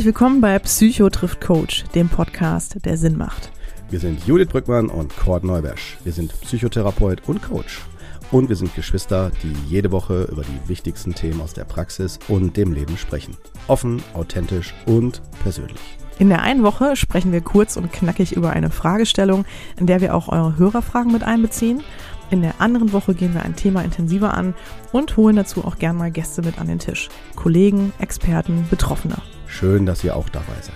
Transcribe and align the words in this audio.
Herzlich 0.00 0.14
willkommen 0.14 0.40
bei 0.40 0.58
Psycho 0.58 1.10
trifft 1.10 1.42
Coach, 1.42 1.84
dem 1.94 2.08
Podcast, 2.08 2.78
der 2.86 2.96
Sinn 2.96 3.18
macht. 3.18 3.52
Wir 3.90 4.00
sind 4.00 4.26
Judith 4.26 4.48
Brückmann 4.48 4.88
und 4.88 5.14
Cord 5.14 5.44
Neubersch. 5.44 5.98
Wir 6.04 6.12
sind 6.12 6.32
Psychotherapeut 6.40 7.28
und 7.28 7.42
Coach. 7.42 7.82
Und 8.30 8.48
wir 8.48 8.56
sind 8.56 8.74
Geschwister, 8.74 9.30
die 9.42 9.52
jede 9.68 9.92
Woche 9.92 10.22
über 10.32 10.40
die 10.40 10.68
wichtigsten 10.70 11.14
Themen 11.14 11.42
aus 11.42 11.52
der 11.52 11.64
Praxis 11.64 12.18
und 12.28 12.56
dem 12.56 12.72
Leben 12.72 12.96
sprechen. 12.96 13.36
Offen, 13.66 14.02
authentisch 14.14 14.72
und 14.86 15.20
persönlich. 15.42 15.98
In 16.18 16.30
der 16.30 16.40
einen 16.40 16.62
Woche 16.62 16.96
sprechen 16.96 17.32
wir 17.32 17.42
kurz 17.42 17.76
und 17.76 17.92
knackig 17.92 18.32
über 18.32 18.50
eine 18.50 18.70
Fragestellung, 18.70 19.44
in 19.78 19.86
der 19.86 20.00
wir 20.00 20.14
auch 20.14 20.28
eure 20.28 20.56
Hörerfragen 20.56 21.12
mit 21.12 21.24
einbeziehen. 21.24 21.82
In 22.30 22.42
der 22.42 22.60
anderen 22.60 22.92
Woche 22.92 23.14
gehen 23.14 23.34
wir 23.34 23.42
ein 23.42 23.56
Thema 23.56 23.82
intensiver 23.82 24.34
an 24.34 24.54
und 24.92 25.16
holen 25.16 25.34
dazu 25.34 25.64
auch 25.64 25.78
gern 25.78 25.96
mal 25.96 26.12
Gäste 26.12 26.42
mit 26.42 26.60
an 26.60 26.68
den 26.68 26.78
Tisch. 26.78 27.08
Kollegen, 27.34 27.92
Experten, 27.98 28.68
Betroffene. 28.70 29.16
Schön, 29.48 29.84
dass 29.84 30.04
ihr 30.04 30.14
auch 30.14 30.28
dabei 30.28 30.60
seid. 30.62 30.74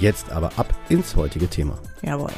Jetzt 0.00 0.32
aber 0.32 0.52
ab 0.56 0.74
ins 0.88 1.14
heutige 1.14 1.48
Thema. 1.48 1.78
Jawohl. 2.00 2.32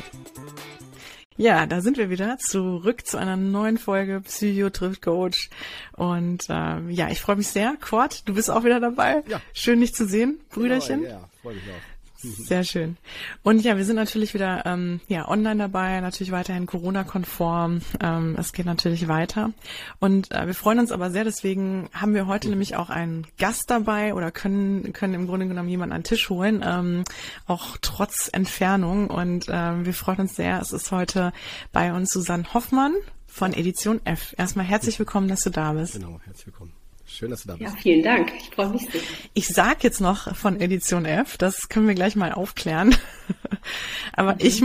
Ja, 1.36 1.66
da 1.66 1.80
sind 1.80 1.96
wir 1.96 2.10
wieder 2.10 2.38
zurück 2.38 3.06
zu 3.06 3.18
einer 3.18 3.36
neuen 3.36 3.78
Folge 3.78 4.20
Psycho 4.22 4.70
trifft 4.70 5.02
Coach. 5.02 5.50
Und 5.92 6.42
ähm, 6.48 6.90
ja, 6.90 7.08
ich 7.08 7.20
freue 7.20 7.36
mich 7.36 7.48
sehr. 7.48 7.76
Quad, 7.80 8.26
du 8.26 8.34
bist 8.34 8.50
auch 8.50 8.64
wieder 8.64 8.80
dabei. 8.80 9.22
Ja. 9.28 9.40
Schön, 9.52 9.80
dich 9.80 9.94
zu 9.94 10.06
sehen, 10.06 10.40
Brüderchen. 10.50 11.02
Ja, 11.02 11.08
ja 11.10 11.28
freue 11.40 11.54
mich 11.54 11.64
auch. 11.64 11.95
Sehr 12.26 12.64
schön. 12.64 12.96
Und 13.42 13.60
ja, 13.60 13.76
wir 13.76 13.84
sind 13.84 13.96
natürlich 13.96 14.34
wieder 14.34 14.64
ähm, 14.66 15.00
ja 15.08 15.28
online 15.28 15.58
dabei, 15.58 16.00
natürlich 16.00 16.32
weiterhin 16.32 16.66
Corona-konform. 16.66 17.80
Ähm, 18.00 18.36
es 18.38 18.52
geht 18.52 18.66
natürlich 18.66 19.08
weiter. 19.08 19.52
Und 19.98 20.32
äh, 20.32 20.46
wir 20.46 20.54
freuen 20.54 20.78
uns 20.78 20.92
aber 20.92 21.10
sehr, 21.10 21.24
deswegen 21.24 21.88
haben 21.92 22.14
wir 22.14 22.26
heute 22.26 22.48
nämlich 22.48 22.76
auch 22.76 22.90
einen 22.90 23.26
Gast 23.38 23.70
dabei 23.70 24.14
oder 24.14 24.30
können 24.30 24.92
können 24.92 25.14
im 25.14 25.26
Grunde 25.26 25.46
genommen 25.46 25.68
jemanden 25.68 25.94
an 25.94 26.00
den 26.02 26.04
Tisch 26.04 26.30
holen, 26.30 26.64
ähm, 26.64 27.04
auch 27.46 27.76
trotz 27.80 28.28
Entfernung. 28.32 29.08
Und 29.08 29.46
ähm, 29.48 29.86
wir 29.86 29.94
freuen 29.94 30.20
uns 30.20 30.36
sehr. 30.36 30.60
Es 30.60 30.72
ist 30.72 30.92
heute 30.92 31.32
bei 31.72 31.92
uns 31.92 32.10
Susanne 32.10 32.52
Hoffmann 32.54 32.94
von 33.26 33.52
Edition 33.52 34.00
F. 34.04 34.34
Erstmal 34.38 34.66
herzlich 34.66 34.98
willkommen, 34.98 35.28
dass 35.28 35.40
du 35.40 35.50
da 35.50 35.72
bist. 35.72 35.94
Genau, 35.94 36.20
herzlich 36.24 36.46
willkommen. 36.46 36.72
Schön, 37.06 37.30
dass 37.30 37.42
du 37.42 37.48
da 37.48 37.56
bist. 37.56 37.72
Ja, 37.72 37.80
vielen 37.80 38.02
Dank. 38.02 38.32
Ich 38.36 38.50
freue 38.50 38.70
mich 38.70 38.82
sehr. 38.90 39.00
Ich 39.32 39.48
sag 39.48 39.84
jetzt 39.84 40.00
noch 40.00 40.34
von 40.36 40.60
Edition 40.60 41.04
F, 41.04 41.38
das 41.38 41.68
können 41.68 41.86
wir 41.86 41.94
gleich 41.94 42.16
mal 42.16 42.32
aufklären. 42.32 42.96
Aber 44.12 44.32
mhm. 44.32 44.40
ich, 44.40 44.64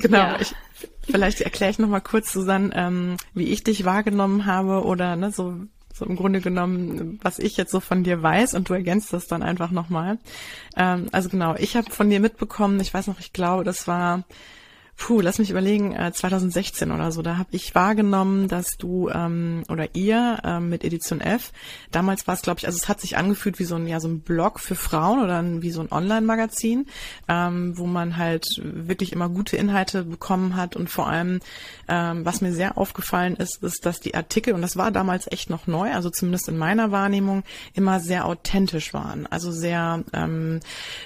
genau, 0.00 0.18
ja. 0.18 0.40
ich, 0.40 0.54
vielleicht 1.02 1.42
erkläre 1.42 1.70
ich 1.70 1.78
noch 1.78 1.88
mal 1.88 2.00
kurz, 2.00 2.32
Susanne, 2.32 2.70
ähm, 2.74 3.16
wie 3.34 3.48
ich 3.48 3.62
dich 3.62 3.84
wahrgenommen 3.84 4.46
habe 4.46 4.84
oder 4.84 5.16
ne, 5.16 5.32
so, 5.32 5.60
so 5.92 6.06
im 6.06 6.16
Grunde 6.16 6.40
genommen, 6.40 7.20
was 7.22 7.38
ich 7.38 7.56
jetzt 7.58 7.70
so 7.70 7.80
von 7.80 8.04
dir 8.04 8.22
weiß 8.22 8.54
und 8.54 8.68
du 8.70 8.74
ergänzt 8.74 9.12
das 9.12 9.26
dann 9.26 9.42
einfach 9.42 9.70
nochmal. 9.70 10.18
Ähm, 10.76 11.08
also 11.12 11.28
genau, 11.28 11.54
ich 11.56 11.76
habe 11.76 11.90
von 11.90 12.08
dir 12.08 12.20
mitbekommen, 12.20 12.80
ich 12.80 12.94
weiß 12.94 13.06
noch, 13.06 13.20
ich 13.20 13.34
glaube, 13.34 13.64
das 13.64 13.86
war 13.86 14.24
puh, 14.96 15.20
lass 15.20 15.38
mich 15.38 15.50
überlegen, 15.50 15.94
äh, 15.94 16.12
2016 16.12 16.92
oder 16.92 17.10
so, 17.10 17.22
da 17.22 17.36
habe 17.36 17.48
ich 17.52 17.74
wahrgenommen, 17.74 18.48
dass 18.48 18.76
du 18.78 19.08
ähm, 19.08 19.64
oder 19.68 19.94
ihr 19.94 20.38
ähm, 20.44 20.68
mit 20.68 20.84
Edition 20.84 21.20
F, 21.20 21.52
damals 21.90 22.26
war 22.28 22.34
es, 22.34 22.42
glaube 22.42 22.58
ich, 22.58 22.66
also 22.66 22.76
es 22.76 22.88
hat 22.88 23.00
sich 23.00 23.16
angefühlt 23.16 23.58
wie 23.58 23.64
so 23.64 23.74
ein, 23.74 23.86
ja, 23.86 23.98
so 23.98 24.08
ein 24.08 24.20
Blog 24.20 24.60
für 24.60 24.74
Frauen 24.74 25.20
oder 25.20 25.38
ein, 25.38 25.62
wie 25.62 25.70
so 25.70 25.80
ein 25.80 25.90
Online-Magazin, 25.90 26.86
ähm, 27.28 27.76
wo 27.76 27.86
man 27.86 28.16
halt 28.16 28.44
wirklich 28.62 29.12
immer 29.12 29.28
gute 29.28 29.56
Inhalte 29.56 30.04
bekommen 30.04 30.56
hat 30.56 30.76
und 30.76 30.88
vor 30.88 31.08
allem, 31.08 31.40
ähm, 31.88 32.24
was 32.24 32.40
mir 32.40 32.52
sehr 32.52 32.78
aufgefallen 32.78 33.36
ist, 33.36 33.62
ist, 33.62 33.84
dass 33.84 33.98
die 33.98 34.14
Artikel, 34.14 34.54
und 34.54 34.62
das 34.62 34.76
war 34.76 34.92
damals 34.92 35.30
echt 35.30 35.50
noch 35.50 35.66
neu, 35.66 35.90
also 35.92 36.10
zumindest 36.10 36.48
in 36.48 36.58
meiner 36.58 36.92
Wahrnehmung, 36.92 37.42
immer 37.74 37.98
sehr 37.98 38.26
authentisch 38.26 38.94
waren, 38.94 39.26
also 39.26 39.50
sehr, 39.50 40.04
ähm, 40.12 40.60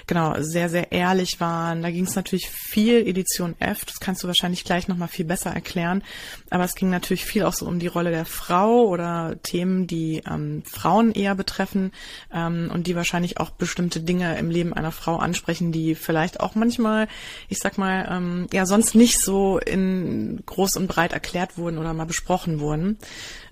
genau, 0.05 0.35
sehr, 0.39 0.69
sehr 0.69 0.91
ehrlich 0.91 1.39
waren. 1.39 1.81
Da 1.81 1.89
ging 1.89 2.05
es 2.05 2.15
natürlich 2.15 2.49
viel 2.49 3.07
Edition 3.07 3.55
F 3.59 3.76
Geschäft. 3.77 3.89
Das 3.89 3.99
kannst 3.99 4.23
du 4.23 4.27
wahrscheinlich 4.27 4.63
gleich 4.63 4.87
nochmal 4.87 5.07
viel 5.07 5.25
besser 5.25 5.51
erklären. 5.51 6.03
Aber 6.49 6.63
es 6.63 6.75
ging 6.75 6.89
natürlich 6.89 7.25
viel 7.25 7.43
auch 7.43 7.53
so 7.53 7.65
um 7.65 7.79
die 7.79 7.87
Rolle 7.87 8.11
der 8.11 8.25
Frau 8.25 8.85
oder 8.87 9.35
Themen, 9.43 9.87
die 9.87 10.23
ähm, 10.29 10.63
Frauen 10.65 11.11
eher 11.11 11.35
betreffen 11.35 11.91
ähm, 12.33 12.69
und 12.73 12.87
die 12.87 12.95
wahrscheinlich 12.95 13.39
auch 13.39 13.51
bestimmte 13.51 14.01
Dinge 14.01 14.37
im 14.37 14.49
Leben 14.49 14.73
einer 14.73 14.91
Frau 14.91 15.17
ansprechen, 15.17 15.71
die 15.71 15.95
vielleicht 15.95 16.39
auch 16.39 16.55
manchmal, 16.55 17.07
ich 17.49 17.59
sag 17.59 17.77
mal, 17.77 18.07
ähm, 18.09 18.47
ja 18.51 18.65
sonst 18.65 18.95
nicht 18.95 19.19
so 19.19 19.59
in 19.59 20.41
groß 20.45 20.77
und 20.77 20.87
breit 20.87 21.13
erklärt 21.13 21.57
wurden 21.57 21.77
oder 21.77 21.93
mal 21.93 22.05
besprochen 22.05 22.59
wurden. 22.59 22.97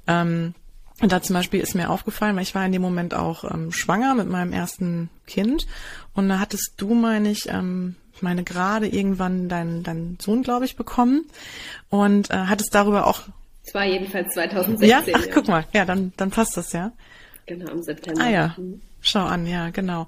Ähm, 0.07 0.53
und 1.01 1.11
da 1.11 1.21
zum 1.21 1.33
Beispiel 1.33 1.59
ist 1.59 1.75
mir 1.75 1.89
aufgefallen, 1.89 2.37
weil 2.37 2.43
ich 2.43 2.55
war 2.55 2.65
in 2.65 2.71
dem 2.71 2.81
Moment 2.81 3.13
auch 3.13 3.43
ähm, 3.43 3.73
schwanger 3.73 4.15
mit 4.15 4.29
meinem 4.29 4.53
ersten 4.53 5.09
Kind 5.27 5.67
und 6.13 6.29
da 6.29 6.39
hattest 6.39 6.75
du, 6.77 6.93
meine 6.93 7.29
ich, 7.29 7.49
ähm, 7.49 7.97
ich 8.15 8.21
meine, 8.21 8.43
gerade 8.43 8.87
irgendwann 8.87 9.49
deinen 9.49 9.83
dein 9.83 10.17
Sohn, 10.21 10.41
glaube 10.41 10.65
ich, 10.65 10.75
bekommen 10.75 11.25
und 11.89 12.31
äh, 12.31 12.33
hat 12.33 12.61
es 12.61 12.69
darüber 12.69 13.07
auch. 13.07 13.23
Es 13.65 13.73
war 13.73 13.85
jedenfalls 13.85 14.33
2016. 14.33 14.89
Ja, 14.89 15.03
ach, 15.17 15.25
ja. 15.25 15.33
guck 15.33 15.47
mal, 15.47 15.65
ja, 15.73 15.85
dann, 15.85 16.13
dann 16.15 16.31
passt 16.31 16.55
das 16.55 16.71
ja. 16.71 16.91
Genau, 17.45 17.71
im 17.71 17.83
September. 17.83 18.21
Ah 18.21 18.29
ja. 18.29 18.55
Mhm. 18.57 18.81
Schau 19.07 19.23
an, 19.23 19.45
ja, 19.45 19.69
genau. 19.69 20.07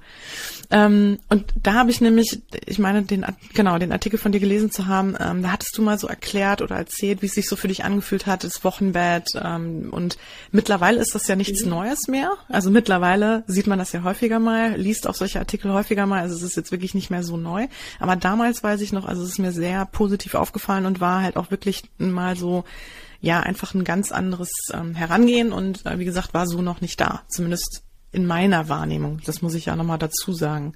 Ähm, 0.72 1.20
und 1.30 1.46
da 1.62 1.74
habe 1.74 1.92
ich 1.92 2.02
nämlich, 2.02 2.42
ich 2.66 2.80
meine, 2.80 3.04
den 3.04 3.24
genau 3.54 3.78
den 3.78 3.92
Artikel 3.92 4.18
von 4.18 4.32
dir 4.32 4.40
gelesen 4.40 4.72
zu 4.72 4.88
haben. 4.88 5.16
Ähm, 5.20 5.44
da 5.44 5.52
hattest 5.52 5.78
du 5.78 5.84
mal 5.84 6.00
so 6.00 6.08
erklärt 6.08 6.64
oder 6.64 6.76
erzählt, 6.76 7.22
wie 7.22 7.28
es 7.28 7.34
sich 7.34 7.48
so 7.48 7.56
für 7.56 7.68
dich 7.68 7.86
angefühlt 7.86 8.26
hat, 8.26 8.44
das 8.44 8.64
Wochenbett. 8.64 9.28
Ähm, 9.40 9.90
und 9.92 10.18
mittlerweile 10.52 11.00
ist 11.00 11.14
das 11.14 11.28
ja 11.28 11.36
nichts 11.36 11.64
mhm. 11.64 11.70
Neues 11.70 12.08
mehr. 12.08 12.32
Also 12.50 12.72
mittlerweile 12.72 13.44
sieht 13.46 13.68
man 13.68 13.78
das 13.78 13.92
ja 13.92 14.02
häufiger 14.02 14.40
mal, 14.40 14.76
liest 14.76 15.08
auch 15.08 15.14
solche 15.14 15.38
Artikel 15.38 15.72
häufiger 15.72 16.08
mal. 16.08 16.22
Also 16.22 16.36
es 16.36 16.42
ist 16.42 16.58
jetzt 16.58 16.72
wirklich 16.72 16.96
nicht 16.96 17.12
mehr 17.12 17.22
so 17.22 17.38
neu. 17.38 17.68
Aber 18.00 18.16
damals 18.16 18.64
weiß 18.64 18.82
ich 18.82 18.92
noch, 18.92 19.06
also 19.06 19.22
es 19.22 19.30
ist 19.30 19.40
mir 19.40 19.52
sehr 19.52 19.86
positiv 19.86 20.34
aufgefallen 20.34 20.88
und 20.88 21.00
war 21.00 21.22
halt 21.22 21.38
auch 21.38 21.52
wirklich 21.52 21.84
mal 22.00 22.36
so 22.36 22.64
ja 23.22 23.42
einfach 23.42 23.74
ein 23.74 23.84
ganz 23.84 24.12
anderes 24.12 24.50
ähm, 24.74 24.96
Herangehen 24.96 25.52
und 25.52 25.86
äh, 25.86 26.00
wie 26.00 26.06
gesagt 26.06 26.34
war 26.34 26.48
so 26.48 26.62
noch 26.62 26.82
nicht 26.82 27.00
da, 27.00 27.24
zumindest 27.28 27.84
in 28.18 28.26
meiner 28.26 28.68
Wahrnehmung. 28.68 29.22
Das 29.26 29.42
muss 29.42 29.54
ich 29.54 29.66
ja 29.66 29.76
nochmal 29.76 30.00
dazu 30.00 30.34
sagen. 30.34 30.74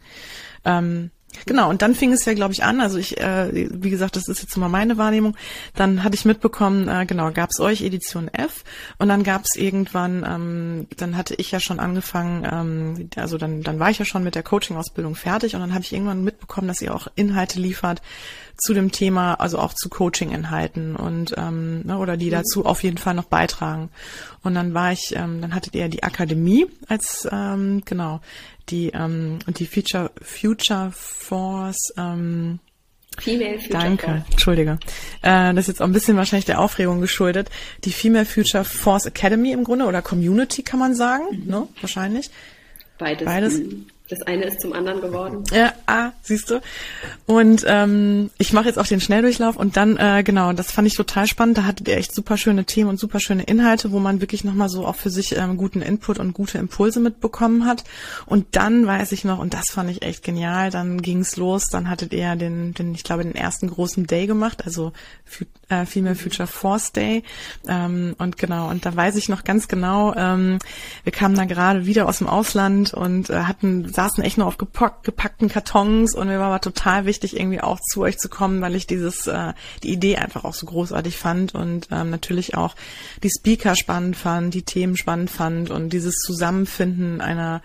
Ähm, 0.64 1.12
Genau, 1.46 1.70
und 1.70 1.82
dann 1.82 1.96
fing 1.96 2.12
es 2.12 2.26
ja, 2.26 2.34
glaube 2.34 2.52
ich, 2.54 2.64
an. 2.64 2.82
Also 2.82 2.98
ich, 2.98 3.18
äh, 3.20 3.70
wie 3.72 3.90
gesagt, 3.90 4.18
das 4.18 4.28
ist 4.28 4.42
jetzt 4.42 4.58
mal 4.58 4.68
meine 4.68 4.98
Wahrnehmung. 4.98 5.38
Dann 5.76 6.04
hatte 6.04 6.16
ich 6.16 6.26
mitbekommen, 6.26 6.90
äh, 6.90 7.06
genau, 7.06 7.32
gab 7.32 7.52
es 7.52 7.60
euch 7.62 7.82
Edition 7.82 8.28
F 8.28 8.66
und 8.98 9.08
dann 9.08 9.24
gab 9.24 9.44
es 9.46 9.56
irgendwann, 9.56 10.26
ähm, 10.28 10.88
dann 10.98 11.16
hatte 11.16 11.36
ich 11.36 11.50
ja 11.52 11.62
schon 11.62 11.80
angefangen, 11.80 12.46
ähm, 12.52 13.10
also 13.16 13.38
dann, 13.38 13.64
dann 13.64 13.80
war 13.80 13.90
ich 13.90 14.00
ja 14.00 14.06
schon 14.06 14.26
mit 14.26 14.36
der 14.36 14.44
Coaching-Ausbildung 14.44 15.16
fertig 15.16 15.56
und 15.56 15.62
dann 15.62 15.74
habe 15.74 15.86
ich 15.86 15.94
irgendwann 15.94 16.24
mitbekommen, 16.24 16.68
dass 16.68 16.82
ihr 16.82 16.94
auch 16.94 17.08
Inhalte 17.16 17.60
liefert 17.60 18.02
zu 18.62 18.74
dem 18.74 18.92
Thema, 18.92 19.36
also 19.36 19.58
auch 19.58 19.74
zu 19.74 19.90
Coaching-Inhalten 19.90 20.96
und 20.96 21.34
ähm, 21.38 21.82
ne, 21.86 21.98
oder 21.98 22.16
die 22.16 22.28
mhm. 22.28 22.32
dazu 22.32 22.66
auf 22.66 22.84
jeden 22.84 22.98
Fall 22.98 23.16
noch 23.16 23.26
beitragen. 23.26 23.90
Und 24.44 24.56
dann 24.56 24.74
war 24.74 24.92
ich, 24.92 25.16
ähm, 25.16 25.42
dann 25.42 25.56
hattet 25.56 25.76
ihr 25.76 25.90
die 25.90 26.04
Akademie 26.04 26.68
als 26.88 27.28
ähm, 27.32 27.82
genau 27.86 28.22
die 28.70 28.90
ähm, 28.90 29.40
die 29.48 29.66
Future 29.66 30.12
Future 30.22 30.92
Force 30.92 31.94
ähm, 31.98 32.60
Female 33.20 33.60
Future 33.60 33.80
Danke, 33.80 34.06
Force. 34.06 34.24
entschuldige. 34.32 34.80
Äh, 35.22 35.54
das 35.54 35.64
ist 35.64 35.68
jetzt 35.68 35.82
auch 35.82 35.86
ein 35.86 35.94
bisschen 35.94 36.16
wahrscheinlich 36.16 36.46
der 36.46 36.60
Aufregung 36.60 37.02
geschuldet. 37.02 37.50
Die 37.84 37.92
Female 37.92 38.26
Future 38.26 38.64
Force 38.64 39.06
Academy 39.06 39.52
im 39.52 39.64
Grunde 39.64 39.86
oder 39.86 40.02
Community 40.02 40.64
kann 40.64 40.80
man 40.80 40.96
sagen, 40.96 41.24
mhm. 41.32 41.50
ne? 41.50 41.68
Wahrscheinlich. 41.82 42.30
Beides. 42.98 43.26
Beides. 43.26 43.62
Das 44.12 44.24
eine 44.24 44.44
ist 44.44 44.60
zum 44.60 44.74
anderen 44.74 45.00
geworden. 45.00 45.44
Ja, 45.54 45.74
ah, 45.86 46.12
siehst 46.22 46.50
du. 46.50 46.60
Und 47.28 47.64
ähm, 47.68 48.30
ich 48.38 48.52
mache 48.52 48.66
jetzt 48.66 48.78
auch 48.78 48.88
den 48.88 49.00
Schnelldurchlauf 49.00 49.56
und 49.56 49.78
dann, 49.78 49.96
äh, 49.98 50.24
genau, 50.24 50.54
das 50.54 50.72
fand 50.72 50.88
ich 50.88 50.96
total 50.96 51.28
spannend. 51.28 51.58
Da 51.58 51.64
hattet 51.66 51.88
ihr 51.88 51.98
echt 51.98 52.14
super 52.14 52.36
schöne 52.38 52.66
Themen 52.66 52.90
und 52.90 53.00
super 53.00 53.20
schöne 53.20 53.44
Inhalte, 53.44 53.92
wo 53.92 54.00
man 54.00 54.20
wirklich 54.20 54.44
nochmal 54.44 54.70
so 54.70 54.86
auch 54.86 54.96
für 54.96 55.10
sich 55.10 55.38
ähm, 55.38 55.56
guten 55.56 55.82
Input 55.82 56.20
und 56.20 56.34
gute 56.34 56.58
Impulse 56.58 57.00
mitbekommen 57.00 57.66
hat. 57.66 57.84
Und 58.26 58.56
dann 58.56 58.86
weiß 58.86 59.14
ich 59.14 59.24
noch, 59.24 59.40
und 59.40 59.54
das 59.54 59.72
fand 59.72 59.90
ich 59.90 60.02
echt 60.02 60.24
genial, 60.24 60.72
dann 60.72 61.02
ging's 61.02 61.38
los, 61.38 61.68
dann 61.72 61.90
hattet 61.90 62.12
ihr 62.12 62.36
den, 62.36 62.74
den, 62.74 62.94
ich 62.94 63.04
glaube, 63.04 63.24
den 63.24 63.36
ersten 63.36 63.70
großen 63.70 64.08
Day 64.08 64.28
gemacht, 64.28 64.66
also 64.66 64.92
äh, 65.72 65.86
Female 65.86 66.16
Future 66.16 66.48
Force 66.48 66.92
Day. 66.92 67.24
Ähm, 67.68 68.16
und 68.18 68.38
genau, 68.38 68.70
und 68.70 68.86
da 68.86 68.96
weiß 68.96 69.16
ich 69.16 69.30
noch 69.30 69.44
ganz 69.44 69.68
genau, 69.68 70.14
ähm, 70.16 70.60
wir 71.04 71.12
kamen 71.12 71.36
da 71.36 71.46
gerade 71.46 71.86
wieder 71.86 72.08
aus 72.08 72.20
dem 72.20 72.28
Ausland 72.28 72.94
und 72.94 73.30
äh, 73.30 73.44
hatten 73.44 73.92
saßen 73.92 74.24
echt 74.24 74.38
nur 74.38 74.48
auf 74.48 74.58
gepack, 74.58 75.04
gepackten 75.04 75.50
Kartons 75.50 76.14
und 76.14 76.28
mir 76.28 76.40
war 76.40 76.48
aber 76.48 76.62
total 76.62 77.06
wichtig, 77.06 77.38
irgendwie 77.40 77.62
auch 77.62 77.80
zu 77.80 78.02
euch 78.02 78.20
zu 78.20 78.30
kommen, 78.30 78.62
weil 78.62 78.76
ich 78.76 78.86
dieses, 78.86 79.28
äh, 79.28 79.54
die 79.84 79.92
Idee 79.92 80.18
einfach 80.18 80.44
auch 80.44 80.54
so 80.54 80.66
großartig 80.66 81.18
fand 81.18 81.56
und 81.56 81.88
ähm, 81.92 82.10
natürlich 82.10 82.56
auch 82.56 82.76
die 83.24 83.30
Speaker 83.30 83.76
spannend 83.76 84.18
fand, 84.18 84.54
die 84.54 84.64
Themen 84.64 84.98
spannend 84.98 85.30
fand 85.30 85.70
und 85.70 85.92
dieses 85.94 86.16
Zusammenfinden 86.16 87.22
einer 87.22 87.62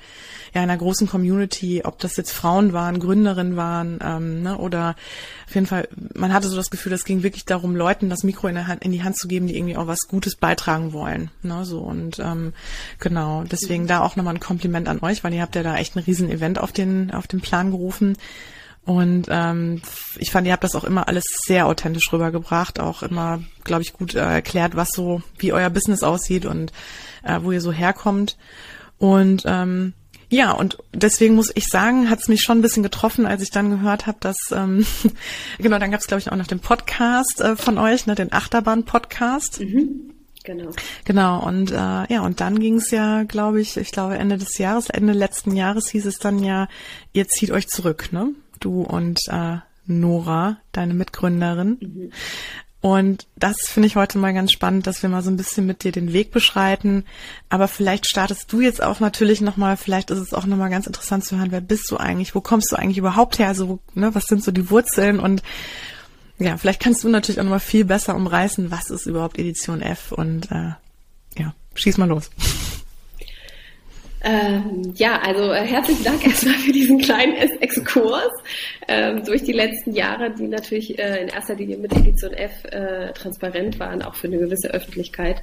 ja, 0.57 0.63
einer 0.63 0.79
großen 0.79 1.07
Community, 1.07 1.83
ob 1.85 1.99
das 1.99 2.17
jetzt 2.17 2.33
Frauen 2.33 2.73
waren, 2.73 2.99
Gründerinnen 2.99 3.57
waren 3.57 3.99
ähm, 4.03 4.43
ne, 4.43 4.57
oder 4.57 4.97
auf 5.47 5.55
jeden 5.55 5.67
Fall, 5.67 5.87
man 6.15 6.33
hatte 6.33 6.49
so 6.49 6.57
das 6.57 6.71
Gefühl, 6.71 6.95
es 6.95 7.05
ging 7.05 7.23
wirklich 7.23 7.45
darum, 7.45 7.77
Leuten 7.77 8.09
das 8.09 8.23
Mikro 8.23 8.49
in, 8.49 8.67
Hand, 8.67 8.83
in, 8.83 8.91
die 8.91 9.03
Hand 9.03 9.19
zu 9.19 9.29
geben, 9.29 9.49
die 9.49 9.57
irgendwie 9.59 9.77
auch 9.77 9.87
was 9.87 10.09
Gutes 10.09 10.35
beitragen 10.35 10.95
wollen. 10.95 11.31
Ne, 11.43 11.67
so 11.67 11.81
und 11.81 12.21
ähm, 12.21 12.55
genau, 13.01 13.45
deswegen 13.45 13.87
da 13.87 14.01
auch 14.01 14.17
nochmal 14.17 14.33
ein 14.33 14.41
Kompliment 14.41 14.89
an 14.89 15.01
euch, 15.03 15.23
weil 15.23 15.35
ihr 15.35 15.43
habt 15.43 15.57
ja 15.57 15.63
da 15.63 15.77
echt 15.77 15.95
einen 15.95 16.07
riesen 16.07 16.31
Event 16.31 16.59
auf 16.59 16.73
den, 16.73 17.11
auf 17.11 17.27
den 17.27 17.43
Plan 17.43 17.71
gerufen. 17.71 18.17
Und 18.87 19.27
ähm, 19.29 19.83
ich 20.17 20.31
fand, 20.31 20.47
ihr 20.47 20.55
habt 20.55 20.65
das 20.65 20.75
auch 20.75 20.85
immer 20.85 21.07
alles 21.07 21.25
sehr 21.45 21.67
authentisch 21.67 22.11
rübergebracht, 22.11 22.81
auch 22.81 23.03
immer, 23.03 23.43
glaube 23.63 23.83
ich, 23.83 23.93
gut 23.93 24.15
äh, 24.15 24.21
erklärt, 24.21 24.75
was 24.75 24.89
so, 24.95 25.21
wie 25.37 25.53
euer 25.53 25.69
Business 25.69 26.03
aussieht 26.03 26.47
und 26.47 26.73
äh, 27.25 27.41
wo 27.43 27.53
ihr 27.53 27.61
so 27.61 27.73
herkommt. 27.73 28.39
Und 28.97 29.43
ähm, 29.45 29.93
ja, 30.29 30.53
und 30.53 30.79
deswegen 30.93 31.35
muss 31.35 31.53
ich 31.55 31.67
sagen, 31.67 32.11
hat 32.11 32.21
es 32.21 32.29
mich 32.29 32.43
schon 32.43 32.59
ein 32.59 32.63
bisschen 32.63 32.83
getroffen, 32.83 33.27
als 33.27 33.43
ich 33.43 33.51
dann 33.51 33.71
gehört 33.71 34.07
habe, 34.07 34.19
dass 34.21 34.39
ähm, 34.53 34.85
genau, 35.59 35.79
dann 35.79 35.91
gab 35.91 36.01
es 36.01 36.07
glaube 36.07 36.21
ich 36.21 36.33
auch 36.33 36.37
noch 36.37 36.47
den 36.47 36.61
Podcast 36.61 37.41
äh, 37.41 37.57
von 37.57 37.79
euch, 37.79 38.07
ne, 38.07 38.15
den 38.15 38.33
Achterbahn-Podcast. 38.33 39.61
Mhm. 39.61 40.13
Genau. 40.45 40.71
Genau, 41.05 41.45
und 41.45 41.73
äh, 41.73 41.75
ja, 41.75 42.21
und 42.21 42.41
dann 42.41 42.61
ging 42.61 42.77
es 42.77 42.93
ja, 42.93 43.25
glaube 43.25 43.61
ich, 43.61 43.77
ich 43.77 43.91
glaube 43.91 44.17
Ende 44.17 44.39
des 44.39 44.59
Jahres, 44.59 44.89
Ende 44.91 45.13
letzten 45.13 45.57
Jahres 45.57 45.89
hieß 45.91 46.07
es 46.07 46.19
dann 46.19 46.43
ja, 46.43 46.69
ihr 47.13 47.27
zieht 47.27 47.51
euch 47.51 47.67
zurück, 47.67 48.13
ne? 48.13 48.29
Du 48.61 48.83
und 48.83 49.21
äh, 49.29 49.57
Nora, 49.87 50.59
deine 50.73 50.95
Mitgründerin. 50.95 51.79
Mhm. 51.81 52.13
Und 52.87 53.27
das 53.35 53.63
finde 53.63 53.89
ich 53.89 53.97
heute 53.97 54.17
mal 54.17 54.33
ganz 54.33 54.53
spannend, 54.53 54.87
dass 54.87 55.03
wir 55.03 55.11
mal 55.11 55.25
so 55.25 55.29
ein 55.29 55.37
bisschen 55.37 55.67
mit 55.67 55.83
dir 55.83 55.91
den 55.91 56.13
Weg 56.13 56.31
beschreiten. 56.31 57.05
Aber 57.49 57.67
vielleicht 57.67 58.07
startest 58.09 58.53
du 58.53 58.61
jetzt 58.61 58.81
auch 58.81 59.01
natürlich 59.01 59.41
nochmal, 59.41 59.77
vielleicht 59.77 60.13
ist 60.13 60.21
es 60.21 60.33
auch 60.33 60.47
nochmal 60.47 60.71
ganz 60.71 60.87
interessant 60.87 61.25
zu 61.25 61.37
hören, 61.37 61.51
wer 61.51 61.61
bist 61.61 61.91
du 61.91 61.97
eigentlich? 61.97 62.37
Wo 62.37 62.41
kommst 62.41 62.71
du 62.71 62.77
eigentlich 62.77 62.99
überhaupt 62.99 63.41
her? 63.41 63.49
Also, 63.49 63.81
ne, 63.95 64.15
was 64.15 64.27
sind 64.27 64.45
so 64.45 64.53
die 64.53 64.71
Wurzeln? 64.71 65.19
Und 65.19 65.43
ja, 66.39 66.57
vielleicht 66.59 66.81
kannst 66.81 67.03
du 67.03 67.09
natürlich 67.09 67.41
auch 67.41 67.45
nochmal 67.45 67.59
viel 67.59 67.85
besser 67.85 68.15
umreißen, 68.15 68.71
was 68.71 68.89
ist 68.91 69.07
überhaupt 69.07 69.37
Edition 69.37 69.83
F 69.83 70.13
und 70.13 70.53
äh, 70.53 70.75
ja, 71.37 71.55
schieß 71.75 71.99
mal 71.99 72.07
los. 72.07 72.31
Ähm, 74.29 74.93
ja, 74.97 75.21
also 75.21 75.53
äh, 75.53 75.65
herzlichen 75.65 76.03
Dank 76.03 76.27
erstmal 76.27 76.55
für 76.55 76.73
diesen 76.73 76.99
kleinen 76.99 77.37
Exkurs 77.61 78.33
ähm, 78.89 79.25
durch 79.25 79.45
die 79.45 79.53
letzten 79.53 79.93
Jahre, 79.93 80.33
die 80.33 80.49
natürlich 80.49 80.99
äh, 80.99 81.23
in 81.23 81.29
erster 81.29 81.55
Linie 81.55 81.77
mit 81.77 81.93
Edition 81.93 82.33
F 82.33 82.65
äh, 82.65 83.13
transparent 83.13 83.79
waren, 83.79 84.03
auch 84.03 84.17
für 84.17 84.27
eine 84.27 84.39
gewisse 84.39 84.69
Öffentlichkeit. 84.75 85.43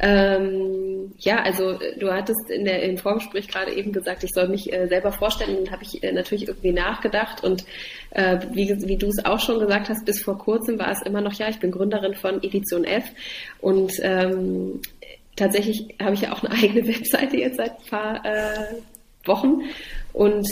Ähm, 0.00 1.12
ja, 1.18 1.42
also 1.42 1.78
du 1.98 2.12
hattest 2.12 2.50
in 2.50 2.64
der, 2.66 2.82
im 2.82 2.98
Vorgespräch 2.98 3.48
gerade 3.48 3.72
eben 3.72 3.92
gesagt, 3.92 4.22
ich 4.22 4.30
soll 4.32 4.48
mich 4.48 4.72
äh, 4.72 4.86
selber 4.88 5.10
vorstellen. 5.10 5.64
Dann 5.64 5.72
habe 5.72 5.82
ich 5.82 6.04
äh, 6.04 6.12
natürlich 6.12 6.46
irgendwie 6.46 6.72
nachgedacht 6.72 7.42
und 7.42 7.64
äh, 8.10 8.38
wie, 8.52 8.68
wie 8.86 8.96
du 8.98 9.08
es 9.08 9.24
auch 9.24 9.40
schon 9.40 9.58
gesagt 9.58 9.88
hast, 9.88 10.04
bis 10.04 10.22
vor 10.22 10.38
kurzem 10.38 10.78
war 10.78 10.92
es 10.92 11.02
immer 11.02 11.22
noch, 11.22 11.32
ja, 11.32 11.48
ich 11.48 11.58
bin 11.58 11.70
Gründerin 11.70 12.14
von 12.14 12.42
Edition 12.42 12.84
F 12.84 13.04
und 13.60 13.92
ähm, 14.02 14.82
tatsächlich 15.38 15.94
habe 16.00 16.14
ich 16.14 16.22
ja 16.22 16.32
auch 16.32 16.42
eine 16.42 16.54
eigene 16.62 16.86
Webseite 16.86 17.36
jetzt 17.36 17.56
seit 17.56 17.78
ein 17.78 17.86
paar 17.90 18.24
äh, 18.24 18.74
Wochen 19.24 19.62
und 20.12 20.46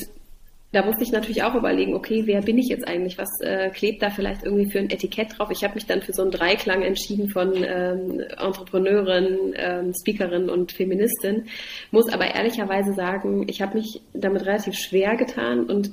da 0.76 0.84
musste 0.84 1.04
ich 1.04 1.12
natürlich 1.12 1.42
auch 1.42 1.54
überlegen, 1.54 1.94
okay, 1.94 2.24
wer 2.26 2.42
bin 2.42 2.58
ich 2.58 2.68
jetzt 2.68 2.86
eigentlich? 2.86 3.16
Was 3.16 3.28
äh, 3.40 3.70
klebt 3.70 4.02
da 4.02 4.10
vielleicht 4.10 4.44
irgendwie 4.44 4.70
für 4.70 4.78
ein 4.78 4.90
Etikett 4.90 5.38
drauf? 5.38 5.48
Ich 5.50 5.64
habe 5.64 5.74
mich 5.74 5.86
dann 5.86 6.02
für 6.02 6.12
so 6.12 6.20
einen 6.20 6.32
Dreiklang 6.32 6.82
entschieden 6.82 7.30
von 7.30 7.52
ähm, 7.56 8.20
Entrepreneurin, 8.20 9.54
ähm, 9.56 9.94
Speakerin 9.98 10.50
und 10.50 10.72
Feministin. 10.72 11.46
Muss 11.92 12.12
aber 12.12 12.34
ehrlicherweise 12.34 12.92
sagen, 12.92 13.46
ich 13.48 13.62
habe 13.62 13.78
mich 13.78 14.02
damit 14.12 14.44
relativ 14.44 14.74
schwer 14.74 15.16
getan 15.16 15.64
und 15.64 15.92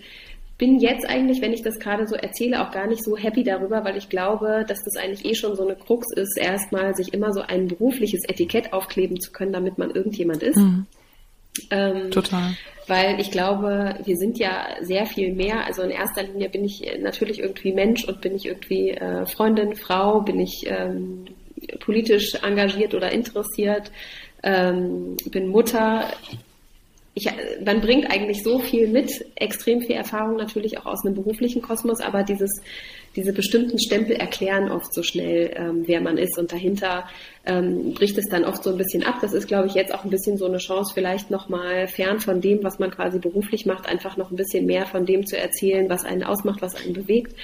bin 0.58 0.80
jetzt 0.80 1.08
eigentlich, 1.10 1.42
wenn 1.42 1.54
ich 1.54 1.64
das 1.64 1.80
gerade 1.80 2.08
so 2.08 2.16
erzähle, 2.16 2.62
auch 2.62 2.72
gar 2.72 2.88
nicht 2.88 3.04
so 3.04 3.18
happy 3.18 3.44
darüber, 3.44 3.84
weil 3.84 3.98
ich 3.98 4.10
glaube, 4.10 4.66
dass 4.68 4.84
das 4.84 4.96
eigentlich 4.96 5.26
eh 5.26 5.36
schon 5.36 5.56
so 5.56 5.64
eine 5.64 5.76
Krux 5.76 6.08
ist, 6.16 6.38
erstmal 6.38 6.96
sich 6.96 7.14
immer 7.14 7.34
so 7.34 7.42
ein 7.42 7.68
berufliches 7.68 8.24
Etikett 8.28 8.72
aufkleben 8.72 9.20
zu 9.20 9.32
können, 9.32 9.54
damit 9.54 9.78
man 9.78 9.92
irgendjemand 9.92 10.44
ist. 10.44 10.58
Mhm. 10.58 10.86
Ähm, 11.70 12.12
Total. 12.12 12.56
Weil 12.88 13.20
ich 13.20 13.32
glaube, 13.32 13.96
wir 14.04 14.18
sind 14.18 14.38
ja 14.40 14.68
sehr 14.82 15.06
viel 15.06 15.34
mehr. 15.34 15.66
Also 15.66 15.84
in 15.84 15.92
erster 15.92 16.24
Linie 16.24 16.50
bin 16.50 16.66
ich 16.66 16.82
natürlich 17.00 17.40
irgendwie 17.40 17.72
Mensch 17.72 18.06
und 18.06 18.22
bin 18.22 18.36
ich 18.36 18.46
irgendwie 18.46 18.92
äh, 18.92 19.26
Freundin, 19.26 19.76
Frau, 19.76 20.22
bin 20.22 20.40
ich 20.40 20.66
ähm, 20.66 21.26
politisch 21.80 22.36
engagiert 22.44 22.94
oder 22.94 23.12
interessiert, 23.12 23.92
ähm, 24.44 25.16
bin 25.32 25.48
Mutter. 25.48 26.08
Ich, 27.16 27.30
man 27.64 27.82
bringt 27.82 28.10
eigentlich 28.12 28.44
so 28.44 28.60
viel 28.60 28.88
mit, 28.88 29.26
extrem 29.36 29.82
viel 29.82 29.96
Erfahrung 29.96 30.36
natürlich 30.36 30.80
auch 30.80 30.86
aus 30.86 31.06
einem 31.06 31.16
beruflichen 31.16 31.62
Kosmos, 31.62 32.02
aber 32.02 32.24
dieses 32.24 32.62
diese 33.16 33.34
bestimmten 33.34 33.80
Stempel 33.80 34.16
erklären 34.16 34.72
oft 34.72 34.94
so 34.94 35.04
schnell, 35.04 35.52
ähm, 35.56 35.84
wer 35.86 36.02
man 36.02 36.18
ist 36.18 36.38
und 36.38 36.52
dahinter 36.52 37.06
ähm, 37.46 37.94
bricht 37.94 38.18
es 38.18 38.30
dann 38.30 38.46
oft 38.46 38.64
so 38.64 38.72
ein 38.72 38.78
bisschen 38.78 39.04
ab. 39.04 39.16
Das 39.22 39.34
ist, 39.34 39.48
glaube 39.48 39.68
ich, 39.68 39.74
jetzt 39.74 39.94
auch 39.94 40.04
ein 40.04 40.10
bisschen 40.10 40.38
so 40.38 40.46
eine 40.46 40.58
Chance, 40.58 40.94
vielleicht 40.94 41.30
nochmal 41.30 41.88
fern 41.88 42.20
von 42.20 42.42
dem, 42.42 42.64
was 42.64 42.80
man 42.80 42.90
quasi 42.90 43.20
beruflich 43.20 43.66
macht, 43.66 43.88
einfach 43.88 44.18
noch 44.18 44.32
ein 44.32 44.38
bisschen 44.38 44.66
mehr 44.66 44.86
von 44.86 45.06
dem 45.06 45.26
zu 45.26 45.38
erzählen, 45.38 45.90
was 45.90 46.06
einen 46.06 46.24
ausmacht, 46.24 46.62
was 46.62 46.76
einen 46.76 46.94
bewegt. 46.94 47.36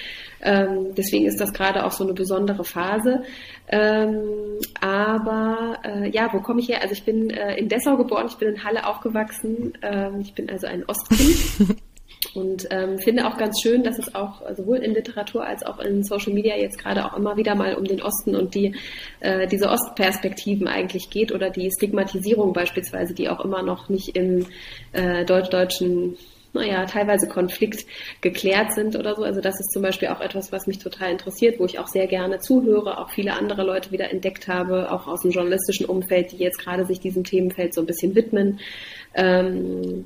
Ähm, 0.42 0.96
deswegen 0.96 1.26
ist 1.26 1.42
das 1.42 1.54
gerade 1.54 1.86
auch 1.86 1.92
so 1.92 2.06
eine 2.06 2.14
besondere 2.14 2.64
Phase. 2.64 3.24
Ähm, 3.68 4.24
aber 4.80 5.80
äh, 5.84 6.10
ja, 6.10 6.30
wo 6.32 6.40
komme 6.40 6.62
ich 6.62 6.70
her? 6.70 6.82
Also 6.82 6.94
ich 6.94 7.04
bin 7.04 7.30
äh, 7.30 7.58
in 7.58 7.68
Dessau 7.68 7.98
geboren, 7.98 8.28
ich 8.30 8.38
bin 8.38 8.50
in 8.50 8.64
Halle 8.64 8.88
aufgewachsen. 8.88 9.74
Ähm, 9.82 10.22
ich 10.22 10.34
bin 10.34 10.50
also 10.50 10.68
ein 10.68 10.86
Ostkind. 10.88 11.78
Und 12.36 12.68
ähm, 12.70 13.00
finde 13.00 13.28
auch 13.28 13.38
ganz 13.38 13.62
schön, 13.62 13.84
dass 13.84 13.98
es 13.98 14.14
auch 14.14 14.42
sowohl 14.56 14.78
in 14.78 14.94
Literatur 14.94 15.46
als 15.46 15.66
auch 15.66 15.80
in 15.80 16.04
Social 16.04 16.34
Media 16.34 16.56
jetzt 16.56 16.78
gerade 16.78 17.06
auch 17.06 17.18
immer 17.18 17.38
wieder 17.38 17.56
mal 17.56 17.76
um 17.76 17.86
den 17.86 18.02
Osten 18.02 18.36
und 18.36 18.54
die 18.56 18.76
äh, 19.20 19.48
diese 19.48 19.70
Ostperspektiven 19.70 20.68
eigentlich 20.68 21.10
geht 21.10 21.32
oder 21.32 21.50
die 21.50 21.72
Stigmatisierung 21.72 22.54
beispielsweise, 22.54 23.14
die 23.14 23.30
auch 23.30 23.44
immer 23.44 23.64
noch 23.64 23.90
nicht 23.90 24.16
im 24.16 24.46
äh, 24.94 25.26
deutsch-deutschen 25.26 26.18
naja, 26.54 26.86
teilweise 26.86 27.28
Konflikt 27.28 27.86
geklärt 28.22 28.74
sind 28.74 28.96
oder 28.96 29.16
so. 29.16 29.24
Also 29.24 29.42
das 29.42 29.60
ist 29.60 29.72
zum 29.72 29.82
Beispiel 29.82 30.08
auch 30.08 30.20
etwas, 30.20 30.52
was 30.52 30.68
mich 30.68 30.80
total 30.80 31.12
interessiert, 31.12 31.60
wo 31.60 31.66
ich 31.66 31.80
auch 31.80 31.88
sehr 31.88 32.08
gerne 32.08 32.40
zuhöre, 32.40 32.98
auch 32.98 33.12
viele 33.12 33.34
andere 33.34 33.64
Leute 33.64 33.92
wieder 33.92 34.12
entdeckt 34.12 34.48
habe, 34.48 34.92
auch 34.92 35.08
aus 35.08 35.22
dem 35.22 35.32
journalistischen 35.32 35.86
Umfeld, 35.86 36.32
die 36.32 36.38
jetzt 36.38 36.60
gerade 36.60 36.86
sich 36.86 37.00
diesem 37.00 37.24
Themenfeld 37.24 37.74
so 37.74 37.82
ein 37.82 37.88
bisschen 37.88 38.16
widmen. 38.16 38.60
Ähm, 39.14 40.06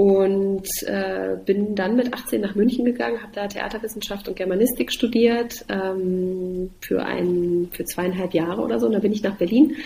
und 0.00 0.66
äh, 0.86 1.36
bin 1.44 1.74
dann 1.74 1.94
mit 1.94 2.14
18 2.14 2.40
nach 2.40 2.54
München 2.54 2.86
gegangen, 2.86 3.20
habe 3.22 3.34
da 3.34 3.46
Theaterwissenschaft 3.46 4.28
und 4.28 4.34
Germanistik 4.34 4.90
studiert 4.92 5.66
ähm, 5.68 6.70
für 6.80 7.04
ein 7.04 7.68
für 7.70 7.84
zweieinhalb 7.84 8.32
Jahre 8.32 8.62
oder 8.62 8.80
so. 8.80 8.86
Und 8.86 8.92
dann 8.92 9.02
bin 9.02 9.12
ich 9.12 9.22
nach 9.22 9.36
Berlin 9.36 9.76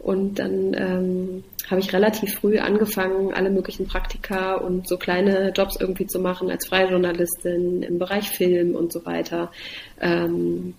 und 0.00 0.40
dann 0.40 0.74
ähm, 0.74 1.44
habe 1.70 1.80
ich 1.80 1.92
relativ 1.92 2.34
früh 2.34 2.58
angefangen, 2.58 3.32
alle 3.32 3.50
möglichen 3.50 3.86
Praktika 3.86 4.56
und 4.56 4.88
so 4.88 4.96
kleine 4.96 5.52
Jobs 5.56 5.76
irgendwie 5.78 6.08
zu 6.08 6.18
machen 6.18 6.50
als 6.50 6.66
freie 6.66 6.90
Journalistin 6.90 7.84
im 7.84 8.00
Bereich 8.00 8.30
Film 8.30 8.74
und 8.74 8.92
so 8.92 9.06
weiter. 9.06 9.52
Ähm, 10.00 10.74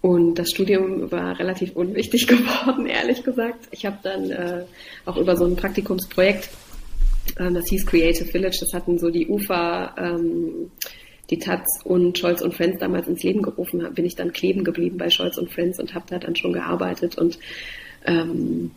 und 0.00 0.40
das 0.40 0.50
Studium 0.50 1.12
war 1.12 1.38
relativ 1.38 1.76
unwichtig 1.76 2.26
geworden, 2.26 2.86
ehrlich 2.86 3.22
gesagt. 3.22 3.68
Ich 3.70 3.86
habe 3.86 3.98
dann 4.02 4.32
äh, 4.32 4.64
auch 5.06 5.18
über 5.18 5.36
so 5.36 5.44
ein 5.44 5.54
Praktikumsprojekt 5.54 6.48
ähm, 7.38 7.54
das 7.54 7.68
hieß 7.68 7.86
Creative 7.86 8.26
Village, 8.26 8.58
das 8.60 8.72
hatten 8.72 8.98
so 8.98 9.10
die 9.10 9.28
UFA, 9.28 9.94
ähm, 9.98 10.70
die 11.30 11.38
Taz 11.38 11.66
und 11.84 12.18
Scholz 12.18 12.40
und 12.40 12.54
Friends 12.54 12.78
damals 12.80 13.06
ins 13.06 13.22
Leben 13.22 13.42
gerufen, 13.42 13.86
bin 13.94 14.06
ich 14.06 14.16
dann 14.16 14.32
kleben 14.32 14.64
geblieben 14.64 14.96
bei 14.96 15.10
Scholz 15.10 15.36
und 15.36 15.52
Friends 15.52 15.78
und 15.78 15.94
habe 15.94 16.06
da 16.08 16.18
dann 16.18 16.36
schon 16.36 16.52
gearbeitet. 16.52 17.18
Und 17.18 17.38
ähm, 18.06 18.70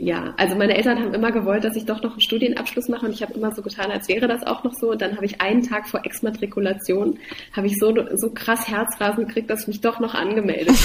ja, 0.00 0.32
also 0.36 0.54
meine 0.54 0.76
Eltern 0.76 1.00
haben 1.00 1.12
immer 1.12 1.32
gewollt, 1.32 1.64
dass 1.64 1.74
ich 1.74 1.84
doch 1.84 2.00
noch 2.02 2.12
einen 2.12 2.20
Studienabschluss 2.20 2.88
mache. 2.88 3.04
Und 3.04 3.12
ich 3.12 3.22
habe 3.22 3.34
immer 3.34 3.52
so 3.52 3.62
getan, 3.62 3.90
als 3.90 4.08
wäre 4.08 4.28
das 4.28 4.44
auch 4.44 4.62
noch 4.62 4.74
so. 4.74 4.92
Und 4.92 5.02
dann 5.02 5.16
habe 5.16 5.26
ich 5.26 5.40
einen 5.40 5.64
Tag 5.64 5.88
vor 5.88 6.04
Exmatrikulation, 6.06 7.18
habe 7.52 7.66
ich 7.66 7.78
so, 7.78 7.92
so 8.14 8.30
krass 8.30 8.68
Herzrasen 8.68 9.26
gekriegt, 9.26 9.50
dass 9.50 9.62
ich 9.62 9.68
mich 9.68 9.80
doch 9.80 9.98
noch 9.98 10.14
angemeldet 10.14 10.76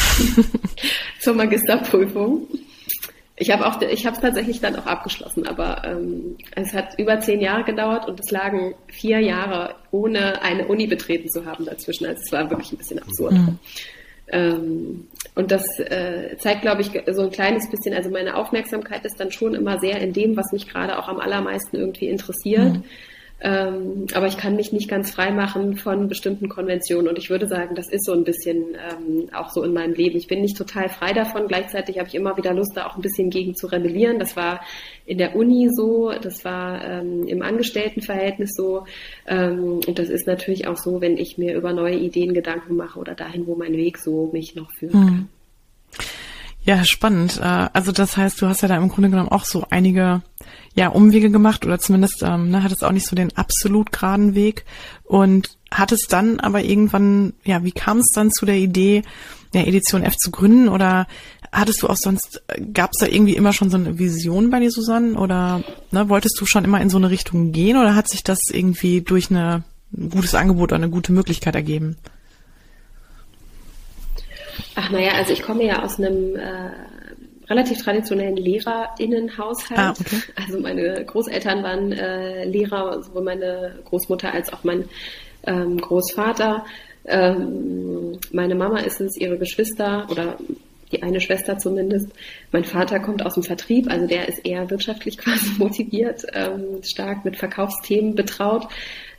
zur 1.20 1.36
Magisterprüfung. 1.36 2.48
Ich 3.36 3.50
habe 3.50 3.66
auch, 3.66 3.82
ich 3.82 4.06
habe 4.06 4.16
es 4.16 4.22
tatsächlich 4.22 4.62
dann 4.62 4.75
auch 4.75 4.86
abgeschlossen, 4.86 5.48
aber 5.48 5.84
ähm, 5.86 6.38
es 6.56 6.74
hat 6.74 7.00
über 7.00 7.20
zehn 7.20 7.42
Jahre 7.42 7.63
gedauert 7.63 8.08
und 8.08 8.20
es 8.20 8.30
lagen 8.30 8.75
vier 8.88 9.20
Jahre 9.22 9.75
ohne 9.90 10.42
eine 10.44 10.68
Uni 10.68 10.86
betreten 10.86 11.30
zu 11.30 11.46
haben 11.46 11.66
dazwischen. 11.66 12.06
Also 12.06 12.22
es 12.24 12.32
war 12.32 12.50
wirklich 12.50 12.72
ein 12.72 12.78
bisschen 12.78 13.00
absurd. 13.00 13.34
Mhm. 13.34 13.60
Ähm, 14.28 15.08
und 15.36 15.52
das 15.52 15.63
äh, 15.80 16.38
zeigt, 16.38 16.62
glaube 16.62 16.82
ich, 16.82 16.92
so 17.12 17.24
ein 17.24 17.32
kleines 17.32 17.70
bisschen, 17.70 17.96
also 17.96 18.10
meine 18.12 18.36
Aufmerksamkeit 18.36 19.04
ist 19.04 19.20
dann 19.20 19.32
schon 19.32 19.56
immer 19.56 19.80
sehr 19.80 20.00
in 20.00 20.13
dem, 20.13 20.38
was 20.38 20.52
mich 20.52 20.68
gerade 20.68 20.98
auch 21.00 21.08
am 21.08 21.20
allermeisten 21.20 21.75
irgendwie 21.78 22.10
interessiert. 22.10 22.74
Mhm. 22.74 22.84
Ähm, 23.46 24.08
aber 24.14 24.28
ich 24.28 24.38
kann 24.38 24.56
mich 24.56 24.72
nicht 24.72 24.88
ganz 24.88 25.12
frei 25.12 25.32
machen 25.32 25.76
von 25.76 26.08
bestimmten 26.08 26.48
Konventionen. 26.48 27.10
Und 27.10 27.20
ich 27.20 27.30
würde 27.30 27.46
sagen, 27.46 27.76
das 27.76 27.90
ist 27.90 28.06
so 28.06 28.14
ein 28.14 28.24
bisschen 28.24 28.68
ähm, 28.76 29.28
auch 29.34 29.50
so 29.50 29.64
in 29.64 29.74
meinem 29.74 29.94
Leben. 29.94 30.18
Ich 30.18 30.28
bin 30.28 30.42
nicht 30.42 30.56
total 30.56 30.88
frei 30.88 31.12
davon. 31.12 31.50
Gleichzeitig 31.50 32.00
habe 32.00 32.08
ich 32.08 32.16
immer 32.16 32.38
wieder 32.38 32.54
Lust, 32.54 32.72
da 32.76 32.88
auch 32.88 32.96
ein 32.96 33.02
bisschen 33.02 33.30
gegen 33.30 33.54
zu 33.54 33.68
rebellieren. 33.68 34.18
Das 34.18 34.38
war 34.38 34.62
in 35.06 35.18
der 35.18 35.36
Uni 35.36 35.68
so, 35.70 36.14
das 36.22 36.46
war 36.46 36.82
ähm, 36.86 37.28
im 37.28 37.42
Angestelltenverhältnis 37.42 38.52
so. 38.56 38.86
Ähm, 39.28 39.82
und 39.86 40.00
das 40.00 40.08
ist 40.08 40.26
natürlich 40.26 40.66
auch 40.68 40.78
so, 40.78 41.02
wenn 41.02 41.18
ich 41.18 41.38
mir 41.38 41.54
über 41.54 41.74
neue 41.74 41.98
Ideen 41.98 42.34
Gedanken 42.34 42.78
mache 42.78 42.98
oder 42.98 43.14
dahin, 43.14 43.46
wo 43.46 43.56
mein 43.56 43.74
Weg 43.74 43.98
so 43.98 44.30
mich 44.32 44.56
noch 44.56 44.72
führen 44.72 44.92
kann. 44.94 45.04
Mhm. 45.04 45.30
Ja, 46.65 46.86
spannend. 46.86 47.39
Äh, 47.41 47.67
also 47.74 47.91
das 47.91 48.15
heißt, 48.15 48.41
du 48.41 48.48
hast 48.48 48.62
ja 48.62 48.67
da 48.67 48.77
im 48.77 48.89
Grunde 48.89 49.10
genommen 49.10 49.29
auch 49.29 49.46
so 49.46 49.65
einige 49.70 50.22
ja, 50.75 50.88
Umwege 50.88 51.29
gemacht 51.29 51.65
oder 51.65 51.79
zumindest 51.79 52.24
ähm, 52.24 52.50
ne, 52.50 52.63
hattest 52.63 52.84
auch 52.84 52.91
nicht 52.91 53.08
so 53.08 53.15
den 53.15 53.36
absolut 53.36 53.91
geraden 53.91 54.34
Weg 54.34 54.65
und 55.03 55.58
hattest 55.72 56.12
dann 56.12 56.39
aber 56.39 56.63
irgendwann, 56.63 57.34
ja, 57.43 57.63
wie 57.63 57.72
kam 57.72 58.00
es 58.00 58.08
dann 58.13 58.32
zu 58.32 58.46
der 58.46 58.58
Idee, 58.58 59.03
ja, 59.53 59.62
Edition 59.62 60.03
F 60.03 60.15
zu 60.15 60.32
gründen 60.32 60.70
oder 60.70 61.05
hattest 61.51 61.84
du 61.84 61.88
auch 61.88 61.98
sonst, 61.98 62.41
gab 62.74 62.91
es 62.93 63.00
da 63.00 63.08
irgendwie 63.08 63.36
immer 63.36 63.53
schon 63.53 63.70
so 63.70 63.77
eine 63.77 64.00
Vision 64.00 64.50
bei 64.50 64.60
dir, 64.60 64.72
Susanne? 64.72 65.15
Oder 65.15 65.63
ne, 65.91 66.10
wolltest 66.10 66.39
du 66.39 66.46
schon 66.46 66.65
immer 66.65 66.82
in 66.82 66.89
so 66.89 66.98
eine 66.98 67.10
Richtung 67.10 67.51
gehen 67.51 67.77
oder 67.77 67.93
hat 67.93 68.10
sich 68.10 68.24
das 68.24 68.39
irgendwie 68.50 69.01
durch 69.01 69.29
eine, 69.29 69.63
ein 69.96 70.10
gutes 70.10 70.34
Angebot 70.34 70.72
oder 70.72 70.82
eine 70.82 70.89
gute 70.89 71.12
Möglichkeit 71.12 71.55
ergeben? 71.55 71.98
Ach 74.75 74.89
naja, 74.89 75.12
also 75.13 75.34
ich 75.34 75.42
komme 75.42 75.65
ja 75.65 75.84
aus 75.84 76.00
einem 76.00 76.36
äh, 76.36 76.70
relativ 77.50 77.82
traditionellen 77.84 78.38
LehrerInnenhaushalt. 78.38 79.80
Ah, 79.80 79.92
okay. 79.92 80.22
Also 80.36 80.60
meine 80.60 81.06
Großeltern 81.06 81.63
waren 81.63 81.92
äh, 81.92 82.46
Lehrer, 82.46 83.01
sowohl 83.03 83.24
meine 83.24 83.80
Großmutter 83.86 84.34
als 84.34 84.51
auch 84.51 84.63
mein 84.63 84.86
ähm, 85.46 85.77
Großvater. 85.77 86.65
Ähm, 87.06 88.20
meine 88.32 88.56
Mama 88.56 88.80
ist 88.80 89.01
es, 89.01 89.18
ihre 89.18 89.38
Geschwister 89.38 90.08
oder 90.10 90.38
die 90.92 91.03
eine 91.03 91.20
Schwester 91.20 91.58
zumindest. 91.58 92.08
Mein 92.51 92.63
Vater 92.63 93.00
kommt 93.00 93.25
aus 93.25 93.34
dem 93.34 93.44
Vertrieb, 93.44 93.89
also 93.89 94.08
der 94.08 94.30
ist 94.30 94.46
eher 94.46 94.70
wirtschaftlich 94.70 95.18
quasi 95.20 95.51
motiviert, 95.58 96.24
ähm, 96.34 96.82
stark 96.84 97.25
mit 97.25 97.38
Verkaufsthemen 97.38 98.15
betraut. 98.15 98.68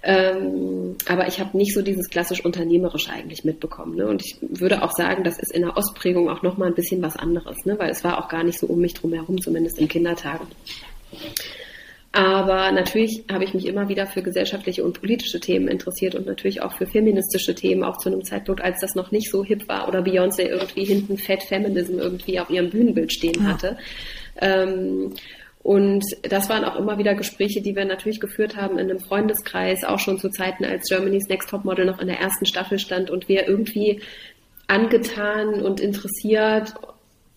Ähm, 0.07 0.97
aber 1.09 1.29
ich 1.29 1.41
habe 1.41 1.57
nicht 1.57 1.75
so 1.75 1.81
dieses 1.81 2.11
klassisch 2.11 2.45
unternehmerische 2.45 3.11
eigentlich 3.11 3.43
mitbekommen. 3.43 3.97
Ne? 3.97 4.07
Und 4.07 4.23
ich 4.23 4.37
würde 4.43 4.83
auch 4.83 4.93
sagen, 4.93 5.25
das 5.25 5.39
ist 5.39 5.51
in 5.51 5.63
der 5.63 5.79
Ostprägung 5.79 6.29
auch 6.29 6.43
nochmal 6.43 6.69
ein 6.69 6.75
bisschen 6.75 7.01
was 7.01 7.17
anderes, 7.17 7.65
ne? 7.65 7.79
weil 7.79 7.91
es 7.91 8.05
war 8.05 8.23
auch 8.23 8.29
gar 8.29 8.45
nicht 8.45 8.59
so 8.59 8.67
um 8.67 8.81
mich 8.81 8.93
drum 8.93 9.15
herum, 9.15 9.41
zumindest 9.41 9.79
in 9.79 9.89
Kindertagen. 9.89 10.47
Aber 12.13 12.71
natürlich 12.71 13.25
habe 13.33 13.45
ich 13.45 13.55
mich 13.55 13.67
immer 13.67 13.89
wieder 13.89 14.07
für 14.07 14.23
gesellschaftliche 14.23 14.85
und 14.85 15.01
politische 15.01 15.41
Themen 15.41 15.69
interessiert 15.69 16.15
und 16.15 16.27
natürlich 16.27 16.61
auch 16.63 16.77
für 16.77 16.87
feministische 16.87 17.55
Themen, 17.55 17.83
auch 17.83 17.97
zu 17.97 18.11
einem 18.11 18.23
Zeitpunkt, 18.23 18.61
als 18.61 18.81
das 18.81 18.95
noch 18.95 19.11
nicht 19.11 19.31
so 19.31 19.43
hip 19.43 19.67
war 19.69 19.89
oder 19.89 20.01
Beyoncé 20.01 20.43
irgendwie 20.43 20.85
hinten 20.85 21.17
Fat 21.17 21.43
Feminism 21.43 21.99
irgendwie 21.99 22.39
auf 22.39 22.51
ihrem 22.51 22.71
Bühnenbild 22.71 23.13
stehen 23.13 23.49
hatte. 23.49 23.79
Ähm, 24.41 25.15
und 25.65 26.05
das 26.21 26.51
waren 26.51 26.63
auch 26.63 26.77
immer 26.77 26.99
wieder 26.99 27.15
Gespräche, 27.15 27.63
die 27.63 27.75
wir 27.75 27.87
natürlich 27.87 28.21
geführt 28.21 28.55
haben 28.55 28.79
in 28.79 28.91
einem 28.91 29.01
Freundeskreis, 29.01 29.83
auch 29.83 29.99
schon 29.99 30.19
zu 30.19 30.29
Zeiten, 30.29 30.63
als 30.63 30.87
Germany's 30.91 31.27
Next 31.27 31.49
Top 31.49 31.65
Model 31.65 31.87
noch 31.87 32.01
in 32.01 32.07
der 32.07 32.21
ersten 32.21 32.45
Staffel 32.45 32.79
stand 32.79 33.09
und 33.09 33.31
wir 33.31 33.49
irgendwie 33.49 34.03
angetan 34.67 35.63
und 35.63 35.81
interessiert 35.81 36.75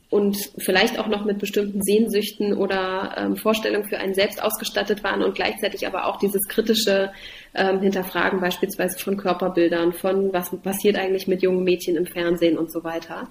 und 0.09 0.37
vielleicht 0.57 0.99
auch 0.99 1.07
noch 1.07 1.23
mit 1.23 1.39
bestimmten 1.39 1.81
Sehnsüchten 1.81 2.51
oder 2.51 3.15
ähm, 3.17 3.37
Vorstellungen 3.37 3.87
für 3.87 3.97
einen 3.97 4.13
selbst 4.13 4.43
ausgestattet 4.43 5.05
waren 5.05 5.23
und 5.23 5.35
gleichzeitig 5.35 5.87
aber 5.87 6.05
auch 6.05 6.19
dieses 6.19 6.45
kritische 6.49 7.13
ähm, 7.53 7.79
Hinterfragen 7.79 8.39
beispielsweise 8.39 8.99
von 8.99 9.17
Körperbildern, 9.17 9.93
von 9.93 10.33
was 10.33 10.49
passiert 10.61 10.97
eigentlich 10.97 11.27
mit 11.27 11.41
jungen 11.41 11.63
Mädchen 11.63 11.95
im 11.95 12.05
Fernsehen 12.05 12.57
und 12.57 12.71
so 12.71 12.83
weiter. 12.83 13.29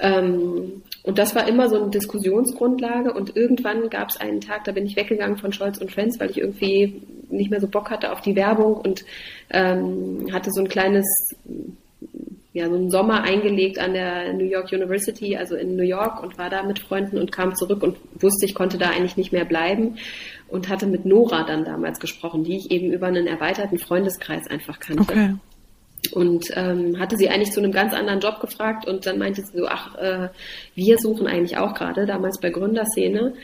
Ähm, 0.00 0.82
und 1.02 1.18
das 1.18 1.34
war 1.34 1.46
immer 1.48 1.68
so 1.68 1.80
eine 1.80 1.90
Diskussionsgrundlage 1.90 3.12
und 3.12 3.36
irgendwann 3.36 3.90
gab 3.90 4.08
es 4.10 4.16
einen 4.16 4.40
Tag, 4.40 4.64
da 4.64 4.72
bin 4.72 4.86
ich 4.86 4.96
weggegangen 4.96 5.36
von 5.36 5.52
Scholz 5.52 5.78
und 5.78 5.92
Friends, 5.92 6.18
weil 6.20 6.30
ich 6.30 6.38
irgendwie 6.38 7.02
nicht 7.28 7.50
mehr 7.50 7.60
so 7.60 7.68
Bock 7.68 7.90
hatte 7.90 8.12
auf 8.12 8.20
die 8.20 8.36
Werbung 8.36 8.76
und 8.76 9.04
ähm, 9.50 10.28
hatte 10.32 10.50
so 10.52 10.60
ein 10.60 10.68
kleines 10.68 11.04
ja, 12.54 12.68
so 12.68 12.76
einen 12.76 12.88
Sommer 12.88 13.24
eingelegt 13.24 13.80
an 13.80 13.94
der 13.94 14.32
New 14.32 14.44
York 14.44 14.70
University, 14.72 15.36
also 15.36 15.56
in 15.56 15.74
New 15.74 15.82
York 15.82 16.22
und 16.22 16.38
war 16.38 16.48
da 16.48 16.62
mit 16.62 16.78
Freunden 16.78 17.18
und 17.18 17.32
kam 17.32 17.56
zurück 17.56 17.82
und 17.82 17.96
wusste, 18.14 18.46
ich 18.46 18.54
konnte 18.54 18.78
da 18.78 18.90
eigentlich 18.90 19.16
nicht 19.16 19.32
mehr 19.32 19.44
bleiben 19.44 19.96
und 20.46 20.68
hatte 20.68 20.86
mit 20.86 21.04
Nora 21.04 21.42
dann 21.42 21.64
damals 21.64 21.98
gesprochen, 21.98 22.44
die 22.44 22.56
ich 22.56 22.70
eben 22.70 22.92
über 22.92 23.08
einen 23.08 23.26
erweiterten 23.26 23.78
Freundeskreis 23.78 24.46
einfach 24.48 24.78
kannte. 24.78 25.02
Okay. 25.02 25.34
Und 26.12 26.52
ähm, 26.54 27.00
hatte 27.00 27.16
sie 27.16 27.28
eigentlich 27.28 27.50
zu 27.50 27.60
einem 27.60 27.72
ganz 27.72 27.92
anderen 27.92 28.20
Job 28.20 28.38
gefragt 28.40 28.86
und 28.86 29.04
dann 29.04 29.18
meinte 29.18 29.42
sie 29.42 29.58
so, 29.58 29.66
ach, 29.66 29.96
äh, 29.96 30.28
wir 30.76 30.98
suchen 30.98 31.26
eigentlich 31.26 31.58
auch 31.58 31.74
gerade, 31.74 32.06
damals 32.06 32.38
bei 32.38 32.50
Gründerszene. 32.50 33.34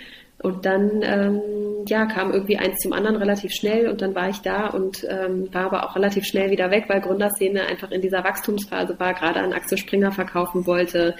Und 0.43 0.64
dann 0.64 1.00
ähm, 1.02 1.40
ja, 1.87 2.06
kam 2.06 2.32
irgendwie 2.32 2.56
eins 2.56 2.78
zum 2.78 2.92
anderen 2.92 3.16
relativ 3.16 3.52
schnell 3.52 3.88
und 3.88 4.02
dann 4.02 4.14
war 4.14 4.28
ich 4.28 4.38
da 4.38 4.68
und 4.68 5.06
ähm, 5.08 5.52
war 5.52 5.66
aber 5.66 5.84
auch 5.84 5.96
relativ 5.96 6.25
schnell 6.25 6.50
wieder 6.50 6.70
weg, 6.70 6.84
weil 6.88 7.00
Gründerszene 7.00 7.66
einfach 7.66 7.90
in 7.90 8.00
dieser 8.00 8.25
Wachstumsphase 8.25 8.99
war, 8.99 9.14
gerade 9.14 9.40
an 9.40 9.52
Axel 9.52 9.78
Springer 9.78 10.12
verkaufen 10.12 10.66
wollte, 10.66 11.14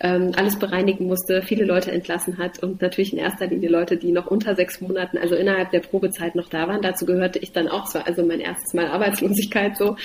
ähm, 0.00 0.32
alles 0.36 0.58
bereinigen 0.58 1.06
musste, 1.06 1.42
viele 1.42 1.64
Leute 1.64 1.90
entlassen 1.90 2.38
hat 2.38 2.62
und 2.62 2.82
natürlich 2.82 3.12
in 3.12 3.18
erster 3.18 3.46
Linie 3.46 3.70
Leute, 3.70 3.96
die 3.96 4.12
noch 4.12 4.26
unter 4.26 4.54
sechs 4.54 4.80
Monaten, 4.80 5.18
also 5.18 5.34
innerhalb 5.34 5.70
der 5.70 5.80
Probezeit 5.80 6.34
noch 6.34 6.48
da 6.48 6.68
waren. 6.68 6.82
Dazu 6.82 7.06
gehörte 7.06 7.38
ich 7.38 7.52
dann 7.52 7.68
auch, 7.68 7.86
so, 7.86 7.98
also 7.98 8.24
mein 8.24 8.40
erstes 8.40 8.74
Mal 8.74 8.86
Arbeitslosigkeit 8.88 9.76
so, 9.76 9.96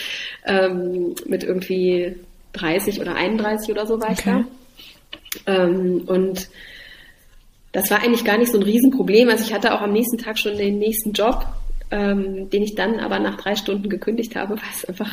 ähm, 0.46 1.16
mit 1.26 1.44
irgendwie 1.44 2.16
30 2.54 3.02
oder 3.02 3.16
31 3.16 3.72
oder 3.72 3.86
so 3.86 4.00
war 4.00 4.12
ich 4.12 4.20
okay. 4.20 4.44
da. 5.46 5.64
Ähm, 5.64 6.04
und 6.08 6.50
das 7.72 7.90
war 7.90 8.04
eigentlich 8.04 8.26
gar 8.26 8.38
nicht 8.38 8.52
so 8.52 8.58
ein 8.58 8.64
Riesenproblem. 8.64 9.30
Also 9.30 9.46
ich 9.46 9.54
hatte 9.54 9.74
auch 9.74 9.82
am 9.82 9.94
nächsten 9.94 10.18
Tag 10.18 10.38
schon 10.38 10.58
den 10.58 10.78
nächsten 10.78 11.14
Job, 11.14 11.46
ähm, 11.90 12.50
den 12.50 12.64
ich 12.64 12.76
dann 12.76 13.00
aber 13.00 13.20
nach 13.20 13.38
drei 13.38 13.56
Stunden 13.56 13.90
gekündigt 13.90 14.36
habe, 14.36 14.56
weil 14.58 14.70
es 14.74 14.86
einfach 14.86 15.10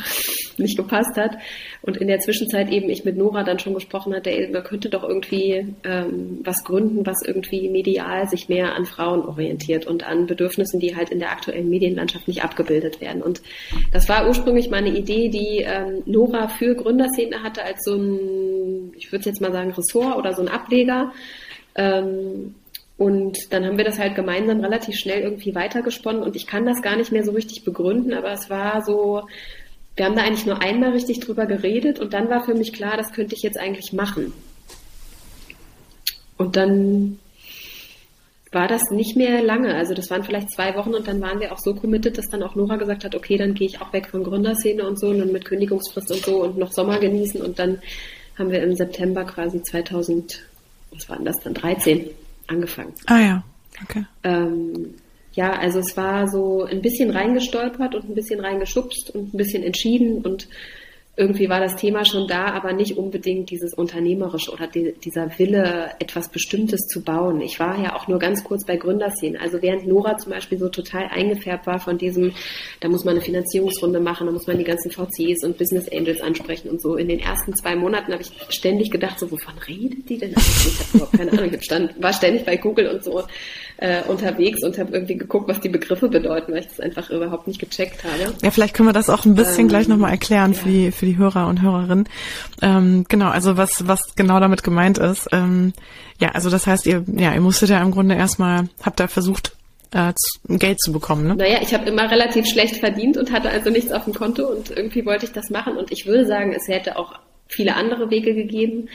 nicht 0.57 0.77
gepasst 0.77 1.15
hat. 1.15 1.37
Und 1.81 1.97
in 1.97 2.07
der 2.07 2.19
Zwischenzeit 2.19 2.69
eben 2.69 2.89
ich 2.89 3.05
mit 3.05 3.17
Nora 3.17 3.43
dann 3.43 3.59
schon 3.59 3.73
gesprochen 3.73 4.13
hatte, 4.13 4.31
ey, 4.31 4.49
man 4.51 4.63
könnte 4.63 4.89
doch 4.89 5.03
irgendwie 5.03 5.73
ähm, 5.83 6.39
was 6.43 6.63
gründen, 6.63 7.05
was 7.05 7.17
irgendwie 7.25 7.69
medial 7.69 8.27
sich 8.27 8.49
mehr 8.49 8.75
an 8.75 8.85
Frauen 8.85 9.21
orientiert 9.21 9.85
und 9.87 10.05
an 10.05 10.25
Bedürfnissen, 10.25 10.79
die 10.79 10.95
halt 10.95 11.09
in 11.09 11.19
der 11.19 11.31
aktuellen 11.31 11.69
Medienlandschaft 11.69 12.27
nicht 12.27 12.43
abgebildet 12.43 12.99
werden. 12.99 13.21
Und 13.21 13.41
das 13.91 14.09
war 14.09 14.27
ursprünglich 14.27 14.69
meine 14.69 14.89
Idee, 14.89 15.29
die 15.29 15.63
ähm, 15.65 16.03
Nora 16.05 16.49
für 16.49 16.75
Gründerszene 16.75 17.41
hatte 17.41 17.63
als 17.63 17.83
so 17.85 17.95
ein, 17.95 18.91
ich 18.97 19.11
würde 19.11 19.25
jetzt 19.25 19.39
mal 19.39 19.53
sagen, 19.53 19.71
Ressort 19.71 20.17
oder 20.17 20.33
so 20.33 20.41
ein 20.41 20.49
Ableger. 20.49 21.13
Ähm, 21.79 22.55
und 22.97 23.53
dann 23.53 23.65
haben 23.65 23.77
wir 23.77 23.85
das 23.85 23.97
halt 23.97 24.15
gemeinsam 24.15 24.59
relativ 24.59 24.97
schnell 24.97 25.21
irgendwie 25.21 25.55
weitergesponnen 25.55 26.21
und 26.21 26.35
ich 26.35 26.45
kann 26.45 26.65
das 26.65 26.81
gar 26.81 26.97
nicht 26.97 27.13
mehr 27.13 27.23
so 27.23 27.31
richtig 27.31 27.63
begründen, 27.63 28.13
aber 28.13 28.33
es 28.33 28.49
war 28.49 28.83
so, 28.83 29.21
wir 29.95 30.05
haben 30.05 30.17
da 30.17 30.23
eigentlich 30.23 30.45
nur 30.45 30.61
einmal 30.61 30.91
richtig 30.91 31.21
drüber 31.21 31.45
geredet 31.45 32.01
und 32.01 32.13
dann 32.13 32.29
war 32.29 32.43
für 32.43 32.53
mich 32.53 32.73
klar, 32.73 32.97
das 32.97 33.13
könnte 33.13 33.35
ich 33.35 33.41
jetzt 33.41 33.57
eigentlich 33.57 33.93
machen. 33.93 34.33
Und 36.37 36.57
dann 36.57 37.19
war 38.51 38.67
das 38.67 38.81
nicht 38.91 39.15
mehr 39.15 39.41
lange. 39.43 39.75
Also 39.75 39.93
das 39.93 40.09
waren 40.09 40.23
vielleicht 40.23 40.51
zwei 40.51 40.75
Wochen 40.75 40.93
und 40.93 41.07
dann 41.07 41.21
waren 41.21 41.39
wir 41.39 41.53
auch 41.53 41.59
so 41.59 41.75
committed, 41.75 42.17
dass 42.17 42.27
dann 42.27 42.43
auch 42.43 42.55
Nora 42.55 42.75
gesagt 42.75 43.05
hat, 43.05 43.15
okay, 43.15 43.37
dann 43.37 43.53
gehe 43.53 43.67
ich 43.67 43.81
auch 43.81 43.93
weg 43.93 44.07
von 44.07 44.23
Gründerszene 44.23 44.85
und 44.85 44.99
so 44.99 45.07
und 45.07 45.31
mit 45.31 45.45
Kündigungsfrist 45.45 46.11
und 46.11 46.25
so 46.25 46.43
und 46.43 46.57
noch 46.57 46.73
Sommer 46.73 46.99
genießen 46.99 47.41
und 47.41 47.59
dann 47.59 47.79
haben 48.37 48.51
wir 48.51 48.61
im 48.61 48.75
September 48.75 49.23
quasi 49.23 49.61
2000 49.61 50.41
was 50.91 51.09
war 51.09 51.17
denn 51.17 51.25
das 51.25 51.37
dann, 51.43 51.53
13 51.53 52.09
angefangen. 52.47 52.93
Ah 53.05 53.19
ja, 53.19 53.43
okay. 53.83 54.05
Ähm, 54.23 54.95
ja, 55.33 55.53
also 55.53 55.79
es 55.79 55.95
war 55.95 56.27
so 56.27 56.63
ein 56.63 56.81
bisschen 56.81 57.11
reingestolpert 57.11 57.95
und 57.95 58.09
ein 58.09 58.15
bisschen 58.15 58.39
reingeschubst 58.39 59.11
und 59.11 59.33
ein 59.33 59.37
bisschen 59.37 59.63
entschieden 59.63 60.21
und 60.23 60.47
irgendwie 61.19 61.49
war 61.49 61.59
das 61.59 61.75
Thema 61.75 62.05
schon 62.05 62.29
da, 62.29 62.45
aber 62.45 62.71
nicht 62.71 62.97
unbedingt 62.97 63.49
dieses 63.49 63.73
Unternehmerische 63.73 64.51
oder 64.51 64.67
die, 64.67 64.93
dieser 65.03 65.37
Wille, 65.37 65.91
etwas 65.99 66.29
Bestimmtes 66.29 66.87
zu 66.87 67.01
bauen. 67.03 67.41
Ich 67.41 67.59
war 67.59 67.77
ja 67.77 67.93
auch 67.93 68.07
nur 68.07 68.19
ganz 68.19 68.41
kurz 68.45 68.65
bei 68.65 68.77
Gründerszenen. 68.77 69.39
Also 69.39 69.61
während 69.61 69.85
Nora 69.85 70.17
zum 70.17 70.31
Beispiel 70.31 70.57
so 70.57 70.69
total 70.69 71.09
eingefärbt 71.11 71.67
war 71.67 71.79
von 71.79 71.97
diesem, 71.97 72.31
da 72.79 72.87
muss 72.87 73.03
man 73.03 73.15
eine 73.15 73.21
Finanzierungsrunde 73.21 73.99
machen, 73.99 74.27
da 74.27 74.31
muss 74.31 74.47
man 74.47 74.57
die 74.57 74.63
ganzen 74.63 74.91
VCs 74.91 75.43
und 75.43 75.57
Business 75.57 75.89
Angels 75.91 76.21
ansprechen 76.21 76.69
und 76.69 76.81
so. 76.81 76.95
In 76.95 77.09
den 77.09 77.19
ersten 77.19 77.53
zwei 77.53 77.75
Monaten 77.75 78.13
habe 78.13 78.23
ich 78.23 78.31
ständig 78.47 78.89
gedacht, 78.89 79.19
so, 79.19 79.29
wovon 79.29 79.57
redet 79.67 80.09
die 80.09 80.17
denn? 80.17 80.33
Also 80.33 80.69
ich 80.69 80.79
habe 80.79 80.89
überhaupt 80.93 81.17
keine 81.17 81.31
Ahnung. 81.33 81.53
Ich 81.53 81.65
stand, 81.65 82.01
war 82.01 82.13
ständig 82.13 82.45
bei 82.45 82.55
Google 82.55 82.87
und 82.87 83.03
so 83.03 83.23
äh, 83.77 84.03
unterwegs 84.03 84.63
und 84.63 84.77
habe 84.77 84.93
irgendwie 84.93 85.17
geguckt, 85.17 85.49
was 85.49 85.59
die 85.59 85.69
Begriffe 85.69 86.07
bedeuten, 86.07 86.53
weil 86.53 86.61
ich 86.61 86.67
das 86.67 86.79
einfach 86.79 87.09
überhaupt 87.09 87.47
nicht 87.47 87.59
gecheckt 87.59 88.03
habe. 88.03 88.33
Ja, 88.41 88.51
vielleicht 88.51 88.73
können 88.73 88.87
wir 88.87 88.93
das 88.93 89.09
auch 89.09 89.25
ein 89.25 89.35
bisschen 89.35 89.63
ähm, 89.63 89.67
gleich 89.67 89.87
nochmal 89.87 90.11
erklären 90.11 90.53
ja. 90.53 90.59
für 90.59 90.69
die, 90.69 90.91
für 90.91 91.05
die 91.05 91.08
Hörer 91.17 91.47
und 91.47 91.61
Hörerinnen. 91.61 92.07
Ähm, 92.61 93.05
genau, 93.07 93.29
also 93.29 93.57
was, 93.57 93.87
was 93.87 94.15
genau 94.15 94.39
damit 94.39 94.63
gemeint 94.63 94.97
ist. 94.97 95.27
Ähm, 95.31 95.73
ja, 96.19 96.29
also 96.29 96.49
das 96.49 96.67
heißt, 96.67 96.85
ihr, 96.85 97.03
ja, 97.15 97.33
ihr 97.33 97.41
musstet 97.41 97.69
ja 97.69 97.81
im 97.81 97.91
Grunde 97.91 98.15
erstmal, 98.15 98.69
habt 98.83 98.99
da 98.99 99.07
versucht, 99.07 99.55
äh, 99.91 100.13
Geld 100.47 100.79
zu 100.79 100.91
bekommen, 100.91 101.27
ne? 101.27 101.35
Naja, 101.35 101.59
ich 101.61 101.73
habe 101.73 101.89
immer 101.89 102.09
relativ 102.11 102.47
schlecht 102.47 102.77
verdient 102.77 103.17
und 103.17 103.31
hatte 103.31 103.49
also 103.49 103.69
nichts 103.69 103.91
auf 103.91 104.05
dem 104.05 104.13
Konto 104.13 104.45
und 104.45 104.69
irgendwie 104.69 105.05
wollte 105.05 105.25
ich 105.25 105.31
das 105.31 105.49
machen 105.49 105.77
und 105.77 105.91
ich 105.91 106.05
würde 106.05 106.27
sagen, 106.27 106.53
es 106.53 106.67
hätte 106.67 106.97
auch 106.97 107.13
viele 107.47 107.75
andere 107.75 108.09
Wege 108.11 108.35
gegeben. 108.35 108.89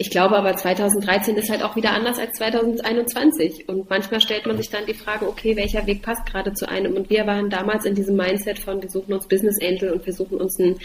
Ich 0.00 0.10
glaube 0.10 0.36
aber 0.36 0.54
2013 0.54 1.36
ist 1.36 1.50
halt 1.50 1.64
auch 1.64 1.74
wieder 1.74 1.90
anders 1.92 2.20
als 2.20 2.36
2021. 2.36 3.68
Und 3.68 3.90
manchmal 3.90 4.20
stellt 4.20 4.46
man 4.46 4.56
sich 4.56 4.70
dann 4.70 4.86
die 4.86 4.94
Frage, 4.94 5.26
okay, 5.26 5.56
welcher 5.56 5.88
Weg 5.88 6.02
passt 6.02 6.24
gerade 6.24 6.54
zu 6.54 6.68
einem? 6.68 6.94
Und 6.94 7.10
wir 7.10 7.26
waren 7.26 7.50
damals 7.50 7.84
in 7.84 7.96
diesem 7.96 8.14
Mindset 8.14 8.60
von, 8.60 8.80
wir 8.80 8.90
suchen 8.90 9.12
uns 9.12 9.26
Business 9.26 9.56
Angel 9.60 9.90
und 9.90 10.06
wir 10.06 10.12
suchen 10.12 10.40
uns 10.40 10.56
ein 10.60 10.76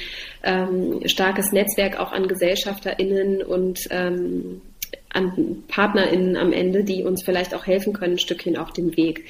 ähm, 0.44 1.08
starkes 1.08 1.52
Netzwerk 1.52 2.00
auch 2.00 2.12
an 2.12 2.28
GesellschafterInnen 2.28 3.44
und 3.44 3.82
ähm, 3.92 4.62
an 5.10 5.64
PartnerInnen 5.68 6.36
am 6.36 6.52
Ende, 6.52 6.84
die 6.84 7.04
uns 7.04 7.24
vielleicht 7.24 7.54
auch 7.54 7.68
helfen 7.68 7.94
können, 7.94 8.14
ein 8.14 8.20
Stückchen 8.20 8.58
auf 8.58 8.72
dem 8.72 8.98
Weg. 8.98 9.26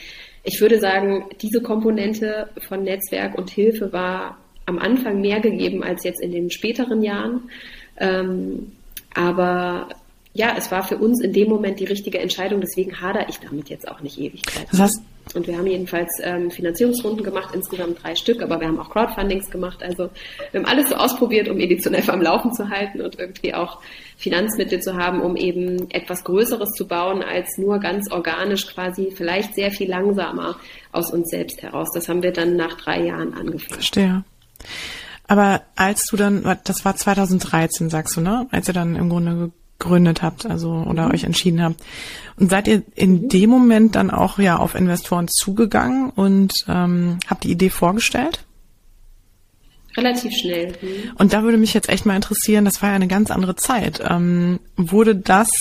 Ich 0.46 0.62
würde 0.62 0.80
sagen, 0.80 1.26
diese 1.42 1.62
Komponente 1.62 2.48
von 2.70 2.84
Netzwerk 2.84 3.38
und 3.38 3.50
Hilfe 3.50 3.92
war 3.92 4.38
am 4.66 4.80
Anfang 4.80 5.20
mehr 5.20 5.42
gegeben 5.42 5.84
als 5.84 6.06
jetzt 6.06 6.24
in 6.24 6.32
den 6.32 6.52
späteren 6.52 7.04
Jahren. 7.04 7.50
Ähm, 8.00 8.72
aber 9.14 9.90
ja, 10.34 10.56
es 10.58 10.72
war 10.72 10.84
für 10.84 10.98
uns 10.98 11.22
in 11.22 11.32
dem 11.32 11.50
Moment 11.50 11.80
die 11.80 11.86
richtige 11.86 12.20
Entscheidung, 12.20 12.60
deswegen 12.60 13.00
hadere 13.00 13.28
ich 13.30 13.40
damit 13.40 13.70
jetzt 13.70 13.88
auch 13.88 14.02
nicht 14.02 14.18
ewig. 14.18 14.42
Das 14.72 14.80
heißt, 14.80 15.02
und 15.36 15.48
wir 15.48 15.58
haben 15.58 15.68
jedenfalls 15.68 16.10
ähm, 16.22 16.52
Finanzierungsrunden 16.52 17.24
gemacht, 17.24 17.56
insgesamt 17.56 18.04
drei 18.04 18.16
Stück, 18.16 18.42
aber 18.42 18.60
wir 18.60 18.68
haben 18.68 18.80
auch 18.80 18.90
Crowdfundings 18.90 19.50
gemacht. 19.50 19.82
Also 19.82 20.10
wir 20.52 20.60
haben 20.60 20.68
alles 20.68 20.90
so 20.90 20.96
ausprobiert, 20.96 21.48
um 21.50 21.60
Edition 21.60 21.94
F 21.94 22.10
am 22.10 22.22
Laufen 22.22 22.54
zu 22.54 22.70
halten 22.70 23.00
und 23.02 23.18
irgendwie 23.18 23.54
auch 23.54 23.80
Finanzmittel 24.18 24.82
zu 24.82 24.96
haben, 24.96 25.22
um 25.22 25.36
eben 25.38 25.90
etwas 25.92 26.24
Größeres 26.24 26.70
zu 26.72 26.88
bauen, 26.88 27.24
als 27.24 27.58
nur 27.58 27.80
ganz 27.80 28.12
organisch 28.12 28.68
quasi 28.68 29.12
vielleicht 29.16 29.56
sehr 29.56 29.72
viel 29.72 29.90
langsamer 29.90 30.58
aus 30.92 31.12
uns 31.12 31.30
selbst 31.30 31.62
heraus. 31.62 31.90
Das 31.94 32.10
haben 32.10 32.22
wir 32.22 32.34
dann 32.34 32.56
nach 32.56 32.76
drei 32.76 33.06
Jahren 33.06 33.34
angefangen. 33.34 33.76
Verstehe. 33.76 34.24
Aber 35.28 35.62
als 35.76 36.06
du 36.06 36.18
dann, 36.18 36.58
das 36.64 36.86
war 36.86 36.96
2013, 36.96 37.90
sagst 37.90 38.18
du, 38.18 38.22
ne? 38.22 38.48
Als 38.52 38.68
ihr 38.68 38.74
dann 38.74 38.96
im 38.96 39.10
Grunde 39.10 39.52
gegründet 39.80 40.22
habt, 40.22 40.46
also 40.46 40.72
oder 40.88 41.08
mhm. 41.08 41.14
euch 41.14 41.24
entschieden 41.24 41.62
habt. 41.62 41.82
Und 42.38 42.50
seid 42.50 42.68
ihr 42.68 42.84
in 42.96 43.30
dem 43.30 43.50
Moment 43.50 43.96
dann 43.96 44.12
auch 44.12 44.40
ja 44.40 44.58
auf 44.58 44.76
Investoren 44.76 45.28
zugegangen 45.28 46.10
und 46.10 46.54
ähm, 46.68 47.20
habt 47.28 47.44
die 47.44 47.52
Idee 47.52 47.70
vorgestellt? 47.70 48.44
Relativ 49.96 50.34
schnell. 50.34 50.74
Mhm. 50.82 51.12
Und 51.18 51.34
da 51.34 51.44
würde 51.44 51.58
mich 51.58 51.74
jetzt 51.74 51.90
echt 51.90 52.06
mal 52.06 52.16
interessieren, 52.16 52.66
das 52.66 52.82
war 52.82 52.90
ja 52.90 52.96
eine 52.96 53.08
ganz 53.08 53.30
andere 53.30 53.56
Zeit. 53.56 54.02
Ähm, 54.08 54.60
wurde 54.76 55.16
das 55.16 55.52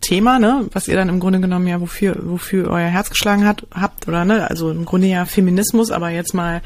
Thema, 0.00 0.38
ne, 0.38 0.68
was 0.72 0.88
ihr 0.88 0.94
dann 0.94 1.08
im 1.08 1.20
Grunde 1.20 1.40
genommen 1.40 1.66
ja 1.66 1.80
wofür 1.80 2.18
wofür 2.22 2.70
euer 2.70 2.88
Herz 2.88 3.10
geschlagen 3.10 3.46
hat, 3.46 3.66
habt 3.72 4.06
oder 4.08 4.24
ne, 4.24 4.48
also 4.48 4.70
im 4.70 4.84
Grunde 4.84 5.08
ja 5.08 5.24
Feminismus, 5.24 5.90
aber 5.90 6.10
jetzt 6.10 6.34
mal 6.34 6.62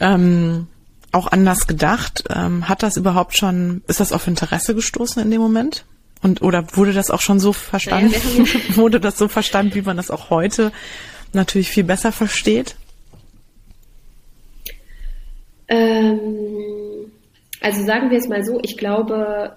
ähm, 0.00 0.68
auch 1.16 1.26
anders 1.26 1.66
gedacht. 1.66 2.24
Ähm, 2.34 2.68
hat 2.68 2.82
das 2.82 2.96
überhaupt 2.96 3.36
schon, 3.36 3.82
ist 3.88 4.00
das 4.00 4.12
auf 4.12 4.26
Interesse 4.26 4.74
gestoßen 4.74 5.22
in 5.22 5.30
dem 5.30 5.40
Moment? 5.40 5.84
Und 6.22 6.42
oder 6.42 6.64
wurde 6.76 6.92
das 6.92 7.10
auch 7.10 7.20
schon 7.20 7.40
so 7.40 7.52
verstanden? 7.52 8.12
Ja, 8.12 8.44
wurde 8.76 9.00
das 9.00 9.18
so 9.18 9.28
verstanden, 9.28 9.74
wie 9.74 9.82
man 9.82 9.96
das 9.96 10.10
auch 10.10 10.30
heute 10.30 10.72
natürlich 11.32 11.70
viel 11.70 11.84
besser 11.84 12.12
versteht? 12.12 12.76
Ähm, 15.68 17.10
also 17.60 17.84
sagen 17.84 18.10
wir 18.10 18.18
es 18.18 18.28
mal 18.28 18.44
so, 18.44 18.60
ich 18.62 18.76
glaube, 18.76 19.56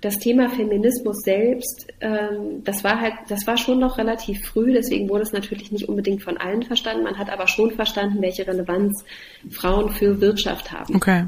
das 0.00 0.18
Thema 0.18 0.48
Feminismus 0.48 1.22
selbst, 1.24 1.88
ähm, 2.00 2.62
das 2.62 2.84
war 2.84 3.00
halt, 3.00 3.14
das 3.28 3.46
war 3.46 3.56
schon 3.56 3.80
noch 3.80 3.98
relativ 3.98 4.46
früh, 4.46 4.72
deswegen 4.72 5.08
wurde 5.08 5.22
es 5.22 5.32
natürlich 5.32 5.72
nicht 5.72 5.88
unbedingt 5.88 6.22
von 6.22 6.36
allen 6.36 6.62
verstanden. 6.62 7.02
Man 7.02 7.18
hat 7.18 7.30
aber 7.30 7.48
schon 7.48 7.72
verstanden, 7.72 8.22
welche 8.22 8.46
Relevanz 8.46 9.04
Frauen 9.50 9.90
für 9.90 10.20
Wirtschaft 10.20 10.70
haben. 10.70 10.94
Okay. 10.94 11.26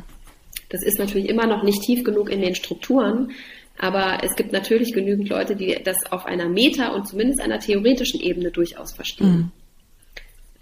Das 0.68 0.84
ist 0.84 1.00
natürlich 1.00 1.28
immer 1.28 1.46
noch 1.46 1.64
nicht 1.64 1.82
tief 1.82 2.04
genug 2.04 2.30
in 2.30 2.40
den 2.40 2.54
Strukturen, 2.54 3.32
aber 3.76 4.18
es 4.22 4.36
gibt 4.36 4.52
natürlich 4.52 4.92
genügend 4.92 5.28
Leute, 5.28 5.56
die 5.56 5.76
das 5.82 5.96
auf 6.10 6.26
einer 6.26 6.48
Meta- 6.48 6.94
und 6.94 7.08
zumindest 7.08 7.40
einer 7.40 7.58
theoretischen 7.58 8.20
Ebene 8.20 8.52
durchaus 8.52 8.92
verstehen. 8.92 9.26
Mhm. 9.26 9.52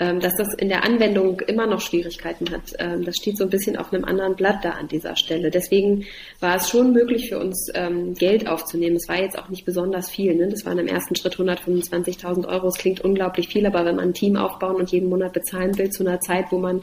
Ähm, 0.00 0.20
dass 0.20 0.36
das 0.36 0.54
in 0.54 0.68
der 0.68 0.84
Anwendung 0.84 1.40
immer 1.40 1.66
noch 1.66 1.80
Schwierigkeiten 1.80 2.52
hat. 2.52 2.72
Ähm, 2.78 3.04
das 3.04 3.16
steht 3.16 3.36
so 3.36 3.42
ein 3.42 3.50
bisschen 3.50 3.76
auf 3.76 3.92
einem 3.92 4.04
anderen 4.04 4.36
Blatt 4.36 4.64
da 4.64 4.70
an 4.70 4.86
dieser 4.86 5.16
Stelle. 5.16 5.50
Deswegen 5.50 6.04
war 6.38 6.54
es 6.54 6.68
schon 6.68 6.92
möglich 6.92 7.28
für 7.28 7.40
uns, 7.40 7.68
ähm, 7.74 8.14
Geld 8.14 8.46
aufzunehmen. 8.46 8.94
Es 8.94 9.08
war 9.08 9.20
jetzt 9.20 9.36
auch 9.36 9.48
nicht 9.48 9.64
besonders 9.64 10.08
viel. 10.08 10.36
Ne? 10.36 10.50
Das 10.50 10.64
waren 10.64 10.78
im 10.78 10.86
ersten 10.86 11.16
Schritt 11.16 11.34
125.000 11.34 12.46
Euro. 12.46 12.66
Das 12.66 12.78
klingt 12.78 13.00
unglaublich 13.00 13.48
viel, 13.48 13.66
aber 13.66 13.84
wenn 13.84 13.96
man 13.96 14.10
ein 14.10 14.14
Team 14.14 14.36
aufbauen 14.36 14.76
und 14.76 14.92
jeden 14.92 15.08
Monat 15.08 15.32
bezahlen 15.32 15.76
will 15.78 15.90
zu 15.90 16.06
einer 16.06 16.20
Zeit, 16.20 16.52
wo 16.52 16.58
man 16.58 16.82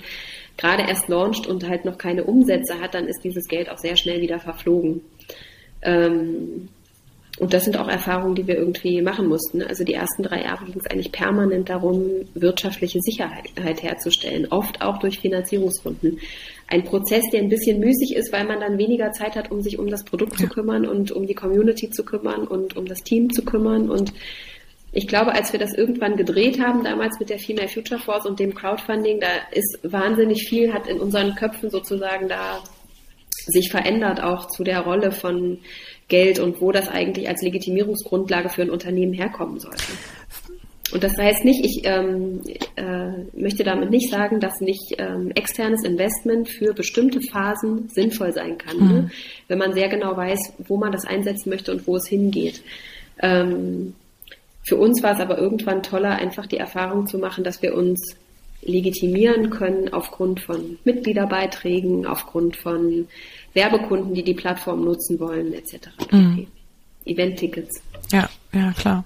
gerade 0.57 0.83
erst 0.83 1.07
launcht 1.07 1.47
und 1.47 1.65
halt 1.69 1.85
noch 1.85 1.97
keine 1.97 2.25
Umsätze 2.25 2.81
hat, 2.81 2.95
dann 2.95 3.07
ist 3.07 3.23
dieses 3.23 3.47
Geld 3.47 3.69
auch 3.69 3.77
sehr 3.77 3.95
schnell 3.95 4.19
wieder 4.19 4.39
verflogen. 4.39 4.99
Und 7.37 7.53
das 7.53 7.65
sind 7.65 7.77
auch 7.77 7.89
Erfahrungen, 7.89 8.35
die 8.35 8.47
wir 8.47 8.55
irgendwie 8.55 9.01
machen 9.01 9.27
mussten. 9.27 9.61
Also 9.61 9.83
die 9.83 9.93
ersten 9.93 10.23
drei 10.23 10.43
Jahre 10.43 10.65
ging 10.65 10.79
es 10.79 10.89
eigentlich 10.89 11.11
permanent 11.11 11.69
darum, 11.69 12.25
wirtschaftliche 12.33 13.01
Sicherheit 13.01 13.83
herzustellen, 13.83 14.47
oft 14.51 14.81
auch 14.81 14.99
durch 14.99 15.19
Finanzierungsrunden. 15.19 16.19
Ein 16.67 16.85
Prozess, 16.85 17.23
der 17.33 17.41
ein 17.41 17.49
bisschen 17.49 17.81
müßig 17.81 18.15
ist, 18.15 18.31
weil 18.31 18.45
man 18.45 18.61
dann 18.61 18.77
weniger 18.77 19.11
Zeit 19.11 19.35
hat, 19.35 19.51
um 19.51 19.61
sich 19.61 19.77
um 19.77 19.87
das 19.87 20.05
Produkt 20.05 20.37
zu 20.37 20.47
kümmern 20.47 20.85
und 20.85 21.11
um 21.11 21.27
die 21.27 21.33
Community 21.33 21.89
zu 21.89 22.05
kümmern 22.05 22.47
und 22.47 22.77
um 22.77 22.85
das 22.85 22.99
Team 22.99 23.29
zu 23.29 23.43
kümmern. 23.43 23.89
Und 23.89 24.13
ich 24.93 25.05
glaube, 25.05 25.33
als 25.33 25.51
wir 25.51 25.59
das 25.59 25.73
irgendwann 25.73 26.15
gedreht 26.15 26.61
haben, 26.61 26.85
damals 26.85 27.19
mit 27.19 27.29
der 27.29 27.39
Female 27.39 27.67
Future 27.67 27.99
Force 27.99 28.25
und 28.25 28.39
dem 28.39 28.55
Crowdfunding, 28.55 29.19
da 29.19 29.27
ist 29.51 29.79
wahnsinnig 29.83 30.47
viel, 30.47 30.73
hat 30.73 30.87
in 30.87 31.01
unseren 31.01 31.35
Köpfen 31.35 31.69
sozusagen 31.69 32.29
da 32.29 32.63
sich 33.47 33.69
verändert, 33.69 34.23
auch 34.23 34.47
zu 34.47 34.63
der 34.63 34.79
Rolle 34.79 35.11
von 35.11 35.59
Geld 36.07 36.39
und 36.39 36.61
wo 36.61 36.71
das 36.71 36.87
eigentlich 36.87 37.27
als 37.27 37.41
Legitimierungsgrundlage 37.41 38.49
für 38.49 38.61
ein 38.61 38.69
Unternehmen 38.69 39.13
herkommen 39.13 39.59
sollte. 39.59 39.83
Und 40.93 41.03
das 41.03 41.17
heißt 41.17 41.43
nicht, 41.43 41.65
ich 41.65 41.81
ähm, 41.83 42.41
äh, 42.75 43.09
möchte 43.33 43.63
damit 43.63 43.89
nicht 43.89 44.11
sagen, 44.11 44.39
dass 44.39 44.61
nicht 44.61 44.95
ähm, 44.99 45.31
externes 45.33 45.83
Investment 45.83 46.47
für 46.47 46.73
bestimmte 46.73 47.21
Phasen 47.21 47.89
sinnvoll 47.89 48.33
sein 48.33 48.57
kann, 48.59 48.77
mhm. 48.77 48.87
ne? 48.87 49.11
wenn 49.47 49.57
man 49.57 49.73
sehr 49.73 49.89
genau 49.89 50.15
weiß, 50.15 50.53
wo 50.67 50.77
man 50.77 50.91
das 50.91 51.05
einsetzen 51.05 51.49
möchte 51.49 51.71
und 51.71 51.87
wo 51.87 51.95
es 51.95 52.07
hingeht. 52.07 52.61
Ähm, 53.19 53.95
für 54.63 54.77
uns 54.77 55.01
war 55.01 55.13
es 55.13 55.19
aber 55.19 55.39
irgendwann 55.39 55.81
toller, 55.81 56.11
einfach 56.11 56.45
die 56.45 56.57
Erfahrung 56.57 57.07
zu 57.07 57.17
machen, 57.17 57.43
dass 57.43 57.61
wir 57.61 57.75
uns 57.75 58.15
legitimieren 58.61 59.49
können 59.49 59.93
aufgrund 59.93 60.39
von 60.41 60.77
Mitgliederbeiträgen, 60.83 62.05
aufgrund 62.05 62.57
von 62.57 63.07
Werbekunden, 63.53 64.13
die 64.13 64.23
die 64.23 64.33
Plattform 64.33 64.83
nutzen 64.83 65.19
wollen, 65.19 65.53
etc. 65.53 65.89
Mhm. 66.11 66.47
Event-Tickets. 67.05 67.81
Ja, 68.11 68.29
ja, 68.53 68.71
klar. 68.73 69.05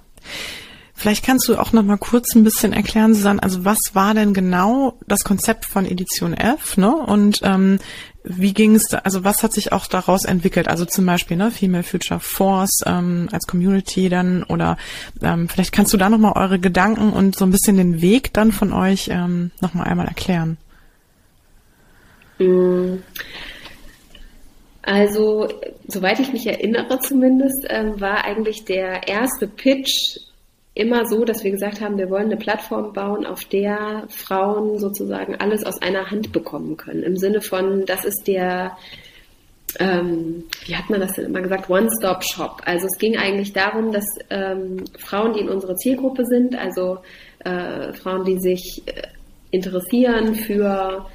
Vielleicht 1.00 1.26
kannst 1.26 1.48
du 1.48 1.56
auch 1.56 1.72
noch 1.72 1.84
mal 1.84 1.98
kurz 1.98 2.36
ein 2.36 2.44
bisschen 2.44 2.74
erklären, 2.74 3.14
Susanne, 3.14 3.42
also 3.42 3.64
was 3.64 3.80
war 3.94 4.14
denn 4.14 4.34
genau 4.34 4.98
das 5.08 5.24
Konzept 5.24 5.64
von 5.64 5.86
Edition 5.86 6.34
F, 6.34 6.76
ne? 6.76 6.94
Und 6.94 7.40
ähm, 7.44 7.80
wie 8.24 8.54
ging 8.54 8.76
es, 8.76 8.94
also 8.94 9.24
was 9.24 9.44
hat 9.44 9.54
sich 9.54 9.72
auch 9.72 9.88
daraus 9.88 10.26
entwickelt? 10.26 10.68
Also 10.68 10.86
zum 10.86 11.06
Beispiel, 11.06 11.38
ne, 11.38 11.52
Female 11.52 11.84
Future 11.84 12.20
Force 12.20 12.82
ähm, 12.86 13.30
als 13.32 13.48
Community 13.48 14.10
dann 14.10 14.44
oder 14.44 14.78
ähm, 15.22 15.48
vielleicht 15.48 15.72
kannst 15.72 15.94
du 15.94 15.98
da 15.98 16.10
noch 16.10 16.18
mal 16.18 16.34
eure 16.34 16.60
Gedanken 16.60 17.14
und 17.14 17.38
so 17.38 17.46
ein 17.46 17.52
bisschen 17.52 17.78
den 17.78 18.02
Weg 18.02 18.34
dann 18.34 18.52
von 18.52 18.74
euch 18.74 19.10
ähm, 19.12 19.52
noch 19.62 19.74
mal 19.74 19.84
einmal 19.84 20.08
erklären. 20.08 20.58
Mhm. 22.40 23.04
Also, 24.82 25.48
soweit 25.88 26.20
ich 26.20 26.34
mich 26.34 26.48
erinnere 26.48 27.00
zumindest, 27.00 27.68
ähm, 27.70 28.02
war 28.02 28.24
eigentlich 28.24 28.66
der 28.66 29.08
erste 29.08 29.48
Pitch 29.48 30.18
immer 30.80 31.06
so, 31.06 31.26
dass 31.26 31.44
wir 31.44 31.52
gesagt 31.52 31.82
haben, 31.82 31.98
wir 31.98 32.10
wollen 32.10 32.28
eine 32.28 32.38
Plattform 32.38 32.94
bauen, 32.94 33.26
auf 33.26 33.44
der 33.44 34.06
Frauen 34.08 34.80
sozusagen 34.80 35.36
alles 35.36 35.65
aus 35.65 35.82
einer 35.82 36.10
Hand 36.10 36.32
bekommen 36.32 36.78
können. 36.78 37.04
Im 37.04 37.18
Sinne 37.18 37.42
von, 37.42 37.86
das 37.86 38.06
ist 38.06 38.28
der, 38.28 38.78
ähm, 39.78 40.46
wie 40.65 40.78
hat 40.78 40.89
man 40.89 41.02
das 41.02 41.13
denn 41.13 41.26
immer 41.26 41.42
gesagt, 41.42 41.70
One-Stop-Shop. 41.70 42.62
Also 42.63 42.86
es 42.86 42.98
ging 42.98 43.18
eigentlich 43.18 43.52
darum, 43.52 43.92
dass 43.92 44.06
ähm, 44.30 44.86
Frauen, 44.98 45.34
die 45.34 45.42
in 45.42 45.50
unserer 45.50 45.76
Zielgruppe 45.76 46.24
sind, 46.26 46.56
also 46.56 47.00
äh, 47.39 47.92
Frauen, 47.92 48.24
die 48.24 48.39
sich 48.39 48.82
äh, 48.86 49.02
interessieren 49.52 50.34
für 50.34 51.06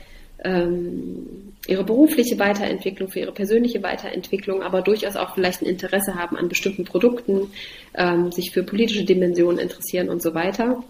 ähm, 0.45 1.44
ihre 1.67 1.85
berufliche 1.85 2.39
Weiterentwicklung, 2.39 3.09
für 3.09 3.21
ihre 3.21 3.33
persönliche 3.33 3.83
Weiterentwicklung, 3.83 4.63
aber 4.63 4.83
durchaus 4.83 5.17
auch 5.17 5.35
vielleicht 5.35 5.63
ein 5.63 5.67
Interesse 5.67 6.15
haben 6.15 6.37
an 6.37 6.49
bestimmten 6.49 6.85
Produkten, 6.85 7.51
ähm, 7.95 8.33
sich 8.33 8.51
für 8.51 8.63
politische 8.63 9.05
Dimensionen 9.05 9.59
interessieren 9.59 10.09
und 10.09 10.23
so 10.23 10.35
weiter, 10.35 10.83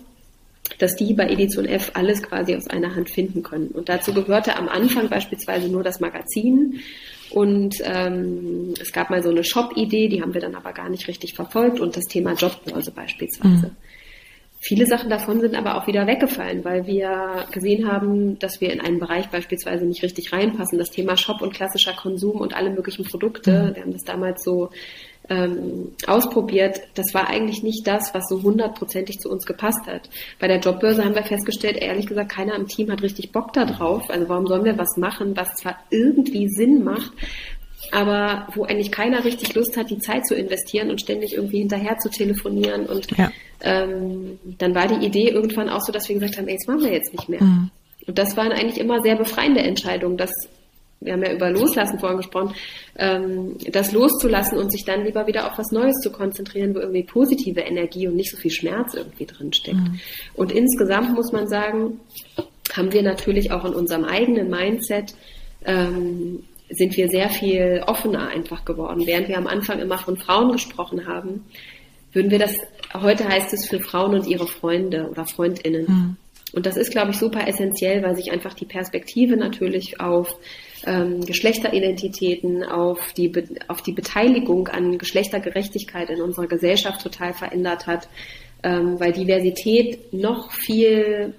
dass 0.78 0.96
die 0.96 1.14
bei 1.14 1.28
Edition 1.28 1.66
F 1.66 1.92
alles 1.94 2.22
quasi 2.22 2.56
aus 2.56 2.66
einer 2.68 2.94
Hand 2.94 3.10
finden 3.10 3.42
können. 3.42 3.68
Und 3.68 3.88
dazu 3.88 4.12
gehörte 4.12 4.56
am 4.56 4.68
Anfang 4.68 5.08
beispielsweise 5.08 5.68
nur 5.68 5.82
das 5.82 6.00
Magazin. 6.00 6.80
Und 7.30 7.76
ähm, 7.82 8.74
es 8.80 8.92
gab 8.92 9.10
mal 9.10 9.22
so 9.22 9.30
eine 9.30 9.44
Shop-Idee, 9.44 10.08
die 10.08 10.22
haben 10.22 10.34
wir 10.34 10.40
dann 10.40 10.54
aber 10.54 10.72
gar 10.72 10.88
nicht 10.88 11.08
richtig 11.08 11.34
verfolgt 11.34 11.80
und 11.80 11.96
das 11.96 12.04
Thema 12.04 12.34
Jobbörse 12.34 12.92
beispielsweise. 12.92 13.66
Mhm. 13.66 13.76
Viele 14.66 14.87
Sachen 14.87 15.11
davon 15.11 15.42
sind 15.42 15.55
aber 15.55 15.77
auch 15.77 15.87
wieder 15.87 16.07
weggefallen, 16.07 16.64
weil 16.64 16.87
wir 16.87 17.44
gesehen 17.53 17.87
haben, 17.87 18.38
dass 18.38 18.62
wir 18.62 18.72
in 18.72 18.81
einen 18.81 18.98
Bereich 18.98 19.29
beispielsweise 19.29 19.85
nicht 19.85 20.03
richtig 20.03 20.33
reinpassen. 20.33 20.79
Das 20.79 20.88
Thema 20.88 21.18
Shop 21.18 21.42
und 21.42 21.53
klassischer 21.53 21.92
Konsum 21.92 22.40
und 22.40 22.57
alle 22.57 22.70
möglichen 22.70 23.05
Produkte, 23.05 23.50
mhm. 23.50 23.74
wir 23.74 23.83
haben 23.83 23.92
das 23.92 24.05
damals 24.05 24.42
so 24.42 24.70
ähm, 25.29 25.92
ausprobiert, 26.07 26.81
das 26.94 27.12
war 27.12 27.29
eigentlich 27.29 27.62
nicht 27.62 27.87
das, 27.87 28.14
was 28.14 28.24
so 28.29 28.42
hundertprozentig 28.42 29.18
zu 29.20 29.31
uns 29.31 29.44
gepasst 29.44 29.87
hat. 29.87 30.09
Bei 30.38 30.48
der 30.48 30.61
Jobbörse 30.61 31.05
haben 31.05 31.14
wir 31.14 31.24
festgestellt, 31.24 31.77
ehrlich 31.77 32.07
gesagt, 32.07 32.33
keiner 32.33 32.55
im 32.55 32.66
Team 32.66 32.90
hat 32.90 33.03
richtig 33.03 33.33
Bock 33.33 33.53
da 33.53 33.64
drauf. 33.64 34.09
Also 34.09 34.29
warum 34.29 34.46
sollen 34.46 34.64
wir 34.64 34.79
was 34.79 34.96
machen, 34.96 35.37
was 35.37 35.55
zwar 35.57 35.79
irgendwie 35.90 36.48
Sinn 36.48 36.85
macht, 36.85 37.12
aber 37.92 38.48
wo 38.54 38.64
eigentlich 38.64 38.90
keiner 38.90 39.24
richtig 39.24 39.54
Lust 39.54 39.76
hat, 39.76 39.90
die 39.90 39.98
Zeit 39.98 40.26
zu 40.26 40.34
investieren 40.34 40.90
und 40.90 41.00
ständig 41.00 41.34
irgendwie 41.34 41.58
hinterher 41.58 41.98
zu 41.98 42.10
telefonieren. 42.10 42.86
Und 42.86 43.16
ja. 43.16 43.30
ähm, 43.62 44.38
dann 44.58 44.74
war 44.74 44.86
die 44.88 45.04
Idee 45.04 45.28
irgendwann 45.28 45.68
auch 45.68 45.80
so, 45.80 45.92
dass 45.92 46.08
wir 46.08 46.14
gesagt 46.14 46.38
haben, 46.38 46.48
ey, 46.48 46.56
das 46.56 46.66
machen 46.66 46.84
wir 46.84 46.92
jetzt 46.92 47.12
nicht 47.12 47.28
mehr. 47.28 47.42
Mhm. 47.42 47.70
Und 48.06 48.18
das 48.18 48.36
waren 48.36 48.52
eigentlich 48.52 48.78
immer 48.78 49.00
sehr 49.02 49.16
befreiende 49.16 49.60
Entscheidungen, 49.60 50.16
dass 50.16 50.30
wir 51.00 51.12
haben 51.12 51.22
ja 51.22 51.34
über 51.34 51.50
Loslassen 51.50 51.98
vorhin 51.98 52.16
gesprochen, 52.16 52.54
ähm, 52.96 53.56
das 53.70 53.92
loszulassen 53.92 54.58
und 54.58 54.72
sich 54.72 54.84
dann 54.84 55.04
lieber 55.04 55.26
wieder 55.26 55.46
auf 55.50 55.58
was 55.58 55.70
Neues 55.70 55.96
zu 56.00 56.10
konzentrieren, 56.10 56.74
wo 56.74 56.78
irgendwie 56.78 57.02
positive 57.02 57.60
Energie 57.60 58.08
und 58.08 58.16
nicht 58.16 58.30
so 58.30 58.38
viel 58.38 58.50
Schmerz 58.50 58.94
irgendwie 58.94 59.26
drin 59.26 59.52
steckt. 59.52 59.76
Mhm. 59.76 60.00
Und 60.34 60.50
insgesamt 60.50 61.14
muss 61.14 61.30
man 61.30 61.46
sagen, 61.46 62.00
haben 62.72 62.92
wir 62.92 63.02
natürlich 63.02 63.52
auch 63.52 63.64
in 63.64 63.74
unserem 63.74 64.04
eigenen 64.04 64.48
Mindset 64.48 65.14
ähm, 65.66 66.44
sind 66.76 66.96
wir 66.96 67.08
sehr 67.08 67.28
viel 67.28 67.82
offener 67.87 68.28
einfach 68.28 68.64
geworden. 68.64 69.06
Während 69.06 69.28
wir 69.28 69.38
am 69.38 69.46
Anfang 69.46 69.80
immer 69.80 69.98
von 69.98 70.16
Frauen 70.16 70.52
gesprochen 70.52 71.06
haben, 71.06 71.44
würden 72.12 72.30
wir 72.30 72.38
das, 72.38 72.56
heute 72.92 73.28
heißt 73.28 73.52
es 73.52 73.68
für 73.68 73.80
Frauen 73.80 74.14
und 74.14 74.26
ihre 74.26 74.46
Freunde 74.46 75.08
oder 75.10 75.26
Freundinnen. 75.26 75.87
Mhm. 75.87 76.16
Und 76.54 76.66
das 76.66 76.76
ist, 76.76 76.92
glaube 76.92 77.10
ich, 77.10 77.18
super 77.18 77.48
essentiell, 77.48 78.02
weil 78.04 78.14
sich 78.14 78.30
einfach 78.30 78.54
die 78.54 78.64
Perspektive 78.64 79.37
natürlich 79.37 80.00
auf 80.00 80.37
ähm, 80.87 81.24
Geschlechteridentitäten, 81.26 82.62
auf 82.62 83.12
die, 83.12 83.32
auf 83.66 83.82
die 83.82 83.92
Beteiligung 83.92 84.68
an 84.68 84.96
Geschlechtergerechtigkeit 84.96 86.10
in 86.10 86.22
unserer 86.22 86.46
Gesellschaft 86.46 87.02
total 87.02 87.32
verändert 87.32 87.88
hat, 87.88 88.08
ähm, 88.62 89.00
weil 89.00 89.12
Diversität 89.12 90.12
noch 90.12 90.52
viel 90.52 91.34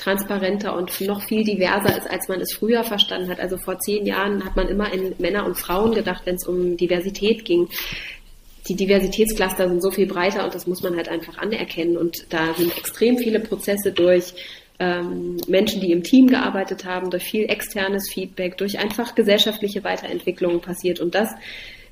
transparenter 0.00 0.74
und 0.76 1.00
noch 1.02 1.22
viel 1.22 1.44
diverser 1.44 1.96
ist, 1.96 2.10
als 2.10 2.28
man 2.28 2.40
es 2.40 2.54
früher 2.54 2.84
verstanden 2.84 3.28
hat. 3.28 3.38
Also 3.38 3.58
vor 3.58 3.78
zehn 3.78 4.06
Jahren 4.06 4.44
hat 4.44 4.56
man 4.56 4.68
immer 4.68 4.92
in 4.92 5.14
Männer 5.18 5.44
und 5.44 5.58
Frauen 5.58 5.94
gedacht, 5.94 6.22
wenn 6.24 6.36
es 6.36 6.46
um 6.46 6.76
Diversität 6.76 7.44
ging. 7.44 7.68
Die 8.68 8.74
Diversitätscluster 8.74 9.68
sind 9.68 9.82
so 9.82 9.90
viel 9.90 10.06
breiter 10.06 10.44
und 10.44 10.54
das 10.54 10.66
muss 10.66 10.82
man 10.82 10.96
halt 10.96 11.08
einfach 11.08 11.38
anerkennen. 11.38 11.96
Und 11.96 12.26
da 12.30 12.54
sind 12.54 12.76
extrem 12.76 13.18
viele 13.18 13.40
Prozesse 13.40 13.92
durch 13.92 14.32
ähm, 14.78 15.36
Menschen, 15.46 15.80
die 15.80 15.92
im 15.92 16.02
Team 16.02 16.28
gearbeitet 16.28 16.84
haben, 16.86 17.10
durch 17.10 17.24
viel 17.24 17.44
externes 17.50 18.10
Feedback, 18.10 18.56
durch 18.56 18.78
einfach 18.78 19.14
gesellschaftliche 19.14 19.84
Weiterentwicklungen 19.84 20.60
passiert. 20.60 21.00
Und 21.00 21.14
das, 21.14 21.28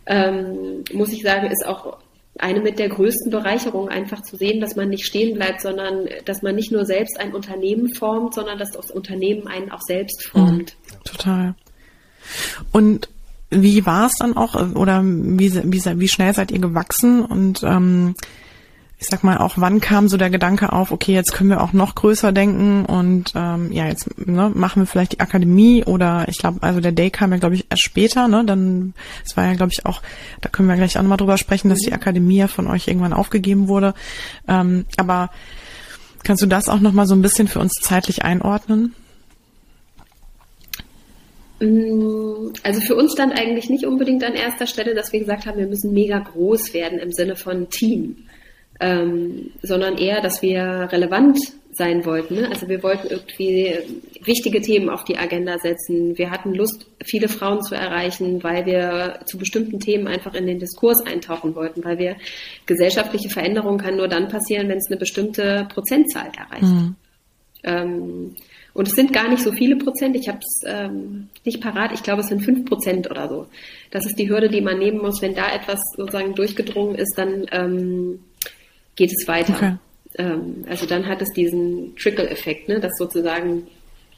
ähm, 0.06 0.84
muss 0.92 1.12
ich 1.12 1.22
sagen, 1.22 1.50
ist 1.50 1.66
auch 1.66 1.98
eine 2.38 2.60
mit 2.60 2.78
der 2.78 2.88
größten 2.88 3.30
Bereicherungen, 3.30 3.88
einfach 3.88 4.22
zu 4.22 4.36
sehen, 4.36 4.60
dass 4.60 4.76
man 4.76 4.88
nicht 4.88 5.04
stehen 5.04 5.34
bleibt, 5.34 5.60
sondern 5.60 6.08
dass 6.24 6.42
man 6.42 6.54
nicht 6.54 6.72
nur 6.72 6.84
selbst 6.84 7.18
ein 7.18 7.34
Unternehmen 7.34 7.92
formt, 7.94 8.34
sondern 8.34 8.58
dass 8.58 8.70
das 8.70 8.90
Unternehmen 8.90 9.46
einen 9.46 9.70
auch 9.70 9.82
selbst 9.82 10.28
formt. 10.28 10.76
Mhm, 10.76 11.04
total. 11.04 11.54
Und 12.72 13.08
wie 13.50 13.86
war 13.86 14.06
es 14.06 14.16
dann 14.18 14.36
auch 14.36 14.54
oder 14.76 15.02
wie, 15.02 15.54
wie, 15.54 16.00
wie 16.00 16.08
schnell 16.08 16.34
seid 16.34 16.50
ihr 16.50 16.60
gewachsen 16.60 17.24
und 17.24 17.62
ähm, 17.62 18.14
ich 19.00 19.06
sag 19.06 19.22
mal, 19.22 19.38
auch 19.38 19.54
wann 19.56 19.80
kam 19.80 20.08
so 20.08 20.16
der 20.16 20.28
Gedanke 20.28 20.72
auf, 20.72 20.90
okay, 20.90 21.12
jetzt 21.12 21.32
können 21.32 21.50
wir 21.50 21.62
auch 21.62 21.72
noch 21.72 21.94
größer 21.94 22.32
denken 22.32 22.84
und 22.84 23.32
ähm, 23.36 23.70
ja, 23.70 23.86
jetzt 23.86 24.08
ne, 24.18 24.50
machen 24.52 24.82
wir 24.82 24.86
vielleicht 24.86 25.12
die 25.12 25.20
Akademie 25.20 25.84
oder 25.84 26.26
ich 26.28 26.38
glaube, 26.38 26.62
also 26.62 26.80
der 26.80 26.90
Day 26.90 27.10
kam 27.10 27.30
ja, 27.30 27.38
glaube 27.38 27.54
ich, 27.54 27.66
erst 27.70 27.84
später, 27.84 28.26
ne? 28.26 28.44
Dann, 28.44 28.94
es 29.24 29.36
war 29.36 29.44
ja, 29.44 29.54
glaube 29.54 29.70
ich, 29.72 29.86
auch, 29.86 30.02
da 30.40 30.48
können 30.48 30.68
wir 30.68 30.74
gleich 30.74 30.98
auch 30.98 31.02
nochmal 31.02 31.16
drüber 31.16 31.38
sprechen, 31.38 31.68
dass 31.68 31.78
die 31.78 31.92
Akademie 31.92 32.38
ja 32.38 32.48
von 32.48 32.66
euch 32.66 32.88
irgendwann 32.88 33.12
aufgegeben 33.12 33.68
wurde. 33.68 33.94
Ähm, 34.48 34.84
aber 34.96 35.30
kannst 36.24 36.42
du 36.42 36.46
das 36.46 36.68
auch 36.68 36.80
nochmal 36.80 37.06
so 37.06 37.14
ein 37.14 37.22
bisschen 37.22 37.46
für 37.46 37.60
uns 37.60 37.74
zeitlich 37.80 38.24
einordnen? 38.24 38.96
Mm, 41.60 42.50
also 42.64 42.80
für 42.80 42.96
uns 42.96 43.12
stand 43.12 43.38
eigentlich 43.38 43.70
nicht 43.70 43.86
unbedingt 43.86 44.24
an 44.24 44.34
erster 44.34 44.66
Stelle, 44.66 44.96
dass 44.96 45.12
wir 45.12 45.20
gesagt 45.20 45.46
haben, 45.46 45.56
wir 45.56 45.68
müssen 45.68 45.92
mega 45.92 46.18
groß 46.18 46.74
werden 46.74 46.98
im 46.98 47.12
Sinne 47.12 47.36
von 47.36 47.68
Team 47.70 48.16
ähm, 48.80 49.50
sondern 49.62 49.98
eher, 49.98 50.20
dass 50.20 50.42
wir 50.42 50.88
relevant 50.92 51.38
sein 51.78 52.04
wollten. 52.04 52.34
Ne? 52.34 52.48
Also 52.48 52.68
wir 52.68 52.82
wollten 52.82 53.08
irgendwie 53.08 53.72
wichtige 54.24 54.60
Themen 54.60 54.90
auf 54.90 55.04
die 55.04 55.16
Agenda 55.16 55.58
setzen. 55.58 56.18
Wir 56.18 56.30
hatten 56.30 56.54
Lust, 56.54 56.86
viele 57.04 57.28
Frauen 57.28 57.62
zu 57.62 57.74
erreichen, 57.74 58.42
weil 58.42 58.66
wir 58.66 59.20
zu 59.26 59.38
bestimmten 59.38 59.78
Themen 59.78 60.08
einfach 60.08 60.34
in 60.34 60.46
den 60.46 60.58
Diskurs 60.58 61.04
eintauchen 61.06 61.54
wollten, 61.54 61.84
weil 61.84 61.98
wir 61.98 62.16
gesellschaftliche 62.66 63.30
Veränderung 63.30 63.78
kann 63.78 63.96
nur 63.96 64.08
dann 64.08 64.28
passieren, 64.28 64.68
wenn 64.68 64.78
es 64.78 64.88
eine 64.88 64.98
bestimmte 64.98 65.66
Prozentzahl 65.72 66.30
erreicht. 66.36 66.62
Mhm. 66.62 66.96
Ähm, 67.62 68.36
und 68.74 68.86
es 68.86 68.94
sind 68.94 69.12
gar 69.12 69.28
nicht 69.28 69.42
so 69.42 69.52
viele 69.52 69.76
Prozent. 69.76 70.14
Ich 70.14 70.28
habe 70.28 70.38
es 70.38 70.60
ähm, 70.64 71.28
nicht 71.44 71.60
parat. 71.60 71.92
Ich 71.92 72.02
glaube, 72.02 72.20
es 72.20 72.28
sind 72.28 72.44
fünf 72.44 72.64
Prozent 72.64 73.10
oder 73.10 73.28
so. 73.28 73.46
Das 73.90 74.06
ist 74.06 74.18
die 74.18 74.28
Hürde, 74.28 74.48
die 74.48 74.60
man 74.60 74.78
nehmen 74.78 74.98
muss. 74.98 75.20
Wenn 75.20 75.34
da 75.34 75.52
etwas 75.52 75.80
sozusagen 75.96 76.34
durchgedrungen 76.34 76.94
ist, 76.94 77.14
dann 77.16 77.46
ähm, 77.50 78.20
geht 78.98 79.12
es 79.12 79.26
weiter. 79.28 79.54
Okay. 79.54 79.74
Ähm, 80.18 80.64
also 80.68 80.84
dann 80.84 81.06
hat 81.06 81.22
es 81.22 81.30
diesen 81.30 81.96
Trickle-Effekt, 81.96 82.68
ne, 82.68 82.80
dass 82.80 82.92
sozusagen 82.98 83.68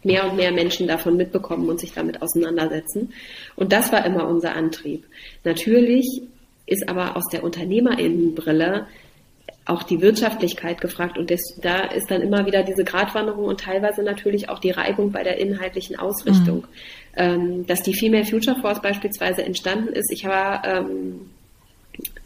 mehr 0.02 0.28
und 0.28 0.36
mehr 0.36 0.50
Menschen 0.50 0.88
davon 0.88 1.16
mitbekommen 1.16 1.68
und 1.68 1.78
sich 1.78 1.92
damit 1.92 2.22
auseinandersetzen. 2.22 3.12
Und 3.54 3.72
das 3.72 3.92
war 3.92 4.04
immer 4.06 4.26
unser 4.26 4.56
Antrieb. 4.56 5.04
Natürlich 5.44 6.22
ist 6.66 6.88
aber 6.88 7.16
aus 7.16 7.28
der 7.30 7.44
Unternehmerinnenbrille 7.44 8.86
auch 9.66 9.82
die 9.82 10.00
Wirtschaftlichkeit 10.00 10.80
gefragt 10.80 11.18
und 11.18 11.30
das, 11.30 11.40
da 11.60 11.80
ist 11.80 12.10
dann 12.10 12.22
immer 12.22 12.46
wieder 12.46 12.62
diese 12.62 12.82
Gratwanderung 12.82 13.44
und 13.44 13.60
teilweise 13.60 14.02
natürlich 14.02 14.48
auch 14.48 14.58
die 14.58 14.70
Reibung 14.70 15.12
bei 15.12 15.22
der 15.22 15.38
inhaltlichen 15.38 15.96
Ausrichtung. 15.96 16.58
Mhm. 16.58 16.64
Ähm, 17.16 17.66
dass 17.66 17.82
die 17.82 17.92
Female 17.92 18.24
Future 18.24 18.58
Force 18.60 18.80
beispielsweise 18.80 19.44
entstanden 19.44 19.92
ist. 19.92 20.10
Ich 20.12 20.24
war 20.24 20.64
ähm, 20.64 21.30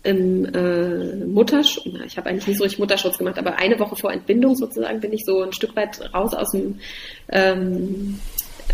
im 0.03 0.45
äh, 0.45 1.25
Mutterschutz, 1.25 1.87
ich 2.07 2.17
habe 2.17 2.29
eigentlich 2.29 2.47
nicht 2.47 2.59
so 2.59 2.65
richtig 2.65 2.79
Mutterschutz 2.79 3.19
gemacht, 3.19 3.39
aber 3.39 3.57
eine 3.57 3.79
Woche 3.79 3.97
vor 3.97 4.13
Entbindung 4.13 4.55
sozusagen 4.55 5.01
bin 5.01 5.13
ich 5.13 5.25
so 5.25 5.43
ein 5.43 5.53
Stück 5.53 5.75
weit 5.77 6.01
raus 6.13 6.35
aus 6.35 6.51
dem 6.51 6.79
ähm, 7.31 8.19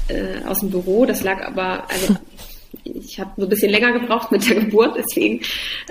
äh, 0.09 0.45
aus 0.47 0.61
dem 0.61 0.71
Büro. 0.71 1.07
Das 1.07 1.23
lag 1.23 1.47
aber, 1.47 1.89
also 1.91 2.17
ich 2.85 3.19
habe 3.19 3.31
so 3.37 3.43
ein 3.45 3.49
bisschen 3.49 3.71
länger 3.71 3.93
gebraucht 3.93 4.31
mit 4.33 4.49
der 4.49 4.61
Geburt, 4.61 4.97
deswegen, 4.97 5.41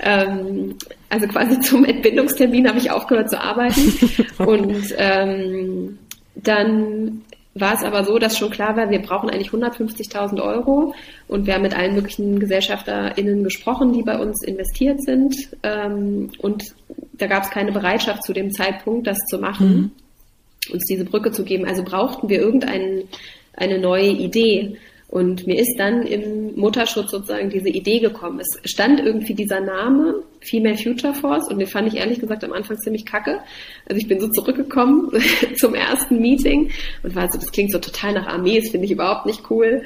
ähm, 0.00 0.76
also 1.08 1.26
quasi 1.28 1.60
zum 1.60 1.84
Entbindungstermin 1.84 2.68
habe 2.68 2.78
ich 2.78 2.90
aufgehört 2.90 3.30
zu 3.30 3.40
arbeiten 3.40 3.92
und 4.38 4.94
ähm, 4.96 5.98
dann 6.34 7.22
war 7.54 7.74
es 7.74 7.82
aber 7.82 8.04
so, 8.04 8.18
dass 8.18 8.38
schon 8.38 8.50
klar 8.50 8.76
war, 8.76 8.90
wir 8.90 9.02
brauchen 9.02 9.28
eigentlich 9.28 9.50
150.000 9.50 10.40
Euro 10.40 10.94
und 11.26 11.46
wir 11.46 11.54
haben 11.54 11.62
mit 11.62 11.76
allen 11.76 11.94
möglichen 11.94 12.38
GesellschafterInnen 12.38 13.42
gesprochen, 13.42 13.92
die 13.92 14.02
bei 14.02 14.18
uns 14.18 14.44
investiert 14.44 15.02
sind 15.02 15.34
ähm, 15.62 16.30
und 16.38 16.74
da 17.12 17.26
gab 17.26 17.42
es 17.42 17.50
keine 17.50 17.72
Bereitschaft 17.72 18.22
zu 18.22 18.32
dem 18.32 18.52
Zeitpunkt, 18.52 19.06
das 19.06 19.18
zu 19.28 19.38
machen, 19.38 19.68
mhm. 20.68 20.72
uns 20.72 20.84
diese 20.88 21.04
Brücke 21.04 21.32
zu 21.32 21.44
geben. 21.44 21.66
Also 21.66 21.82
brauchten 21.82 22.28
wir 22.28 22.40
irgendeine 22.40 23.04
neue 23.80 24.10
Idee 24.10 24.76
und 25.10 25.44
mir 25.44 25.58
ist 25.58 25.74
dann 25.76 26.06
im 26.06 26.54
Mutterschutz 26.54 27.10
sozusagen 27.10 27.50
diese 27.50 27.68
Idee 27.68 27.98
gekommen. 27.98 28.38
Es 28.38 28.70
stand 28.70 29.00
irgendwie 29.00 29.34
dieser 29.34 29.60
Name 29.60 30.22
Female 30.40 30.76
Future 30.76 31.14
Force 31.14 31.48
und 31.48 31.58
den 31.58 31.66
fand 31.66 31.88
ich 31.88 31.96
ehrlich 31.98 32.20
gesagt 32.20 32.44
am 32.44 32.52
Anfang 32.52 32.78
ziemlich 32.78 33.04
kacke. 33.04 33.40
Also 33.88 34.00
ich 34.00 34.06
bin 34.06 34.20
so 34.20 34.28
zurückgekommen 34.28 35.10
zum 35.56 35.74
ersten 35.74 36.20
Meeting 36.20 36.70
und 37.02 37.16
war 37.16 37.28
so, 37.28 37.40
das 37.40 37.50
klingt 37.50 37.72
so 37.72 37.80
total 37.80 38.12
nach 38.12 38.28
Armee, 38.28 38.60
das 38.60 38.70
finde 38.70 38.86
ich 38.86 38.92
überhaupt 38.92 39.26
nicht 39.26 39.50
cool. 39.50 39.82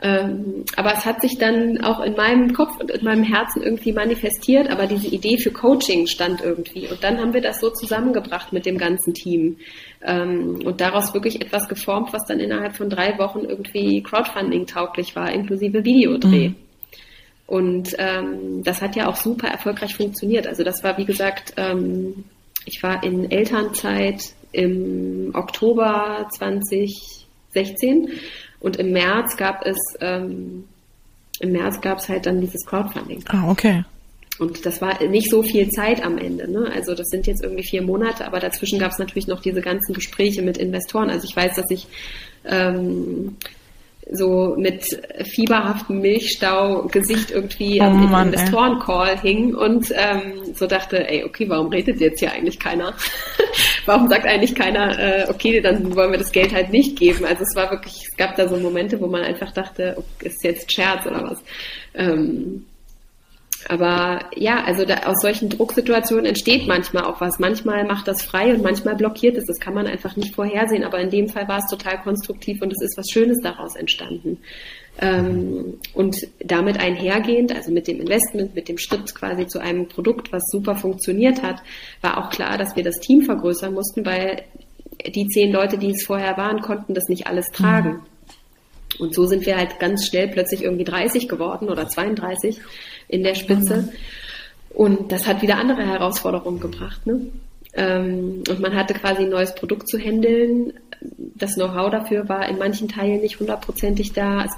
Ähm, 0.00 0.64
aber 0.76 0.92
es 0.92 1.04
hat 1.04 1.20
sich 1.20 1.38
dann 1.38 1.82
auch 1.82 2.00
in 2.00 2.14
meinem 2.14 2.52
Kopf 2.52 2.78
und 2.78 2.90
in 2.90 3.04
meinem 3.04 3.24
Herzen 3.24 3.62
irgendwie 3.62 3.92
manifestiert, 3.92 4.70
aber 4.70 4.86
diese 4.86 5.08
Idee 5.08 5.38
für 5.38 5.50
Coaching 5.50 6.06
stand 6.06 6.40
irgendwie. 6.40 6.86
Und 6.86 7.02
dann 7.02 7.18
haben 7.18 7.34
wir 7.34 7.40
das 7.40 7.60
so 7.60 7.70
zusammengebracht 7.70 8.52
mit 8.52 8.64
dem 8.64 8.78
ganzen 8.78 9.12
Team 9.12 9.56
ähm, 10.02 10.60
und 10.64 10.80
daraus 10.80 11.14
wirklich 11.14 11.40
etwas 11.40 11.68
geformt, 11.68 12.12
was 12.12 12.24
dann 12.26 12.38
innerhalb 12.38 12.76
von 12.76 12.88
drei 12.88 13.18
Wochen 13.18 13.40
irgendwie 13.40 14.00
Crowdfunding 14.02 14.66
tauglich 14.66 15.16
war, 15.16 15.32
inklusive 15.32 15.84
Videodreh. 15.84 16.50
Mhm. 16.50 16.56
Und 17.48 17.96
ähm, 17.98 18.62
das 18.62 18.82
hat 18.82 18.94
ja 18.94 19.08
auch 19.08 19.16
super 19.16 19.48
erfolgreich 19.48 19.96
funktioniert. 19.96 20.46
Also 20.46 20.62
das 20.62 20.84
war, 20.84 20.96
wie 20.98 21.06
gesagt, 21.06 21.54
ähm, 21.56 22.24
ich 22.66 22.82
war 22.82 23.02
in 23.02 23.30
Elternzeit 23.30 24.22
im 24.52 25.30
Oktober 25.34 26.28
2016 26.30 28.10
und 28.60 28.76
im 28.76 28.92
März 28.92 29.36
gab 29.36 29.64
es 29.66 29.78
ähm, 30.00 30.64
im 31.40 31.52
März 31.52 31.80
gab 31.80 31.98
es 31.98 32.08
halt 32.08 32.26
dann 32.26 32.40
dieses 32.40 32.64
Crowdfunding. 32.66 33.22
Ah, 33.28 33.48
okay. 33.50 33.84
Und 34.38 34.64
das 34.66 34.80
war 34.80 35.02
nicht 35.04 35.30
so 35.30 35.42
viel 35.42 35.68
Zeit 35.70 36.04
am 36.04 36.16
Ende. 36.16 36.50
Ne? 36.50 36.70
Also 36.72 36.94
das 36.94 37.08
sind 37.08 37.26
jetzt 37.26 37.42
irgendwie 37.42 37.64
vier 37.64 37.82
Monate, 37.82 38.24
aber 38.24 38.38
dazwischen 38.38 38.78
gab 38.78 38.92
es 38.92 38.98
natürlich 38.98 39.26
noch 39.26 39.40
diese 39.40 39.60
ganzen 39.60 39.94
Gespräche 39.94 40.42
mit 40.42 40.58
Investoren. 40.58 41.10
Also 41.10 41.26
ich 41.28 41.34
weiß, 41.34 41.56
dass 41.56 41.70
ich 41.70 41.88
ähm, 42.44 43.36
so 44.10 44.54
mit 44.56 44.84
fieberhaftem 45.34 46.00
Milchstau 46.00 46.86
Gesicht 46.90 47.30
irgendwie 47.30 47.80
oh, 47.80 47.84
im 47.84 48.12
Investoren-Call 48.12 49.20
hing 49.20 49.54
und 49.54 49.92
ähm, 49.94 50.54
so 50.54 50.66
dachte, 50.66 51.08
ey, 51.08 51.24
okay, 51.24 51.48
warum 51.48 51.68
redet 51.68 52.00
jetzt 52.00 52.20
hier 52.20 52.32
eigentlich 52.32 52.58
keiner? 52.58 52.94
warum 53.86 54.08
sagt 54.08 54.26
eigentlich 54.26 54.54
keiner, 54.54 54.98
äh, 54.98 55.26
okay, 55.28 55.60
dann 55.60 55.94
wollen 55.94 56.12
wir 56.12 56.18
das 56.18 56.32
Geld 56.32 56.54
halt 56.54 56.70
nicht 56.70 56.98
geben? 56.98 57.24
Also 57.24 57.42
es 57.42 57.54
war 57.54 57.70
wirklich, 57.70 57.94
es 58.10 58.16
gab 58.16 58.36
da 58.36 58.48
so 58.48 58.56
Momente, 58.56 59.00
wo 59.00 59.06
man 59.06 59.22
einfach 59.22 59.52
dachte, 59.52 59.94
okay, 59.96 60.28
ist 60.28 60.44
jetzt 60.44 60.72
Scherz 60.72 61.06
oder 61.06 61.22
was? 61.22 61.42
Ähm, 61.94 62.64
aber 63.68 64.20
ja, 64.36 64.62
also 64.64 64.84
da, 64.84 65.06
aus 65.06 65.20
solchen 65.20 65.48
Drucksituationen 65.48 66.26
entsteht 66.26 66.68
manchmal 66.68 67.04
auch 67.04 67.20
was. 67.20 67.38
Manchmal 67.38 67.84
macht 67.84 68.06
das 68.06 68.22
frei 68.22 68.54
und 68.54 68.62
manchmal 68.62 68.94
blockiert 68.94 69.36
es. 69.36 69.46
Das 69.46 69.58
kann 69.58 69.74
man 69.74 69.86
einfach 69.86 70.16
nicht 70.16 70.34
vorhersehen. 70.34 70.84
Aber 70.84 71.00
in 71.00 71.10
dem 71.10 71.28
Fall 71.28 71.48
war 71.48 71.58
es 71.58 71.66
total 71.66 72.00
konstruktiv 72.02 72.62
und 72.62 72.72
es 72.72 72.82
ist 72.82 72.96
was 72.96 73.06
Schönes 73.10 73.38
daraus 73.42 73.74
entstanden. 73.74 74.38
Ähm, 75.00 75.78
und 75.92 76.26
damit 76.40 76.78
einhergehend, 76.78 77.54
also 77.54 77.72
mit 77.72 77.88
dem 77.88 78.00
Investment, 78.00 78.54
mit 78.54 78.68
dem 78.68 78.78
Schritt 78.78 79.14
quasi 79.14 79.46
zu 79.46 79.60
einem 79.60 79.88
Produkt, 79.88 80.32
was 80.32 80.42
super 80.50 80.76
funktioniert 80.76 81.42
hat, 81.42 81.62
war 82.00 82.18
auch 82.18 82.30
klar, 82.30 82.58
dass 82.58 82.76
wir 82.76 82.84
das 82.84 83.00
Team 83.00 83.22
vergrößern 83.22 83.74
mussten, 83.74 84.06
weil 84.06 84.42
die 85.06 85.26
zehn 85.28 85.52
Leute, 85.52 85.78
die 85.78 85.90
es 85.90 86.04
vorher 86.04 86.36
waren, 86.36 86.60
konnten 86.60 86.94
das 86.94 87.08
nicht 87.08 87.26
alles 87.26 87.46
tragen. 87.50 87.90
Mhm. 87.90 88.02
Und 88.98 89.14
so 89.14 89.26
sind 89.26 89.46
wir 89.46 89.56
halt 89.56 89.78
ganz 89.78 90.06
schnell 90.06 90.28
plötzlich 90.28 90.62
irgendwie 90.64 90.84
30 90.84 91.28
geworden 91.28 91.68
oder 91.68 91.88
32 91.88 92.60
in 93.08 93.22
der 93.22 93.34
Spitze. 93.34 93.82
Mhm. 93.82 93.88
Und 94.70 95.12
das 95.12 95.26
hat 95.26 95.42
wieder 95.42 95.56
andere 95.56 95.84
Herausforderungen 95.84 96.60
gebracht. 96.60 97.06
Ne? 97.06 97.26
Ähm, 97.74 98.42
und 98.48 98.60
man 98.60 98.74
hatte 98.74 98.94
quasi 98.94 99.24
ein 99.24 99.30
neues 99.30 99.54
Produkt 99.54 99.88
zu 99.88 99.98
handeln. 99.98 100.72
Das 101.34 101.54
Know-how 101.54 101.90
dafür 101.90 102.28
war 102.28 102.48
in 102.48 102.58
manchen 102.58 102.88
Teilen 102.88 103.20
nicht 103.20 103.40
hundertprozentig 103.40 104.12
da. 104.12 104.44
Es 104.44 104.52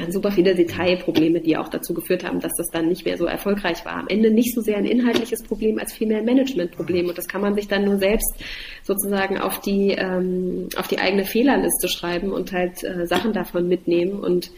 waren 0.00 0.12
super 0.12 0.32
viele 0.32 0.54
Detailprobleme, 0.54 1.40
die 1.40 1.56
auch 1.56 1.68
dazu 1.68 1.94
geführt 1.94 2.24
haben, 2.24 2.40
dass 2.40 2.52
das 2.56 2.68
dann 2.72 2.88
nicht 2.88 3.04
mehr 3.04 3.16
so 3.16 3.26
erfolgreich 3.26 3.84
war. 3.84 3.94
Am 3.94 4.08
Ende 4.08 4.30
nicht 4.30 4.54
so 4.54 4.60
sehr 4.60 4.76
ein 4.76 4.86
inhaltliches 4.86 5.42
Problem 5.42 5.78
als 5.78 5.92
vielmehr 5.92 6.18
ein 6.18 6.24
Managementproblem. 6.24 7.08
Und 7.08 7.18
das 7.18 7.28
kann 7.28 7.40
man 7.40 7.54
sich 7.54 7.68
dann 7.68 7.84
nur 7.84 7.98
selbst 7.98 8.34
sozusagen 8.82 9.38
auf 9.38 9.60
die, 9.60 9.90
ähm, 9.90 10.68
auf 10.76 10.88
die 10.88 10.98
eigene 10.98 11.24
Fehlerliste 11.24 11.88
schreiben 11.88 12.32
und 12.32 12.52
halt 12.52 12.82
äh, 12.82 13.06
Sachen 13.06 13.32
davon 13.32 13.68
mitnehmen. 13.68 14.20
Und 14.20 14.50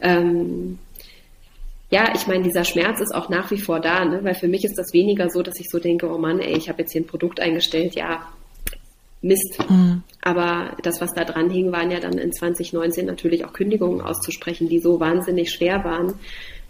ähm, 0.00 0.78
ja, 1.92 2.14
ich 2.14 2.26
meine, 2.26 2.42
dieser 2.42 2.64
Schmerz 2.64 3.00
ist 3.00 3.14
auch 3.14 3.28
nach 3.28 3.50
wie 3.50 3.58
vor 3.58 3.78
da, 3.78 4.06
ne? 4.06 4.20
weil 4.24 4.34
für 4.34 4.48
mich 4.48 4.64
ist 4.64 4.78
das 4.78 4.94
weniger 4.94 5.28
so, 5.28 5.42
dass 5.42 5.60
ich 5.60 5.68
so 5.68 5.78
denke, 5.78 6.10
oh 6.10 6.16
Mann, 6.16 6.40
ey, 6.40 6.56
ich 6.56 6.70
habe 6.70 6.80
jetzt 6.80 6.92
hier 6.92 7.02
ein 7.02 7.06
Produkt 7.06 7.38
eingestellt, 7.38 7.94
ja, 7.94 8.26
Mist. 9.20 9.58
Mhm. 9.68 10.02
Aber 10.22 10.74
das, 10.82 11.02
was 11.02 11.10
da 11.14 11.24
dran 11.24 11.50
hing, 11.50 11.70
waren 11.70 11.90
ja 11.90 12.00
dann 12.00 12.16
in 12.16 12.32
2019 12.32 13.04
natürlich 13.04 13.44
auch 13.44 13.52
Kündigungen 13.52 14.00
auszusprechen, 14.00 14.70
die 14.70 14.80
so 14.80 15.00
wahnsinnig 15.00 15.50
schwer 15.52 15.84
waren, 15.84 16.14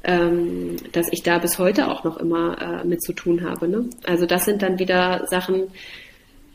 ähm, 0.02 0.74
dass 0.90 1.06
ich 1.12 1.22
da 1.22 1.38
bis 1.38 1.56
heute 1.56 1.88
auch 1.88 2.02
noch 2.02 2.16
immer 2.16 2.82
äh, 2.82 2.84
mit 2.84 3.00
zu 3.00 3.12
tun 3.12 3.48
habe. 3.48 3.68
Ne? 3.68 3.90
Also 4.04 4.26
das 4.26 4.44
sind 4.44 4.60
dann 4.60 4.80
wieder 4.80 5.28
Sachen, 5.30 5.68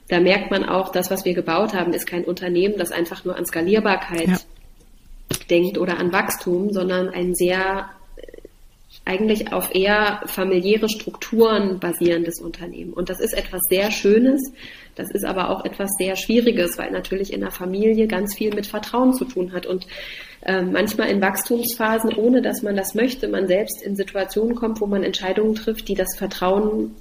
da 0.10 0.20
merkt 0.20 0.52
man 0.52 0.66
auch, 0.66 0.92
das, 0.92 1.10
was 1.10 1.24
wir 1.24 1.34
gebaut 1.34 1.74
haben, 1.74 1.94
ist 1.94 2.06
kein 2.06 2.26
Unternehmen, 2.26 2.76
das 2.78 2.92
einfach 2.92 3.24
nur 3.24 3.38
an 3.38 3.46
Skalierbarkeit 3.46 4.28
ja. 4.28 4.38
denkt 5.50 5.78
oder 5.78 5.98
an 6.00 6.12
Wachstum, 6.12 6.74
sondern 6.74 7.08
ein 7.08 7.34
sehr 7.34 7.90
eigentlich 9.08 9.54
auf 9.54 9.74
eher 9.74 10.22
familiäre 10.26 10.90
Strukturen 10.90 11.80
basierendes 11.80 12.40
Unternehmen. 12.40 12.94
Und 12.94 13.10
das 13.10 13.20
ist 13.20 13.34
etwas 13.34 13.62
sehr 13.70 13.90
Schönes, 13.90 14.52
das 14.96 15.10
ist 15.12 15.26
aber 15.26 15.50
auch 15.50 15.64
etwas 15.64 15.92
sehr 15.98 16.16
Schwieriges, 16.16 16.78
weil 16.78 16.92
natürlich 16.92 17.32
in 17.32 17.42
der 17.42 17.52
Familie 17.52 18.08
ganz 18.08 18.36
viel 18.36 18.54
mit 18.54 18.68
Vertrauen 18.68 19.14
zu 19.14 19.26
tun 19.26 19.54
hat 19.54 19.66
und 19.66 19.88
äh, 20.42 20.62
manchmal 20.62 21.10
in 21.10 21.22
Wachstumsphasen, 21.22 22.14
ohne 22.16 22.42
dass 22.42 22.64
man 22.64 22.76
das 22.76 22.96
möchte, 22.96 23.28
man 23.28 23.48
selbst 23.48 23.82
in 23.82 23.96
Situationen 23.96 24.56
kommt, 24.56 24.82
wo 24.82 24.88
man 24.88 25.04
Entscheidungen 25.04 25.56
trifft, 25.56 25.88
die 25.88 25.96
das 25.96 26.18
Vertrauen 26.18 26.96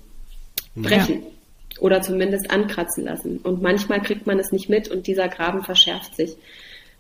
brechen. 0.75 1.23
Ja. 1.23 1.81
Oder 1.81 2.01
zumindest 2.01 2.51
ankratzen 2.51 3.05
lassen. 3.05 3.39
Und 3.43 3.61
manchmal 3.61 4.01
kriegt 4.01 4.27
man 4.27 4.39
es 4.39 4.51
nicht 4.51 4.71
mit 4.71 4.89
und 4.89 5.07
dieser 5.07 5.29
Graben 5.29 5.63
verschärft 5.63 6.17
sich. 6.17 6.35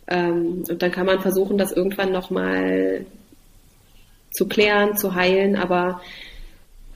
Ähm, 0.07 0.64
und 0.69 0.83
dann 0.83 0.90
kann 0.90 1.07
man 1.07 1.21
versuchen, 1.21 1.57
das 1.57 1.73
irgendwann 1.73 2.12
nochmal 2.12 3.07
zu 4.37 4.46
klären, 4.46 4.96
zu 4.96 5.14
heilen, 5.14 5.57
aber 5.57 6.01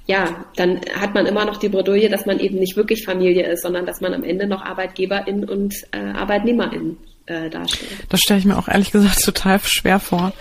ja, 0.07 0.45
dann 0.57 0.81
hat 0.99 1.15
man 1.15 1.27
immer 1.27 1.45
noch 1.45 1.57
die 1.59 1.69
Bredouille, 1.69 2.09
dass 2.09 2.27
man 2.27 2.41
eben 2.41 2.59
nicht 2.59 2.77
wirklich 2.77 3.05
Familie 3.05 3.47
ist, 3.47 3.63
sondern 3.63 3.87
dass 3.87 4.01
man 4.01 4.13
am 4.13 4.25
Ende 4.25 4.47
noch 4.47 4.63
Arbeitgeberin 4.63 5.45
und 5.45 5.75
äh, 5.93 5.99
Arbeitnehmerin 5.99 6.97
äh, 7.27 7.49
darstellt. 7.49 7.93
Das 8.09 8.21
stelle 8.21 8.41
ich 8.41 8.45
mir 8.45 8.59
auch 8.59 8.69
ehrlich 8.69 8.91
gesagt 8.91 9.23
total 9.25 9.61
schwer 9.63 10.01
vor. 10.01 10.33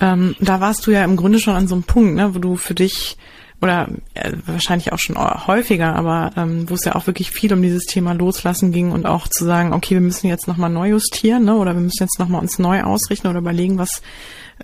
Ähm, 0.00 0.34
da 0.40 0.60
warst 0.60 0.86
du 0.86 0.90
ja 0.90 1.04
im 1.04 1.16
Grunde 1.16 1.40
schon 1.40 1.54
an 1.54 1.68
so 1.68 1.74
einem 1.74 1.84
Punkt, 1.84 2.14
ne, 2.14 2.34
wo 2.34 2.38
du 2.38 2.56
für 2.56 2.74
dich 2.74 3.18
oder 3.60 3.88
äh, 4.14 4.32
wahrscheinlich 4.46 4.92
auch 4.92 4.98
schon 4.98 5.16
häufiger, 5.46 5.94
aber 5.94 6.32
ähm, 6.36 6.68
wo 6.68 6.74
es 6.74 6.84
ja 6.84 6.96
auch 6.96 7.06
wirklich 7.06 7.30
viel 7.30 7.52
um 7.52 7.62
dieses 7.62 7.84
Thema 7.84 8.12
Loslassen 8.12 8.72
ging 8.72 8.90
und 8.90 9.06
auch 9.06 9.28
zu 9.28 9.44
sagen, 9.44 9.72
okay, 9.72 9.94
wir 9.94 10.00
müssen 10.00 10.26
jetzt 10.26 10.48
nochmal 10.48 10.70
neu 10.70 10.88
justieren, 10.88 11.44
ne, 11.44 11.54
oder 11.54 11.74
wir 11.74 11.80
müssen 11.80 12.02
jetzt 12.02 12.18
nochmal 12.18 12.40
uns 12.40 12.58
neu 12.58 12.82
ausrichten 12.82 13.28
oder 13.28 13.38
überlegen, 13.38 13.78
was 13.78 14.02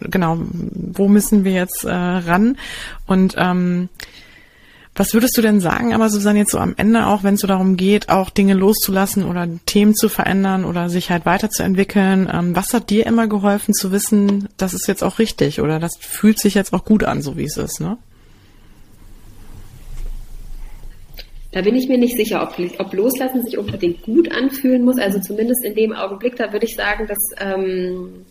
genau, 0.00 0.38
wo 0.40 1.08
müssen 1.08 1.44
wir 1.44 1.52
jetzt 1.52 1.84
äh, 1.84 1.90
ran? 1.90 2.56
Und 3.06 3.34
ähm, 3.36 3.88
was 4.98 5.14
würdest 5.14 5.36
du 5.38 5.42
denn 5.42 5.60
sagen, 5.60 5.94
aber 5.94 6.10
Susanne, 6.10 6.40
jetzt 6.40 6.50
so 6.50 6.58
am 6.58 6.74
Ende 6.76 7.06
auch, 7.06 7.22
wenn 7.22 7.34
es 7.34 7.40
so 7.40 7.46
darum 7.46 7.76
geht, 7.76 8.08
auch 8.08 8.30
Dinge 8.30 8.54
loszulassen 8.54 9.24
oder 9.24 9.48
Themen 9.64 9.94
zu 9.94 10.08
verändern 10.08 10.64
oder 10.64 10.88
sich 10.88 11.10
halt 11.10 11.24
weiterzuentwickeln, 11.24 12.28
ähm, 12.32 12.56
was 12.56 12.74
hat 12.74 12.90
dir 12.90 13.06
immer 13.06 13.28
geholfen 13.28 13.74
zu 13.74 13.92
wissen, 13.92 14.48
das 14.56 14.74
ist 14.74 14.88
jetzt 14.88 15.04
auch 15.04 15.20
richtig 15.20 15.60
oder 15.60 15.78
das 15.78 15.92
fühlt 16.00 16.40
sich 16.40 16.54
jetzt 16.54 16.72
auch 16.72 16.84
gut 16.84 17.04
an, 17.04 17.22
so 17.22 17.36
wie 17.36 17.44
es 17.44 17.56
ist, 17.56 17.80
ne? 17.80 17.96
Da 21.52 21.62
bin 21.62 21.76
ich 21.76 21.88
mir 21.88 21.96
nicht 21.96 22.16
sicher, 22.16 22.42
ob, 22.42 22.58
ob 22.78 22.92
Loslassen 22.92 23.42
sich 23.44 23.56
unbedingt 23.56 24.02
gut 24.02 24.30
anfühlen 24.32 24.84
muss. 24.84 24.98
Also 24.98 25.18
zumindest 25.18 25.64
in 25.64 25.74
dem 25.74 25.92
Augenblick, 25.94 26.36
da 26.36 26.52
würde 26.52 26.66
ich 26.66 26.74
sagen, 26.74 27.06
dass 27.06 27.18
ähm, 27.38 28.26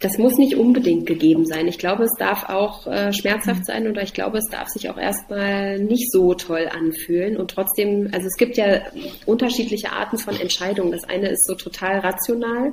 das 0.00 0.16
muss 0.16 0.38
nicht 0.38 0.54
unbedingt 0.54 1.06
gegeben 1.06 1.44
sein. 1.44 1.66
Ich 1.66 1.78
glaube, 1.78 2.04
es 2.04 2.12
darf 2.18 2.48
auch 2.48 2.86
äh, 2.86 3.12
schmerzhaft 3.12 3.66
sein 3.66 3.88
oder 3.88 4.02
ich 4.02 4.14
glaube, 4.14 4.38
es 4.38 4.48
darf 4.48 4.68
sich 4.68 4.90
auch 4.90 4.96
erstmal 4.96 5.80
nicht 5.80 6.12
so 6.12 6.34
toll 6.34 6.68
anfühlen. 6.72 7.36
Und 7.36 7.50
trotzdem, 7.50 8.08
also 8.12 8.26
es 8.26 8.36
gibt 8.36 8.56
ja 8.56 8.82
unterschiedliche 9.26 9.90
Arten 9.92 10.18
von 10.18 10.38
Entscheidungen. 10.38 10.92
Das 10.92 11.04
eine 11.04 11.28
ist 11.30 11.46
so 11.46 11.54
total 11.54 11.98
rational. 11.98 12.72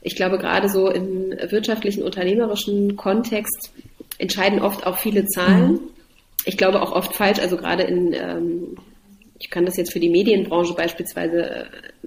Ich 0.00 0.16
glaube, 0.16 0.38
gerade 0.38 0.70
so 0.70 0.88
im 0.90 1.34
wirtschaftlichen, 1.50 2.02
unternehmerischen 2.02 2.96
Kontext 2.96 3.72
entscheiden 4.18 4.60
oft 4.60 4.86
auch 4.86 4.98
viele 4.98 5.26
Zahlen. 5.26 5.72
Mhm. 5.72 5.80
Ich 6.46 6.56
glaube 6.56 6.80
auch 6.80 6.92
oft 6.92 7.14
falsch, 7.14 7.40
also 7.40 7.56
gerade 7.56 7.82
in 7.82 8.12
ähm, 8.14 8.76
ich 9.38 9.50
kann 9.50 9.66
das 9.66 9.76
jetzt 9.76 9.92
für 9.92 10.00
die 10.00 10.08
Medienbranche 10.08 10.74
beispielsweise, 10.74 11.66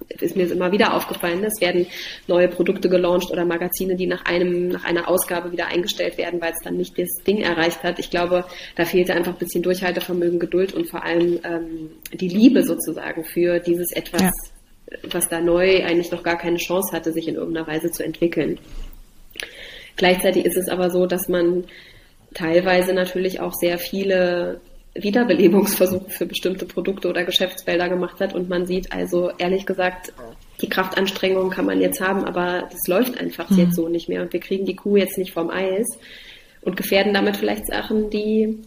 äh, 0.09 0.15
ist 0.19 0.35
mir 0.35 0.49
immer 0.49 0.71
wieder 0.71 0.93
aufgefallen, 0.93 1.43
es 1.43 1.59
werden 1.59 1.85
neue 2.27 2.47
Produkte 2.47 2.89
gelauncht 2.89 3.31
oder 3.31 3.45
Magazine, 3.45 3.95
die 3.95 4.07
nach 4.07 4.25
einem, 4.25 4.69
nach 4.69 4.85
einer 4.85 5.09
Ausgabe 5.09 5.51
wieder 5.51 5.67
eingestellt 5.67 6.17
werden, 6.17 6.41
weil 6.41 6.53
es 6.53 6.63
dann 6.63 6.77
nicht 6.77 6.97
das 6.97 7.09
Ding 7.25 7.41
erreicht 7.41 7.83
hat. 7.83 7.99
Ich 7.99 8.09
glaube, 8.09 8.45
da 8.75 8.85
fehlte 8.85 9.13
einfach 9.13 9.33
ein 9.33 9.39
bisschen 9.39 9.63
Durchhaltevermögen, 9.63 10.39
Geduld 10.39 10.73
und 10.73 10.89
vor 10.89 11.03
allem 11.03 11.39
ähm, 11.43 11.89
die 12.13 12.29
Liebe 12.29 12.63
sozusagen 12.63 13.25
für 13.25 13.59
dieses 13.59 13.91
etwas, 13.91 14.21
ja. 14.21 14.31
was 15.11 15.27
da 15.27 15.41
neu 15.41 15.83
eigentlich 15.83 16.11
noch 16.11 16.23
gar 16.23 16.37
keine 16.37 16.57
Chance 16.57 16.95
hatte, 16.95 17.11
sich 17.11 17.27
in 17.27 17.35
irgendeiner 17.35 17.67
Weise 17.67 17.91
zu 17.91 18.03
entwickeln. 18.03 18.57
Gleichzeitig 19.97 20.45
ist 20.45 20.57
es 20.57 20.69
aber 20.69 20.89
so, 20.89 21.07
dass 21.07 21.27
man 21.27 21.65
teilweise 22.33 22.93
natürlich 22.93 23.41
auch 23.41 23.53
sehr 23.53 23.79
viele 23.79 24.61
Wiederbelebungsversuche 25.01 26.09
für 26.09 26.25
bestimmte 26.25 26.65
Produkte 26.65 27.09
oder 27.09 27.23
Geschäftsfelder 27.23 27.89
gemacht 27.89 28.19
hat. 28.19 28.33
Und 28.33 28.49
man 28.49 28.65
sieht 28.65 28.91
also, 28.91 29.31
ehrlich 29.37 29.65
gesagt, 29.65 30.13
die 30.61 30.69
Kraftanstrengung 30.69 31.49
kann 31.49 31.65
man 31.65 31.79
jetzt 31.79 32.01
haben, 32.01 32.23
aber 32.25 32.67
das 32.71 32.87
läuft 32.87 33.19
einfach 33.19 33.49
mhm. 33.49 33.59
jetzt 33.59 33.75
so 33.75 33.87
nicht 33.87 34.09
mehr. 34.09 34.21
Und 34.21 34.33
wir 34.33 34.39
kriegen 34.39 34.65
die 34.65 34.75
Kuh 34.75 34.97
jetzt 34.97 35.17
nicht 35.17 35.33
vom 35.33 35.49
Eis 35.49 35.85
und 36.61 36.77
gefährden 36.77 37.13
damit 37.13 37.37
vielleicht 37.37 37.67
Sachen, 37.67 38.09
die 38.09 38.59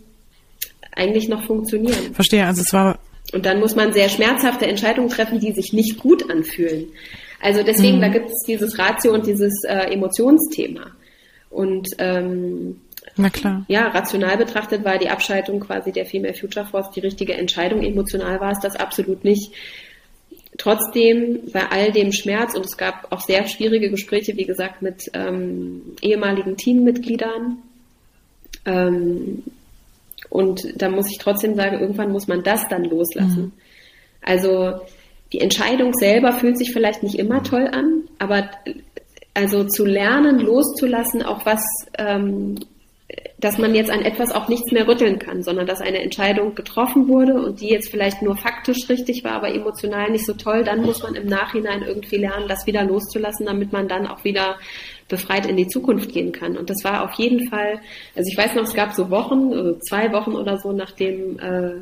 eigentlich 0.95 1.29
noch 1.29 1.45
funktionieren. 1.45 2.15
Verstehe, 2.15 2.47
also 2.47 2.63
es 2.63 2.73
war. 2.73 2.99
Und 3.33 3.47
dann 3.47 3.61
muss 3.61 3.77
man 3.77 3.93
sehr 3.93 4.09
schmerzhafte 4.09 4.67
Entscheidungen 4.67 5.09
treffen, 5.09 5.39
die 5.39 5.53
sich 5.53 5.73
nicht 5.73 5.99
gut 5.99 6.31
anfühlen. 6.31 6.89
Also 7.41 7.63
deswegen, 7.63 7.99
mhm. 7.99 8.03
da 8.03 8.09
gibt 8.09 8.27
es 8.27 8.45
dieses 8.47 8.79
Ratio 8.79 9.13
und 9.13 9.27
dieses 9.27 9.53
äh, 9.67 9.93
Emotionsthema. 9.93 10.91
Und 11.49 11.89
ähm, 11.99 12.81
na 13.17 13.31
klar. 13.31 13.65
Ja, 13.69 13.89
rational 13.89 14.37
betrachtet 14.37 14.85
war 14.85 14.99
die 14.99 15.09
Abschaltung 15.09 15.61
quasi 15.61 15.93
der 15.93 16.07
Female 16.07 16.35
Future 16.35 16.67
Force 16.67 16.91
die 16.91 17.01
richtige 17.01 17.35
Entscheidung. 17.35 17.83
Emotional 17.83 18.41
war 18.41 18.53
es 18.53 18.61
das 18.61 18.77
absolut 18.77 19.25
nicht. 19.25 19.53
Trotzdem 20.59 21.41
bei 21.53 21.69
all 21.71 21.93
dem 21.93 22.13
Schmerz 22.13 22.55
und 22.55 22.67
es 22.67 22.77
gab 22.77 23.11
auch 23.13 23.21
sehr 23.21 23.47
schwierige 23.47 23.91
Gespräche, 23.91 24.37
wie 24.37 24.45
gesagt, 24.45 24.83
mit 24.83 25.11
ähm, 25.15 25.83
ehemaligen 26.03 26.57
Teammitgliedern. 26.57 27.59
Ähm, 28.67 29.43
und 30.29 30.81
da 30.81 30.89
muss 30.89 31.11
ich 31.11 31.19
trotzdem 31.19 31.55
sagen, 31.55 31.81
irgendwann 31.81 32.13
muss 32.13 32.29
man 32.29 32.43
das 32.43 32.69
dann 32.69 32.85
loslassen. 32.85 33.43
Mhm. 33.43 33.53
Also 34.23 34.81
die 35.33 35.41
Entscheidung 35.41 35.93
selber 35.95 36.33
fühlt 36.33 36.59
sich 36.59 36.73
vielleicht 36.73 37.03
nicht 37.03 37.17
immer 37.17 37.43
toll 37.43 37.69
an, 37.73 38.03
aber 38.19 38.51
also 39.35 39.65
zu 39.65 39.85
lernen, 39.85 40.41
loszulassen, 40.41 41.23
auch 41.23 41.47
was, 41.47 41.63
ähm, 41.99 42.57
dass 43.39 43.59
man 43.59 43.75
jetzt 43.75 43.91
an 43.91 44.03
etwas 44.03 44.33
auch 44.33 44.49
nichts 44.49 44.71
mehr 44.71 44.87
rütteln 44.87 45.19
kann, 45.19 45.43
sondern 45.43 45.67
dass 45.67 45.81
eine 45.81 46.03
Entscheidung 46.03 46.55
getroffen 46.55 47.09
wurde 47.09 47.35
und 47.35 47.61
die 47.61 47.69
jetzt 47.69 47.91
vielleicht 47.91 48.23
nur 48.23 48.37
faktisch 48.37 48.89
richtig 48.89 49.25
war, 49.25 49.33
aber 49.33 49.55
emotional 49.55 50.11
nicht 50.11 50.27
so 50.27 50.35
toll, 50.35 50.63
dann 50.65 50.83
muss 50.83 51.03
man 51.03 51.15
im 51.15 51.27
Nachhinein 51.27 51.83
irgendwie 51.83 52.19
lernen, 52.19 52.49
das 52.49 52.67
wieder 52.67 52.85
loszulassen, 52.85 53.47
damit 53.47 53.73
man 53.73 53.89
dann 53.89 54.07
auch 54.07 54.25
wieder 54.25 54.57
befreit 55.09 55.47
in 55.47 55.57
die 55.57 55.69
Zukunft 55.69 56.13
gehen 56.13 56.33
kann. 56.33 56.57
Und 56.57 56.71
das 56.71 56.85
war 56.85 57.05
auf 57.05 57.15
jeden 57.15 57.49
Fall, 57.49 57.81
also 58.15 58.29
ich 58.31 58.37
weiß 58.37 58.55
noch, 58.55 58.65
es 58.65 58.75
gab 58.75 58.93
so 58.93 59.11
Wochen, 59.11 59.53
also 59.53 59.79
zwei 59.79 60.13
Wochen 60.13 60.35
oder 60.35 60.59
so, 60.59 60.73
nachdem 60.73 61.39
äh, 61.39 61.81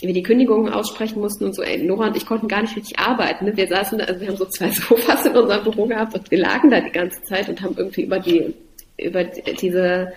wir 0.00 0.12
die 0.12 0.22
Kündigungen 0.22 0.72
aussprechen 0.72 1.20
mussten 1.20 1.46
und 1.46 1.54
so, 1.54 1.62
ey, 1.62 1.82
Nora 1.82 2.08
und 2.08 2.16
ich 2.16 2.26
konnten 2.26 2.48
gar 2.48 2.60
nicht 2.60 2.76
richtig 2.76 2.98
arbeiten. 2.98 3.46
Ne? 3.46 3.56
Wir 3.56 3.66
saßen, 3.66 4.00
also 4.00 4.20
wir 4.20 4.28
haben 4.28 4.36
so 4.36 4.44
zwei 4.44 4.70
Sofas 4.70 5.24
in 5.24 5.36
unserem 5.36 5.64
Büro 5.64 5.86
gehabt 5.86 6.14
und 6.14 6.30
wir 6.30 6.38
lagen 6.38 6.70
da 6.70 6.80
die 6.80 6.92
ganze 6.92 7.22
Zeit 7.22 7.48
und 7.48 7.60
haben 7.62 7.74
irgendwie 7.76 8.02
über 8.02 8.18
die, 8.18 8.54
über 8.98 9.24
diese 9.24 10.12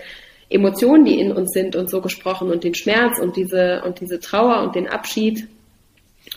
Emotionen, 0.50 1.06
die 1.06 1.20
in 1.20 1.32
uns 1.32 1.52
sind 1.52 1.76
und 1.76 1.90
so 1.90 2.02
gesprochen 2.02 2.52
und 2.52 2.64
den 2.64 2.76
Schmerz 2.76 3.20
und 3.20 3.36
diese, 3.36 3.84
und 3.86 4.00
diese 4.00 4.20
Trauer 4.20 4.64
und 4.64 4.76
den 4.76 4.88
Abschied 4.88 5.48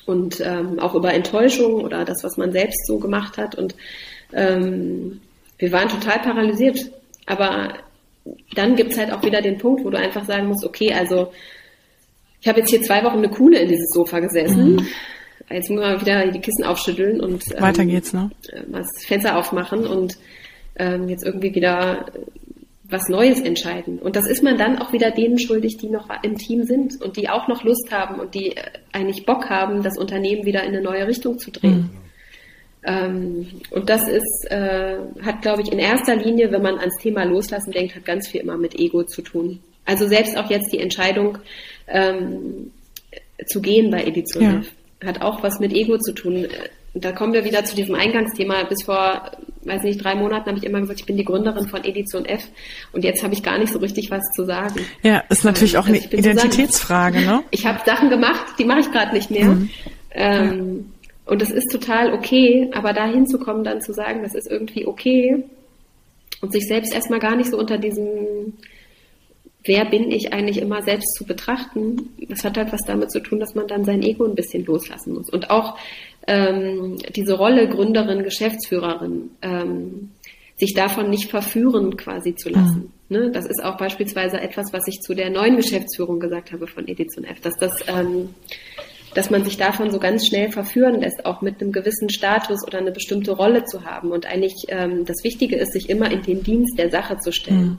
und 0.06 0.40
ähm, 0.40 0.78
auch 0.78 0.94
über 0.94 1.12
Enttäuschung 1.14 1.74
oder 1.74 2.04
das, 2.04 2.22
was 2.22 2.36
man 2.36 2.52
selbst 2.52 2.86
so 2.86 2.98
gemacht 2.98 3.38
hat 3.38 3.54
und 3.54 3.74
ähm, 4.32 5.20
wir 5.58 5.72
waren 5.72 5.88
total 5.88 6.18
paralysiert. 6.18 6.90
Aber 7.26 7.74
dann 8.54 8.74
gibt's 8.74 8.98
halt 8.98 9.12
auch 9.12 9.22
wieder 9.22 9.40
den 9.40 9.58
Punkt, 9.58 9.84
wo 9.84 9.90
du 9.90 9.98
einfach 9.98 10.24
sagen 10.24 10.48
musst, 10.48 10.64
okay, 10.64 10.92
also 10.92 11.32
ich 12.40 12.48
habe 12.48 12.60
jetzt 12.60 12.70
hier 12.70 12.82
zwei 12.82 13.04
Wochen 13.04 13.18
eine 13.18 13.30
Kuhle 13.30 13.60
in 13.60 13.68
dieses 13.68 13.90
Sofa 13.90 14.18
gesessen. 14.20 14.76
Mhm. 14.76 14.86
Jetzt 15.48 15.70
muss 15.70 15.80
man 15.80 16.00
wieder 16.00 16.26
die 16.28 16.40
Kissen 16.40 16.64
aufschütteln 16.64 17.20
und 17.20 17.44
ähm, 17.54 17.60
weiter 17.60 17.84
geht's, 17.84 18.12
ne? 18.12 18.30
Äh, 18.50 18.62
das 18.68 18.86
Fenster 19.06 19.36
aufmachen 19.36 19.86
und 19.86 20.18
ähm, 20.76 21.08
jetzt 21.08 21.24
irgendwie 21.24 21.54
wieder 21.54 22.06
was 22.84 23.08
Neues 23.08 23.40
entscheiden. 23.40 23.98
Und 23.98 24.16
das 24.16 24.26
ist 24.26 24.42
man 24.42 24.58
dann 24.58 24.78
auch 24.78 24.92
wieder 24.92 25.10
denen 25.10 25.38
schuldig, 25.38 25.78
die 25.78 25.88
noch 25.88 26.08
im 26.22 26.36
Team 26.36 26.64
sind 26.64 27.00
und 27.00 27.16
die 27.16 27.28
auch 27.30 27.48
noch 27.48 27.64
Lust 27.64 27.90
haben 27.90 28.20
und 28.20 28.34
die 28.34 28.56
äh, 28.56 28.62
eigentlich 28.92 29.24
Bock 29.24 29.48
haben, 29.48 29.82
das 29.82 29.98
Unternehmen 29.98 30.44
wieder 30.44 30.62
in 30.62 30.74
eine 30.74 30.82
neue 30.82 31.06
Richtung 31.06 31.38
zu 31.38 31.50
drehen. 31.50 31.90
Mhm. 31.90 31.90
Ähm, 32.84 33.46
und 33.70 33.88
das 33.88 34.08
ist, 34.08 34.46
äh, 34.50 34.96
hat, 35.22 35.42
glaube 35.42 35.62
ich, 35.62 35.72
in 35.72 35.78
erster 35.78 36.16
Linie, 36.16 36.50
wenn 36.52 36.62
man 36.62 36.78
ans 36.78 36.96
Thema 37.00 37.24
Loslassen 37.24 37.70
denkt, 37.72 37.94
hat 37.94 38.04
ganz 38.04 38.28
viel 38.28 38.40
immer 38.40 38.58
mit 38.58 38.78
Ego 38.78 39.04
zu 39.04 39.22
tun. 39.22 39.60
Also 39.84 40.06
selbst 40.06 40.36
auch 40.36 40.50
jetzt 40.50 40.72
die 40.72 40.78
Entscheidung 40.78 41.38
ähm, 41.88 42.72
zu 43.46 43.60
gehen 43.60 43.90
bei 43.90 44.04
Edition 44.04 44.42
ja. 44.42 44.62
Hat 45.04 45.20
auch 45.20 45.42
was 45.42 45.58
mit 45.58 45.72
Ego 45.72 45.98
zu 45.98 46.12
tun. 46.12 46.46
Da 46.94 47.10
kommen 47.10 47.32
wir 47.32 47.44
wieder 47.44 47.64
zu 47.64 47.74
diesem 47.74 47.96
Eingangsthema. 47.96 48.62
Bis 48.64 48.84
vor, 48.84 49.32
weiß 49.64 49.82
nicht, 49.82 50.02
drei 50.02 50.14
Monaten 50.14 50.46
habe 50.46 50.58
ich 50.58 50.64
immer 50.64 50.80
gesagt, 50.80 51.00
ich 51.00 51.06
bin 51.06 51.16
die 51.16 51.24
Gründerin 51.24 51.68
von 51.68 51.84
Edition 51.84 52.24
F 52.24 52.48
und 52.92 53.04
jetzt 53.04 53.22
habe 53.22 53.34
ich 53.34 53.42
gar 53.42 53.58
nicht 53.58 53.72
so 53.72 53.78
richtig 53.78 54.10
was 54.10 54.22
zu 54.34 54.44
sagen. 54.44 54.80
Ja, 55.02 55.22
ist 55.28 55.44
natürlich 55.44 55.78
auch 55.78 55.86
also 55.86 55.94
eine 55.94 56.12
Identitätsfrage, 56.12 57.20
ne? 57.20 57.42
Ich 57.50 57.66
habe 57.66 57.80
Sachen 57.86 58.10
gemacht, 58.10 58.44
die 58.58 58.64
mache 58.64 58.80
ich 58.80 58.90
gerade 58.90 59.14
nicht 59.14 59.30
mehr. 59.30 59.46
Mhm. 59.46 59.70
Ähm, 60.10 60.76
ja. 60.78 61.32
Und 61.32 61.40
das 61.40 61.50
ist 61.50 61.70
total 61.70 62.12
okay, 62.12 62.70
aber 62.72 62.92
da 62.92 63.06
hinzukommen, 63.06 63.64
dann 63.64 63.80
zu 63.80 63.92
sagen, 63.92 64.22
das 64.22 64.34
ist 64.34 64.50
irgendwie 64.50 64.86
okay 64.86 65.44
und 66.42 66.52
sich 66.52 66.66
selbst 66.66 66.92
erstmal 66.92 67.20
gar 67.20 67.36
nicht 67.36 67.50
so 67.50 67.58
unter 67.58 67.78
diesem, 67.78 68.54
wer 69.64 69.84
bin 69.84 70.10
ich 70.10 70.32
eigentlich 70.32 70.58
immer 70.58 70.82
selbst 70.82 71.14
zu 71.16 71.24
betrachten, 71.24 72.10
das 72.28 72.44
hat 72.44 72.56
halt 72.56 72.72
was 72.72 72.82
damit 72.84 73.12
zu 73.12 73.20
tun, 73.20 73.38
dass 73.38 73.54
man 73.54 73.68
dann 73.68 73.84
sein 73.84 74.02
Ego 74.02 74.24
ein 74.24 74.34
bisschen 74.34 74.64
loslassen 74.64 75.14
muss. 75.14 75.30
Und 75.30 75.50
auch 75.50 75.78
ähm, 76.26 76.98
diese 77.14 77.34
Rolle 77.34 77.68
Gründerin, 77.68 78.22
Geschäftsführerin, 78.22 79.30
ähm, 79.42 80.10
sich 80.56 80.74
davon 80.74 81.10
nicht 81.10 81.30
verführen 81.30 81.96
quasi 81.96 82.34
zu 82.34 82.48
lassen. 82.48 82.92
Mhm. 83.08 83.16
Ne? 83.16 83.30
Das 83.32 83.46
ist 83.46 83.62
auch 83.62 83.76
beispielsweise 83.76 84.40
etwas, 84.40 84.72
was 84.72 84.86
ich 84.86 85.00
zu 85.00 85.14
der 85.14 85.30
neuen 85.30 85.56
Geschäftsführung 85.56 86.20
gesagt 86.20 86.52
habe 86.52 86.66
von 86.66 86.86
Edition 86.86 87.24
F, 87.24 87.40
dass 87.40 87.56
das 87.58 87.84
ähm, 87.88 88.30
dass 89.14 89.30
man 89.30 89.44
sich 89.44 89.56
davon 89.56 89.90
so 89.90 89.98
ganz 89.98 90.26
schnell 90.26 90.50
verführen 90.50 91.00
lässt, 91.00 91.26
auch 91.26 91.42
mit 91.42 91.60
einem 91.60 91.72
gewissen 91.72 92.08
Status 92.08 92.66
oder 92.66 92.78
eine 92.78 92.92
bestimmte 92.92 93.32
Rolle 93.32 93.64
zu 93.64 93.84
haben. 93.84 94.10
Und 94.10 94.26
eigentlich 94.26 94.54
ähm, 94.68 95.04
das 95.04 95.22
Wichtige 95.22 95.56
ist, 95.56 95.72
sich 95.72 95.90
immer 95.90 96.10
in 96.10 96.22
den 96.22 96.42
Dienst 96.42 96.78
der 96.78 96.90
Sache 96.90 97.18
zu 97.18 97.32
stellen. 97.32 97.60
Mhm. 97.60 97.78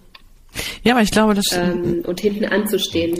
Ja, 0.83 0.93
aber 0.93 1.01
ich 1.01 1.11
glaube, 1.11 1.33
das 1.33 1.45
ähm, 1.53 2.03
und 2.05 2.19
hinten 2.19 2.45
anzustehen. 2.45 3.17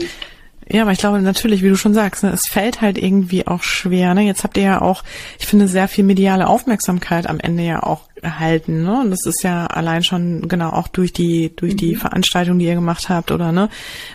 Ja, 0.70 0.82
aber 0.82 0.92
ich 0.92 0.98
glaube 0.98 1.20
natürlich, 1.20 1.62
wie 1.62 1.68
du 1.68 1.76
schon 1.76 1.92
sagst, 1.92 2.22
ne, 2.22 2.30
es 2.30 2.48
fällt 2.48 2.80
halt 2.80 2.96
irgendwie 2.96 3.46
auch 3.46 3.62
schwer. 3.62 4.14
Ne? 4.14 4.22
Jetzt 4.22 4.44
habt 4.44 4.56
ihr 4.56 4.62
ja 4.62 4.80
auch, 4.80 5.04
ich 5.38 5.46
finde, 5.46 5.68
sehr 5.68 5.88
viel 5.88 6.04
mediale 6.04 6.46
Aufmerksamkeit 6.46 7.26
am 7.28 7.38
Ende 7.38 7.64
ja 7.64 7.82
auch 7.82 8.08
erhalten. 8.22 8.82
Ne? 8.82 9.00
Und 9.00 9.10
das 9.10 9.26
ist 9.26 9.42
ja 9.42 9.66
allein 9.66 10.02
schon 10.02 10.48
genau 10.48 10.70
auch 10.70 10.88
durch 10.88 11.12
die 11.12 11.54
durch 11.54 11.76
die 11.76 11.94
mhm. 11.94 11.98
Veranstaltung, 11.98 12.58
die 12.58 12.64
ihr 12.64 12.74
gemacht 12.74 13.10
habt, 13.10 13.30
oder 13.30 13.52
ne? 13.52 13.68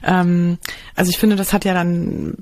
Ähm, 0.03 0.57
also 0.95 1.11
ich 1.11 1.19
finde, 1.19 1.35
das 1.35 1.53
hat 1.53 1.65
ja 1.65 1.75
dann 1.75 2.37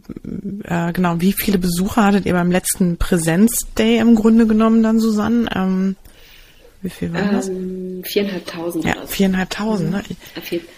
äh, 0.64 0.94
genau. 0.94 1.20
Wie 1.20 1.34
viele 1.34 1.58
Besucher 1.58 2.06
hattet 2.06 2.26
ihr 2.26 2.34
beim 2.34 2.52
letzten 2.52 2.98
Präsenzday 2.98 3.98
im 3.98 4.16
Grunde 4.16 4.48
genommen 4.48 4.84
dann, 4.84 5.00
Susanne? 5.00 5.50
Ähm, 5.54 5.96
wie 6.82 6.90
viel 6.90 7.14
war 7.14 7.32
das? 7.32 7.50
Viereinhalbtausend. 8.08 8.86
Ja, 8.86 8.96
viereinhalbtausend. 9.06 9.92
Ne? 9.92 10.04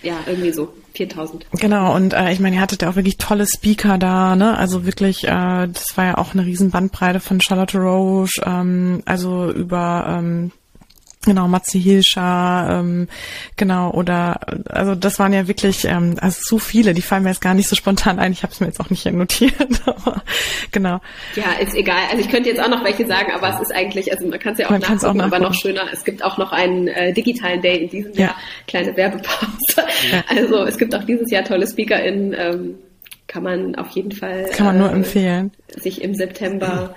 Ja, 0.03 0.15
irgendwie 0.25 0.51
so. 0.51 0.73
4000. 0.93 1.45
Genau, 1.53 1.95
und 1.95 2.13
äh, 2.13 2.31
ich 2.31 2.39
meine, 2.39 2.57
ihr 2.57 2.61
hattet 2.61 2.81
ja 2.81 2.89
auch 2.89 2.95
wirklich 2.95 3.17
tolle 3.17 3.45
Speaker 3.45 3.97
da, 3.97 4.35
ne? 4.35 4.57
Also 4.57 4.85
wirklich, 4.85 5.23
äh, 5.23 5.67
das 5.67 5.95
war 5.95 6.05
ja 6.05 6.17
auch 6.17 6.33
eine 6.33 6.45
riesen 6.45 6.71
Bandbreite 6.71 7.19
von 7.19 7.39
Charlotte 7.39 7.77
Roche, 7.77 8.41
ähm, 8.45 9.01
also 9.05 9.51
über 9.51 10.05
ähm, 10.09 10.51
Genau, 11.25 11.49
Matze 11.49 11.77
Hilscher, 11.77 12.79
ähm, 12.79 13.10
genau, 13.58 13.91
oder 13.91 14.39
also 14.69 14.95
das 14.95 15.19
waren 15.19 15.34
ja 15.34 15.49
wirklich 15.49 15.84
ähm, 15.84 16.15
also 16.21 16.39
so 16.41 16.60
viele, 16.60 16.93
die 16.93 17.01
fallen 17.01 17.23
mir 17.23 17.29
jetzt 17.29 17.41
gar 17.41 17.53
nicht 17.53 17.67
so 17.67 17.75
spontan 17.75 18.19
ein. 18.19 18.32
Ich 18.32 18.41
habe 18.41 18.53
es 18.53 18.62
mir 18.62 18.67
jetzt 18.67 18.79
auch 18.79 18.89
nicht 18.89 19.05
notiert, 19.05 19.53
aber 19.86 20.23
genau. 20.71 21.01
Ja, 21.36 21.51
ist 21.60 21.75
egal. 21.75 22.03
Also 22.10 22.23
ich 22.23 22.29
könnte 22.29 22.47
jetzt 22.47 22.62
auch 22.62 22.69
noch 22.69 22.86
welche 22.86 23.05
sagen, 23.05 23.34
aber 23.34 23.53
es 23.53 23.60
ist 23.60 23.75
eigentlich, 23.75 24.13
also 24.13 24.27
man 24.27 24.39
kann 24.39 24.53
es 24.53 24.60
ja 24.60 24.67
auch 24.67 24.71
man 24.71 24.79
nachgucken, 24.79 25.05
auch 25.05 25.13
nachgucken, 25.13 25.34
aber 25.36 25.39
noch 25.39 25.53
schöner. 25.53 25.84
Es 25.91 26.05
gibt 26.05 26.23
auch 26.23 26.38
noch 26.38 26.53
einen 26.53 26.88
äh, 26.88 27.12
digitalen 27.12 27.62
Day 27.62 27.84
in 27.84 27.89
diesem 27.89 28.13
ja. 28.13 28.19
Jahr, 28.21 28.36
kleine 28.67 28.95
Werbepause. 28.95 29.84
Ja. 30.12 30.23
Also 30.29 30.63
es 30.63 30.77
gibt 30.77 30.95
auch 30.95 31.03
dieses 31.03 31.29
Jahr 31.32 31.43
tolle 31.43 31.67
SpeakerInnen, 31.67 32.34
ähm, 32.34 32.75
kann 33.27 33.43
man 33.43 33.75
auf 33.75 33.89
jeden 33.89 34.13
Fall 34.13 34.49
kann 34.53 34.67
man 34.67 34.77
nur 34.77 34.89
äh, 34.89 34.93
empfehlen, 34.93 35.51
sich 35.75 36.01
im 36.01 36.15
September 36.15 36.95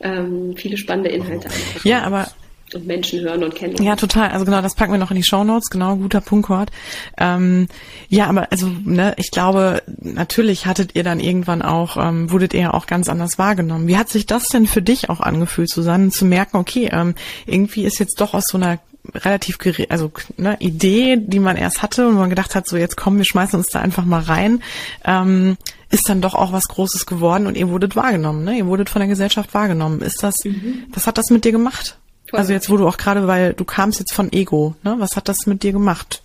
ähm, 0.00 0.54
viele 0.56 0.76
spannende 0.76 1.08
Inhalte 1.08 1.48
anschauen. 1.48 1.80
Ja, 1.84 2.02
aber 2.02 2.28
und 2.74 2.86
Menschen 2.86 3.20
hören 3.20 3.44
und 3.44 3.54
kennen. 3.54 3.82
Ja, 3.82 3.96
total. 3.96 4.30
Also 4.30 4.44
genau, 4.44 4.62
das 4.62 4.74
packen 4.74 4.92
wir 4.92 4.98
noch 4.98 5.10
in 5.10 5.16
die 5.16 5.24
Show 5.24 5.44
Notes. 5.44 5.70
Genau, 5.70 5.96
guter 5.96 6.20
Punkt, 6.20 6.46
Kurt. 6.46 6.70
Ähm, 7.18 7.68
ja, 8.08 8.26
aber 8.26 8.50
also, 8.50 8.68
ne, 8.84 9.14
ich 9.16 9.30
glaube, 9.30 9.82
natürlich 10.00 10.66
hattet 10.66 10.94
ihr 10.94 11.04
dann 11.04 11.20
irgendwann 11.20 11.62
auch, 11.62 11.96
ähm, 11.96 12.30
wurdet 12.30 12.54
ihr 12.54 12.74
auch 12.74 12.86
ganz 12.86 13.08
anders 13.08 13.38
wahrgenommen. 13.38 13.88
Wie 13.88 13.96
hat 13.96 14.08
sich 14.08 14.26
das 14.26 14.48
denn 14.48 14.66
für 14.66 14.82
dich 14.82 15.10
auch 15.10 15.20
angefühlt, 15.20 15.70
Susanne, 15.70 16.10
zu 16.10 16.24
merken, 16.24 16.56
okay, 16.56 16.90
ähm, 16.92 17.14
irgendwie 17.46 17.84
ist 17.84 17.98
jetzt 17.98 18.20
doch 18.20 18.34
aus 18.34 18.44
so 18.48 18.58
einer 18.58 18.78
relativ 19.14 19.58
also 19.88 20.12
ne, 20.36 20.56
Idee, 20.60 21.16
die 21.18 21.40
man 21.40 21.56
erst 21.56 21.82
hatte 21.82 22.06
und 22.06 22.14
man 22.14 22.30
gedacht 22.30 22.54
hat, 22.54 22.68
so 22.68 22.76
jetzt 22.76 22.96
kommen, 22.96 23.18
wir 23.18 23.24
schmeißen 23.24 23.58
uns 23.58 23.68
da 23.68 23.80
einfach 23.80 24.04
mal 24.04 24.20
rein, 24.20 24.62
ähm, 25.04 25.56
ist 25.90 26.08
dann 26.08 26.22
doch 26.22 26.34
auch 26.34 26.52
was 26.52 26.68
Großes 26.68 27.06
geworden 27.06 27.46
und 27.46 27.56
ihr 27.56 27.68
wurdet 27.68 27.96
wahrgenommen, 27.96 28.44
ne? 28.44 28.56
Ihr 28.56 28.66
wurdet 28.66 28.88
von 28.88 29.00
der 29.00 29.08
Gesellschaft 29.08 29.52
wahrgenommen. 29.54 30.00
Ist 30.00 30.22
das, 30.22 30.36
mhm. 30.44 30.84
was 30.92 31.06
hat 31.06 31.18
das 31.18 31.30
mit 31.30 31.44
dir 31.44 31.52
gemacht? 31.52 31.98
Voll. 32.32 32.40
Also 32.40 32.54
jetzt, 32.54 32.70
wo 32.70 32.78
du 32.78 32.88
auch 32.88 32.96
gerade, 32.96 33.26
weil 33.26 33.52
du 33.52 33.62
kamst 33.66 34.00
jetzt 34.00 34.14
von 34.14 34.32
Ego, 34.32 34.74
ne? 34.82 34.94
Was 34.96 35.16
hat 35.16 35.28
das 35.28 35.44
mit 35.44 35.62
dir 35.62 35.72
gemacht? 35.72 36.22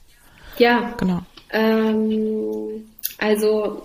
Ja. 0.57 0.93
Genau. 0.97 1.19
Ähm, 1.51 2.87
also 3.17 3.81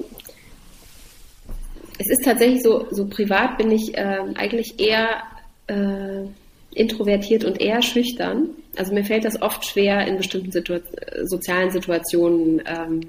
es 1.99 2.09
ist 2.09 2.25
tatsächlich 2.25 2.63
so, 2.63 2.87
so 2.93 3.07
privat 3.07 3.59
bin 3.59 3.73
ich 3.73 3.91
ähm, 3.95 4.35
eigentlich 4.37 4.79
eher 4.79 5.25
äh, 5.67 6.29
introvertiert 6.71 7.45
und 7.45 7.61
eher 7.61 7.83
schüchtern. 7.83 8.51
Also 8.77 8.95
mir 8.95 9.05
fällt 9.05 9.25
das 9.25 9.43
oft 9.43 9.67
schwer, 9.67 10.07
in 10.07 10.17
bestimmten 10.17 10.53
Situ 10.53 10.79
sozialen 11.25 11.73
Situationen 11.73 12.63
ähm, 12.67 13.01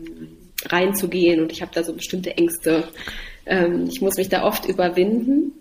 reinzugehen 0.66 1.40
und 1.40 1.52
ich 1.52 1.62
habe 1.62 1.72
da 1.72 1.84
so 1.84 1.94
bestimmte 1.94 2.36
Ängste. 2.36 2.88
Ähm, 3.46 3.86
ich 3.92 4.02
muss 4.02 4.18
mich 4.18 4.30
da 4.30 4.44
oft 4.44 4.66
überwinden 4.66 5.52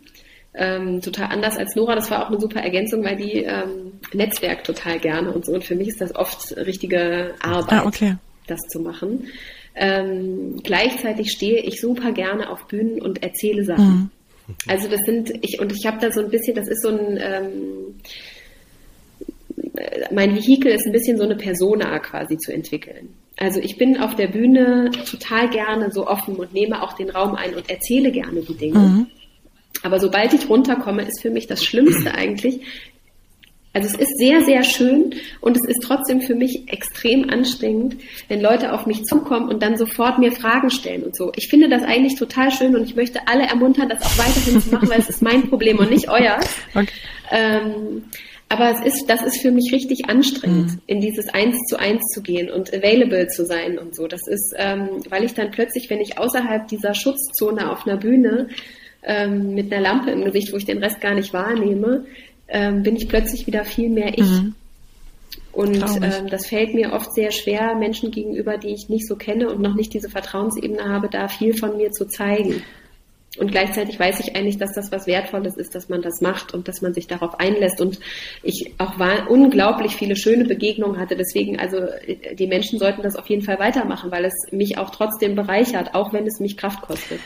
ähm, 0.54 1.00
total 1.00 1.26
anders 1.26 1.56
als 1.56 1.74
Nora. 1.74 1.94
Das 1.94 2.10
war 2.10 2.24
auch 2.24 2.28
eine 2.28 2.40
super 2.40 2.60
Ergänzung, 2.60 3.04
weil 3.04 3.16
die 3.16 3.44
ähm, 3.44 4.00
Netzwerk 4.12 4.64
total 4.64 4.98
gerne 4.98 5.32
und 5.32 5.46
so. 5.46 5.52
Und 5.52 5.64
für 5.64 5.74
mich 5.74 5.88
ist 5.88 6.00
das 6.00 6.14
oft 6.14 6.56
richtige 6.56 7.34
Arbeit, 7.40 7.80
ah, 7.80 7.86
okay. 7.86 8.16
das 8.46 8.60
zu 8.68 8.80
machen. 8.80 9.28
Ähm, 9.74 10.60
gleichzeitig 10.62 11.32
stehe 11.32 11.60
ich 11.60 11.80
super 11.80 12.12
gerne 12.12 12.50
auf 12.50 12.66
Bühnen 12.66 13.00
und 13.00 13.22
erzähle 13.22 13.64
Sachen. 13.64 14.10
Mhm. 14.46 14.54
Also 14.68 14.88
das 14.88 15.00
sind 15.06 15.32
ich 15.40 15.60
und 15.60 15.72
ich 15.72 15.86
habe 15.86 15.98
da 16.00 16.12
so 16.12 16.20
ein 16.20 16.28
bisschen, 16.28 16.54
das 16.54 16.68
ist 16.68 16.82
so 16.82 16.88
ein 16.88 17.18
ähm, 17.18 18.00
mein 20.10 20.34
Vehikel 20.34 20.72
ist 20.72 20.86
ein 20.86 20.92
bisschen 20.92 21.16
so 21.16 21.24
eine 21.24 21.36
Persona 21.36 21.98
quasi 22.00 22.36
zu 22.36 22.52
entwickeln. 22.52 23.14
Also 23.38 23.60
ich 23.60 23.78
bin 23.78 23.98
auf 23.98 24.14
der 24.14 24.28
Bühne 24.28 24.90
total 25.10 25.48
gerne 25.48 25.90
so 25.90 26.06
offen 26.06 26.36
und 26.36 26.52
nehme 26.52 26.82
auch 26.82 26.92
den 26.92 27.10
Raum 27.10 27.34
ein 27.34 27.54
und 27.54 27.68
erzähle 27.70 28.12
gerne 28.12 28.42
die 28.42 28.56
Dinge. 28.56 28.78
Mhm. 28.78 29.06
Aber 29.82 29.98
sobald 29.98 30.32
ich 30.32 30.48
runterkomme, 30.48 31.02
ist 31.02 31.22
für 31.22 31.30
mich 31.30 31.46
das 31.46 31.64
Schlimmste 31.64 32.14
eigentlich, 32.14 32.60
Also 33.74 33.88
es 33.88 33.94
ist 33.94 34.18
sehr, 34.18 34.42
sehr 34.42 34.62
schön 34.64 35.14
und 35.40 35.56
es 35.56 35.66
ist 35.66 35.82
trotzdem 35.82 36.20
für 36.20 36.34
mich 36.34 36.64
extrem 36.66 37.30
anstrengend, 37.30 37.96
wenn 38.28 38.40
Leute 38.40 38.72
auf 38.72 38.86
mich 38.86 39.04
zukommen 39.04 39.48
und 39.48 39.62
dann 39.62 39.78
sofort 39.78 40.18
mir 40.18 40.32
Fragen 40.32 40.70
stellen 40.70 41.02
und 41.04 41.16
so. 41.16 41.32
Ich 41.36 41.48
finde 41.48 41.68
das 41.70 41.82
eigentlich 41.82 42.16
total 42.16 42.50
schön 42.50 42.76
und 42.76 42.84
ich 42.84 42.96
möchte 42.96 43.20
alle 43.26 43.44
ermuntern, 43.44 43.88
das 43.88 44.02
auch 44.02 44.18
weiterhin 44.18 44.60
zu 44.60 44.70
machen, 44.70 44.90
weil 44.90 45.00
es 45.00 45.08
ist 45.08 45.22
mein 45.22 45.48
Problem 45.48 45.78
und 45.78 45.90
nicht 45.90 46.08
euer. 46.08 46.38
Okay. 46.74 46.88
Ähm, 47.30 48.04
aber 48.48 48.70
es 48.70 48.80
ist, 48.84 49.06
das 49.06 49.22
ist 49.22 49.40
für 49.40 49.50
mich 49.50 49.72
richtig 49.72 50.10
anstrengend, 50.10 50.72
mhm. 50.72 50.80
in 50.86 51.00
dieses 51.00 51.28
Eins 51.28 51.56
zu 51.68 51.78
eins 51.78 52.02
zu 52.14 52.20
gehen 52.22 52.50
und 52.50 52.72
available 52.74 53.26
zu 53.28 53.46
sein 53.46 53.78
und 53.78 53.94
so. 53.94 54.06
Das 54.06 54.28
ist, 54.28 54.54
ähm, 54.58 55.02
weil 55.08 55.24
ich 55.24 55.32
dann 55.32 55.50
plötzlich, 55.50 55.88
wenn 55.88 56.00
ich 56.00 56.18
außerhalb 56.18 56.68
dieser 56.68 56.92
Schutzzone 56.92 57.70
auf 57.70 57.86
einer 57.86 57.96
Bühne 57.96 58.48
ähm, 59.02 59.54
mit 59.54 59.72
einer 59.72 59.82
Lampe 59.82 60.10
im 60.10 60.24
Gesicht, 60.24 60.52
wo 60.52 60.56
ich 60.56 60.64
den 60.64 60.78
Rest 60.78 61.00
gar 61.00 61.14
nicht 61.14 61.32
wahrnehme, 61.32 62.06
ähm, 62.48 62.82
bin 62.82 62.96
ich 62.96 63.08
plötzlich 63.08 63.46
wieder 63.46 63.64
viel 63.64 63.88
mehr 63.88 64.16
ich. 64.18 64.28
Mhm. 64.28 64.54
Und 65.52 65.84
ähm, 66.02 66.28
das 66.28 66.46
fällt 66.46 66.74
mir 66.74 66.92
oft 66.92 67.12
sehr 67.14 67.30
schwer, 67.30 67.74
Menschen 67.74 68.10
gegenüber, 68.10 68.56
die 68.56 68.72
ich 68.72 68.88
nicht 68.88 69.06
so 69.06 69.16
kenne 69.16 69.50
und 69.50 69.60
noch 69.60 69.74
nicht 69.74 69.92
diese 69.92 70.08
Vertrauensebene 70.08 70.88
habe, 70.88 71.08
da 71.10 71.28
viel 71.28 71.54
von 71.54 71.76
mir 71.76 71.90
zu 71.90 72.06
zeigen. 72.06 72.62
Und 73.38 73.50
gleichzeitig 73.50 73.98
weiß 73.98 74.20
ich 74.20 74.36
eigentlich, 74.36 74.58
dass 74.58 74.74
das 74.74 74.92
was 74.92 75.06
Wertvolles 75.06 75.56
ist, 75.56 75.74
dass 75.74 75.88
man 75.88 76.02
das 76.02 76.20
macht 76.20 76.52
und 76.52 76.68
dass 76.68 76.82
man 76.82 76.92
sich 76.92 77.06
darauf 77.06 77.40
einlässt. 77.40 77.80
Und 77.80 77.98
ich 78.42 78.74
auch 78.76 78.98
war, 78.98 79.30
unglaublich 79.30 79.96
viele 79.96 80.16
schöne 80.16 80.44
Begegnungen 80.44 80.98
hatte. 80.98 81.16
Deswegen, 81.16 81.58
also 81.58 81.78
die 82.38 82.46
Menschen 82.46 82.78
sollten 82.78 83.02
das 83.02 83.16
auf 83.16 83.28
jeden 83.30 83.42
Fall 83.42 83.58
weitermachen, 83.58 84.10
weil 84.10 84.26
es 84.26 84.34
mich 84.52 84.76
auch 84.76 84.90
trotzdem 84.90 85.34
bereichert, 85.34 85.94
auch 85.94 86.12
wenn 86.12 86.26
es 86.26 86.40
mich 86.40 86.58
Kraft 86.58 86.82
kostet. 86.82 87.20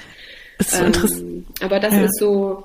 Das 0.59 0.68
ist 0.68 0.74
so 0.74 0.80
ähm, 0.80 0.86
interessant. 0.86 1.46
Aber 1.61 1.80
das 1.80 1.94
ja. 1.94 2.04
ist 2.04 2.18
so, 2.18 2.64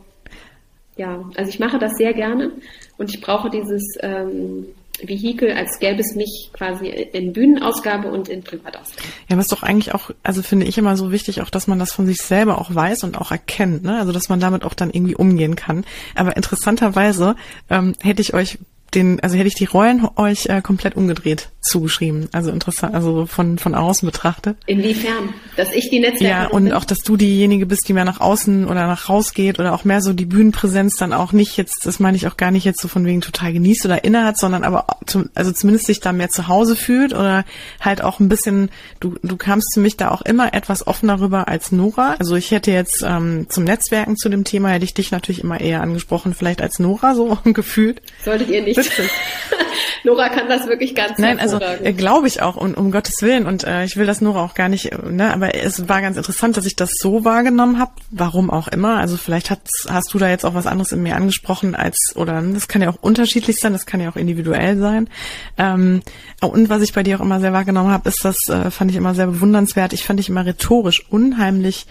ja, 0.97 1.23
also 1.35 1.49
ich 1.49 1.59
mache 1.59 1.79
das 1.79 1.93
sehr 1.97 2.13
gerne 2.13 2.51
und 2.97 3.13
ich 3.13 3.21
brauche 3.21 3.49
dieses 3.49 3.83
ähm, 4.01 4.67
Vehikel, 5.03 5.51
als 5.51 5.79
gäbe 5.79 5.99
es 5.99 6.15
mich 6.15 6.51
quasi 6.53 6.87
in 6.87 7.33
Bühnenausgabe 7.33 8.11
und 8.11 8.29
in 8.29 8.43
Privatausgabe. 8.43 9.07
Ja, 9.29 9.37
was 9.37 9.47
doch 9.47 9.63
eigentlich 9.63 9.93
auch, 9.93 10.11
also 10.23 10.41
finde 10.41 10.65
ich 10.65 10.77
immer 10.77 10.95
so 10.97 11.11
wichtig, 11.11 11.41
auch 11.41 11.49
dass 11.49 11.67
man 11.67 11.79
das 11.79 11.91
von 11.91 12.05
sich 12.05 12.21
selber 12.21 12.59
auch 12.59 12.73
weiß 12.73 13.03
und 13.03 13.17
auch 13.17 13.31
erkennt, 13.31 13.83
ne? 13.83 13.97
Also 13.99 14.11
dass 14.11 14.29
man 14.29 14.39
damit 14.39 14.63
auch 14.63 14.73
dann 14.73 14.91
irgendwie 14.91 15.15
umgehen 15.15 15.55
kann. 15.55 15.85
Aber 16.15 16.35
interessanterweise 16.35 17.35
ähm, 17.69 17.95
hätte 18.01 18.21
ich 18.21 18.33
euch 18.33 18.59
den, 18.93 19.19
also 19.21 19.37
hätte 19.37 19.47
ich 19.47 19.55
die 19.55 19.65
Rollen 19.65 20.07
euch 20.15 20.47
äh, 20.47 20.61
komplett 20.61 20.95
umgedreht 20.95 21.49
zugeschrieben. 21.61 22.27
Also 22.31 22.49
interessant, 22.49 22.95
also 22.95 23.25
von, 23.27 23.59
von 23.59 23.75
außen 23.75 24.05
betrachtet. 24.05 24.57
Inwiefern? 24.65 25.33
Dass 25.55 25.71
ich 25.73 25.89
die 25.89 25.99
Netzwerke. 25.99 26.25
Ja, 26.25 26.47
und 26.47 26.65
bin? 26.65 26.73
auch, 26.73 26.83
dass 26.83 26.99
du 26.99 27.17
diejenige 27.17 27.67
bist, 27.67 27.87
die 27.87 27.93
mehr 27.93 28.03
nach 28.03 28.19
außen 28.19 28.65
oder 28.65 28.87
nach 28.87 29.09
raus 29.09 29.33
geht 29.33 29.59
oder 29.59 29.73
auch 29.73 29.85
mehr 29.85 30.01
so 30.01 30.11
die 30.11 30.25
Bühnenpräsenz 30.25 30.95
dann 30.95 31.13
auch 31.13 31.33
nicht 31.33 31.57
jetzt, 31.57 31.85
das 31.85 31.99
meine 31.99 32.17
ich 32.17 32.27
auch 32.27 32.35
gar 32.35 32.51
nicht 32.51 32.65
jetzt 32.65 32.81
so 32.81 32.87
von 32.87 33.05
wegen 33.05 33.21
total 33.21 33.53
genießt 33.53 33.85
oder 33.85 34.03
innehat, 34.03 34.39
sondern 34.39 34.63
aber 34.63 34.87
zum, 35.05 35.29
also 35.35 35.51
zumindest 35.51 35.85
sich 35.85 35.99
da 35.99 36.11
mehr 36.11 36.29
zu 36.29 36.47
Hause 36.47 36.75
fühlt 36.75 37.13
oder 37.13 37.45
halt 37.79 38.03
auch 38.03 38.19
ein 38.19 38.27
bisschen, 38.27 38.69
du, 38.99 39.15
du 39.21 39.37
kamst 39.37 39.75
für 39.75 39.81
mich 39.81 39.97
da 39.97 40.09
auch 40.09 40.23
immer 40.23 40.53
etwas 40.55 40.87
offener 40.87 41.21
rüber 41.21 41.47
als 41.47 41.71
Nora. 41.71 42.15
Also 42.17 42.35
ich 42.35 42.49
hätte 42.49 42.71
jetzt 42.71 43.03
ähm, 43.07 43.45
zum 43.49 43.65
Netzwerken 43.65 44.17
zu 44.17 44.29
dem 44.29 44.43
Thema 44.43 44.69
hätte 44.69 44.85
ich 44.85 44.95
dich 44.95 45.11
natürlich 45.11 45.43
immer 45.43 45.61
eher 45.61 45.81
angesprochen, 45.81 46.33
vielleicht 46.33 46.61
als 46.61 46.79
Nora 46.79 47.13
so 47.13 47.37
gefühlt. 47.43 48.01
Solltet 48.25 48.49
ihr 48.49 48.63
nicht. 48.63 48.80
Nora 50.03 50.29
kann 50.29 50.47
das 50.47 50.67
wirklich 50.67 50.95
ganz 50.95 51.19
Nein, 51.19 51.39
also 51.39 51.59
äh, 51.59 51.93
glaube 51.93 52.27
ich 52.27 52.41
auch, 52.41 52.55
und 52.55 52.75
um 52.75 52.91
Gottes 52.91 53.21
Willen. 53.21 53.45
Und 53.45 53.63
äh, 53.63 53.83
ich 53.85 53.97
will 53.97 54.05
das 54.05 54.21
Nora 54.21 54.43
auch 54.43 54.55
gar 54.55 54.69
nicht, 54.69 54.91
ne, 55.03 55.31
aber 55.33 55.55
es 55.55 55.87
war 55.87 56.01
ganz 56.01 56.17
interessant, 56.17 56.57
dass 56.57 56.65
ich 56.65 56.75
das 56.75 56.89
so 56.99 57.23
wahrgenommen 57.23 57.79
habe, 57.79 57.91
warum 58.09 58.49
auch 58.49 58.67
immer. 58.67 58.97
Also 58.97 59.17
vielleicht 59.17 59.51
hast, 59.51 59.87
hast 59.89 60.13
du 60.13 60.17
da 60.17 60.29
jetzt 60.29 60.45
auch 60.45 60.53
was 60.53 60.67
anderes 60.67 60.91
in 60.91 61.03
mir 61.03 61.15
angesprochen 61.15 61.75
als, 61.75 61.97
oder 62.15 62.41
das 62.41 62.67
kann 62.67 62.81
ja 62.81 62.89
auch 62.89 63.01
unterschiedlich 63.01 63.59
sein, 63.59 63.73
das 63.73 63.85
kann 63.85 64.01
ja 64.01 64.09
auch 64.09 64.15
individuell 64.15 64.77
sein. 64.77 65.09
Ähm, 65.57 66.01
und 66.41 66.69
was 66.69 66.81
ich 66.81 66.93
bei 66.93 67.03
dir 67.03 67.17
auch 67.17 67.23
immer 67.23 67.39
sehr 67.39 67.53
wahrgenommen 67.53 67.91
habe, 67.91 68.09
ist 68.09 68.23
das, 68.23 68.37
äh, 68.49 68.71
fand 68.71 68.91
ich 68.91 68.97
immer 68.97 69.13
sehr 69.13 69.27
bewundernswert. 69.27 69.93
Ich 69.93 70.03
fand 70.03 70.19
dich 70.19 70.29
immer 70.29 70.45
rhetorisch 70.45 71.05
unheimlich 71.09 71.85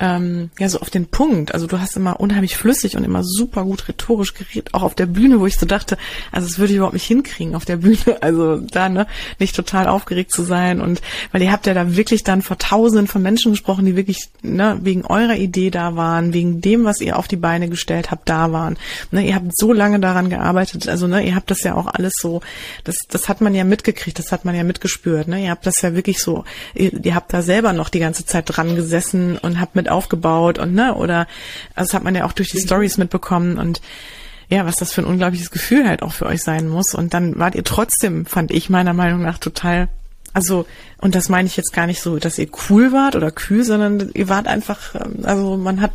ähm, 0.00 0.50
ja 0.58 0.68
so 0.68 0.80
auf 0.80 0.90
den 0.90 1.06
Punkt. 1.06 1.54
Also 1.54 1.66
du 1.66 1.80
hast 1.80 1.96
immer 1.96 2.20
unheimlich 2.20 2.56
flüssig 2.56 2.96
und 2.96 3.04
immer 3.04 3.22
super 3.22 3.64
gut 3.64 3.88
rhetorisch 3.88 4.34
geredet, 4.34 4.70
auch 4.72 4.82
auf 4.82 4.94
der 4.94 5.06
Bühne, 5.06 5.40
wo 5.40 5.46
ich 5.46 5.56
so 5.56 5.66
dachte, 5.66 5.96
also 6.32 6.48
das 6.48 6.58
würde 6.58 6.72
ich 6.72 6.76
überhaupt 6.76 6.94
nicht 6.94 7.06
hinkriegen 7.06 7.54
auf 7.54 7.64
der 7.64 7.76
Bühne. 7.76 7.98
Also 8.24 8.56
da 8.56 8.88
ne, 8.88 9.06
nicht 9.38 9.54
total 9.54 9.86
aufgeregt 9.86 10.32
zu 10.32 10.42
sein 10.42 10.80
und 10.80 11.02
weil 11.30 11.42
ihr 11.42 11.52
habt 11.52 11.66
ja 11.66 11.74
da 11.74 11.94
wirklich 11.94 12.24
dann 12.24 12.42
vor 12.42 12.56
Tausenden 12.58 13.06
von 13.06 13.22
Menschen 13.22 13.52
gesprochen, 13.52 13.84
die 13.84 13.96
wirklich 13.96 14.28
ne, 14.42 14.78
wegen 14.82 15.04
eurer 15.04 15.36
Idee 15.36 15.70
da 15.70 15.94
waren, 15.94 16.32
wegen 16.32 16.60
dem, 16.60 16.84
was 16.84 17.00
ihr 17.00 17.18
auf 17.18 17.28
die 17.28 17.36
Beine 17.36 17.68
gestellt 17.68 18.10
habt, 18.10 18.28
da 18.28 18.50
waren. 18.52 18.78
Ne, 19.10 19.26
ihr 19.26 19.34
habt 19.34 19.56
so 19.56 19.72
lange 19.72 20.00
daran 20.00 20.30
gearbeitet, 20.30 20.88
also 20.88 21.06
ne, 21.06 21.22
ihr 21.26 21.34
habt 21.34 21.50
das 21.50 21.62
ja 21.62 21.74
auch 21.74 21.86
alles 21.86 22.14
so, 22.18 22.40
das, 22.84 22.96
das 23.08 23.28
hat 23.28 23.40
man 23.40 23.54
ja 23.54 23.64
mitgekriegt, 23.64 24.18
das 24.18 24.32
hat 24.32 24.44
man 24.44 24.54
ja 24.54 24.64
mitgespürt. 24.64 25.28
Ne, 25.28 25.44
ihr 25.44 25.50
habt 25.50 25.66
das 25.66 25.82
ja 25.82 25.94
wirklich 25.94 26.20
so, 26.20 26.44
ihr, 26.74 27.04
ihr 27.04 27.14
habt 27.14 27.32
da 27.32 27.42
selber 27.42 27.72
noch 27.72 27.88
die 27.88 28.00
ganze 28.00 28.24
Zeit 28.24 28.44
dran 28.46 28.74
gesessen 28.74 29.38
und 29.38 29.60
habt 29.60 29.76
mit 29.76 29.83
mit 29.84 29.90
aufgebaut 29.90 30.58
und 30.58 30.74
ne, 30.74 30.94
oder 30.94 31.26
also 31.74 31.88
das 31.88 31.94
hat 31.94 32.04
man 32.04 32.14
ja 32.14 32.24
auch 32.24 32.32
durch 32.32 32.50
die 32.50 32.60
Stories 32.60 32.96
mitbekommen 32.98 33.58
und 33.58 33.80
ja, 34.48 34.66
was 34.66 34.76
das 34.76 34.92
für 34.92 35.02
ein 35.02 35.06
unglaubliches 35.06 35.50
Gefühl 35.50 35.88
halt 35.88 36.02
auch 36.02 36.12
für 36.12 36.26
euch 36.26 36.42
sein 36.42 36.68
muss. 36.68 36.94
Und 36.94 37.14
dann 37.14 37.38
wart 37.38 37.54
ihr 37.54 37.64
trotzdem, 37.64 38.26
fand 38.26 38.50
ich 38.50 38.68
meiner 38.68 38.92
Meinung 38.92 39.22
nach, 39.22 39.38
total, 39.38 39.88
also, 40.34 40.66
und 40.98 41.14
das 41.14 41.30
meine 41.30 41.46
ich 41.46 41.56
jetzt 41.56 41.72
gar 41.72 41.86
nicht 41.86 42.00
so, 42.00 42.18
dass 42.18 42.38
ihr 42.38 42.48
cool 42.68 42.92
wart 42.92 43.16
oder 43.16 43.30
kühl, 43.30 43.64
sondern 43.64 44.10
ihr 44.12 44.28
wart 44.28 44.46
einfach, 44.46 44.94
ähm, 44.94 45.24
also 45.24 45.56
man 45.56 45.80
hat 45.80 45.92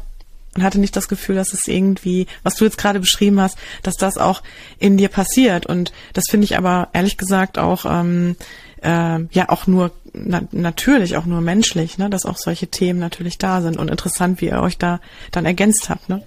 man 0.56 0.66
hatte 0.66 0.80
nicht 0.80 0.96
das 0.96 1.08
Gefühl, 1.08 1.36
dass 1.36 1.54
es 1.54 1.68
irgendwie, 1.68 2.26
was 2.42 2.56
du 2.56 2.66
jetzt 2.66 2.80
gerade 2.80 3.00
beschrieben 3.00 3.40
hast, 3.40 3.58
dass 3.84 3.96
das 3.96 4.18
auch 4.18 4.42
in 4.80 4.98
dir 4.98 5.08
passiert. 5.08 5.68
Und 5.68 5.94
das 6.14 6.26
finde 6.28 6.46
ich 6.46 6.58
aber 6.58 6.90
ehrlich 6.92 7.18
gesagt 7.18 7.60
auch 7.60 7.86
ähm, 7.86 8.36
äh, 8.82 9.20
ja 9.32 9.50
auch 9.50 9.68
nur 9.68 9.92
na, 10.14 10.42
natürlich 10.52 11.18
auch 11.18 11.26
nur 11.26 11.42
menschlich, 11.42 11.98
ne, 11.98 12.10
dass 12.10 12.26
auch 12.26 12.38
solche 12.38 12.68
Themen 12.68 13.00
natürlich 13.00 13.38
da 13.38 13.62
sind 13.62 13.78
und 13.78 13.90
interessant, 13.90 14.42
wie 14.42 14.48
ihr 14.48 14.62
euch 14.62 14.78
da 14.78 15.00
dann 15.32 15.46
ergänzt 15.46 15.90
habt, 15.90 16.10
ne? 16.10 16.24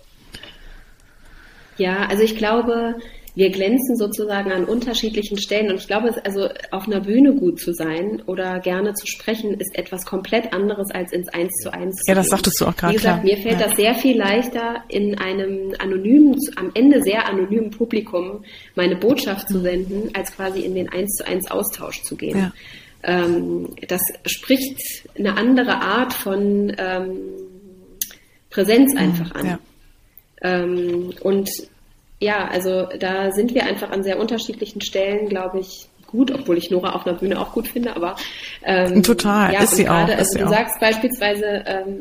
Ja, 1.78 2.06
also 2.06 2.22
ich 2.22 2.36
glaube, 2.36 2.96
wir 3.34 3.50
glänzen 3.50 3.96
sozusagen 3.96 4.52
an 4.52 4.64
unterschiedlichen 4.64 5.38
Stellen 5.38 5.70
und 5.70 5.76
ich 5.76 5.86
glaube, 5.86 6.14
also 6.24 6.48
auf 6.70 6.86
einer 6.86 7.00
Bühne 7.00 7.34
gut 7.34 7.58
zu 7.60 7.72
sein 7.72 8.22
oder 8.26 8.60
gerne 8.60 8.92
zu 8.92 9.06
sprechen, 9.06 9.54
ist 9.54 9.76
etwas 9.76 10.04
komplett 10.04 10.52
anderes 10.52 10.90
als 10.90 11.12
ins 11.12 11.28
Eins 11.28 11.52
zu 11.62 11.72
Eins. 11.72 12.02
Ja, 12.06 12.14
das 12.14 12.28
sagtest 12.28 12.60
du 12.60 12.66
auch 12.66 12.76
gerade. 12.76 12.92
Wie 12.92 12.98
gesagt, 12.98 13.24
klar. 13.24 13.36
mir 13.36 13.42
fällt 13.42 13.60
ja. 13.60 13.66
das 13.68 13.76
sehr 13.76 13.94
viel 13.94 14.18
leichter, 14.18 14.84
in 14.88 15.16
einem 15.18 15.74
anonymen, 15.78 16.36
am 16.56 16.70
Ende 16.74 17.02
sehr 17.02 17.26
anonymen 17.26 17.70
Publikum 17.70 18.44
meine 18.74 18.96
Botschaft 18.96 19.48
zu 19.48 19.60
senden, 19.60 20.10
als 20.14 20.36
quasi 20.36 20.60
in 20.60 20.74
den 20.74 20.90
Eins 20.90 21.14
zu 21.16 21.26
Eins 21.26 21.50
Austausch 21.50 22.02
zu 22.02 22.16
gehen. 22.16 22.38
Ja. 22.38 22.52
Ähm, 23.02 23.70
das 23.88 24.02
spricht 24.26 25.08
eine 25.18 25.38
andere 25.38 25.80
Art 25.80 26.12
von 26.12 26.70
ähm, 26.76 27.16
Präsenz 28.50 28.94
einfach 28.94 29.34
an. 29.34 29.46
Ja. 29.46 29.58
Ähm, 30.42 31.14
und 31.22 31.48
ja, 32.22 32.48
also 32.48 32.86
da 32.98 33.32
sind 33.32 33.54
wir 33.54 33.64
einfach 33.64 33.90
an 33.90 34.02
sehr 34.02 34.18
unterschiedlichen 34.18 34.80
Stellen, 34.80 35.28
glaube 35.28 35.60
ich, 35.60 35.88
gut, 36.06 36.30
obwohl 36.30 36.58
ich 36.58 36.70
Nora 36.70 36.94
auf 36.94 37.06
einer 37.06 37.18
Bühne 37.18 37.40
auch 37.40 37.52
gut 37.52 37.68
finde, 37.68 37.96
aber 37.96 38.16
ähm, 38.64 39.02
total 39.02 39.52
ja, 39.52 39.62
ist 39.62 39.76
sie 39.76 39.84
gerade, 39.84 40.14
auch. 40.14 40.18
Also 40.18 40.38
du 40.38 40.44
auch. 40.44 40.50
sagst 40.50 40.78
beispielsweise 40.78 41.64
ähm, 41.66 41.96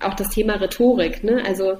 auch 0.00 0.14
das 0.14 0.28
Thema 0.30 0.54
Rhetorik, 0.54 1.24
ne? 1.24 1.42
Also 1.46 1.78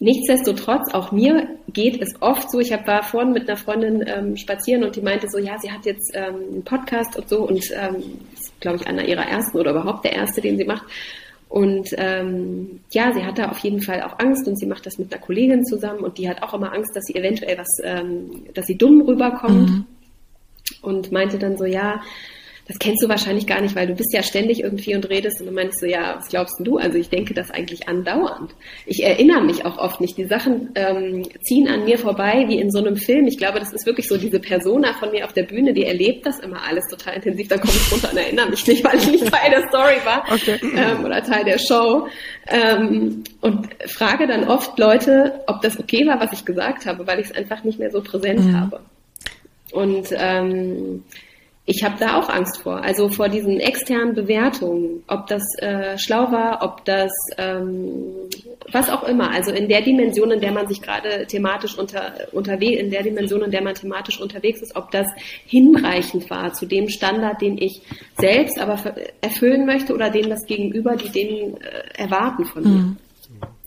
Nichtsdestotrotz, 0.00 0.92
auch 0.92 1.12
mir 1.12 1.48
geht 1.72 2.02
es 2.02 2.20
oft 2.20 2.50
so. 2.50 2.58
Ich 2.58 2.72
hab, 2.72 2.86
war 2.86 3.04
vorhin 3.04 3.32
mit 3.32 3.48
einer 3.48 3.56
Freundin 3.56 4.04
ähm, 4.06 4.36
spazieren 4.36 4.84
und 4.84 4.96
die 4.96 5.00
meinte 5.00 5.28
so, 5.30 5.38
ja, 5.38 5.56
sie 5.58 5.70
hat 5.70 5.86
jetzt 5.86 6.10
ähm, 6.14 6.34
einen 6.52 6.64
Podcast 6.64 7.16
und 7.16 7.28
so 7.28 7.48
und 7.48 7.64
ähm, 7.72 8.02
ist, 8.34 8.60
glaube 8.60 8.76
ich, 8.76 8.86
einer 8.86 9.06
ihrer 9.06 9.26
ersten 9.26 9.56
oder 9.56 9.70
überhaupt 9.70 10.04
der 10.04 10.12
erste, 10.12 10.42
den 10.42 10.58
sie 10.58 10.64
macht. 10.64 10.84
Und 11.54 11.94
ähm, 11.98 12.80
ja, 12.90 13.12
sie 13.12 13.24
hat 13.24 13.38
da 13.38 13.48
auf 13.48 13.58
jeden 13.58 13.80
Fall 13.80 14.02
auch 14.02 14.18
Angst 14.18 14.48
und 14.48 14.58
sie 14.58 14.66
macht 14.66 14.86
das 14.86 14.98
mit 14.98 15.12
einer 15.12 15.22
Kollegin 15.22 15.64
zusammen 15.64 16.00
und 16.00 16.18
die 16.18 16.28
hat 16.28 16.42
auch 16.42 16.52
immer 16.52 16.72
Angst, 16.72 16.96
dass 16.96 17.04
sie 17.04 17.14
eventuell 17.14 17.56
was, 17.56 17.68
ähm, 17.84 18.42
dass 18.54 18.66
sie 18.66 18.76
dumm 18.76 19.02
rüberkommt. 19.02 19.70
Mhm. 19.70 19.86
Und 20.82 21.12
meinte 21.12 21.38
dann 21.38 21.56
so, 21.56 21.64
ja, 21.64 22.00
das 22.66 22.78
kennst 22.78 23.02
du 23.02 23.08
wahrscheinlich 23.08 23.46
gar 23.46 23.60
nicht, 23.60 23.76
weil 23.76 23.86
du 23.86 23.94
bist 23.94 24.12
ja 24.14 24.22
ständig 24.22 24.60
irgendwie 24.60 24.94
und 24.94 25.08
redest 25.10 25.40
und 25.40 25.46
dann 25.46 25.54
meinst 25.54 25.82
du, 25.82 25.86
ja, 25.86 26.14
was 26.16 26.28
glaubst 26.28 26.56
du? 26.60 26.78
Also 26.78 26.96
ich 26.96 27.10
denke 27.10 27.34
das 27.34 27.50
eigentlich 27.50 27.88
andauernd. 27.88 28.54
Ich 28.86 29.04
erinnere 29.04 29.42
mich 29.42 29.66
auch 29.66 29.76
oft 29.76 30.00
nicht. 30.00 30.16
Die 30.16 30.24
Sachen 30.24 30.70
ähm, 30.74 31.28
ziehen 31.42 31.68
an 31.68 31.84
mir 31.84 31.98
vorbei 31.98 32.46
wie 32.48 32.58
in 32.58 32.70
so 32.70 32.78
einem 32.78 32.96
Film. 32.96 33.26
Ich 33.26 33.36
glaube, 33.36 33.58
das 33.58 33.72
ist 33.72 33.84
wirklich 33.84 34.08
so 34.08 34.16
diese 34.16 34.40
Persona 34.40 34.94
von 34.94 35.10
mir 35.10 35.26
auf 35.26 35.34
der 35.34 35.42
Bühne, 35.42 35.74
die 35.74 35.84
erlebt 35.84 36.24
das 36.24 36.40
immer 36.40 36.62
alles 36.62 36.84
total 36.88 37.16
intensiv. 37.16 37.48
Dann 37.48 37.60
komme 37.60 37.74
ich 37.74 37.92
runter 37.92 38.10
und 38.12 38.18
erinnere 38.18 38.48
mich 38.48 38.66
nicht, 38.66 38.82
weil 38.82 38.96
ich 38.96 39.10
nicht 39.10 39.26
Teil 39.30 39.50
der 39.50 39.68
Story 39.68 39.96
war 40.04 40.24
okay. 40.32 40.58
ähm, 40.62 41.04
oder 41.04 41.22
Teil 41.22 41.44
der 41.44 41.58
Show. 41.58 42.08
Ähm, 42.46 43.24
und 43.42 43.68
frage 43.86 44.26
dann 44.26 44.48
oft 44.48 44.78
Leute, 44.78 45.42
ob 45.46 45.60
das 45.60 45.78
okay 45.78 46.06
war, 46.06 46.18
was 46.18 46.32
ich 46.32 46.46
gesagt 46.46 46.86
habe, 46.86 47.06
weil 47.06 47.20
ich 47.20 47.26
es 47.26 47.36
einfach 47.36 47.62
nicht 47.62 47.78
mehr 47.78 47.90
so 47.90 48.00
präsent 48.00 48.40
mhm. 48.40 48.58
habe. 48.58 48.80
Und 49.72 50.06
ähm, 50.12 51.02
ich 51.66 51.82
habe 51.82 51.96
da 51.98 52.18
auch 52.18 52.28
Angst 52.28 52.62
vor. 52.62 52.82
Also 52.82 53.08
vor 53.08 53.28
diesen 53.28 53.58
externen 53.58 54.14
Bewertungen, 54.14 55.02
ob 55.06 55.26
das 55.28 55.42
äh, 55.58 55.96
schlau 55.96 56.30
war, 56.30 56.62
ob 56.62 56.84
das 56.84 57.10
ähm, 57.38 58.28
was 58.70 58.90
auch 58.90 59.04
immer. 59.04 59.30
Also 59.30 59.50
in 59.50 59.68
der 59.68 59.80
Dimension, 59.80 60.30
in 60.30 60.40
der 60.40 60.52
man 60.52 60.68
sich 60.68 60.82
gerade 60.82 61.26
thematisch 61.26 61.78
unter, 61.78 62.14
unterwegs, 62.32 62.80
in 62.80 62.90
der 62.90 63.02
Dimension, 63.02 63.42
in 63.42 63.50
der 63.50 63.62
man 63.62 63.74
thematisch 63.74 64.20
unterwegs 64.20 64.60
ist, 64.60 64.76
ob 64.76 64.90
das 64.90 65.06
hinreichend 65.46 66.28
war 66.28 66.52
zu 66.52 66.66
dem 66.66 66.88
Standard, 66.88 67.40
den 67.40 67.56
ich 67.56 67.80
selbst 68.18 68.58
aber 68.58 68.78
erfüllen 69.22 69.64
möchte 69.64 69.94
oder 69.94 70.10
den 70.10 70.28
das 70.28 70.44
Gegenüber, 70.46 70.96
die 70.96 71.08
den 71.08 71.56
äh, 71.56 71.82
erwarten 71.96 72.44
von 72.44 72.62
mir. 72.62 72.68
Mhm. 72.68 72.96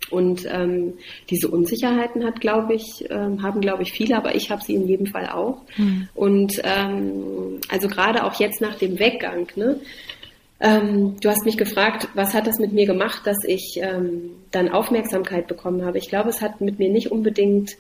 Und 0.10 0.48
ähm, 0.50 0.94
diese 1.30 1.50
Unsicherheiten 1.50 2.24
hat, 2.26 2.40
glaube 2.40 2.76
ich, 2.76 3.06
ähm, 3.10 3.44
haben, 3.44 3.60
glaube 3.60 3.84
ich, 3.84 3.92
viele, 3.92 4.16
aber 4.16 4.36
ich 4.36 4.50
habe 4.50 4.62
sie 4.64 4.76
in 4.76 4.88
jedem 4.88 5.08
Fall 5.08 5.28
auch. 5.28 5.62
Mhm. 5.76 6.08
Und 6.16 6.62
ähm, 6.64 7.60
also 7.70 7.88
gerade 7.88 8.24
auch 8.24 8.40
jetzt 8.40 8.62
nach 8.62 8.76
dem 8.76 9.00
Weggang, 9.00 9.48
ne? 9.56 9.80
Ähm, 10.60 11.20
du 11.22 11.30
hast 11.30 11.46
mich 11.46 11.58
gefragt, 11.58 12.08
was 12.16 12.34
hat 12.34 12.48
das 12.48 12.58
mit 12.58 12.74
mir 12.74 12.88
gemacht, 12.88 13.22
dass 13.26 13.38
ich 13.46 13.80
ähm, 13.80 14.32
dann 14.50 14.70
Aufmerksamkeit 14.70 15.48
bekommen 15.48 15.86
habe. 15.86 16.00
Ich 16.00 16.10
glaube, 16.10 16.30
es 16.30 16.42
hat 16.42 16.62
mit 16.62 16.80
mir 16.80 16.90
nicht 16.90 17.12
unbedingt 17.12 17.74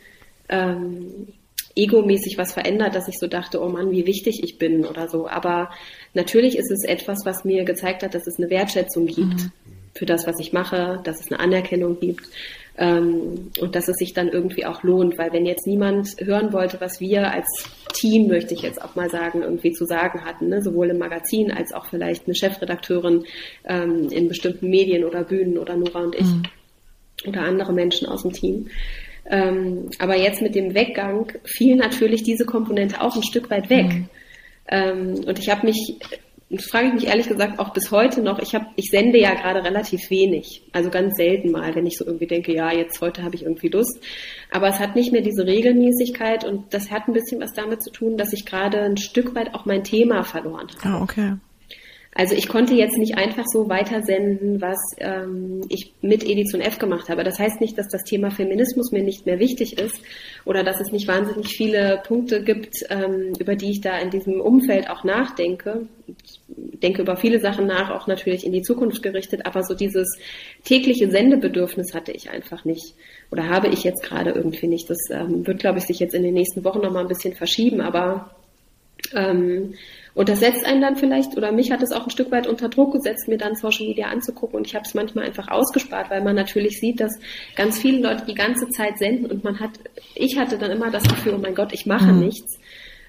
ähm, 0.47 1.27
egomäßig 1.75 2.37
was 2.37 2.53
verändert, 2.53 2.93
dass 2.93 3.07
ich 3.07 3.17
so 3.17 3.25
dachte, 3.25 3.63
oh 3.63 3.69
Mann, 3.69 3.89
wie 3.89 4.05
wichtig 4.05 4.43
ich 4.43 4.59
bin 4.59 4.85
oder 4.85 5.07
so. 5.07 5.27
Aber 5.27 5.71
natürlich 6.13 6.55
ist 6.55 6.69
es 6.69 6.83
etwas, 6.83 7.25
was 7.25 7.45
mir 7.45 7.63
gezeigt 7.63 8.03
hat, 8.03 8.13
dass 8.13 8.27
es 8.27 8.37
eine 8.37 8.49
Wertschätzung 8.51 9.07
gibt. 9.07 9.43
Mhm 9.43 9.51
für 9.97 10.05
das, 10.05 10.27
was 10.27 10.39
ich 10.39 10.53
mache, 10.53 10.99
dass 11.03 11.19
es 11.19 11.31
eine 11.31 11.39
Anerkennung 11.39 11.99
gibt 11.99 12.29
ähm, 12.77 13.51
und 13.59 13.75
dass 13.75 13.87
es 13.87 13.97
sich 13.97 14.13
dann 14.13 14.29
irgendwie 14.29 14.65
auch 14.65 14.83
lohnt, 14.83 15.17
weil 15.17 15.33
wenn 15.33 15.45
jetzt 15.45 15.65
niemand 15.65 16.15
hören 16.19 16.53
wollte, 16.53 16.79
was 16.79 16.99
wir 16.99 17.31
als 17.31 17.47
Team, 17.93 18.27
möchte 18.27 18.53
ich 18.53 18.61
jetzt 18.61 18.81
auch 18.81 18.95
mal 18.95 19.09
sagen, 19.09 19.41
irgendwie 19.41 19.71
zu 19.71 19.85
sagen 19.85 20.23
hatten, 20.25 20.49
ne? 20.49 20.61
sowohl 20.61 20.89
im 20.89 20.99
Magazin 20.99 21.51
als 21.51 21.73
auch 21.73 21.87
vielleicht 21.87 22.25
eine 22.25 22.35
Chefredakteurin 22.35 23.25
ähm, 23.65 24.09
in 24.11 24.27
bestimmten 24.27 24.69
Medien 24.69 25.03
oder 25.03 25.23
Bühnen 25.23 25.57
oder 25.57 25.75
Nora 25.75 26.03
und 26.03 26.15
ich 26.15 26.27
mhm. 26.27 26.43
oder 27.27 27.41
andere 27.41 27.73
Menschen 27.73 28.07
aus 28.07 28.21
dem 28.21 28.33
Team. 28.33 28.67
Ähm, 29.29 29.89
aber 29.99 30.15
jetzt 30.15 30.41
mit 30.41 30.55
dem 30.55 30.73
Weggang 30.73 31.33
fiel 31.43 31.75
natürlich 31.75 32.23
diese 32.23 32.45
Komponente 32.45 33.01
auch 33.01 33.15
ein 33.15 33.23
Stück 33.23 33.49
weit 33.49 33.69
weg. 33.69 33.87
Mhm. 33.87 34.09
Ähm, 34.69 35.23
und 35.25 35.39
ich 35.39 35.49
habe 35.49 35.65
mich 35.65 35.97
das 36.49 36.65
frage 36.65 36.87
ich 36.87 36.93
mich 36.93 37.07
ehrlich 37.07 37.27
gesagt 37.27 37.59
auch 37.59 37.73
bis 37.73 37.91
heute 37.91 38.21
noch. 38.21 38.39
Ich 38.39 38.55
habe, 38.55 38.67
ich 38.77 38.89
sende 38.89 39.19
ja 39.19 39.33
gerade 39.33 39.63
relativ 39.63 40.09
wenig, 40.09 40.63
also 40.71 40.89
ganz 40.89 41.17
selten 41.17 41.51
mal, 41.51 41.75
wenn 41.75 41.85
ich 41.85 41.97
so 41.97 42.05
irgendwie 42.05 42.27
denke, 42.27 42.53
ja, 42.53 42.71
jetzt 42.71 43.01
heute 43.01 43.23
habe 43.23 43.35
ich 43.35 43.43
irgendwie 43.43 43.67
Lust. 43.67 43.99
Aber 44.49 44.69
es 44.69 44.79
hat 44.79 44.95
nicht 44.95 45.11
mehr 45.11 45.21
diese 45.21 45.45
Regelmäßigkeit 45.45 46.45
und 46.45 46.73
das 46.73 46.89
hat 46.89 47.07
ein 47.07 47.13
bisschen 47.13 47.41
was 47.41 47.51
damit 47.53 47.83
zu 47.83 47.91
tun, 47.91 48.17
dass 48.17 48.31
ich 48.31 48.45
gerade 48.45 48.79
ein 48.79 48.97
Stück 48.97 49.35
weit 49.35 49.53
auch 49.55 49.65
mein 49.65 49.83
Thema 49.83 50.23
verloren 50.23 50.67
habe. 50.81 50.97
Ah, 50.97 51.01
okay. 51.01 51.33
Also 52.19 52.33
ich 52.33 52.47
konnte 52.47 52.73
jetzt 52.73 52.97
nicht 52.97 53.15
einfach 53.15 53.45
so 53.45 53.69
weitersenden, 53.69 54.59
was 54.59 54.79
ähm, 54.97 55.61
ich 55.69 55.93
mit 56.01 56.23
Edition 56.23 56.61
F 56.61 56.79
gemacht 56.79 57.09
habe. 57.09 57.23
Das 57.23 57.37
heißt 57.37 57.61
nicht, 57.61 57.77
dass 57.77 57.89
das 57.89 58.03
Thema 58.05 58.31
Feminismus 58.31 58.91
mir 58.91 59.03
nicht 59.03 59.27
mehr 59.27 59.37
wichtig 59.37 59.77
ist 59.77 60.01
oder 60.43 60.63
dass 60.63 60.81
es 60.81 60.91
nicht 60.91 61.07
wahnsinnig 61.07 61.49
viele 61.49 62.01
Punkte 62.07 62.43
gibt, 62.43 62.73
ähm, 62.89 63.33
über 63.37 63.55
die 63.55 63.69
ich 63.69 63.81
da 63.81 63.99
in 63.99 64.09
diesem 64.09 64.41
Umfeld 64.41 64.89
auch 64.89 65.03
nachdenke. 65.03 65.85
Ich 66.07 66.39
denke 66.81 67.03
über 67.03 67.17
viele 67.17 67.39
Sachen 67.39 67.67
nach, 67.67 67.91
auch 67.91 68.07
natürlich 68.07 68.47
in 68.47 68.51
die 68.51 68.63
Zukunft 68.63 69.03
gerichtet, 69.03 69.45
aber 69.45 69.61
so 69.61 69.75
dieses 69.75 70.17
tägliche 70.63 71.11
Sendebedürfnis 71.11 71.93
hatte 71.93 72.13
ich 72.13 72.31
einfach 72.31 72.65
nicht 72.65 72.95
oder 73.29 73.47
habe 73.47 73.67
ich 73.67 73.83
jetzt 73.83 74.01
gerade 74.01 74.31
irgendwie 74.31 74.65
nicht. 74.65 74.89
Das 74.89 74.97
ähm, 75.11 75.45
wird, 75.45 75.59
glaube 75.59 75.77
ich, 75.77 75.85
sich 75.85 75.99
jetzt 75.99 76.15
in 76.15 76.23
den 76.23 76.33
nächsten 76.33 76.63
Wochen 76.63 76.81
nochmal 76.81 77.03
ein 77.03 77.09
bisschen 77.09 77.35
verschieben, 77.35 77.79
aber 77.79 78.31
ähm, 79.13 79.75
und 80.17 80.29
das 80.29 80.39
setzt 80.39 80.65
einen 80.65 80.81
dann 80.81 80.95
vielleicht, 80.95 81.37
oder 81.37 81.51
mich 81.51 81.69
hat 81.69 81.83
es 81.83 81.91
auch 81.91 82.05
ein 82.05 82.09
Stück 82.09 82.31
weit 82.31 82.47
unter 82.47 82.69
Druck 82.69 82.93
gesetzt, 82.93 83.27
mir 83.27 83.37
dann 83.37 83.53
Social 83.53 83.85
Media 83.85 84.07
anzugucken. 84.07 84.57
Und 84.57 84.65
ich 84.65 84.73
habe 84.73 84.83
es 84.83 84.95
manchmal 84.95 85.25
einfach 85.25 85.47
ausgespart, 85.47 86.09
weil 86.09 86.23
man 86.23 86.35
natürlich 86.35 86.79
sieht, 86.79 86.99
dass 86.99 87.19
ganz 87.55 87.77
viele 87.77 87.99
Leute 87.99 88.25
die 88.25 88.33
ganze 88.33 88.67
Zeit 88.69 88.97
senden 88.97 89.27
und 89.27 89.43
man 89.43 89.59
hat, 89.59 89.69
ich 90.15 90.39
hatte 90.39 90.57
dann 90.57 90.71
immer 90.71 90.89
das 90.89 91.03
Gefühl, 91.03 91.35
oh 91.35 91.37
mein 91.37 91.53
Gott, 91.53 91.71
ich 91.71 91.85
mache 91.85 92.11
mhm. 92.11 92.25
nichts, 92.25 92.57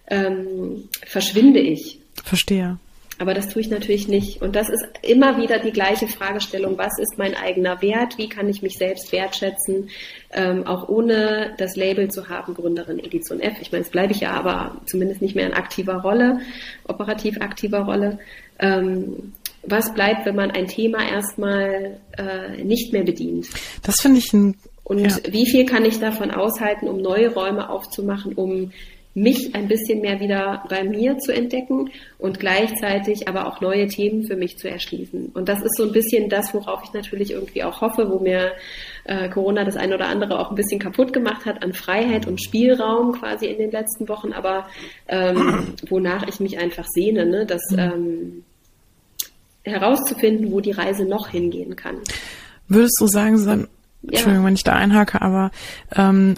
ähm, 0.09 0.91
verschwinde 1.07 1.61
ich. 1.61 1.99
Verstehe. 2.25 2.77
Aber 3.19 3.35
das 3.35 3.49
tue 3.49 3.63
ich 3.63 3.69
natürlich 3.69 4.07
nicht. 4.07 4.43
Und 4.43 4.55
das 4.55 4.69
ist 4.69 4.85
immer 5.03 5.37
wieder 5.39 5.59
die 5.59 5.73
gleiche 5.73 6.07
Fragestellung. 6.07 6.79
Was 6.79 6.99
ist 6.99 7.19
mein 7.19 7.35
eigener 7.35 7.83
Wert? 7.83 8.17
Wie 8.17 8.29
kann 8.29 8.49
ich 8.49 8.63
mich 8.63 8.79
selbst 8.79 9.11
wertschätzen? 9.13 9.91
Ähm, 10.33 10.67
auch 10.67 10.89
ohne 10.89 11.55
das 11.59 11.75
Label 11.75 12.11
zu 12.11 12.29
haben, 12.29 12.55
Gründerin 12.55 12.99
Edition 12.99 13.41
F. 13.41 13.57
Ich 13.61 13.73
meine, 13.73 13.83
es 13.83 13.91
bleibe 13.91 14.13
ich 14.13 14.21
ja 14.21 14.33
aber 14.33 14.81
zumindest 14.87 15.21
nicht 15.21 15.35
mehr 15.35 15.47
in 15.47 15.55
aktiver 15.55 15.97
Rolle, 15.97 16.41
operativ 16.87 17.41
aktiver 17.41 17.81
Rolle. 17.81 18.19
Ähm, 18.59 19.33
was 19.65 19.93
bleibt, 19.93 20.25
wenn 20.25 20.37
man 20.37 20.53
ein 20.53 20.67
Thema 20.67 21.07
erstmal 21.09 21.99
äh, 22.17 22.63
nicht 22.63 22.93
mehr 22.93 23.03
bedient? 23.03 23.49
Das 23.83 23.97
finde 24.01 24.19
ich 24.19 24.33
ein 24.33 24.55
und 24.89 25.01
ja. 25.01 25.17
wie 25.31 25.45
viel 25.45 25.67
kann 25.67 25.85
ich 25.85 26.01
davon 26.01 26.31
aushalten, 26.31 26.89
um 26.89 27.03
neue 27.03 27.35
Räume 27.35 27.69
aufzumachen, 27.69 28.33
um 28.35 28.73
mich 29.19 29.55
ein 29.55 29.69
bisschen 29.69 30.01
mehr 30.01 30.21
wieder 30.21 30.65
bei 30.69 30.85
mir 30.85 31.19
zu 31.19 31.33
entdecken 31.33 31.91
und 32.19 32.39
gleichzeitig 32.39 33.29
aber 33.29 33.47
auch 33.47 33.61
neue 33.61 33.87
Themen 33.89 34.25
für 34.25 34.37
mich 34.37 34.59
zu 34.59 34.69
erschließen. 34.69 35.31
Und 35.35 35.49
das 35.49 35.61
ist 35.63 35.77
so 35.77 35.85
ein 35.85 35.93
bisschen 35.93 36.29
das, 36.29 36.55
worauf 36.55 36.83
ich 36.85 36.93
natürlich 36.93 37.33
irgendwie 37.33 37.65
auch 37.65 37.81
hoffe, 37.81 38.09
wo 38.11 38.19
mir 38.19 38.53
äh, 39.05 39.29
Corona 39.29 39.65
das 39.65 39.77
eine 39.77 39.95
oder 39.95 40.07
andere 40.07 40.39
auch 40.39 40.51
ein 40.51 40.57
bisschen 40.57 40.79
kaputt 40.79 41.13
gemacht 41.13 41.47
hat 41.47 41.63
an 41.63 41.73
Freiheit 41.73 42.27
und 42.27 42.43
Spielraum 42.43 43.13
quasi 43.13 43.47
in 43.47 43.59
den 43.59 43.71
letzten 43.71 44.09
Wochen, 44.09 44.33
aber 44.33 44.67
ähm, 45.09 45.75
wonach 45.89 46.27
ich 46.29 46.41
mich 46.41 46.59
einfach 46.59 46.87
sehne, 46.87 47.27
ne? 47.27 47.47
das 47.47 47.63
mhm. 47.71 47.79
ähm, 47.79 48.45
herauszufinden, 49.65 50.53
wo 50.53 50.61
die 50.61 50.73
Reise 50.73 51.05
noch 51.05 51.29
hingehen 51.29 51.77
kann. 51.77 51.97
Würdest 52.69 52.99
du 53.01 53.07
sagen, 53.07 53.39
Susanne, 53.39 53.69
Entschuldigung, 54.03 54.43
ja. 54.43 54.47
wenn 54.47 54.55
ich 54.55 54.65
da 54.65 54.73
einhake, 54.75 55.21
aber 55.23 55.51
ähm, 55.95 56.37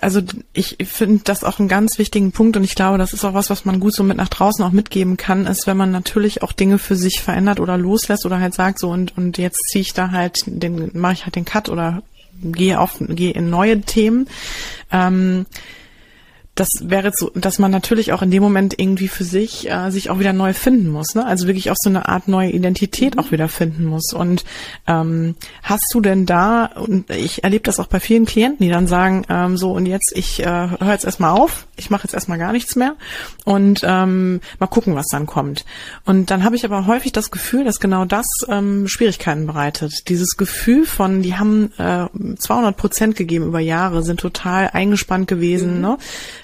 also 0.00 0.20
ich 0.52 0.76
finde 0.84 1.22
das 1.24 1.44
auch 1.44 1.58
einen 1.58 1.68
ganz 1.68 1.98
wichtigen 1.98 2.32
Punkt 2.32 2.56
und 2.56 2.64
ich 2.64 2.74
glaube, 2.74 2.98
das 2.98 3.14
ist 3.14 3.24
auch 3.24 3.32
was, 3.32 3.48
was 3.48 3.64
man 3.64 3.80
gut 3.80 3.94
so 3.94 4.02
mit 4.02 4.18
nach 4.18 4.28
draußen 4.28 4.62
auch 4.64 4.70
mitgeben 4.70 5.16
kann, 5.16 5.46
ist, 5.46 5.66
wenn 5.66 5.76
man 5.76 5.90
natürlich 5.90 6.42
auch 6.42 6.52
Dinge 6.52 6.78
für 6.78 6.96
sich 6.96 7.20
verändert 7.20 7.58
oder 7.58 7.78
loslässt 7.78 8.26
oder 8.26 8.38
halt 8.38 8.54
sagt 8.54 8.78
so 8.78 8.90
und 8.90 9.16
und 9.16 9.38
jetzt 9.38 9.58
ziehe 9.70 9.82
ich 9.82 9.94
da 9.94 10.10
halt 10.10 10.42
den 10.46 10.90
mache 10.92 11.14
ich 11.14 11.24
halt 11.24 11.36
den 11.36 11.46
Cut 11.46 11.68
oder 11.70 12.02
gehe 12.42 12.80
auf 12.80 12.96
gehe 12.98 13.32
in 13.32 13.50
neue 13.50 13.80
Themen. 13.80 14.28
Ähm, 14.90 15.46
das 16.62 16.88
wäre 16.88 17.10
so, 17.12 17.32
dass 17.34 17.58
man 17.58 17.72
natürlich 17.72 18.12
auch 18.12 18.22
in 18.22 18.30
dem 18.30 18.40
Moment 18.40 18.78
irgendwie 18.78 19.08
für 19.08 19.24
sich 19.24 19.68
äh, 19.68 19.90
sich 19.90 20.10
auch 20.10 20.20
wieder 20.20 20.32
neu 20.32 20.54
finden 20.54 20.90
muss, 20.90 21.16
ne? 21.16 21.26
Also 21.26 21.48
wirklich 21.48 21.72
auch 21.72 21.76
so 21.76 21.90
eine 21.90 22.08
Art 22.08 22.28
neue 22.28 22.50
Identität 22.50 23.18
auch 23.18 23.32
wieder 23.32 23.48
finden 23.48 23.84
muss. 23.84 24.12
Und 24.12 24.44
ähm, 24.86 25.34
hast 25.64 25.86
du 25.92 26.00
denn 26.00 26.24
da, 26.24 26.66
und 26.66 27.10
ich 27.10 27.42
erlebe 27.42 27.64
das 27.64 27.80
auch 27.80 27.88
bei 27.88 27.98
vielen 27.98 28.26
Klienten, 28.26 28.64
die 28.64 28.70
dann 28.70 28.86
sagen, 28.86 29.24
ähm, 29.28 29.56
so 29.56 29.72
und 29.72 29.86
jetzt, 29.86 30.12
ich 30.14 30.38
äh, 30.38 30.46
höre 30.46 30.92
jetzt 30.92 31.04
erstmal 31.04 31.32
auf, 31.32 31.66
ich 31.74 31.90
mache 31.90 32.04
jetzt 32.04 32.14
erstmal 32.14 32.38
gar 32.38 32.52
nichts 32.52 32.76
mehr 32.76 32.94
und 33.44 33.80
ähm, 33.82 34.40
mal 34.60 34.68
gucken, 34.68 34.94
was 34.94 35.06
dann 35.10 35.26
kommt. 35.26 35.64
Und 36.04 36.30
dann 36.30 36.44
habe 36.44 36.54
ich 36.54 36.64
aber 36.64 36.86
häufig 36.86 37.10
das 37.10 37.32
Gefühl, 37.32 37.64
dass 37.64 37.80
genau 37.80 38.04
das 38.04 38.26
ähm, 38.46 38.86
Schwierigkeiten 38.86 39.48
bereitet. 39.48 40.08
Dieses 40.08 40.36
Gefühl 40.36 40.86
von, 40.86 41.22
die 41.22 41.34
haben 41.34 41.72
äh, 41.78 42.06
200 42.38 42.76
Prozent 42.76 43.16
gegeben 43.16 43.46
über 43.46 43.58
Jahre, 43.58 44.04
sind 44.04 44.20
total 44.20 44.70
eingespannt 44.72 45.26
gewesen, 45.26 45.76
mhm. 45.76 45.80
ne? 45.80 45.98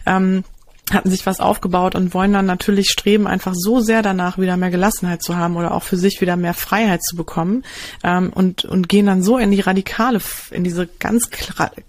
Ähm, 0.09 0.45
hatten 0.93 1.11
sich 1.11 1.27
was 1.27 1.41
aufgebaut 1.41 1.95
und 1.95 2.15
wollen 2.15 2.33
dann 2.33 2.47
natürlich 2.47 2.91
streben, 2.91 3.27
einfach 3.27 3.55
so 3.55 3.81
sehr 3.81 4.03
danach 4.03 4.39
wieder 4.39 4.57
mehr 4.57 4.71
Gelassenheit 4.71 5.23
zu 5.23 5.37
haben 5.37 5.57
oder 5.57 5.73
auch 5.73 5.83
für 5.83 5.97
sich 5.97 6.21
wieder 6.21 6.37
mehr 6.37 6.55
Freiheit 6.55 7.03
zu 7.03 7.17
bekommen 7.17 7.65
ähm, 8.05 8.31
und, 8.33 8.65
und 8.65 8.89
gehen 8.89 9.07
dann 9.07 9.23
so 9.23 9.39
in 9.39 9.51
die 9.51 9.61
radikale, 9.61 10.21
in 10.51 10.65
diese 10.65 10.89
ganz 10.99 11.31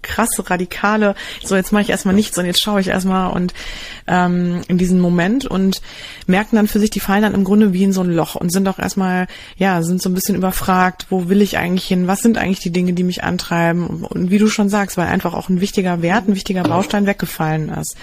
krasse 0.02 0.50
radikale, 0.50 1.14
so 1.44 1.56
jetzt 1.56 1.72
mache 1.72 1.82
ich 1.82 1.90
erstmal 1.90 2.14
nichts 2.14 2.36
und 2.38 2.46
jetzt 2.46 2.62
schaue 2.62 2.80
ich 2.80 2.88
erstmal 2.88 3.32
und 3.32 3.54
ähm, 4.06 4.62
in 4.68 4.78
diesen 4.78 5.00
Moment 5.00 5.46
und 5.46 5.80
merken 6.26 6.56
dann 6.56 6.68
für 6.68 6.80
sich, 6.80 6.90
die 6.90 7.00
fallen 7.00 7.22
dann 7.22 7.34
im 7.34 7.44
Grunde 7.44 7.72
wie 7.72 7.84
in 7.84 7.92
so 7.92 8.02
ein 8.02 8.10
Loch 8.10 8.34
und 8.34 8.52
sind 8.52 8.68
auch 8.68 8.78
erstmal, 8.78 9.26
ja, 9.56 9.82
sind 9.82 10.02
so 10.02 10.08
ein 10.08 10.14
bisschen 10.14 10.36
überfragt, 10.36 11.06
wo 11.10 11.28
will 11.28 11.42
ich 11.42 11.58
eigentlich 11.58 11.86
hin, 11.86 12.06
was 12.06 12.20
sind 12.20 12.38
eigentlich 12.38 12.60
die 12.60 12.72
Dinge, 12.72 12.92
die 12.92 13.04
mich 13.04 13.24
antreiben 13.24 13.86
und, 13.86 14.04
und 14.04 14.30
wie 14.30 14.38
du 14.38 14.48
schon 14.48 14.68
sagst, 14.68 14.96
weil 14.96 15.06
einfach 15.06 15.34
auch 15.34 15.48
ein 15.48 15.60
wichtiger 15.60 16.02
Wert, 16.02 16.28
ein 16.28 16.34
wichtiger 16.34 16.62
Baustein 16.62 17.06
weggefallen 17.06 17.68
ist. 17.70 17.96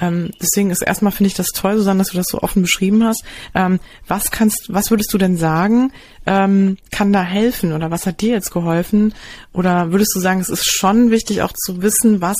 Ähm, 0.00 0.30
deswegen 0.42 0.70
ist 0.70 0.82
erstmal 0.82 1.12
finde 1.12 1.28
ich 1.28 1.34
das 1.34 1.48
toll, 1.48 1.78
Susanne, 1.78 1.98
dass 1.98 2.08
du 2.08 2.16
das 2.16 2.26
so 2.28 2.40
offen 2.40 2.62
beschrieben 2.62 3.04
hast. 3.04 3.24
Ähm, 3.54 3.80
was 4.06 4.30
kannst, 4.30 4.66
was 4.68 4.90
würdest 4.90 5.12
du 5.14 5.18
denn 5.18 5.36
sagen, 5.36 5.92
ähm, 6.26 6.76
kann 6.90 7.12
da 7.12 7.22
helfen 7.22 7.72
oder 7.72 7.90
was 7.90 8.06
hat 8.06 8.20
dir 8.20 8.32
jetzt 8.32 8.52
geholfen? 8.52 9.14
Oder 9.52 9.92
würdest 9.92 10.14
du 10.14 10.20
sagen, 10.20 10.40
es 10.40 10.48
ist 10.48 10.70
schon 10.70 11.10
wichtig 11.10 11.42
auch 11.42 11.52
zu 11.52 11.82
wissen, 11.82 12.20
was 12.20 12.36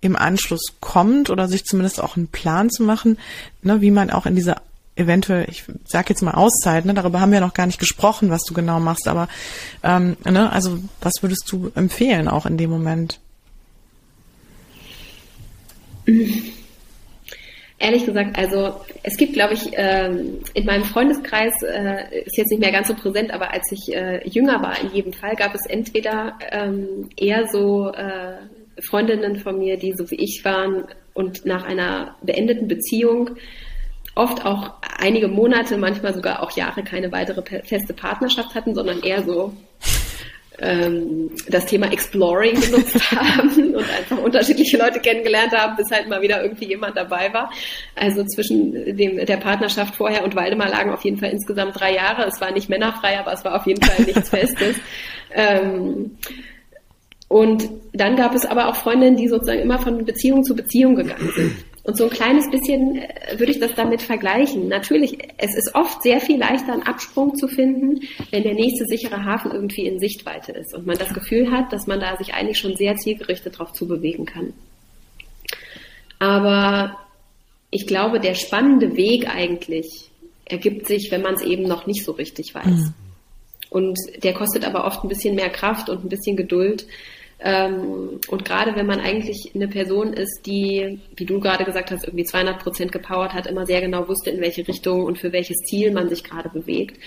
im 0.00 0.16
Anschluss 0.16 0.74
kommt 0.80 1.30
oder 1.30 1.48
sich 1.48 1.64
zumindest 1.64 2.00
auch 2.00 2.16
einen 2.16 2.28
Plan 2.28 2.70
zu 2.70 2.82
machen, 2.82 3.18
ne, 3.62 3.80
wie 3.80 3.90
man 3.90 4.10
auch 4.10 4.26
in 4.26 4.34
dieser 4.34 4.60
eventuell, 4.94 5.46
ich 5.50 5.64
sag 5.86 6.08
jetzt 6.08 6.22
mal 6.22 6.32
Auszeit, 6.32 6.84
ne, 6.84 6.94
darüber 6.94 7.20
haben 7.20 7.32
wir 7.32 7.40
noch 7.40 7.54
gar 7.54 7.66
nicht 7.66 7.78
gesprochen, 7.78 8.30
was 8.30 8.42
du 8.42 8.54
genau 8.54 8.80
machst, 8.80 9.08
aber 9.08 9.28
ähm, 9.82 10.16
ne, 10.24 10.50
also 10.50 10.78
was 11.00 11.22
würdest 11.22 11.44
du 11.50 11.70
empfehlen 11.74 12.28
auch 12.28 12.46
in 12.46 12.56
dem 12.56 12.70
Moment? 12.70 13.20
Ehrlich 17.78 18.06
gesagt, 18.06 18.38
also 18.38 18.80
es 19.02 19.18
gibt, 19.18 19.34
glaube 19.34 19.52
ich, 19.52 19.70
ähm, 19.74 20.38
in 20.54 20.64
meinem 20.64 20.84
Freundeskreis, 20.84 21.62
äh, 21.62 22.22
ist 22.24 22.38
jetzt 22.38 22.50
nicht 22.50 22.60
mehr 22.60 22.72
ganz 22.72 22.88
so 22.88 22.94
präsent, 22.94 23.30
aber 23.32 23.52
als 23.52 23.70
ich 23.70 23.94
äh, 23.94 24.26
jünger 24.26 24.62
war, 24.62 24.80
in 24.80 24.94
jedem 24.94 25.12
Fall, 25.12 25.36
gab 25.36 25.54
es 25.54 25.66
entweder 25.66 26.38
ähm, 26.50 27.10
eher 27.18 27.46
so 27.48 27.92
äh, 27.92 28.38
Freundinnen 28.80 29.36
von 29.36 29.58
mir, 29.58 29.76
die 29.76 29.92
so 29.92 30.10
wie 30.10 30.16
ich 30.16 30.42
waren 30.44 30.86
und 31.12 31.44
nach 31.44 31.64
einer 31.64 32.16
beendeten 32.22 32.66
Beziehung 32.66 33.36
oft 34.14 34.44
auch 34.46 34.72
einige 34.98 35.28
Monate, 35.28 35.76
manchmal 35.76 36.14
sogar 36.14 36.42
auch 36.42 36.56
Jahre 36.56 36.82
keine 36.82 37.12
weitere 37.12 37.42
feste 37.62 37.92
Partnerschaft 37.92 38.54
hatten, 38.54 38.74
sondern 38.74 39.02
eher 39.02 39.22
so 39.22 39.52
ähm, 40.58 41.30
das 41.48 41.66
Thema 41.66 41.92
Exploring 41.92 42.60
genutzt 42.60 43.10
haben 43.12 43.74
und 43.74 43.84
einfach 43.90 44.18
unterschiedliche 44.18 44.78
Leute 44.78 45.00
kennengelernt 45.00 45.52
haben, 45.52 45.76
bis 45.76 45.90
halt 45.90 46.08
mal 46.08 46.22
wieder 46.22 46.42
irgendwie 46.42 46.66
jemand 46.66 46.96
dabei 46.96 47.32
war. 47.32 47.50
Also 47.94 48.24
zwischen 48.24 48.96
dem, 48.96 49.24
der 49.24 49.36
Partnerschaft 49.36 49.96
vorher 49.96 50.24
und 50.24 50.34
Waldemar 50.34 50.68
lagen 50.68 50.90
auf 50.90 51.04
jeden 51.04 51.18
Fall 51.18 51.30
insgesamt 51.30 51.78
drei 51.78 51.94
Jahre. 51.94 52.26
Es 52.26 52.40
war 52.40 52.52
nicht 52.52 52.68
männerfrei, 52.68 53.18
aber 53.18 53.32
es 53.32 53.44
war 53.44 53.54
auf 53.54 53.66
jeden 53.66 53.82
Fall 53.82 54.04
nichts 54.04 54.28
Festes. 54.30 54.76
Ähm, 55.32 56.16
und 57.28 57.68
dann 57.92 58.16
gab 58.16 58.34
es 58.34 58.46
aber 58.46 58.68
auch 58.68 58.76
Freundinnen, 58.76 59.16
die 59.16 59.28
sozusagen 59.28 59.60
immer 59.60 59.78
von 59.78 60.04
Beziehung 60.04 60.44
zu 60.44 60.54
Beziehung 60.54 60.94
gegangen 60.94 61.32
sind. 61.34 61.56
Und 61.86 61.96
so 61.96 62.04
ein 62.04 62.10
kleines 62.10 62.50
bisschen 62.50 62.96
äh, 62.96 63.38
würde 63.38 63.52
ich 63.52 63.60
das 63.60 63.76
damit 63.76 64.02
vergleichen. 64.02 64.66
Natürlich, 64.66 65.18
es 65.38 65.54
ist 65.56 65.72
oft 65.76 66.02
sehr 66.02 66.20
viel 66.20 66.36
leichter, 66.36 66.72
einen 66.72 66.82
Absprung 66.82 67.36
zu 67.36 67.46
finden, 67.46 68.00
wenn 68.32 68.42
der 68.42 68.54
nächste 68.54 68.86
sichere 68.86 69.24
Hafen 69.24 69.52
irgendwie 69.52 69.86
in 69.86 70.00
Sichtweite 70.00 70.50
ist 70.50 70.74
und 70.74 70.84
man 70.84 70.98
das 70.98 71.14
Gefühl 71.14 71.52
hat, 71.52 71.72
dass 71.72 71.86
man 71.86 72.00
da 72.00 72.16
sich 72.16 72.34
eigentlich 72.34 72.58
schon 72.58 72.74
sehr 72.74 72.96
zielgerichtet 72.96 73.60
drauf 73.60 73.72
zubewegen 73.72 74.26
kann. 74.26 74.52
Aber 76.18 76.98
ich 77.70 77.86
glaube, 77.86 78.18
der 78.18 78.34
spannende 78.34 78.96
Weg 78.96 79.32
eigentlich 79.32 80.10
ergibt 80.44 80.88
sich, 80.88 81.12
wenn 81.12 81.22
man 81.22 81.34
es 81.34 81.42
eben 81.42 81.68
noch 81.68 81.86
nicht 81.86 82.04
so 82.04 82.12
richtig 82.12 82.52
weiß. 82.52 82.66
Mhm. 82.66 82.94
Und 83.70 83.98
der 84.24 84.34
kostet 84.34 84.64
aber 84.64 84.86
oft 84.86 85.04
ein 85.04 85.08
bisschen 85.08 85.36
mehr 85.36 85.50
Kraft 85.50 85.88
und 85.88 86.04
ein 86.04 86.08
bisschen 86.08 86.36
Geduld, 86.36 86.84
ähm, 87.38 88.20
und 88.28 88.44
gerade 88.44 88.74
wenn 88.76 88.86
man 88.86 89.00
eigentlich 89.00 89.52
eine 89.54 89.68
Person 89.68 90.14
ist, 90.14 90.46
die, 90.46 91.00
wie 91.16 91.26
du 91.26 91.38
gerade 91.38 91.64
gesagt 91.64 91.90
hast, 91.90 92.04
irgendwie 92.04 92.24
200 92.24 92.58
Prozent 92.58 92.92
gepowert 92.92 93.34
hat, 93.34 93.46
immer 93.46 93.66
sehr 93.66 93.80
genau 93.82 94.08
wusste, 94.08 94.30
in 94.30 94.40
welche 94.40 94.66
Richtung 94.66 95.04
und 95.04 95.18
für 95.18 95.32
welches 95.32 95.56
Ziel 95.68 95.92
man 95.92 96.08
sich 96.08 96.24
gerade 96.24 96.48
bewegt, 96.48 96.98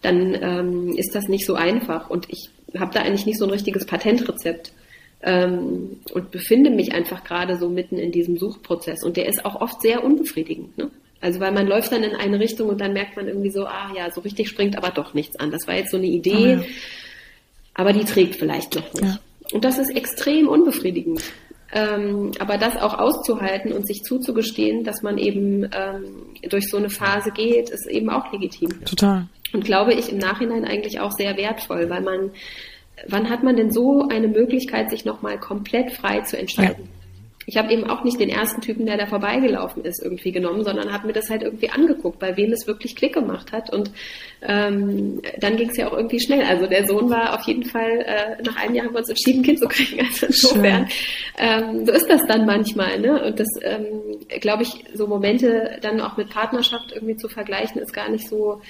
dann 0.00 0.34
ähm, 0.40 0.96
ist 0.96 1.14
das 1.14 1.28
nicht 1.28 1.44
so 1.46 1.54
einfach. 1.54 2.08
Und 2.08 2.26
ich 2.30 2.48
habe 2.78 2.94
da 2.94 3.00
eigentlich 3.00 3.26
nicht 3.26 3.38
so 3.38 3.44
ein 3.44 3.50
richtiges 3.50 3.84
Patentrezept 3.84 4.72
ähm, 5.22 6.00
und 6.12 6.30
befinde 6.30 6.70
mich 6.70 6.94
einfach 6.94 7.22
gerade 7.22 7.58
so 7.58 7.68
mitten 7.68 7.98
in 7.98 8.10
diesem 8.10 8.38
Suchprozess. 8.38 9.04
Und 9.04 9.18
der 9.18 9.26
ist 9.26 9.44
auch 9.44 9.60
oft 9.60 9.82
sehr 9.82 10.02
unbefriedigend. 10.02 10.78
Ne? 10.78 10.90
Also 11.20 11.40
weil 11.40 11.52
man 11.52 11.66
läuft 11.66 11.92
dann 11.92 12.02
in 12.02 12.14
eine 12.14 12.40
Richtung 12.40 12.68
und 12.68 12.80
dann 12.80 12.94
merkt 12.94 13.16
man 13.16 13.28
irgendwie 13.28 13.50
so, 13.50 13.66
ah 13.66 13.92
ja, 13.94 14.10
so 14.10 14.22
richtig 14.22 14.48
springt 14.48 14.76
aber 14.76 14.90
doch 14.90 15.12
nichts 15.12 15.36
an. 15.36 15.50
Das 15.50 15.66
war 15.66 15.74
jetzt 15.74 15.90
so 15.90 15.98
eine 15.98 16.06
Idee, 16.06 16.58
oh 16.58 16.60
ja. 16.60 16.64
aber 17.74 17.92
die 17.92 18.04
trägt 18.04 18.36
vielleicht 18.36 18.74
noch 18.74 18.92
nicht. 18.94 19.04
Ja. 19.04 19.18
Und 19.54 19.64
das 19.64 19.78
ist 19.78 19.96
extrem 19.96 20.48
unbefriedigend. 20.48 21.22
Ähm, 21.72 22.32
aber 22.40 22.58
das 22.58 22.76
auch 22.76 22.98
auszuhalten 22.98 23.72
und 23.72 23.86
sich 23.86 24.02
zuzugestehen, 24.02 24.82
dass 24.82 25.02
man 25.02 25.16
eben 25.16 25.64
ähm, 25.64 26.26
durch 26.48 26.68
so 26.68 26.76
eine 26.76 26.90
Phase 26.90 27.30
geht, 27.30 27.70
ist 27.70 27.86
eben 27.86 28.10
auch 28.10 28.32
legitim. 28.32 28.84
Total. 28.84 29.28
Und 29.52 29.64
glaube 29.64 29.94
ich 29.94 30.10
im 30.10 30.18
Nachhinein 30.18 30.64
eigentlich 30.64 30.98
auch 30.98 31.12
sehr 31.12 31.36
wertvoll, 31.36 31.88
weil 31.88 32.02
man, 32.02 32.32
wann 33.06 33.30
hat 33.30 33.44
man 33.44 33.56
denn 33.56 33.70
so 33.70 34.08
eine 34.08 34.26
Möglichkeit, 34.26 34.90
sich 34.90 35.04
nochmal 35.04 35.38
komplett 35.38 35.92
frei 35.92 36.20
zu 36.22 36.36
entscheiden? 36.36 36.84
Ja 36.84 37.03
ich 37.46 37.56
habe 37.56 37.72
eben 37.72 37.84
auch 37.84 38.04
nicht 38.04 38.18
den 38.18 38.28
ersten 38.28 38.60
Typen, 38.60 38.86
der 38.86 38.96
da 38.96 39.06
vorbeigelaufen 39.06 39.84
ist, 39.84 40.02
irgendwie 40.02 40.32
genommen, 40.32 40.64
sondern 40.64 40.92
habe 40.92 41.06
mir 41.06 41.12
das 41.12 41.30
halt 41.30 41.42
irgendwie 41.42 41.70
angeguckt, 41.70 42.18
bei 42.18 42.36
wem 42.36 42.52
es 42.52 42.66
wirklich 42.66 42.96
Klick 42.96 43.14
gemacht 43.14 43.52
hat. 43.52 43.72
Und 43.72 43.90
ähm, 44.42 45.20
dann 45.38 45.56
ging 45.56 45.70
es 45.70 45.76
ja 45.76 45.88
auch 45.88 45.96
irgendwie 45.96 46.20
schnell. 46.20 46.42
Also 46.42 46.66
der 46.66 46.86
Sohn 46.86 47.10
war 47.10 47.34
auf 47.34 47.46
jeden 47.46 47.64
Fall, 47.64 48.00
äh, 48.06 48.42
nach 48.42 48.56
einem 48.56 48.74
Jahr 48.74 48.86
haben 48.86 48.94
wir 48.94 49.00
uns 49.00 49.08
entschieden, 49.08 49.40
ein 49.40 49.44
Kind 49.44 49.58
zu 49.58 49.68
kriegen. 49.68 50.06
Also 50.14 50.26
insofern, 50.26 50.88
ähm, 51.38 51.86
so 51.86 51.92
ist 51.92 52.08
das 52.08 52.20
dann 52.28 52.46
manchmal. 52.46 53.00
Ne? 53.00 53.24
Und 53.24 53.40
das, 53.40 53.48
ähm, 53.62 54.18
glaube 54.40 54.62
ich, 54.62 54.84
so 54.94 55.06
Momente 55.06 55.78
dann 55.80 56.00
auch 56.00 56.16
mit 56.16 56.30
Partnerschaft 56.30 56.92
irgendwie 56.92 57.16
zu 57.16 57.28
vergleichen, 57.28 57.80
ist 57.80 57.92
gar 57.92 58.10
nicht 58.10 58.28
so 58.28 58.60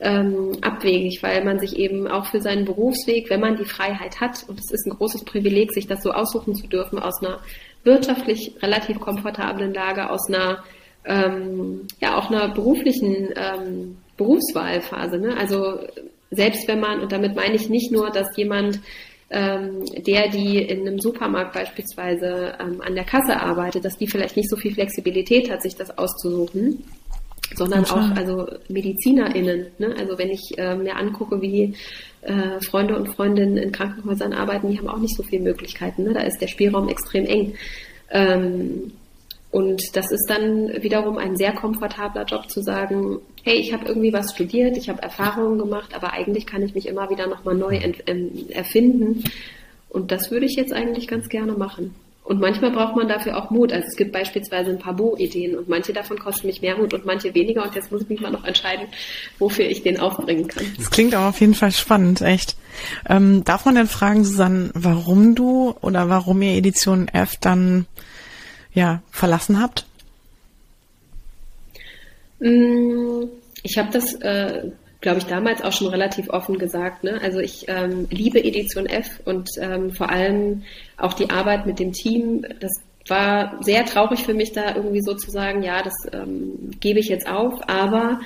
ähm, 0.00 0.52
abwegig, 0.60 1.22
weil 1.22 1.44
man 1.44 1.58
sich 1.58 1.76
eben 1.76 2.06
auch 2.06 2.26
für 2.26 2.40
seinen 2.40 2.64
Berufsweg, 2.64 3.30
wenn 3.30 3.40
man 3.40 3.56
die 3.56 3.64
Freiheit 3.64 4.20
hat, 4.20 4.44
und 4.48 4.58
es 4.58 4.70
ist 4.70 4.86
ein 4.86 4.96
großes 4.96 5.24
Privileg, 5.24 5.72
sich 5.72 5.86
das 5.86 6.02
so 6.02 6.12
aussuchen 6.12 6.54
zu 6.54 6.66
dürfen, 6.66 6.98
aus 6.98 7.22
einer 7.22 7.40
wirtschaftlich 7.84 8.54
relativ 8.62 8.98
komfortablen 9.00 9.72
Lage, 9.72 10.10
aus 10.10 10.28
einer 10.28 10.64
ähm, 11.04 11.86
ja 12.00 12.18
auch 12.18 12.30
einer 12.30 12.48
beruflichen 12.48 13.28
ähm, 13.36 13.96
Berufswahlphase. 14.16 15.18
Ne? 15.18 15.36
Also 15.36 15.78
selbst 16.30 16.66
wenn 16.68 16.80
man, 16.80 17.00
und 17.00 17.12
damit 17.12 17.34
meine 17.34 17.54
ich 17.54 17.68
nicht 17.68 17.92
nur, 17.92 18.10
dass 18.10 18.36
jemand, 18.36 18.80
ähm, 19.30 19.84
der, 20.06 20.28
die 20.28 20.58
in 20.58 20.80
einem 20.80 21.00
Supermarkt 21.00 21.54
beispielsweise 21.54 22.54
ähm, 22.60 22.80
an 22.80 22.94
der 22.94 23.04
Kasse 23.04 23.40
arbeitet, 23.40 23.84
dass 23.84 23.98
die 23.98 24.06
vielleicht 24.06 24.36
nicht 24.36 24.50
so 24.50 24.56
viel 24.56 24.74
Flexibilität 24.74 25.50
hat, 25.50 25.62
sich 25.62 25.76
das 25.76 25.96
auszusuchen, 25.96 26.84
sondern 27.54 27.84
auch 27.84 28.16
also 28.16 28.46
MedizinerInnen. 28.68 29.66
Ne? 29.78 29.94
Also 29.98 30.18
wenn 30.18 30.30
ich 30.30 30.56
äh, 30.56 30.74
mir 30.74 30.96
angucke, 30.96 31.40
wie 31.40 31.74
äh, 32.24 32.60
Freunde 32.60 32.96
und 32.96 33.14
Freundinnen 33.14 33.56
in 33.56 33.72
Krankenhäusern 33.72 34.32
arbeiten, 34.32 34.70
die 34.70 34.78
haben 34.78 34.88
auch 34.88 34.98
nicht 34.98 35.16
so 35.16 35.22
viele 35.22 35.42
Möglichkeiten. 35.42 36.04
Ne? 36.04 36.14
Da 36.14 36.20
ist 36.20 36.40
der 36.40 36.48
Spielraum 36.48 36.88
extrem 36.88 37.26
eng. 37.26 37.54
Ähm, 38.10 38.92
und 39.50 39.82
das 39.94 40.10
ist 40.10 40.26
dann 40.28 40.82
wiederum 40.82 41.16
ein 41.16 41.36
sehr 41.36 41.52
komfortabler 41.52 42.24
Job 42.24 42.50
zu 42.50 42.60
sagen, 42.60 43.20
hey, 43.44 43.54
ich 43.54 43.72
habe 43.72 43.86
irgendwie 43.86 44.12
was 44.12 44.32
studiert, 44.32 44.76
ich 44.76 44.88
habe 44.88 45.00
Erfahrungen 45.00 45.58
gemacht, 45.58 45.94
aber 45.94 46.12
eigentlich 46.12 46.44
kann 46.44 46.62
ich 46.62 46.74
mich 46.74 46.88
immer 46.88 47.08
wieder 47.08 47.28
nochmal 47.28 47.54
neu 47.54 47.78
erfinden. 48.48 49.22
Und 49.90 50.10
das 50.10 50.32
würde 50.32 50.46
ich 50.46 50.56
jetzt 50.56 50.72
eigentlich 50.72 51.06
ganz 51.06 51.28
gerne 51.28 51.52
machen. 51.52 51.94
Und 52.24 52.40
manchmal 52.40 52.70
braucht 52.70 52.96
man 52.96 53.06
dafür 53.06 53.36
auch 53.36 53.50
Mut. 53.50 53.70
Also 53.70 53.86
es 53.86 53.96
gibt 53.96 54.12
beispielsweise 54.12 54.70
ein 54.70 54.78
paar 54.78 54.94
Bo-Ideen 54.94 55.56
und 55.56 55.68
manche 55.68 55.92
davon 55.92 56.18
kosten 56.18 56.46
mich 56.46 56.62
mehr 56.62 56.76
Mut 56.76 56.94
und 56.94 57.04
manche 57.04 57.34
weniger. 57.34 57.62
Und 57.62 57.74
jetzt 57.74 57.92
muss 57.92 58.00
ich 58.00 58.08
mich 58.08 58.20
mal 58.22 58.30
noch 58.30 58.44
entscheiden, 58.44 58.86
wofür 59.38 59.66
ich 59.66 59.82
den 59.82 60.00
aufbringen 60.00 60.48
kann. 60.48 60.64
Das 60.78 60.90
klingt 60.90 61.14
aber 61.14 61.28
auf 61.28 61.40
jeden 61.40 61.52
Fall 61.52 61.70
spannend, 61.70 62.22
echt. 62.22 62.56
Ähm, 63.06 63.44
darf 63.44 63.66
man 63.66 63.74
denn 63.74 63.86
fragen, 63.86 64.24
Susanne, 64.24 64.70
warum 64.72 65.34
du 65.34 65.74
oder 65.82 66.08
warum 66.08 66.40
ihr 66.40 66.56
Edition 66.56 67.08
F 67.08 67.36
dann 67.36 67.84
ja 68.72 69.02
verlassen 69.10 69.60
habt? 69.60 69.84
Mm, 72.40 73.24
ich 73.62 73.76
habe 73.76 73.90
das 73.92 74.14
äh, 74.14 74.70
glaube 75.04 75.18
ich, 75.18 75.26
damals 75.26 75.62
auch 75.62 75.72
schon 75.72 75.88
relativ 75.88 76.30
offen 76.30 76.58
gesagt. 76.58 77.04
Ne? 77.04 77.20
Also 77.22 77.38
ich 77.38 77.66
ähm, 77.68 78.08
liebe 78.10 78.42
Edition 78.42 78.86
F 78.86 79.20
und 79.26 79.50
ähm, 79.60 79.92
vor 79.92 80.08
allem 80.08 80.62
auch 80.96 81.12
die 81.12 81.28
Arbeit 81.28 81.66
mit 81.66 81.78
dem 81.78 81.92
Team. 81.92 82.44
Das 82.58 82.72
war 83.06 83.62
sehr 83.62 83.84
traurig 83.84 84.24
für 84.24 84.32
mich, 84.32 84.52
da 84.52 84.74
irgendwie 84.74 85.02
so 85.02 85.14
zu 85.14 85.30
sagen, 85.30 85.62
ja, 85.62 85.82
das 85.82 85.92
ähm, 86.10 86.70
gebe 86.80 87.00
ich 87.00 87.08
jetzt 87.08 87.28
auf. 87.28 87.68
Aber 87.68 88.20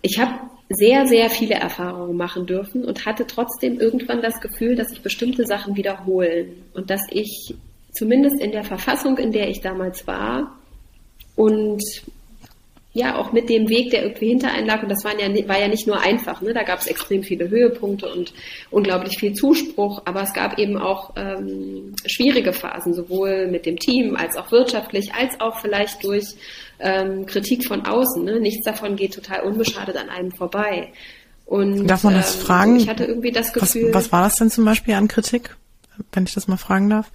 ich 0.00 0.18
habe 0.18 0.32
sehr, 0.70 1.06
sehr 1.06 1.28
viele 1.28 1.56
Erfahrungen 1.56 2.16
machen 2.16 2.46
dürfen 2.46 2.86
und 2.86 3.04
hatte 3.04 3.26
trotzdem 3.26 3.78
irgendwann 3.78 4.22
das 4.22 4.40
Gefühl, 4.40 4.74
dass 4.74 4.88
sich 4.88 5.02
bestimmte 5.02 5.44
Sachen 5.44 5.76
wiederholen 5.76 6.62
und 6.72 6.88
dass 6.88 7.02
ich 7.10 7.54
zumindest 7.92 8.40
in 8.40 8.52
der 8.52 8.64
Verfassung, 8.64 9.18
in 9.18 9.32
der 9.32 9.50
ich 9.50 9.60
damals 9.60 10.06
war 10.06 10.56
und 11.36 11.82
ja 12.92 13.16
auch 13.16 13.32
mit 13.32 13.48
dem 13.48 13.68
Weg, 13.68 13.90
der 13.90 14.02
irgendwie 14.02 14.28
hinter 14.28 14.50
einem 14.50 14.66
lag. 14.66 14.82
Und 14.82 14.88
das 14.88 15.04
waren 15.04 15.18
ja, 15.18 15.48
war 15.48 15.60
ja 15.60 15.68
nicht 15.68 15.86
nur 15.86 16.00
einfach. 16.00 16.40
Ne? 16.40 16.54
Da 16.54 16.62
gab 16.62 16.80
es 16.80 16.86
extrem 16.86 17.22
viele 17.22 17.48
Höhepunkte 17.48 18.08
und 18.08 18.32
unglaublich 18.70 19.18
viel 19.18 19.34
Zuspruch. 19.34 20.02
Aber 20.04 20.22
es 20.22 20.32
gab 20.32 20.58
eben 20.58 20.78
auch 20.78 21.12
ähm, 21.16 21.94
schwierige 22.06 22.52
Phasen, 22.52 22.94
sowohl 22.94 23.48
mit 23.48 23.66
dem 23.66 23.78
Team 23.78 24.16
als 24.16 24.36
auch 24.36 24.50
wirtschaftlich, 24.50 25.14
als 25.14 25.40
auch 25.40 25.60
vielleicht 25.60 26.02
durch 26.02 26.34
ähm, 26.80 27.26
Kritik 27.26 27.66
von 27.66 27.84
außen. 27.84 28.24
Ne? 28.24 28.40
Nichts 28.40 28.64
davon 28.64 28.96
geht 28.96 29.14
total 29.14 29.42
unbeschadet 29.42 29.96
an 29.96 30.08
einem 30.08 30.32
vorbei. 30.32 30.92
Und, 31.44 31.86
darf 31.86 32.04
man 32.04 32.14
das 32.14 32.36
ähm, 32.36 32.40
fragen? 32.42 32.76
Ich 32.76 32.88
hatte 32.88 33.04
irgendwie 33.04 33.32
das 33.32 33.52
Gefühl. 33.52 33.88
Was, 33.88 34.04
was 34.04 34.12
war 34.12 34.24
das 34.24 34.34
denn 34.34 34.50
zum 34.50 34.64
Beispiel 34.64 34.94
an 34.94 35.08
Kritik, 35.08 35.56
wenn 36.12 36.24
ich 36.24 36.34
das 36.34 36.48
mal 36.48 36.58
fragen 36.58 36.90
darf? 36.90 37.10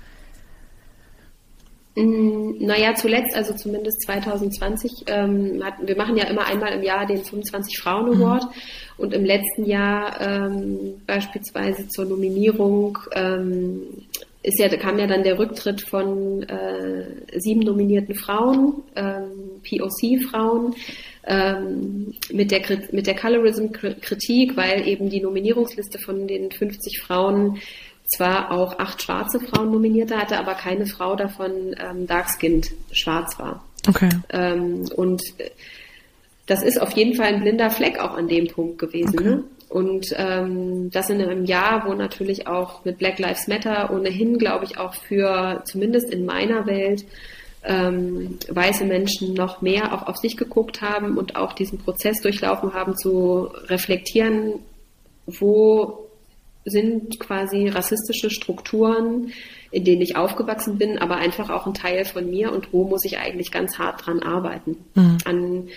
Mm, 1.95 2.55
naja, 2.59 2.95
zuletzt, 2.95 3.35
also 3.35 3.53
zumindest 3.53 4.01
2020, 4.03 5.05
ähm, 5.07 5.63
hatten, 5.63 5.87
wir 5.87 5.95
machen 5.95 6.17
ja 6.17 6.25
immer 6.25 6.47
einmal 6.47 6.73
im 6.73 6.81
Jahr 6.81 7.05
den 7.05 7.23
25 7.23 7.79
Frauen 7.79 8.07
mhm. 8.07 8.23
Award 8.23 8.45
mhm. 8.45 8.49
und 8.97 9.13
im 9.13 9.25
letzten 9.25 9.65
Jahr 9.65 10.19
ähm, 10.19 11.01
beispielsweise 11.05 11.87
zur 11.87 12.05
Nominierung 12.05 12.97
ähm, 13.13 13.83
ist 14.41 14.59
ja, 14.59 14.67
kam 14.75 14.99
ja 14.99 15.07
dann 15.07 15.23
der 15.23 15.39
Rücktritt 15.39 15.81
von 15.81 16.43
äh, 16.43 17.39
sieben 17.39 17.61
nominierten 17.61 18.15
Frauen, 18.15 18.83
ähm, 18.95 19.61
POC-Frauen, 19.63 20.75
ähm, 21.25 22.13
mit 22.31 22.51
der, 22.51 22.61
mit 22.91 23.07
der 23.07 23.15
Colorism-Kritik, 23.15 24.57
weil 24.57 24.85
eben 24.87 25.09
die 25.09 25.21
Nominierungsliste 25.21 25.97
von 25.99 26.27
den 26.27 26.51
50 26.51 27.01
Frauen 27.01 27.59
zwar 28.15 28.51
auch 28.51 28.79
acht 28.79 29.01
schwarze 29.01 29.39
Frauen 29.39 29.71
nominierte 29.71 30.17
hatte, 30.17 30.37
aber 30.37 30.53
keine 30.53 30.85
Frau 30.85 31.15
davon 31.15 31.75
ähm, 31.79 32.07
dark-skinned 32.07 32.71
schwarz 32.91 33.37
war. 33.39 33.63
Okay. 33.87 34.09
Ähm, 34.29 34.85
und 34.95 35.21
das 36.45 36.63
ist 36.63 36.81
auf 36.81 36.91
jeden 36.91 37.15
Fall 37.15 37.27
ein 37.27 37.41
blinder 37.41 37.69
Fleck 37.69 37.99
auch 37.99 38.15
an 38.15 38.27
dem 38.27 38.47
Punkt 38.47 38.79
gewesen. 38.79 39.19
Okay. 39.19 39.23
Ne? 39.23 39.43
Und 39.69 40.13
ähm, 40.17 40.91
das 40.91 41.09
in 41.09 41.19
einem 41.21 41.45
Jahr, 41.45 41.87
wo 41.87 41.93
natürlich 41.93 42.45
auch 42.45 42.85
mit 42.85 42.99
Black 42.99 43.17
Lives 43.17 43.47
Matter 43.47 43.91
ohnehin, 43.91 44.37
glaube 44.37 44.65
ich, 44.65 44.77
auch 44.77 44.93
für 44.93 45.63
zumindest 45.65 46.11
in 46.11 46.25
meiner 46.25 46.67
Welt 46.67 47.05
ähm, 47.63 48.37
weiße 48.49 48.85
Menschen 48.85 49.33
noch 49.33 49.61
mehr 49.61 49.93
auch 49.93 50.07
auf 50.07 50.17
sich 50.17 50.37
geguckt 50.37 50.81
haben 50.81 51.17
und 51.17 51.35
auch 51.35 51.53
diesen 51.53 51.79
Prozess 51.79 52.21
durchlaufen 52.21 52.73
haben, 52.73 52.95
zu 52.97 53.49
reflektieren, 53.67 54.59
wo 55.25 56.02
sind 56.65 57.19
quasi 57.19 57.67
rassistische 57.67 58.29
Strukturen, 58.29 59.31
in 59.71 59.83
denen 59.83 60.01
ich 60.01 60.15
aufgewachsen 60.15 60.77
bin, 60.77 60.97
aber 60.97 61.15
einfach 61.17 61.49
auch 61.49 61.67
ein 61.67 61.73
Teil 61.73 62.05
von 62.05 62.29
mir 62.29 62.53
und 62.53 62.71
wo 62.71 62.85
muss 62.85 63.05
ich 63.05 63.17
eigentlich 63.17 63.51
ganz 63.51 63.77
hart 63.79 64.05
dran 64.05 64.21
arbeiten. 64.21 64.77
Mhm. 64.95 65.17
An 65.25 65.67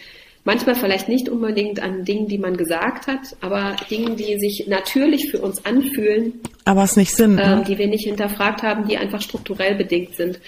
manchmal 0.46 0.76
vielleicht 0.76 1.08
nicht 1.08 1.28
unbedingt 1.28 1.82
an 1.82 2.04
Dingen, 2.04 2.28
die 2.28 2.38
man 2.38 2.56
gesagt 2.56 3.08
hat, 3.08 3.36
aber 3.40 3.76
Dingen, 3.90 4.16
die 4.16 4.38
sich 4.38 4.66
natürlich 4.68 5.30
für 5.30 5.40
uns 5.40 5.66
anfühlen. 5.66 6.40
Aber 6.64 6.84
es 6.84 6.96
nicht 6.96 7.14
sind. 7.14 7.38
Ähm, 7.38 7.58
ne? 7.58 7.64
Die 7.66 7.76
wir 7.76 7.88
nicht 7.88 8.06
hinterfragt 8.06 8.62
haben, 8.62 8.86
die 8.88 8.96
einfach 8.96 9.20
strukturell 9.20 9.74
bedingt 9.74 10.14
sind 10.14 10.38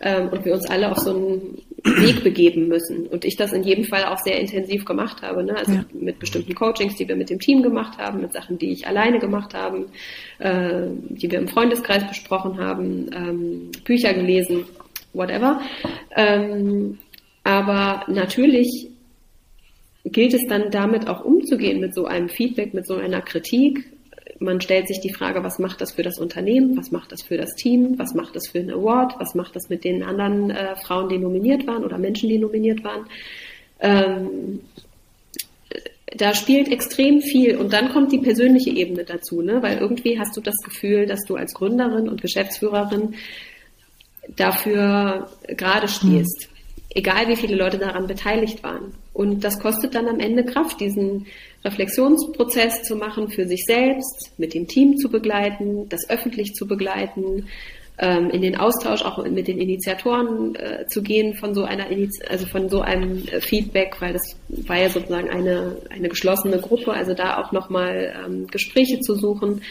ähm, 0.00 0.28
und 0.28 0.44
wir 0.44 0.54
uns 0.54 0.70
alle 0.70 0.90
auf 0.90 0.98
so 0.98 1.10
einen 1.10 1.62
Weg 1.84 2.24
begeben 2.24 2.68
müssen. 2.68 3.06
Und 3.06 3.24
ich 3.24 3.36
das 3.36 3.52
in 3.52 3.62
jedem 3.62 3.84
Fall 3.84 4.04
auch 4.04 4.18
sehr 4.18 4.40
intensiv 4.40 4.84
gemacht 4.84 5.22
habe. 5.22 5.44
Ne? 5.44 5.56
Also 5.56 5.72
ja. 5.72 5.84
mit 5.92 6.18
bestimmten 6.18 6.54
Coachings, 6.54 6.96
die 6.96 7.06
wir 7.06 7.16
mit 7.16 7.30
dem 7.30 7.38
Team 7.38 7.62
gemacht 7.62 7.98
haben, 7.98 8.20
mit 8.20 8.32
Sachen, 8.32 8.58
die 8.58 8.72
ich 8.72 8.86
alleine 8.86 9.18
gemacht 9.18 9.54
habe, 9.54 9.86
äh, 10.38 10.88
die 11.10 11.30
wir 11.30 11.38
im 11.38 11.48
Freundeskreis 11.48 12.06
besprochen 12.06 12.58
haben, 12.58 13.10
ähm, 13.14 13.70
Bücher 13.84 14.12
gelesen, 14.12 14.64
whatever. 15.12 15.60
Ähm, 16.16 16.98
aber 17.44 18.04
natürlich 18.08 18.90
gilt 20.04 20.34
es 20.34 20.46
dann 20.48 20.70
damit 20.70 21.08
auch 21.08 21.24
umzugehen 21.24 21.80
mit 21.80 21.94
so 21.94 22.06
einem 22.06 22.28
Feedback, 22.28 22.74
mit 22.74 22.86
so 22.86 22.96
einer 22.96 23.20
Kritik, 23.20 23.84
man 24.40 24.60
stellt 24.60 24.88
sich 24.88 25.00
die 25.00 25.12
Frage, 25.12 25.42
was 25.42 25.58
macht 25.58 25.80
das 25.80 25.92
für 25.92 26.02
das 26.02 26.18
Unternehmen, 26.18 26.76
was 26.76 26.90
macht 26.90 27.12
das 27.12 27.22
für 27.22 27.36
das 27.36 27.54
Team, 27.54 27.98
was 27.98 28.14
macht 28.14 28.36
das 28.36 28.48
für 28.48 28.58
ein 28.58 28.70
Award, 28.70 29.14
was 29.18 29.34
macht 29.34 29.56
das 29.56 29.68
mit 29.68 29.84
den 29.84 30.02
anderen 30.02 30.50
äh, 30.50 30.76
Frauen, 30.76 31.08
die 31.08 31.18
nominiert 31.18 31.66
waren 31.66 31.84
oder 31.84 31.98
Menschen, 31.98 32.28
die 32.28 32.38
nominiert 32.38 32.84
waren. 32.84 33.06
Ähm, 33.80 34.60
da 36.16 36.34
spielt 36.34 36.68
extrem 36.68 37.20
viel 37.20 37.56
und 37.56 37.72
dann 37.72 37.90
kommt 37.90 38.12
die 38.12 38.18
persönliche 38.18 38.70
Ebene 38.70 39.04
dazu, 39.04 39.42
ne? 39.42 39.62
weil 39.62 39.78
irgendwie 39.78 40.18
hast 40.18 40.36
du 40.36 40.40
das 40.40 40.56
Gefühl, 40.64 41.06
dass 41.06 41.24
du 41.24 41.36
als 41.36 41.54
Gründerin 41.54 42.08
und 42.08 42.22
Geschäftsführerin 42.22 43.14
dafür 44.36 45.28
gerade 45.46 45.88
stehst, 45.88 46.48
mhm. 46.48 46.84
egal 46.90 47.28
wie 47.28 47.36
viele 47.36 47.56
Leute 47.56 47.78
daran 47.78 48.06
beteiligt 48.06 48.62
waren. 48.62 48.94
Und 49.18 49.42
das 49.42 49.58
kostet 49.58 49.96
dann 49.96 50.06
am 50.06 50.20
Ende 50.20 50.44
Kraft, 50.44 50.80
diesen 50.80 51.26
Reflexionsprozess 51.64 52.84
zu 52.84 52.94
machen 52.94 53.28
für 53.30 53.48
sich 53.48 53.64
selbst, 53.64 54.30
mit 54.38 54.54
dem 54.54 54.68
Team 54.68 54.96
zu 54.96 55.08
begleiten, 55.08 55.88
das 55.88 56.08
öffentlich 56.08 56.54
zu 56.54 56.68
begleiten, 56.68 57.48
ähm, 57.98 58.30
in 58.30 58.42
den 58.42 58.56
Austausch 58.56 59.02
auch 59.02 59.26
mit 59.26 59.48
den 59.48 59.58
Initiatoren 59.58 60.54
äh, 60.54 60.86
zu 60.86 61.02
gehen 61.02 61.34
von 61.34 61.52
so 61.52 61.64
einer 61.64 61.86
also 62.28 62.46
von 62.46 62.68
so 62.68 62.80
einem 62.80 63.24
äh, 63.26 63.40
Feedback, 63.40 63.96
weil 63.98 64.12
das 64.12 64.36
war 64.48 64.78
ja 64.78 64.88
sozusagen 64.88 65.28
eine, 65.28 65.78
eine 65.90 66.08
geschlossene 66.08 66.60
Gruppe, 66.60 66.92
also 66.92 67.12
da 67.12 67.42
auch 67.42 67.50
nochmal 67.50 68.14
ähm, 68.24 68.46
Gespräche 68.46 69.00
zu 69.00 69.16
suchen. 69.16 69.62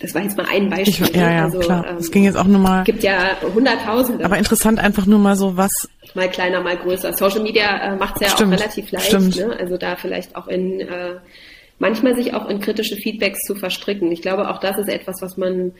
Das 0.00 0.14
war 0.14 0.22
jetzt 0.22 0.36
mal 0.36 0.46
ein 0.46 0.68
Beispiel. 0.68 1.06
Ich, 1.06 1.16
ja, 1.16 1.32
ja, 1.32 1.44
also, 1.44 1.58
klar. 1.58 1.86
Ähm, 1.88 1.96
es 1.96 2.10
ging 2.10 2.24
jetzt 2.24 2.36
auch 2.36 2.44
nur 2.44 2.60
mal. 2.60 2.84
gibt 2.84 3.02
ja 3.02 3.40
Hunderttausende. 3.42 4.24
Aber 4.24 4.36
interessant 4.36 4.78
einfach 4.78 5.06
nur 5.06 5.18
mal 5.18 5.36
so, 5.36 5.56
was 5.56 5.70
mal 6.14 6.28
kleiner, 6.28 6.60
mal 6.62 6.76
größer. 6.76 7.12
Social 7.14 7.40
Media 7.40 7.94
äh, 7.94 7.96
macht 7.96 8.16
es 8.16 8.22
ja 8.22 8.28
stimmt, 8.28 8.54
auch 8.54 8.58
relativ 8.58 8.90
leicht. 8.90 9.36
Ne? 9.36 9.56
Also 9.58 9.76
da 9.76 9.96
vielleicht 9.96 10.36
auch 10.36 10.48
in 10.48 10.80
äh, 10.80 11.16
manchmal 11.78 12.14
sich 12.16 12.34
auch 12.34 12.48
in 12.48 12.60
kritische 12.60 12.96
Feedbacks 12.96 13.40
zu 13.46 13.54
verstricken. 13.54 14.10
Ich 14.12 14.22
glaube, 14.22 14.50
auch 14.50 14.58
das 14.58 14.78
ist 14.78 14.88
etwas, 14.88 15.16
was 15.20 15.36
man 15.36 15.72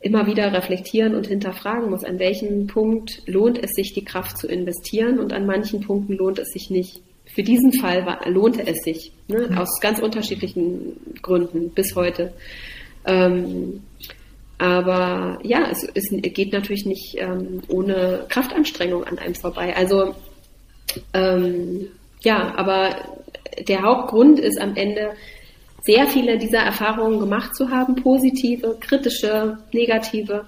immer 0.00 0.26
wieder 0.26 0.52
reflektieren 0.52 1.14
und 1.14 1.26
hinterfragen 1.26 1.90
muss. 1.90 2.04
An 2.04 2.18
welchem 2.18 2.66
Punkt 2.66 3.22
lohnt 3.26 3.58
es 3.62 3.72
sich, 3.72 3.92
die 3.94 4.04
Kraft 4.04 4.38
zu 4.38 4.46
investieren 4.46 5.18
und 5.18 5.32
an 5.32 5.46
manchen 5.46 5.80
Punkten 5.80 6.14
lohnt 6.14 6.38
es 6.38 6.48
sich 6.50 6.70
nicht. 6.70 7.00
Für 7.34 7.42
diesen 7.42 7.72
Fall 7.72 8.06
war, 8.06 8.28
lohnte 8.28 8.66
es 8.66 8.78
sich, 8.78 9.12
ne? 9.28 9.48
Mhm. 9.50 9.58
aus 9.58 9.80
ganz 9.80 9.98
unterschiedlichen 9.98 10.96
Gründen 11.20 11.70
bis 11.70 11.94
heute. 11.94 12.32
Ähm, 13.06 13.82
aber 14.58 15.38
ja, 15.42 15.68
es, 15.70 15.84
es 15.94 16.10
geht 16.10 16.52
natürlich 16.52 16.84
nicht 16.84 17.16
ähm, 17.16 17.62
ohne 17.68 18.26
Kraftanstrengung 18.28 19.04
an 19.04 19.18
einem 19.18 19.34
vorbei. 19.34 19.74
Also 19.76 20.14
ähm, 21.14 21.88
ja, 22.20 22.54
aber 22.56 22.96
der 23.68 23.82
Hauptgrund 23.82 24.40
ist 24.40 24.60
am 24.60 24.74
Ende, 24.74 25.12
sehr 25.82 26.06
viele 26.08 26.38
dieser 26.38 26.58
Erfahrungen 26.58 27.20
gemacht 27.20 27.54
zu 27.54 27.70
haben, 27.70 27.94
positive, 27.94 28.76
kritische, 28.80 29.58
negative, 29.72 30.44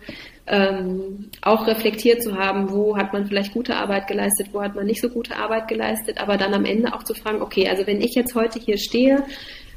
ähm, 0.47 1.31
auch 1.41 1.67
reflektiert 1.67 2.23
zu 2.23 2.37
haben, 2.37 2.71
wo 2.71 2.97
hat 2.97 3.13
man 3.13 3.27
vielleicht 3.27 3.55
gute 3.55 3.77
Arbeit 3.77 4.09
geleistet, 4.09 4.49
wo 4.53 4.61
hat 4.61 4.75
man 4.75 4.87
nicht 4.87 5.01
so 5.01 5.09
gute 5.09 5.37
Arbeit 5.37 5.69
geleistet, 5.69 6.21
aber 6.21 6.37
dann 6.37 6.53
am 6.53 6.65
Ende 6.65 6.93
auch 6.93 7.05
zu 7.05 7.15
fragen, 7.15 7.41
okay, 7.41 7.69
also 7.69 7.87
wenn 7.87 8.01
ich 8.01 8.15
jetzt 8.15 8.35
heute 8.35 8.59
hier 8.59 8.77
stehe, 8.77 9.23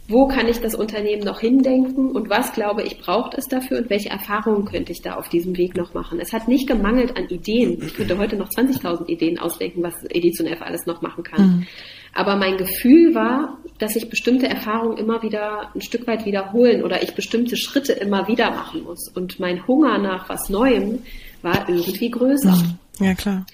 wo 0.08 0.28
kann 0.28 0.48
ich 0.48 0.60
das 0.60 0.76
Unternehmen 0.76 1.24
noch 1.24 1.40
hindenken 1.40 2.12
und 2.12 2.30
was 2.30 2.54
glaube 2.54 2.84
ich 2.84 3.00
braucht 3.00 3.36
es 3.36 3.46
dafür 3.46 3.80
und 3.80 3.90
welche 3.90 4.10
Erfahrungen 4.10 4.66
könnte 4.66 4.92
ich 4.92 5.02
da 5.02 5.16
auf 5.16 5.30
diesem 5.30 5.58
Weg 5.58 5.78
noch 5.78 5.94
machen. 5.94 6.20
Es 6.20 6.34
hat 6.34 6.48
nicht 6.48 6.68
gemangelt 6.68 7.16
an 7.16 7.28
Ideen. 7.30 7.82
Ich 7.82 7.94
könnte 7.94 8.18
heute 8.18 8.36
noch 8.36 8.50
20.000 8.50 9.08
Ideen 9.08 9.40
ausdenken, 9.40 9.82
was 9.82 9.94
Edition 10.10 10.48
F 10.48 10.62
alles 10.62 10.86
noch 10.86 11.02
machen 11.02 11.24
kann. 11.24 11.42
Mhm. 11.42 11.68
Aber 12.14 12.36
mein 12.36 12.58
Gefühl 12.58 13.16
war, 13.16 13.58
dass 13.80 13.96
ich 13.96 14.10
bestimmte 14.10 14.48
Erfahrungen 14.48 14.98
immer 14.98 15.24
wieder 15.24 15.72
ein 15.74 15.82
Stück 15.82 16.06
weit 16.06 16.26
wiederholen 16.26 16.84
oder 16.84 17.02
ich 17.02 17.16
bestimmte 17.16 17.58
Schritte 17.58 17.94
immer 17.94 18.28
wieder 18.28 18.52
machen 18.52 18.84
muss. 18.84 19.10
Und 19.16 19.40
mein 19.40 19.66
Hunger 19.68 19.98
nach 19.98 20.30
was 20.30 20.50
Neuem 20.50 21.00
war 21.42 21.68
irgendwie 21.68 22.12
größer. 22.12 22.52
Mhm. 22.52 23.06
Ja, 23.06 23.14
klar. 23.16 23.46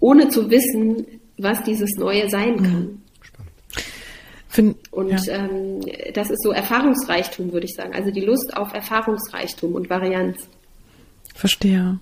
Ohne 0.00 0.28
zu 0.28 0.50
wissen, 0.50 1.06
was 1.38 1.62
dieses 1.62 1.92
Neue 1.96 2.28
sein 2.28 2.56
mhm. 2.56 2.62
kann. 2.62 3.02
Find, 4.48 4.76
und 4.90 5.26
ja. 5.26 5.34
ähm, 5.34 5.80
das 6.14 6.30
ist 6.30 6.42
so 6.42 6.52
Erfahrungsreichtum, 6.52 7.52
würde 7.52 7.66
ich 7.66 7.74
sagen. 7.74 7.94
Also 7.94 8.10
die 8.10 8.22
Lust 8.22 8.56
auf 8.56 8.72
Erfahrungsreichtum 8.72 9.74
und 9.74 9.90
Varianz. 9.90 10.38
Verstehe. 11.34 11.98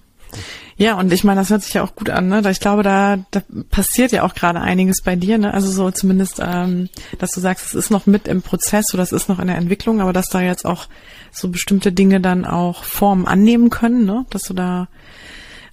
Ja, 0.77 0.99
und 0.99 1.13
ich 1.13 1.25
meine, 1.25 1.41
das 1.41 1.51
hört 1.51 1.63
sich 1.63 1.75
ja 1.75 1.83
auch 1.83 1.95
gut 1.95 2.11
an, 2.11 2.29
ne? 2.29 2.43
Ich 2.51 2.61
glaube, 2.61 2.83
da, 2.83 3.19
da 3.31 3.43
passiert 3.71 4.13
ja 4.13 4.25
auch 4.25 4.35
gerade 4.35 4.61
einiges 4.61 5.03
bei 5.03 5.17
dir, 5.17 5.39
ne? 5.39 5.55
Also 5.55 5.71
so 5.71 5.91
zumindest, 5.91 6.41
ähm, 6.45 6.89
dass 7.19 7.31
du 7.31 7.41
sagst, 7.41 7.67
es 7.67 7.75
ist 7.75 7.91
noch 7.91 8.07
mit 8.07 8.29
im 8.29 8.43
Prozess 8.43 8.93
oder 8.93 9.03
es 9.03 9.13
ist 9.13 9.29
noch 9.29 9.39
in 9.39 9.47
der 9.47 9.57
Entwicklung, 9.57 10.01
aber 10.01 10.13
dass 10.13 10.27
da 10.27 10.41
jetzt 10.41 10.67
auch 10.67 10.87
so 11.33 11.49
bestimmte 11.49 11.93
Dinge 11.93 12.21
dann 12.21 12.45
auch 12.45 12.85
Form 12.85 13.25
annehmen 13.27 13.71
können, 13.71 14.05
ne? 14.05 14.27
Dass 14.31 14.43
du 14.43 14.55
da 14.55 14.89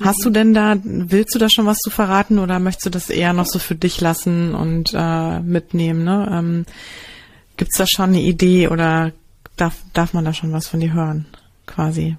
Hast 0.02 0.24
du 0.26 0.30
denn 0.30 0.54
da, 0.54 0.76
willst 0.84 1.36
du 1.36 1.40
da 1.40 1.50
schon 1.50 1.66
was 1.66 1.78
zu 1.78 1.90
verraten 1.90 2.40
oder 2.40 2.60
möchtest 2.60 2.88
du 2.88 2.90
das 2.90 3.10
eher 3.10 3.34
noch 3.34 3.46
so 3.46 3.60
für 3.60 3.76
dich 3.76 4.02
lassen 4.02 4.56
und 4.56 4.94
äh, 4.94 5.40
mitnehmen? 5.40 6.04
Ne? 6.04 6.30
Ähm, 6.32 6.66
Gibt 7.58 7.72
es 7.74 7.78
da 7.78 7.86
schon 7.88 8.10
eine 8.10 8.22
Idee 8.22 8.68
oder 8.68 9.12
darf, 9.58 9.76
darf 9.94 10.14
man 10.14 10.26
da 10.26 10.34
schon 10.34 10.52
was 10.52 10.68
von 10.68 10.80
dir 10.80 10.94
hören, 10.94 11.26
quasi? 11.66 12.18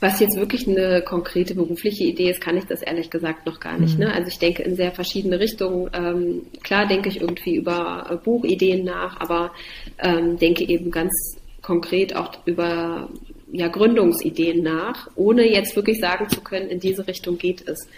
Was 0.00 0.20
jetzt 0.20 0.36
wirklich 0.36 0.68
eine 0.68 1.00
konkrete 1.02 1.54
berufliche 1.54 2.04
Idee 2.04 2.30
ist, 2.30 2.40
kann 2.40 2.58
ich 2.58 2.64
das 2.64 2.82
ehrlich 2.82 3.08
gesagt 3.08 3.46
noch 3.46 3.58
gar 3.58 3.78
nicht. 3.78 3.98
Mhm. 3.98 4.04
Ne? 4.04 4.12
Also 4.12 4.28
ich 4.28 4.38
denke 4.38 4.62
in 4.62 4.76
sehr 4.76 4.92
verschiedene 4.92 5.40
Richtungen. 5.40 5.88
Ähm, 5.94 6.42
klar 6.62 6.86
denke 6.86 7.08
ich 7.08 7.20
irgendwie 7.20 7.54
über 7.54 8.20
Buchideen 8.22 8.84
nach, 8.84 9.18
aber 9.20 9.52
ähm, 9.98 10.38
denke 10.38 10.68
eben 10.68 10.90
ganz 10.90 11.38
konkret 11.62 12.14
auch 12.14 12.32
über 12.44 13.08
ja, 13.54 13.68
Gründungsideen 13.68 14.62
nach, 14.64 15.08
ohne 15.14 15.48
jetzt 15.48 15.76
wirklich 15.76 16.00
sagen 16.00 16.28
zu 16.28 16.40
können, 16.40 16.68
in 16.68 16.80
diese 16.80 17.06
Richtung 17.06 17.38
geht 17.38 17.66
es. 17.68 17.88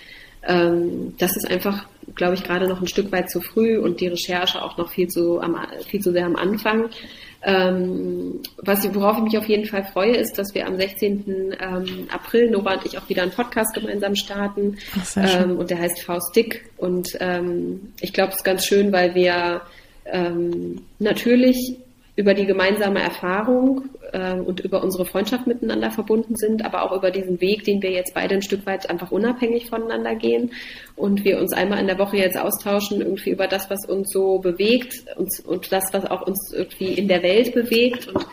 Ähm, 0.46 1.14
das 1.18 1.34
ist 1.34 1.50
einfach, 1.50 1.86
glaube 2.14 2.34
ich, 2.34 2.44
gerade 2.44 2.68
noch 2.68 2.80
ein 2.80 2.86
Stück 2.86 3.10
weit 3.10 3.30
zu 3.30 3.40
früh 3.40 3.78
und 3.78 4.00
die 4.00 4.08
Recherche 4.08 4.62
auch 4.62 4.76
noch 4.76 4.90
viel 4.90 5.08
zu, 5.08 5.40
am, 5.40 5.56
viel 5.88 6.00
zu 6.00 6.12
sehr 6.12 6.26
am 6.26 6.36
Anfang. 6.36 6.90
Ähm, 7.42 8.40
was, 8.58 8.94
worauf 8.94 9.16
ich 9.16 9.24
mich 9.24 9.38
auf 9.38 9.48
jeden 9.48 9.64
Fall 9.64 9.84
freue, 9.84 10.16
ist, 10.16 10.38
dass 10.38 10.54
wir 10.54 10.66
am 10.66 10.76
16. 10.76 11.54
Ähm, 11.58 12.08
April, 12.12 12.50
Nora 12.50 12.74
und 12.74 12.84
ich, 12.84 12.98
auch 12.98 13.08
wieder 13.08 13.22
einen 13.22 13.32
Podcast 13.32 13.74
gemeinsam 13.74 14.14
starten. 14.14 14.76
Ach, 14.94 15.16
ähm, 15.16 15.56
und 15.56 15.70
der 15.70 15.78
heißt 15.78 16.02
Faustik. 16.02 16.70
Und 16.76 17.16
ähm, 17.20 17.92
ich 18.02 18.12
glaube, 18.12 18.30
es 18.30 18.36
ist 18.36 18.44
ganz 18.44 18.66
schön, 18.66 18.92
weil 18.92 19.14
wir 19.14 19.62
ähm, 20.04 20.82
natürlich 20.98 21.78
über 22.16 22.34
die 22.34 22.46
gemeinsame 22.46 23.00
Erfahrung 23.00 23.84
äh, 24.16 24.40
und 24.40 24.60
über 24.60 24.82
unsere 24.82 25.04
Freundschaft 25.04 25.46
miteinander 25.46 25.90
verbunden 25.90 26.36
sind, 26.36 26.64
aber 26.64 26.82
auch 26.82 26.96
über 26.96 27.10
diesen 27.10 27.40
Weg, 27.40 27.64
den 27.64 27.82
wir 27.82 27.90
jetzt 27.90 28.14
beide 28.14 28.34
ein 28.34 28.42
Stück 28.42 28.64
weit 28.66 28.88
einfach 28.88 29.10
unabhängig 29.10 29.68
voneinander 29.68 30.14
gehen 30.14 30.52
und 30.96 31.24
wir 31.24 31.38
uns 31.38 31.52
einmal 31.52 31.78
in 31.78 31.86
der 31.86 31.98
Woche 31.98 32.16
jetzt 32.16 32.38
austauschen 32.38 33.00
irgendwie 33.00 33.30
über 33.30 33.46
das, 33.46 33.68
was 33.70 33.86
uns 33.86 34.10
so 34.10 34.38
bewegt 34.38 35.04
und, 35.16 35.28
und 35.46 35.70
das, 35.70 35.92
was 35.92 36.06
auch 36.06 36.26
uns 36.26 36.52
irgendwie 36.52 36.94
in 36.94 37.08
der 37.08 37.22
Welt 37.22 37.54
bewegt 37.54 38.08
und 38.08 38.26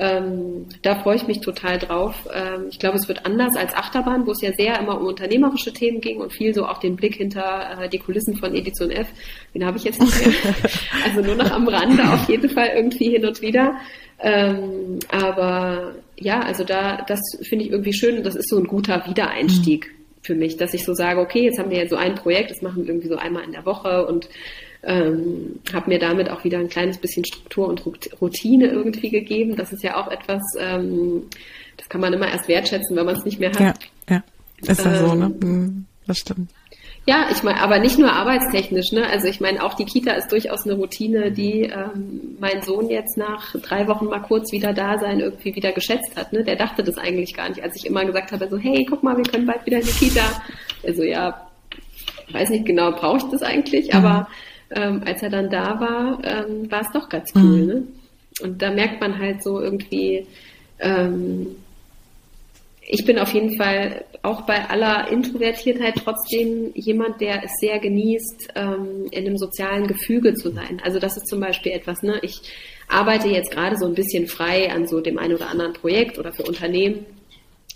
Ähm, 0.00 0.66
da 0.82 0.94
freue 1.02 1.16
ich 1.16 1.26
mich 1.26 1.40
total 1.40 1.76
drauf. 1.76 2.14
Ähm, 2.32 2.66
ich 2.70 2.78
glaube, 2.78 2.96
es 2.96 3.08
wird 3.08 3.26
anders 3.26 3.56
als 3.56 3.74
Achterbahn, 3.74 4.28
wo 4.28 4.30
es 4.30 4.40
ja 4.40 4.52
sehr 4.52 4.78
immer 4.78 5.00
um 5.00 5.08
unternehmerische 5.08 5.72
Themen 5.72 6.00
ging 6.00 6.20
und 6.20 6.32
viel 6.32 6.54
so 6.54 6.66
auch 6.66 6.78
den 6.78 6.94
Blick 6.94 7.16
hinter 7.16 7.80
äh, 7.80 7.88
die 7.88 7.98
Kulissen 7.98 8.36
von 8.36 8.54
Edition 8.54 8.92
F. 8.92 9.08
Den 9.54 9.66
habe 9.66 9.76
ich 9.76 9.82
jetzt 9.82 10.00
nicht 10.00 10.24
mehr. 10.24 10.54
also 11.04 11.20
nur 11.20 11.34
noch 11.34 11.50
am 11.50 11.66
Rande 11.66 12.04
auf 12.12 12.28
jeden 12.28 12.48
Fall 12.48 12.68
irgendwie 12.76 13.10
hin 13.10 13.26
und 13.26 13.42
wieder. 13.42 13.74
Ähm, 14.20 14.98
aber 15.08 15.94
ja, 16.16 16.40
also 16.40 16.64
da, 16.64 17.04
das 17.06 17.20
finde 17.42 17.64
ich 17.64 17.70
irgendwie 17.70 17.92
schön 17.92 18.18
und 18.18 18.26
das 18.26 18.34
ist 18.34 18.48
so 18.48 18.58
ein 18.58 18.64
guter 18.64 19.06
Wiedereinstieg 19.06 19.86
mhm. 19.86 20.22
für 20.22 20.34
mich, 20.34 20.56
dass 20.56 20.74
ich 20.74 20.84
so 20.84 20.94
sage, 20.94 21.20
okay, 21.20 21.44
jetzt 21.44 21.58
haben 21.58 21.70
wir 21.70 21.78
ja 21.78 21.88
so 21.88 21.96
ein 21.96 22.16
Projekt, 22.16 22.50
das 22.50 22.62
machen 22.62 22.82
wir 22.82 22.88
irgendwie 22.88 23.08
so 23.08 23.16
einmal 23.16 23.44
in 23.44 23.52
der 23.52 23.64
Woche 23.64 24.06
und 24.06 24.28
ähm, 24.82 25.60
habe 25.72 25.90
mir 25.90 25.98
damit 25.98 26.30
auch 26.30 26.44
wieder 26.44 26.58
ein 26.58 26.68
kleines 26.68 26.98
bisschen 26.98 27.24
Struktur 27.24 27.68
und 27.68 27.84
Routine 28.20 28.68
irgendwie 28.68 29.10
gegeben. 29.10 29.56
Das 29.56 29.72
ist 29.72 29.82
ja 29.82 29.96
auch 29.96 30.08
etwas, 30.08 30.42
ähm, 30.58 31.24
das 31.76 31.88
kann 31.88 32.00
man 32.00 32.12
immer 32.12 32.28
erst 32.28 32.48
wertschätzen, 32.48 32.96
wenn 32.96 33.06
man 33.06 33.16
es 33.16 33.24
nicht 33.24 33.40
mehr 33.40 33.50
hat. 33.50 33.60
Ja, 33.60 33.74
ja. 34.16 34.24
Ist 34.60 34.84
ja 34.84 34.92
ähm, 34.92 35.06
so, 35.06 35.14
ne? 35.14 35.24
Ähm, 35.26 35.40
hm, 35.40 35.86
das 36.06 36.18
stimmt. 36.18 36.50
Ja, 37.08 37.26
ich 37.32 37.42
meine, 37.42 37.62
aber 37.62 37.78
nicht 37.78 37.98
nur 37.98 38.12
arbeitstechnisch, 38.12 38.92
ne? 38.92 39.08
Also 39.08 39.28
ich 39.28 39.40
meine, 39.40 39.64
auch 39.64 39.72
die 39.72 39.86
Kita 39.86 40.12
ist 40.12 40.30
durchaus 40.30 40.66
eine 40.66 40.74
Routine, 40.74 41.32
die 41.32 41.62
ähm, 41.62 42.36
mein 42.38 42.60
Sohn 42.60 42.90
jetzt 42.90 43.16
nach 43.16 43.56
drei 43.62 43.88
Wochen 43.88 44.04
mal 44.04 44.18
kurz 44.18 44.52
wieder 44.52 44.74
da 44.74 44.98
sein 44.98 45.18
irgendwie 45.18 45.56
wieder 45.56 45.72
geschätzt 45.72 46.14
hat. 46.16 46.34
Ne? 46.34 46.44
Der 46.44 46.56
dachte 46.56 46.84
das 46.84 46.98
eigentlich 46.98 47.34
gar 47.34 47.48
nicht, 47.48 47.62
als 47.62 47.76
ich 47.76 47.86
immer 47.86 48.04
gesagt 48.04 48.32
habe, 48.32 48.46
so, 48.50 48.58
hey, 48.58 48.84
guck 48.84 49.02
mal, 49.02 49.16
wir 49.16 49.24
können 49.24 49.46
bald 49.46 49.64
wieder 49.64 49.78
in 49.78 49.86
die 49.86 49.90
Kita. 49.90 50.42
Also 50.86 51.02
ja, 51.02 51.48
weiß 52.30 52.50
nicht 52.50 52.66
genau, 52.66 52.92
brauche 52.92 53.16
ich 53.16 53.30
das 53.30 53.40
eigentlich, 53.40 53.90
mhm. 53.90 54.04
aber 54.04 54.28
ähm, 54.76 55.02
als 55.06 55.22
er 55.22 55.30
dann 55.30 55.48
da 55.48 55.80
war, 55.80 56.18
ähm, 56.24 56.70
war 56.70 56.82
es 56.82 56.92
doch 56.92 57.08
ganz 57.08 57.32
cool. 57.34 57.42
Mhm. 57.42 57.66
Ne? 57.66 57.82
Und 58.42 58.60
da 58.60 58.70
merkt 58.70 59.00
man 59.00 59.18
halt 59.18 59.42
so 59.42 59.62
irgendwie, 59.62 60.26
ähm, 60.78 61.56
ich 62.90 63.04
bin 63.04 63.18
auf 63.18 63.34
jeden 63.34 63.54
Fall 63.58 64.04
auch 64.22 64.42
bei 64.42 64.68
aller 64.70 65.10
Introvertiertheit 65.12 65.96
trotzdem 66.02 66.72
jemand, 66.74 67.20
der 67.20 67.44
es 67.44 67.50
sehr 67.60 67.78
genießt, 67.78 68.48
ähm, 68.54 69.08
in 69.10 69.26
einem 69.26 69.36
sozialen 69.36 69.86
Gefüge 69.86 70.32
zu 70.34 70.50
sein. 70.50 70.80
Also 70.82 70.98
das 70.98 71.18
ist 71.18 71.28
zum 71.28 71.40
Beispiel 71.40 71.72
etwas, 71.72 72.02
ne? 72.02 72.18
Ich 72.22 72.40
arbeite 72.88 73.28
jetzt 73.28 73.50
gerade 73.50 73.76
so 73.76 73.86
ein 73.86 73.94
bisschen 73.94 74.26
frei 74.26 74.72
an 74.72 74.86
so 74.86 75.02
dem 75.02 75.18
einen 75.18 75.34
oder 75.34 75.50
anderen 75.50 75.74
Projekt 75.74 76.18
oder 76.18 76.32
für 76.32 76.44
Unternehmen. 76.44 77.04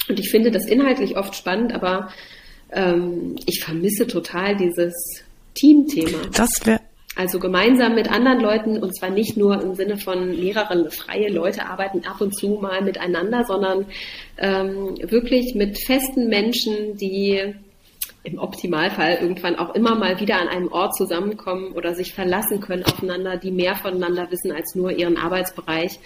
Und 0.08 0.18
ich 0.18 0.30
finde 0.30 0.50
das 0.50 0.66
inhaltlich 0.66 1.18
oft 1.18 1.36
spannend, 1.36 1.74
aber 1.74 2.10
ähm, 2.72 3.36
ich 3.44 3.62
vermisse 3.62 4.06
total 4.06 4.56
dieses 4.56 4.94
Teamthema. 5.54 6.18
Das 6.34 6.50
wäre 6.64 6.80
also 7.14 7.38
gemeinsam 7.38 7.94
mit 7.94 8.10
anderen 8.10 8.40
Leuten 8.40 8.78
und 8.78 8.96
zwar 8.96 9.10
nicht 9.10 9.36
nur 9.36 9.60
im 9.60 9.74
Sinne 9.74 9.98
von 9.98 10.40
mehreren 10.40 10.90
freie 10.90 11.28
Leute 11.28 11.66
arbeiten 11.66 12.06
ab 12.06 12.20
und 12.20 12.34
zu 12.34 12.58
mal 12.60 12.80
miteinander, 12.82 13.44
sondern 13.44 13.86
ähm, 14.38 14.96
wirklich 15.02 15.54
mit 15.54 15.78
festen 15.78 16.28
Menschen, 16.28 16.96
die 16.96 17.54
im 18.24 18.38
Optimalfall 18.38 19.18
irgendwann 19.20 19.56
auch 19.56 19.74
immer 19.74 19.94
mal 19.94 20.20
wieder 20.20 20.40
an 20.40 20.48
einem 20.48 20.68
Ort 20.72 20.96
zusammenkommen 20.96 21.72
oder 21.72 21.94
sich 21.94 22.14
verlassen 22.14 22.60
können 22.60 22.84
aufeinander, 22.84 23.36
die 23.36 23.50
mehr 23.50 23.76
voneinander 23.76 24.30
wissen 24.30 24.52
als 24.52 24.74
nur 24.74 24.92
ihren 24.92 25.16
Arbeitsbereich. 25.18 25.98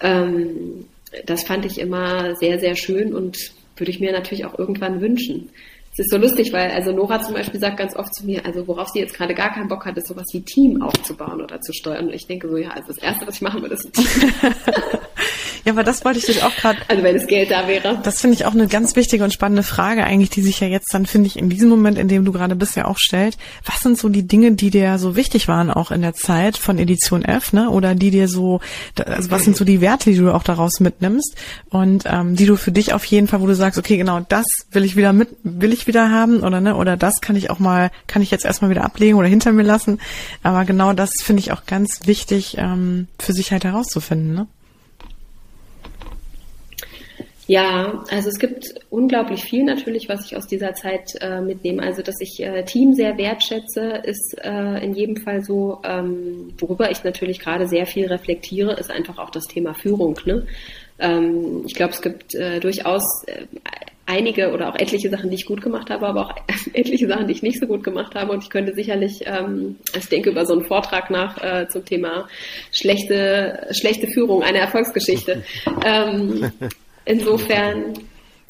Ähm, 0.00 0.86
das 1.24 1.44
fand 1.44 1.64
ich 1.64 1.78
immer 1.78 2.34
sehr, 2.36 2.58
sehr 2.58 2.76
schön 2.76 3.14
und 3.14 3.38
würde 3.76 3.90
ich 3.90 4.00
mir 4.00 4.12
natürlich 4.12 4.44
auch 4.44 4.58
irgendwann 4.58 5.00
wünschen 5.00 5.50
es 5.98 6.04
ist 6.04 6.10
so 6.10 6.18
lustig, 6.18 6.52
weil 6.52 6.70
also 6.72 6.92
Nora 6.92 7.22
zum 7.22 7.32
Beispiel 7.32 7.58
sagt 7.58 7.78
ganz 7.78 7.96
oft 7.96 8.14
zu 8.14 8.26
mir, 8.26 8.44
also 8.44 8.68
worauf 8.68 8.88
sie 8.88 8.98
jetzt 8.98 9.14
gerade 9.14 9.34
gar 9.34 9.54
keinen 9.54 9.68
Bock 9.68 9.86
hat, 9.86 9.96
ist 9.96 10.08
sowas 10.08 10.26
wie 10.32 10.42
Team 10.42 10.82
aufzubauen 10.82 11.40
oder 11.40 11.58
zu 11.62 11.72
steuern. 11.72 12.08
Und 12.08 12.12
ich 12.12 12.26
denke 12.26 12.50
so, 12.50 12.58
ja, 12.58 12.68
also 12.68 12.88
das 12.88 12.98
Erste, 12.98 13.26
was 13.26 13.36
ich 13.36 13.40
machen 13.40 13.62
würde, 13.62 13.76
ist 13.76 13.86
ein 13.86 13.92
Team. 13.92 14.32
Ja, 15.66 15.72
aber 15.72 15.82
das 15.82 16.04
wollte 16.04 16.20
ich 16.20 16.26
dich 16.26 16.44
auch 16.44 16.54
gerade. 16.54 16.78
Also 16.86 17.02
wenn 17.02 17.16
das 17.16 17.26
Geld 17.26 17.50
da 17.50 17.66
wäre. 17.66 17.98
Das 18.04 18.20
finde 18.20 18.36
ich 18.36 18.44
auch 18.44 18.52
eine 18.52 18.68
ganz 18.68 18.94
wichtige 18.94 19.24
und 19.24 19.32
spannende 19.32 19.64
Frage 19.64 20.04
eigentlich, 20.04 20.30
die 20.30 20.40
sich 20.40 20.60
ja 20.60 20.68
jetzt 20.68 20.94
dann, 20.94 21.06
finde 21.06 21.26
ich, 21.26 21.36
in 21.36 21.50
diesem 21.50 21.68
Moment, 21.68 21.98
in 21.98 22.06
dem 22.06 22.24
du 22.24 22.30
gerade 22.30 22.54
bist, 22.54 22.76
ja 22.76 22.84
auch 22.84 22.98
stellt. 22.98 23.36
Was 23.64 23.80
sind 23.80 23.98
so 23.98 24.08
die 24.08 24.28
Dinge, 24.28 24.52
die 24.52 24.70
dir 24.70 24.96
so 25.00 25.16
wichtig 25.16 25.48
waren 25.48 25.72
auch 25.72 25.90
in 25.90 26.02
der 26.02 26.14
Zeit 26.14 26.56
von 26.56 26.78
Edition 26.78 27.24
F, 27.24 27.52
ne? 27.52 27.68
Oder 27.68 27.96
die 27.96 28.12
dir 28.12 28.28
so, 28.28 28.60
also 29.04 29.32
was 29.32 29.42
sind 29.42 29.56
so 29.56 29.64
die 29.64 29.80
Werte, 29.80 30.10
die 30.10 30.18
du 30.18 30.32
auch 30.32 30.44
daraus 30.44 30.78
mitnimmst 30.78 31.34
und 31.68 32.04
ähm, 32.06 32.36
die 32.36 32.46
du 32.46 32.54
für 32.54 32.70
dich 32.70 32.92
auf 32.92 33.04
jeden 33.04 33.26
Fall, 33.26 33.40
wo 33.40 33.46
du 33.48 33.56
sagst, 33.56 33.76
okay, 33.76 33.96
genau, 33.96 34.20
das 34.20 34.46
will 34.70 34.84
ich 34.84 34.94
wieder 34.94 35.12
mit, 35.12 35.30
will 35.42 35.72
ich 35.72 35.88
wieder 35.88 36.12
haben 36.12 36.44
oder 36.44 36.60
ne? 36.60 36.76
Oder 36.76 36.96
das 36.96 37.20
kann 37.20 37.34
ich 37.34 37.50
auch 37.50 37.58
mal, 37.58 37.90
kann 38.06 38.22
ich 38.22 38.30
jetzt 38.30 38.44
erstmal 38.44 38.70
wieder 38.70 38.84
ablegen 38.84 39.18
oder 39.18 39.26
hinter 39.26 39.50
mir 39.50 39.64
lassen. 39.64 39.98
Aber 40.44 40.64
genau 40.64 40.92
das 40.92 41.10
finde 41.24 41.40
ich 41.40 41.50
auch 41.50 41.66
ganz 41.66 42.02
wichtig 42.04 42.54
ähm, 42.56 43.08
für 43.18 43.32
sich 43.32 43.50
halt 43.50 43.64
herauszufinden, 43.64 44.32
ne? 44.32 44.46
Ja, 47.48 48.02
also 48.10 48.28
es 48.28 48.38
gibt 48.38 48.74
unglaublich 48.90 49.44
viel 49.44 49.62
natürlich, 49.62 50.08
was 50.08 50.26
ich 50.26 50.36
aus 50.36 50.48
dieser 50.48 50.74
Zeit 50.74 51.12
äh, 51.20 51.40
mitnehme. 51.40 51.82
Also 51.82 52.02
dass 52.02 52.16
ich 52.20 52.42
äh, 52.42 52.64
Team 52.64 52.94
sehr 52.94 53.16
wertschätze, 53.16 54.02
ist 54.04 54.36
äh, 54.42 54.84
in 54.84 54.94
jedem 54.94 55.16
Fall 55.16 55.44
so. 55.44 55.80
Ähm, 55.84 56.52
worüber 56.58 56.90
ich 56.90 57.04
natürlich 57.04 57.38
gerade 57.38 57.68
sehr 57.68 57.86
viel 57.86 58.06
reflektiere, 58.06 58.74
ist 58.74 58.90
einfach 58.90 59.18
auch 59.18 59.30
das 59.30 59.44
Thema 59.44 59.74
Führung. 59.74 60.18
Ne? 60.24 60.44
Ähm, 60.98 61.62
ich 61.66 61.74
glaube, 61.74 61.92
es 61.92 62.02
gibt 62.02 62.34
äh, 62.34 62.58
durchaus 62.58 63.04
äh, 63.26 63.46
einige 64.06 64.52
oder 64.52 64.68
auch 64.68 64.76
etliche 64.76 65.10
Sachen, 65.10 65.30
die 65.30 65.36
ich 65.36 65.46
gut 65.46 65.62
gemacht 65.62 65.90
habe, 65.90 66.06
aber 66.06 66.26
auch 66.26 66.34
etliche 66.72 67.06
Sachen, 67.06 67.28
die 67.28 67.32
ich 67.32 67.42
nicht 67.42 67.60
so 67.60 67.66
gut 67.66 67.84
gemacht 67.84 68.16
habe. 68.16 68.32
Und 68.32 68.42
ich 68.42 68.50
könnte 68.50 68.74
sicherlich, 68.74 69.20
ähm, 69.24 69.76
ich 69.96 70.08
denke 70.08 70.30
über 70.30 70.46
so 70.46 70.54
einen 70.54 70.64
Vortrag 70.64 71.10
nach 71.10 71.40
äh, 71.42 71.68
zum 71.68 71.84
Thema 71.84 72.28
schlechte, 72.72 73.68
schlechte 73.70 74.08
Führung, 74.08 74.42
eine 74.42 74.58
Erfolgsgeschichte. 74.58 75.44
ähm, 75.84 76.50
Insofern, 77.06 77.94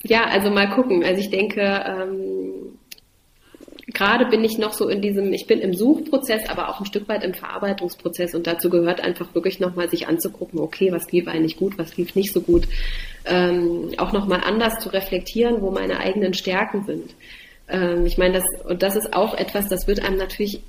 ja, 0.02 0.24
also 0.24 0.50
mal 0.50 0.68
gucken. 0.70 1.04
Also 1.04 1.20
ich 1.20 1.30
denke, 1.30 1.61
ähm, 1.61 2.78
gerade 3.86 4.26
bin 4.26 4.42
ich 4.42 4.59
noch 4.59 4.72
so 4.72 4.88
in 4.88 5.00
diesem, 5.00 5.32
ich 5.32 5.46
bin 5.46 5.61
im 5.61 5.74
Suchprozess, 5.74 6.48
aber 6.48 6.68
auch 6.68 6.80
ein 6.80 6.86
Stück 6.86 7.09
weit 7.09 7.22
im 7.22 7.34
Verarbeitungsprozess 7.34 8.34
und 8.34 8.46
dazu 8.46 8.68
gehört 8.70 9.00
einfach 9.00 9.34
wirklich 9.34 9.61
nochmal 9.61 9.88
sich 9.88 10.09
anzugucken, 10.09 10.59
okay, 10.59 10.90
was 10.90 11.12
lief 11.12 11.28
eigentlich 11.28 11.57
gut, 11.57 11.78
was 11.78 11.96
lief 11.96 12.14
nicht 12.14 12.32
so 12.32 12.40
gut, 12.40 12.66
ähm, 13.26 13.90
auch 13.98 14.12
nochmal 14.12 14.40
anders 14.44 14.80
zu 14.80 14.88
reflektieren, 14.88 15.61
wo 15.61 15.70
meine 15.70 16.00
eigenen 16.00 16.34
Stärken 16.34 16.84
sind. 16.84 17.14
Ähm, 17.68 18.07
ich 18.07 18.18
meine, 18.18 18.34
das, 18.34 18.44
und 18.68 18.82
das 18.82 18.96
ist 18.96 19.12
auch 19.12 19.34
etwas, 19.34 19.68
das 19.68 19.86
wird 19.86 20.04
einem 20.04 20.16
natürlich 20.16 20.62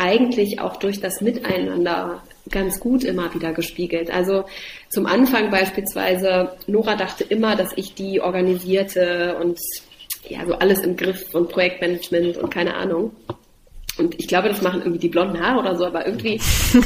eigentlich 0.00 0.60
auch 0.60 0.76
durch 0.76 1.00
das 1.00 1.20
Miteinander 1.20 2.22
ganz 2.50 2.80
gut 2.80 3.04
immer 3.04 3.32
wieder 3.34 3.52
gespiegelt. 3.52 4.10
Also 4.10 4.44
zum 4.88 5.06
Anfang 5.06 5.50
beispielsweise, 5.50 6.56
Nora 6.66 6.96
dachte 6.96 7.22
immer, 7.24 7.54
dass 7.54 7.72
ich 7.76 7.94
die 7.94 8.20
organisierte 8.20 9.36
und 9.40 9.60
ja, 10.28 10.46
so 10.46 10.54
alles 10.54 10.80
im 10.80 10.96
Griff 10.96 11.34
und 11.34 11.50
Projektmanagement 11.50 12.38
und 12.38 12.50
keine 12.50 12.74
Ahnung. 12.74 13.12
Und 13.98 14.18
ich 14.18 14.26
glaube, 14.26 14.48
das 14.48 14.62
machen 14.62 14.80
irgendwie 14.80 15.00
die 15.00 15.08
blonden 15.08 15.38
Haare 15.38 15.60
oder 15.60 15.76
so, 15.76 15.84
aber 15.84 16.06
irgendwie 16.06 16.40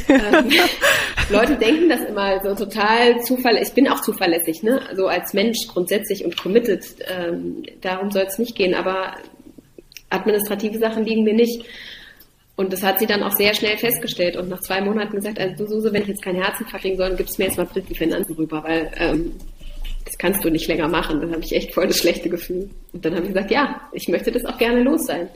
ähm, 0.09 0.51
Leute 1.31 1.55
denken 1.55 1.89
das 1.89 2.01
immer 2.01 2.43
so 2.43 2.65
total 2.65 3.21
zuverlässig. 3.23 3.69
Ich 3.69 3.75
bin 3.75 3.89
auch 3.89 4.01
zuverlässig, 4.01 4.65
ne? 4.65 4.81
So 4.97 5.07
als 5.07 5.33
Mensch 5.33 5.59
grundsätzlich 5.69 6.25
und 6.25 6.37
committed. 6.37 6.85
Ähm, 7.07 7.63
darum 7.81 8.11
soll 8.11 8.25
es 8.25 8.39
nicht 8.39 8.57
gehen, 8.57 8.75
aber 8.75 9.15
administrative 10.11 10.79
Sachen 10.79 11.05
liegen 11.05 11.23
mir 11.23 11.35
nicht. 11.35 11.65
Und 12.57 12.73
das 12.73 12.83
hat 12.83 13.01
sie 13.01 13.07
dann 13.07 13.23
auch 13.23 13.33
sehr 13.33 13.53
schnell 13.55 13.77
festgestellt 13.77 14.37
und 14.37 14.49
nach 14.49 14.61
zwei 14.61 14.81
Monaten 14.81 15.17
gesagt, 15.17 15.41
also 15.41 15.65
du 15.65 15.67
Suse, 15.69 15.93
wenn 15.93 16.03
ich 16.03 16.09
jetzt 16.09 16.23
keinen 16.23 16.41
Herzinfarkt 16.41 16.83
kriegen 16.83 16.97
soll, 16.97 17.09
dann 17.09 17.17
gibst 17.17 17.39
mir 17.39 17.47
jetzt 17.47 17.57
mal 17.57 17.67
bitte 17.67 17.89
die 17.89 17.97
Finanzen 17.97 18.35
rüber, 18.35 18.63
weil 18.63 18.93
ähm, 18.97 19.33
das 20.05 20.17
kannst 20.19 20.45
du 20.45 20.51
nicht 20.51 20.69
länger 20.69 20.89
machen. 20.89 21.21
Dann 21.21 21.33
habe 21.33 21.43
ich 21.43 21.53
echt 21.53 21.75
voll 21.75 21.89
das 21.89 21.99
schlechte 21.99 22.29
Gefühl. 22.29 22.71
Und 22.93 23.05
dann 23.05 23.15
habe 23.15 23.27
ich 23.27 23.33
gesagt, 23.33 23.51
ja, 23.51 23.81
ich 23.93 24.07
möchte 24.09 24.31
das 24.31 24.45
auch 24.45 24.59
gerne 24.59 24.83
los 24.83 25.07
sein. 25.07 25.29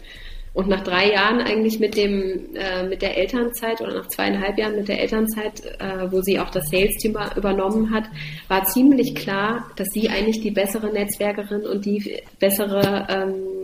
Und 0.55 0.69
nach 0.69 0.83
drei 0.83 1.13
Jahren 1.13 1.41
eigentlich 1.41 1.79
mit 1.79 1.97
dem 1.97 2.55
äh, 2.55 2.83
mit 2.85 3.03
der 3.03 3.17
Elternzeit 3.17 3.81
oder 3.81 3.95
nach 3.95 4.09
zweieinhalb 4.09 4.59
Jahren 4.59 4.77
mit 4.77 4.89
der 4.89 5.01
Elternzeit, 5.01 5.65
äh, 5.79 6.11
wo 6.11 6.21
sie 6.21 6.39
auch 6.41 6.51
das 6.51 6.69
Sales-Team 6.71 7.17
übernommen 7.37 7.95
hat, 7.95 8.05
war 8.49 8.65
ziemlich 8.65 9.15
klar, 9.15 9.71
dass 9.77 9.89
sie 9.93 10.09
eigentlich 10.09 10.41
die 10.41 10.51
bessere 10.51 10.93
Netzwerkerin 10.93 11.67
und 11.67 11.85
die 11.85 12.23
bessere 12.41 13.07
ähm, 13.09 13.58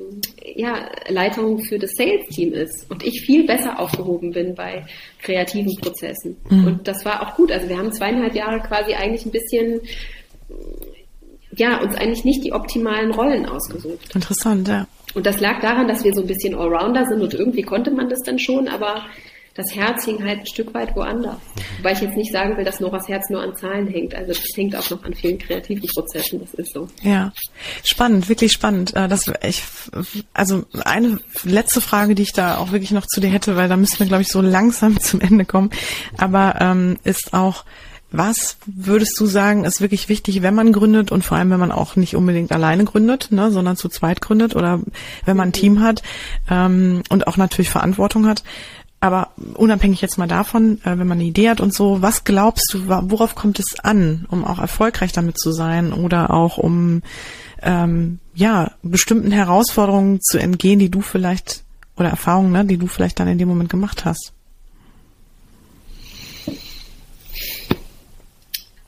ja, 0.45 0.89
Leitung 1.09 1.61
für 1.61 1.79
das 1.79 1.91
Sales-Team 1.97 2.53
ist 2.53 2.91
und 2.91 3.03
ich 3.03 3.23
viel 3.23 3.47
besser 3.47 3.81
aufgehoben 3.81 4.33
bin 4.33 4.55
bei 4.55 4.85
kreativen 5.23 5.75
Prozessen. 5.77 6.37
Mhm. 6.51 6.67
Und 6.67 6.89
das 6.89 7.05
war 7.05 7.23
auch 7.23 7.35
gut. 7.37 7.51
Also 7.51 7.69
wir 7.69 7.79
haben 7.79 7.93
zweieinhalb 7.93 8.35
Jahre 8.35 8.61
quasi 8.61 8.95
eigentlich 8.95 9.25
ein 9.25 9.33
bisschen 9.33 9.81
ja, 11.57 11.81
uns 11.81 11.95
eigentlich 11.97 12.25
nicht 12.25 12.45
die 12.45 12.53
optimalen 12.53 13.13
Rollen 13.13 13.47
ausgesucht. 13.47 14.15
Interessant, 14.15 14.69
ja. 14.69 14.87
Und 15.15 15.27
das 15.27 15.41
lag 15.41 15.61
daran, 15.61 15.87
dass 15.87 16.05
wir 16.05 16.13
so 16.13 16.23
ein 16.23 16.27
bisschen 16.27 16.55
Allrounder 16.55 17.07
sind 17.07 17.23
und 17.23 17.35
irgendwie 17.35 17.63
konnte 17.63 17.91
man 17.91 18.09
das 18.09 18.21
dann 18.25 18.39
schon, 18.39 18.69
aber 18.69 19.05
das 19.55 19.73
Herz 19.73 20.05
hing 20.05 20.23
halt 20.25 20.41
ein 20.41 20.47
Stück 20.47 20.75
weit 20.75 20.97
woanders. 20.97 21.37
Wobei 21.79 21.93
ich 21.93 22.01
jetzt 22.01 22.17
nicht 22.17 22.33
sagen 22.33 22.57
will, 22.57 22.65
dass 22.65 22.81
Noras 22.81 23.07
Herz 23.07 23.31
nur 23.31 23.41
an 23.41 23.55
Zahlen 23.55 23.87
hängt. 23.87 24.15
Also 24.15 24.33
das 24.33 24.43
hängt 24.57 24.75
auch 24.75 24.91
noch 24.91 25.05
an 25.05 25.15
vielen 25.15 25.39
kreativen 25.39 25.89
Prozessen. 25.89 26.41
Das 26.41 26.55
ist 26.55 26.73
so. 26.73 26.89
Ja, 27.03 27.33
spannend, 27.85 28.29
wirklich 28.29 28.51
spannend. 28.51 28.95
Äh, 28.97 29.07
das 29.07 29.31
ich, 29.47 29.63
also 30.33 30.65
eine 30.85 31.21
letzte 31.45 31.81
Frage, 31.81 32.17
die 32.17 32.23
ich 32.23 32.33
da 32.33 32.59
auch 32.59 32.73
wirklich 32.73 32.91
noch 32.91 33.07
zu 33.07 33.21
dir 33.21 33.29
hätte, 33.29 33.55
weil 33.55 33.69
da 33.69 33.77
müssen 33.77 34.01
wir, 34.01 34.07
glaube 34.07 34.23
ich, 34.23 34.29
so 34.29 34.41
langsam 34.41 34.99
zum 35.01 35.21
Ende 35.21 35.45
kommen. 35.45 35.71
Aber 36.17 36.57
ähm, 36.61 36.99
ist 37.05 37.33
auch 37.33 37.65
was 38.17 38.59
würdest 38.67 39.19
du 39.19 39.27
sagen, 39.27 39.65
ist 39.65 39.81
wirklich 39.81 40.09
wichtig, 40.09 40.41
wenn 40.41 40.55
man 40.55 40.73
gründet 40.73 41.11
und 41.11 41.25
vor 41.25 41.37
allem, 41.37 41.51
wenn 41.51 41.59
man 41.59 41.73
auch 41.73 41.97
nicht 41.97 42.15
unbedingt 42.15 42.53
alleine 42.53 42.85
gründet, 42.85 43.33
ne, 43.33 43.51
sondern 43.51 43.77
zu 43.77 43.89
zweit 43.89 44.21
gründet 44.21 44.55
oder 44.55 44.81
wenn 45.25 45.37
man 45.37 45.49
ein 45.49 45.53
Team 45.53 45.81
hat 45.81 46.05
ähm, 46.49 47.03
und 47.09 47.27
auch 47.27 47.37
natürlich 47.37 47.71
Verantwortung 47.71 48.29
hat. 48.29 48.45
Aber 49.05 49.33
unabhängig 49.53 50.01
jetzt 50.01 50.17
mal 50.17 50.27
davon, 50.27 50.79
äh, 50.83 50.97
wenn 50.99 51.07
man 51.07 51.19
eine 51.19 51.25
Idee 51.25 51.51
hat 51.51 51.61
und 51.61 51.75
so, 51.75 52.01
was 52.01 52.25
glaubst 52.25 52.73
du, 52.73 52.89
worauf 52.89 53.35
kommt 53.35 53.59
es 53.59 53.79
an, 53.79 54.25
um 54.31 54.47
auch 54.47 54.59
erfolgreich 54.59 55.13
damit 55.13 55.39
zu 55.39 55.53
sein 55.53 55.93
oder 55.93 56.31
auch 56.31 56.57
um 56.57 57.03
ähm, 57.63 58.19
ja 58.35 58.71
bestimmten 58.83 59.31
Herausforderungen 59.31 60.23
zu 60.23 60.39
entgehen, 60.39 60.79
die 60.79 60.89
du 60.89 61.03
vielleicht 61.03 61.65
oder 61.99 62.09
Erfahrungen, 62.09 62.53
ne, 62.53 62.65
die 62.65 62.79
du 62.79 62.87
vielleicht 62.87 63.21
dann 63.21 63.29
in 63.29 63.37
dem 63.37 63.47
Moment 63.47 63.69
gemacht 63.69 64.07
hast? 64.07 64.33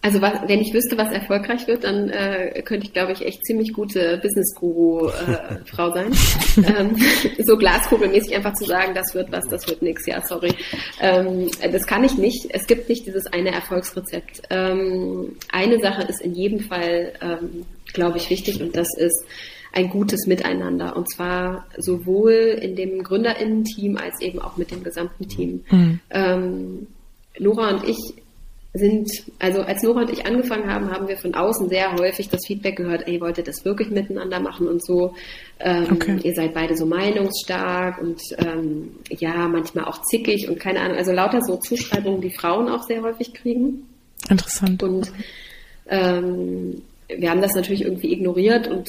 Also 0.07 0.22
was, 0.22 0.34
wenn 0.46 0.61
ich 0.61 0.72
wüsste, 0.72 0.96
was 0.96 1.11
erfolgreich 1.11 1.66
wird, 1.66 1.82
dann 1.82 2.11
äh, 2.11 2.62
könnte 2.64 2.86
ich, 2.86 2.92
glaube 2.92 3.11
ich, 3.11 3.26
echt 3.26 3.44
ziemlich 3.44 3.72
gute 3.72 4.20
Business-Guru-Frau 4.22 5.88
äh, 5.88 5.92
sein. 5.92 6.64
ähm, 6.78 6.96
so 7.44 7.57
glaskugelmäßig 7.57 8.36
einfach 8.36 8.54
zu 8.54 8.66
sagen, 8.66 8.94
das 8.94 9.16
wird 9.16 9.32
was, 9.32 9.48
das 9.48 9.66
wird 9.66 9.82
nix. 9.82 10.07
Ja, 10.07 10.24
sorry. 10.24 10.54
Ähm, 11.00 11.50
das 11.72 11.88
kann 11.88 12.04
ich 12.04 12.16
nicht. 12.16 12.46
Es 12.50 12.68
gibt 12.68 12.88
nicht 12.88 13.04
dieses 13.04 13.26
eine 13.26 13.50
Erfolgsrezept. 13.50 14.42
Ähm, 14.50 15.34
eine 15.50 15.80
Sache 15.80 16.04
ist 16.04 16.20
in 16.20 16.36
jedem 16.36 16.61
Fall, 16.61 17.12
ähm, 17.20 17.66
glaube 17.92 18.18
ich, 18.18 18.30
wichtig 18.30 18.62
und 18.62 18.76
das 18.76 18.96
ist 18.96 19.24
ein 19.72 19.90
gutes 19.90 20.28
Miteinander. 20.28 20.96
Und 20.96 21.11
zwar 21.11 21.66
sowohl 21.78 22.61
in 22.62 22.76
dem 22.76 23.02
GründerInnen-Team 23.02 23.96
als 23.96 24.20
eben 24.20 24.38
auch 24.38 24.57
mit 24.57 24.70
dem 24.70 24.84
gesamten 24.84 25.26
Team. 25.26 25.64
Mhm. 25.68 26.00
Ähm, 26.11 26.86
Nora 27.40 27.70
und 27.70 27.88
ich 27.88 27.98
sind, 28.79 29.11
also 29.39 29.62
als 29.62 29.83
Nora 29.83 30.03
und 30.03 30.11
ich 30.11 30.27
angefangen 30.27 30.70
haben, 30.70 30.91
haben 30.91 31.09
wir 31.09 31.16
von 31.16 31.35
außen 31.35 31.68
sehr 31.68 31.93
häufig 31.95 32.29
das 32.29 32.47
Feedback 32.47 32.77
gehört, 32.77 33.07
ey, 33.07 33.20
wollt 33.20 33.39
ihr 33.39 33.45
das 33.45 33.64
wirklich 33.64 33.91
miteinander 33.91 34.41
machen 34.41 34.68
und 34.68 34.85
so. 34.85 35.14
Ähm, 35.61 35.87
okay. 35.93 36.18
Ihr 36.22 36.35
seid 36.35 36.55
beide 36.55 36.77
so 36.77 36.87
meinungsstark 36.87 38.01
und 38.01 38.20
ähm, 38.39 38.91
ja, 39.11 39.49
manchmal 39.49 39.85
auch 39.85 40.03
zickig 40.03 40.49
und 40.49 40.61
keine 40.61 40.81
Ahnung, 40.81 40.97
also 40.97 41.12
lauter 41.12 41.41
so 41.43 41.57
Zuschreibungen, 41.57 42.20
die 42.20 42.31
Frauen 42.31 42.68
auch 42.68 42.83
sehr 42.83 43.03
häufig 43.03 43.35
kriegen. 43.35 43.87
Interessant. 44.29 44.83
Und 44.83 45.12
ähm, 45.89 46.83
wir 47.09 47.31
haben 47.31 47.41
das 47.41 47.55
natürlich 47.55 47.83
irgendwie 47.83 48.12
ignoriert 48.12 48.68
und 48.68 48.89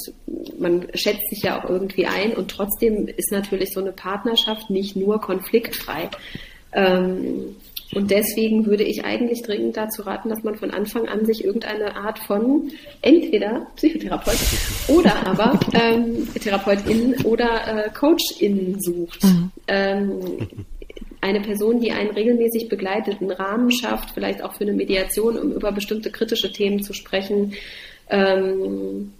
man 0.59 0.87
schätzt 0.93 1.29
sich 1.29 1.43
ja 1.43 1.59
auch 1.59 1.69
irgendwie 1.69 2.07
ein 2.07 2.33
und 2.33 2.49
trotzdem 2.49 3.07
ist 3.07 3.31
natürlich 3.31 3.71
so 3.73 3.79
eine 3.79 3.91
Partnerschaft 3.91 4.69
nicht 4.69 4.95
nur 4.95 5.21
konfliktfrei. 5.21 6.09
Ähm, 6.73 7.55
und 7.93 8.11
deswegen 8.11 8.65
würde 8.65 8.83
ich 8.83 9.05
eigentlich 9.05 9.41
dringend 9.43 9.77
dazu 9.77 10.01
raten, 10.01 10.29
dass 10.29 10.43
man 10.43 10.55
von 10.55 10.71
Anfang 10.71 11.07
an 11.07 11.25
sich 11.25 11.43
irgendeine 11.43 11.95
Art 11.95 12.19
von 12.19 12.71
entweder 13.01 13.67
Psychotherapeut 13.75 14.37
oder 14.87 15.25
aber 15.25 15.59
ähm, 15.73 16.27
Therapeutin 16.33 17.15
oder 17.23 17.85
äh, 17.85 17.89
Coachin 17.91 18.77
sucht. 18.81 19.23
Mhm. 19.23 19.51
Ähm, 19.67 20.47
eine 21.21 21.41
Person, 21.41 21.79
die 21.79 21.91
einen 21.91 22.11
regelmäßig 22.11 22.69
begleitet, 22.69 23.21
einen 23.21 23.31
Rahmen 23.31 23.71
schafft, 23.71 24.11
vielleicht 24.11 24.43
auch 24.43 24.53
für 24.53 24.65
eine 24.65 24.73
Mediation, 24.73 25.37
um 25.37 25.51
über 25.53 25.71
bestimmte 25.71 26.11
kritische 26.11 26.51
Themen 26.51 26.83
zu 26.83 26.93
sprechen. 26.93 27.53
Ähm, 28.09 29.13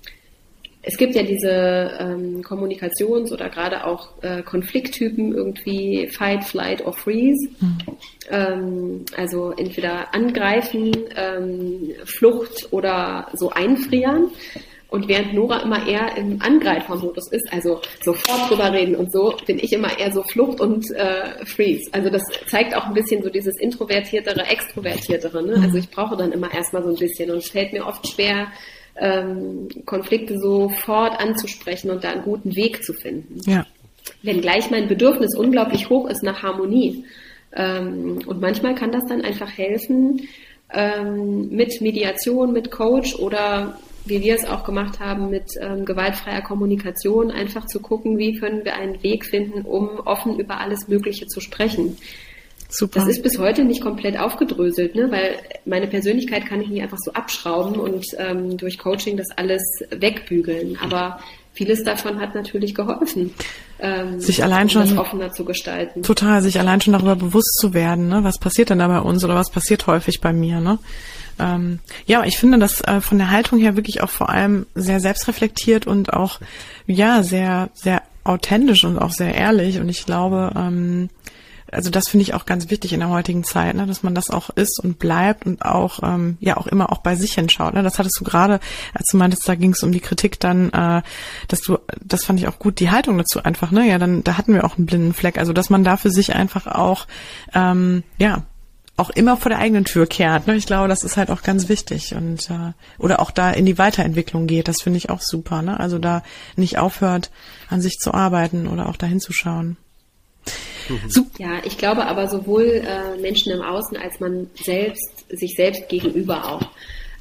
es 0.87 0.97
gibt 0.97 1.15
ja 1.15 1.23
diese 1.23 1.97
ähm, 1.99 2.41
Kommunikations- 2.41 3.33
oder 3.33 3.49
gerade 3.49 3.85
auch 3.85 4.07
äh, 4.21 4.41
Konflikttypen, 4.41 5.35
irgendwie 5.35 6.07
Fight, 6.07 6.45
Flight 6.45 6.85
or 6.85 6.93
Freeze. 6.93 7.49
Mhm. 7.59 7.77
Ähm, 8.29 9.05
also 9.17 9.51
entweder 9.51 10.13
angreifen, 10.15 10.95
ähm, 11.17 11.91
Flucht 12.05 12.69
oder 12.71 13.27
so 13.33 13.49
einfrieren. 13.49 14.31
Und 14.89 15.09
während 15.09 15.33
Nora 15.33 15.59
immer 15.59 15.85
eher 15.85 16.15
im 16.15 16.41
Angreifermodus 16.41 17.33
ist, 17.33 17.51
also 17.51 17.81
sofort 18.01 18.49
drüber 18.49 18.71
reden 18.71 18.95
und 18.95 19.11
so, 19.11 19.35
bin 19.45 19.59
ich 19.59 19.73
immer 19.73 19.99
eher 19.99 20.13
so 20.13 20.23
Flucht 20.23 20.61
und 20.61 20.85
äh, 20.95 21.45
Freeze. 21.45 21.89
Also 21.91 22.09
das 22.09 22.23
zeigt 22.49 22.73
auch 22.73 22.85
ein 22.85 22.93
bisschen 22.93 23.21
so 23.21 23.29
dieses 23.29 23.59
introvertiertere, 23.59 24.45
extrovertiertere. 24.45 25.45
Ne? 25.45 25.61
Also 25.61 25.77
ich 25.77 25.89
brauche 25.89 26.15
dann 26.15 26.31
immer 26.31 26.53
erstmal 26.53 26.83
so 26.83 26.89
ein 26.91 26.95
bisschen 26.95 27.29
und 27.29 27.39
es 27.39 27.49
fällt 27.49 27.73
mir 27.73 27.85
oft 27.85 28.07
schwer, 28.07 28.47
ähm, 28.99 29.67
Konflikte 29.85 30.39
sofort 30.39 31.19
anzusprechen 31.19 31.91
und 31.91 32.03
da 32.03 32.11
einen 32.11 32.23
guten 32.23 32.55
Weg 32.55 32.83
zu 32.83 32.93
finden. 32.93 33.39
Ja. 33.49 33.65
Wenngleich 34.23 34.71
mein 34.71 34.87
Bedürfnis 34.87 35.35
unglaublich 35.35 35.89
hoch 35.89 36.09
ist 36.09 36.23
nach 36.23 36.43
Harmonie. 36.43 37.05
Ähm, 37.55 38.19
und 38.25 38.41
manchmal 38.41 38.75
kann 38.75 38.91
das 38.91 39.05
dann 39.07 39.21
einfach 39.21 39.49
helfen, 39.57 40.27
ähm, 40.73 41.49
mit 41.49 41.81
Mediation, 41.81 42.53
mit 42.53 42.71
Coach 42.71 43.15
oder 43.15 43.77
wie 44.05 44.21
wir 44.21 44.35
es 44.35 44.45
auch 44.45 44.63
gemacht 44.63 44.99
haben, 44.99 45.29
mit 45.29 45.51
ähm, 45.61 45.85
gewaltfreier 45.85 46.41
Kommunikation, 46.41 47.29
einfach 47.31 47.65
zu 47.67 47.81
gucken, 47.81 48.17
wie 48.17 48.39
können 48.39 48.63
wir 48.63 48.75
einen 48.75 49.01
Weg 49.03 49.25
finden, 49.25 49.61
um 49.61 49.99
offen 50.05 50.39
über 50.39 50.59
alles 50.59 50.87
Mögliche 50.87 51.27
zu 51.27 51.41
sprechen. 51.41 51.97
Super. 52.69 52.99
Das 52.99 53.09
ist 53.09 53.23
bis 53.23 53.37
heute 53.37 53.63
nicht 53.63 53.81
komplett 53.81 54.19
aufgedröselt, 54.19 54.95
ne? 54.95 55.09
weil 55.09 55.37
meine 55.65 55.87
Persönlichkeit 55.87 56.45
kann 56.45 56.61
ich 56.61 56.67
nicht 56.67 56.81
einfach 56.81 56.97
so 56.97 57.13
abschrauben 57.13 57.79
und 57.79 58.05
ähm, 58.17 58.57
durch 58.57 58.77
Coaching 58.77 59.15
das 59.15 59.27
alles 59.35 59.61
wegbügeln. 59.89 60.77
Aber 60.81 61.19
vieles 61.53 61.83
davon 61.83 62.19
hat 62.19 62.35
natürlich 62.35 62.75
geholfen, 62.75 63.33
ähm, 63.79 64.19
sich 64.19 64.43
allein 64.43 64.69
schon 64.69 64.81
das 64.81 64.97
offener 64.97 65.31
zu 65.31 65.45
gestalten. 65.45 66.03
Total, 66.03 66.41
sich 66.41 66.59
allein 66.59 66.81
schon 66.81 66.93
darüber 66.93 67.15
bewusst 67.15 67.57
zu 67.59 67.73
werden, 67.73 68.09
ne? 68.09 68.23
was 68.23 68.37
passiert 68.37 68.69
denn 68.69 68.79
da 68.79 68.87
bei 68.87 68.99
uns 68.99 69.23
oder 69.23 69.35
was 69.35 69.49
passiert 69.49 69.87
häufig 69.87 70.19
bei 70.19 70.33
mir. 70.33 70.59
Ne? 70.59 70.77
Ähm, 71.39 71.79
ja, 72.05 72.23
ich 72.25 72.37
finde 72.37 72.59
das 72.59 72.81
äh, 72.81 72.99
von 72.99 73.17
der 73.17 73.31
Haltung 73.31 73.59
her 73.59 73.77
wirklich 73.77 74.01
auch 74.01 74.09
vor 74.09 74.29
allem 74.29 74.65
sehr 74.75 74.99
selbstreflektiert 74.99 75.87
und 75.87 76.11
auch 76.11 76.39
ja 76.85 77.23
sehr 77.23 77.69
sehr 77.73 78.01
authentisch 78.23 78.83
und 78.83 78.99
auch 78.99 79.11
sehr 79.11 79.33
ehrlich. 79.33 79.79
Und 79.79 79.89
ich 79.89 80.05
glaube, 80.05 80.51
ähm, 80.55 81.09
also 81.71 81.89
das 81.89 82.07
finde 82.07 82.23
ich 82.23 82.33
auch 82.33 82.45
ganz 82.45 82.69
wichtig 82.69 82.93
in 82.93 82.99
der 82.99 83.09
heutigen 83.09 83.43
Zeit, 83.43 83.75
ne, 83.75 83.85
dass 83.85 84.03
man 84.03 84.15
das 84.15 84.29
auch 84.29 84.49
ist 84.51 84.79
und 84.83 84.99
bleibt 84.99 85.45
und 85.45 85.63
auch 85.63 86.01
ähm, 86.03 86.37
ja 86.39 86.57
auch 86.57 86.67
immer 86.67 86.91
auch 86.91 86.99
bei 86.99 87.15
sich 87.15 87.33
hinschaut. 87.33 87.73
Ne? 87.73 87.83
Das 87.83 87.99
hattest 87.99 88.19
du 88.19 88.23
gerade, 88.23 88.59
als 88.93 89.07
du 89.11 89.17
meintest, 89.17 89.47
da 89.47 89.55
ging 89.55 89.71
es 89.71 89.83
um 89.83 89.91
die 89.91 89.99
Kritik 89.99 90.39
dann, 90.39 90.71
äh, 90.71 91.01
dass 91.47 91.61
du, 91.61 91.77
das 92.03 92.23
fand 92.23 92.39
ich 92.39 92.47
auch 92.47 92.59
gut, 92.59 92.79
die 92.79 92.89
Haltung 92.89 93.17
dazu 93.17 93.43
einfach, 93.43 93.71
ne? 93.71 93.87
Ja, 93.87 93.97
dann 93.97 94.23
da 94.23 94.37
hatten 94.37 94.53
wir 94.53 94.63
auch 94.63 94.77
einen 94.77 94.85
blinden 94.85 95.13
Fleck. 95.13 95.37
Also 95.37 95.53
dass 95.53 95.69
man 95.69 95.83
da 95.83 95.97
für 95.97 96.11
sich 96.11 96.35
einfach 96.35 96.67
auch 96.67 97.07
ähm, 97.53 98.03
ja 98.17 98.43
auch 98.97 99.11
immer 99.11 99.37
vor 99.37 99.49
der 99.49 99.59
eigenen 99.59 99.85
Tür 99.85 100.07
kehrt. 100.07 100.47
Ne? 100.47 100.55
Ich 100.55 100.65
glaube, 100.65 100.87
das 100.87 101.03
ist 101.03 101.17
halt 101.17 101.29
auch 101.29 101.43
ganz 101.43 101.69
wichtig 101.69 102.15
und 102.15 102.49
äh, 102.49 102.73
oder 102.97 103.19
auch 103.19 103.29
da 103.29 103.51
in 103.51 103.65
die 103.65 103.77
Weiterentwicklung 103.77 104.47
geht. 104.47 104.67
Das 104.67 104.81
finde 104.81 104.97
ich 104.97 105.11
auch 105.11 105.21
super. 105.21 105.61
Ne? 105.61 105.79
Also 105.79 105.99
da 105.99 106.23
nicht 106.55 106.79
aufhört, 106.79 107.29
an 107.69 107.81
sich 107.81 107.99
zu 107.99 108.13
arbeiten 108.13 108.67
oder 108.67 108.89
auch 108.89 108.97
dahin 108.97 109.19
zu 109.19 109.33
schauen. 109.33 109.77
Ja, 111.37 111.59
ich 111.63 111.77
glaube 111.77 112.05
aber 112.05 112.27
sowohl 112.27 112.83
äh, 112.85 113.19
Menschen 113.21 113.51
im 113.51 113.61
Außen 113.61 113.97
als 113.97 114.19
man 114.19 114.49
selbst, 114.55 115.25
sich 115.29 115.55
selbst 115.55 115.89
gegenüber 115.89 116.51
auch, 116.51 116.71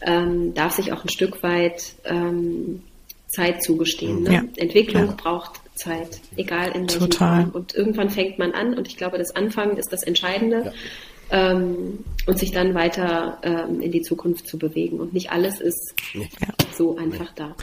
ähm, 0.03 0.55
darf 0.55 0.77
sich 0.77 0.93
auch 0.93 1.03
ein 1.03 1.09
Stück 1.09 1.43
weit 1.43 1.95
ähm, 2.05 2.83
Zeit 3.29 3.63
zugestehen. 3.63 4.23
Ne? 4.23 4.33
Ja. 4.33 4.45
Entwicklung 4.57 5.07
ja. 5.07 5.15
braucht 5.17 5.61
Zeit, 5.75 6.21
egal 6.37 6.69
in 6.69 6.89
welchem 6.89 7.11
Total. 7.11 7.43
Form. 7.43 7.51
Und 7.51 7.75
irgendwann 7.75 8.11
fängt 8.11 8.39
man 8.39 8.53
an 8.53 8.75
und 8.75 8.89
ich 8.89 8.97
glaube, 8.97 9.19
das 9.19 9.35
Anfangen 9.35 9.77
ist 9.77 9.93
das 9.93 10.03
Entscheidende. 10.03 10.65
Ja. 10.67 10.73
Ähm, 11.29 12.05
und 12.27 12.39
sich 12.39 12.53
dann 12.53 12.73
weiter 12.75 13.39
ähm, 13.43 13.81
in 13.81 13.91
die 13.91 14.03
Zukunft 14.03 14.47
zu 14.47 14.59
bewegen. 14.59 15.01
Und 15.01 15.13
nicht 15.13 15.33
alles 15.33 15.61
ist 15.61 15.95
so 16.77 16.97
einfach 16.97 17.33
da. 17.35 17.57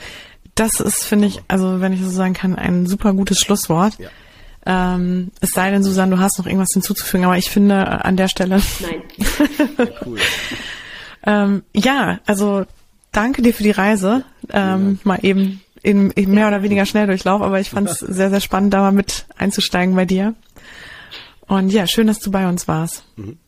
Das 0.54 0.80
ist, 0.80 1.04
finde 1.04 1.28
ich, 1.28 1.40
also 1.48 1.80
wenn 1.80 1.94
ich 1.94 2.02
so 2.02 2.10
sagen 2.10 2.34
kann, 2.34 2.56
ein 2.56 2.86
super 2.86 3.14
gutes 3.14 3.38
Schlusswort. 3.38 3.94
Ähm, 4.66 5.30
es 5.40 5.50
sei 5.50 5.70
denn, 5.70 5.82
Susanne, 5.82 6.16
du 6.16 6.22
hast 6.22 6.38
noch 6.38 6.46
irgendwas 6.46 6.70
hinzuzufügen, 6.72 7.26
aber 7.26 7.36
ich 7.36 7.50
finde 7.50 7.74
äh, 7.74 8.06
an 8.06 8.16
der 8.16 8.28
Stelle. 8.28 8.60
Nein. 8.80 9.88
cool. 10.06 10.18
ähm, 11.26 11.62
ja, 11.74 12.20
also 12.26 12.64
danke 13.12 13.42
dir 13.42 13.52
für 13.52 13.62
die 13.62 13.70
Reise. 13.70 14.24
Ähm, 14.50 14.98
ja. 15.02 15.08
Mal 15.08 15.18
eben 15.22 15.60
in, 15.82 16.10
in 16.12 16.30
mehr 16.32 16.48
oder 16.48 16.62
weniger 16.62 16.86
Schnelldurchlauf, 16.86 17.42
aber 17.42 17.60
ich 17.60 17.70
fand 17.70 17.90
es 17.90 17.98
sehr, 18.00 18.30
sehr 18.30 18.40
spannend, 18.40 18.72
da 18.72 18.80
mal 18.80 18.92
mit 18.92 19.26
einzusteigen 19.36 19.94
bei 19.94 20.06
dir. 20.06 20.34
Und 21.46 21.70
ja, 21.70 21.86
schön, 21.86 22.06
dass 22.06 22.20
du 22.20 22.30
bei 22.30 22.48
uns 22.48 22.66
warst. 22.68 23.04
Mhm. 23.16 23.38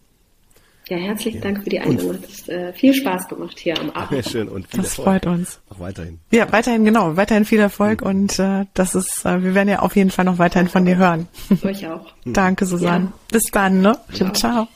Ja, 0.88 0.98
herzlichen 0.98 1.40
Dank 1.40 1.64
für 1.64 1.70
die 1.70 1.80
Einladung. 1.80 2.14
Hat 2.14 2.24
es 2.30 2.48
äh, 2.48 2.72
viel 2.72 2.94
Spaß 2.94 3.26
gemacht 3.26 3.58
hier 3.58 3.76
am 3.80 3.90
Abend. 3.90 4.10
Sehr 4.22 4.22
schön 4.22 4.48
und 4.48 4.68
viel 4.68 4.82
das 4.82 4.90
Erfolg. 4.90 5.04
freut 5.04 5.26
uns. 5.26 5.60
Auch 5.68 5.80
weiterhin. 5.80 6.20
Ja, 6.30 6.52
weiterhin 6.52 6.84
genau, 6.84 7.16
weiterhin 7.16 7.44
viel 7.44 7.58
Erfolg 7.58 8.02
mhm. 8.02 8.06
und 8.06 8.38
äh, 8.38 8.66
das 8.74 8.94
ist, 8.94 9.26
äh, 9.26 9.42
wir 9.42 9.54
werden 9.54 9.68
ja 9.68 9.80
auf 9.80 9.96
jeden 9.96 10.10
Fall 10.10 10.24
noch 10.24 10.38
weiterhin 10.38 10.68
von 10.68 10.84
dir 10.84 10.96
hören. 10.96 11.26
Euch 11.64 11.88
auch. 11.88 12.06
Danke, 12.24 12.66
Susanne. 12.66 13.06
Ja. 13.06 13.12
Bis 13.32 13.42
dann, 13.50 13.80
ne? 13.80 13.98
Ciao. 14.12 14.32
Ciao. 14.32 14.68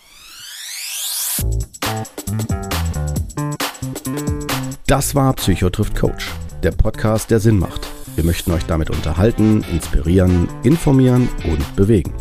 Das 4.88 5.14
war 5.14 5.32
Psychotrift 5.34 5.94
Coach, 5.94 6.28
der 6.64 6.72
Podcast, 6.72 7.30
der 7.30 7.38
Sinn 7.38 7.60
macht. 7.60 7.86
Wir 8.16 8.24
möchten 8.24 8.50
euch 8.50 8.64
damit 8.64 8.90
unterhalten, 8.90 9.64
inspirieren, 9.70 10.48
informieren 10.64 11.28
und 11.44 11.76
bewegen. 11.76 12.12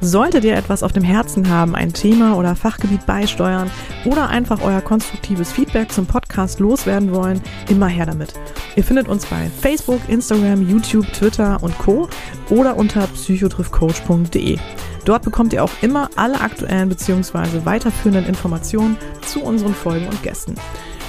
Solltet 0.00 0.44
ihr 0.44 0.56
etwas 0.56 0.84
auf 0.84 0.92
dem 0.92 1.02
Herzen 1.02 1.48
haben, 1.48 1.74
ein 1.74 1.92
Thema 1.92 2.36
oder 2.36 2.54
Fachgebiet 2.54 3.04
beisteuern 3.04 3.68
oder 4.04 4.28
einfach 4.28 4.62
euer 4.62 4.80
konstruktives 4.80 5.50
Feedback 5.50 5.90
zum 5.90 6.06
Podcast 6.06 6.60
loswerden 6.60 7.12
wollen, 7.12 7.40
immer 7.68 7.88
her 7.88 8.06
damit. 8.06 8.32
Ihr 8.76 8.84
findet 8.84 9.08
uns 9.08 9.26
bei 9.26 9.50
Facebook, 9.60 10.00
Instagram, 10.08 10.68
YouTube, 10.68 11.12
Twitter 11.12 11.60
und 11.62 11.76
Co. 11.78 12.08
oder 12.48 12.76
unter 12.76 13.08
psychotriffcoach.de. 13.08 14.56
Dort 15.04 15.22
bekommt 15.22 15.52
ihr 15.52 15.64
auch 15.64 15.72
immer 15.80 16.10
alle 16.14 16.40
aktuellen 16.40 16.88
bzw. 16.88 17.64
weiterführenden 17.64 18.26
Informationen 18.26 18.96
zu 19.26 19.42
unseren 19.42 19.74
Folgen 19.74 20.06
und 20.06 20.22
Gästen. 20.22 20.54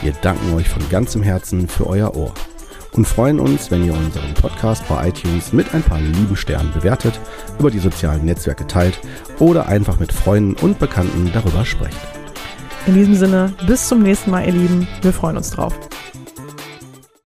Wir 0.02 0.14
danken 0.14 0.54
euch 0.54 0.68
von 0.68 0.82
ganzem 0.90 1.22
Herzen 1.22 1.68
für 1.68 1.86
euer 1.86 2.16
Ohr 2.16 2.34
und 3.00 3.06
freuen 3.06 3.40
uns, 3.40 3.72
wenn 3.72 3.86
ihr 3.86 3.94
unseren 3.94 4.34
Podcast 4.34 4.86
bei 4.90 5.08
iTunes 5.08 5.54
mit 5.54 5.74
ein 5.74 5.82
paar 5.82 6.02
lieben 6.02 6.36
Sternen 6.36 6.70
bewertet, 6.74 7.18
über 7.58 7.72
die 7.72 7.80
sozialen 7.80 8.26
Netzwerke 8.26 8.68
teilt 8.68 9.00
oder 9.40 9.70
einfach 9.70 10.02
mit 10.02 10.12
Freunden 10.12 10.62
und 10.62 10.80
Bekannten 10.80 11.32
darüber 11.34 11.64
sprecht. 11.64 11.96
In 12.88 12.96
diesem 12.96 13.16
Sinne, 13.16 13.54
bis 13.66 13.88
zum 13.88 14.04
nächsten 14.04 14.32
Mal, 14.32 14.46
ihr 14.46 14.52
Lieben. 14.52 14.86
Wir 15.02 15.14
freuen 15.14 15.38
uns 15.38 15.50
drauf. 15.50 15.74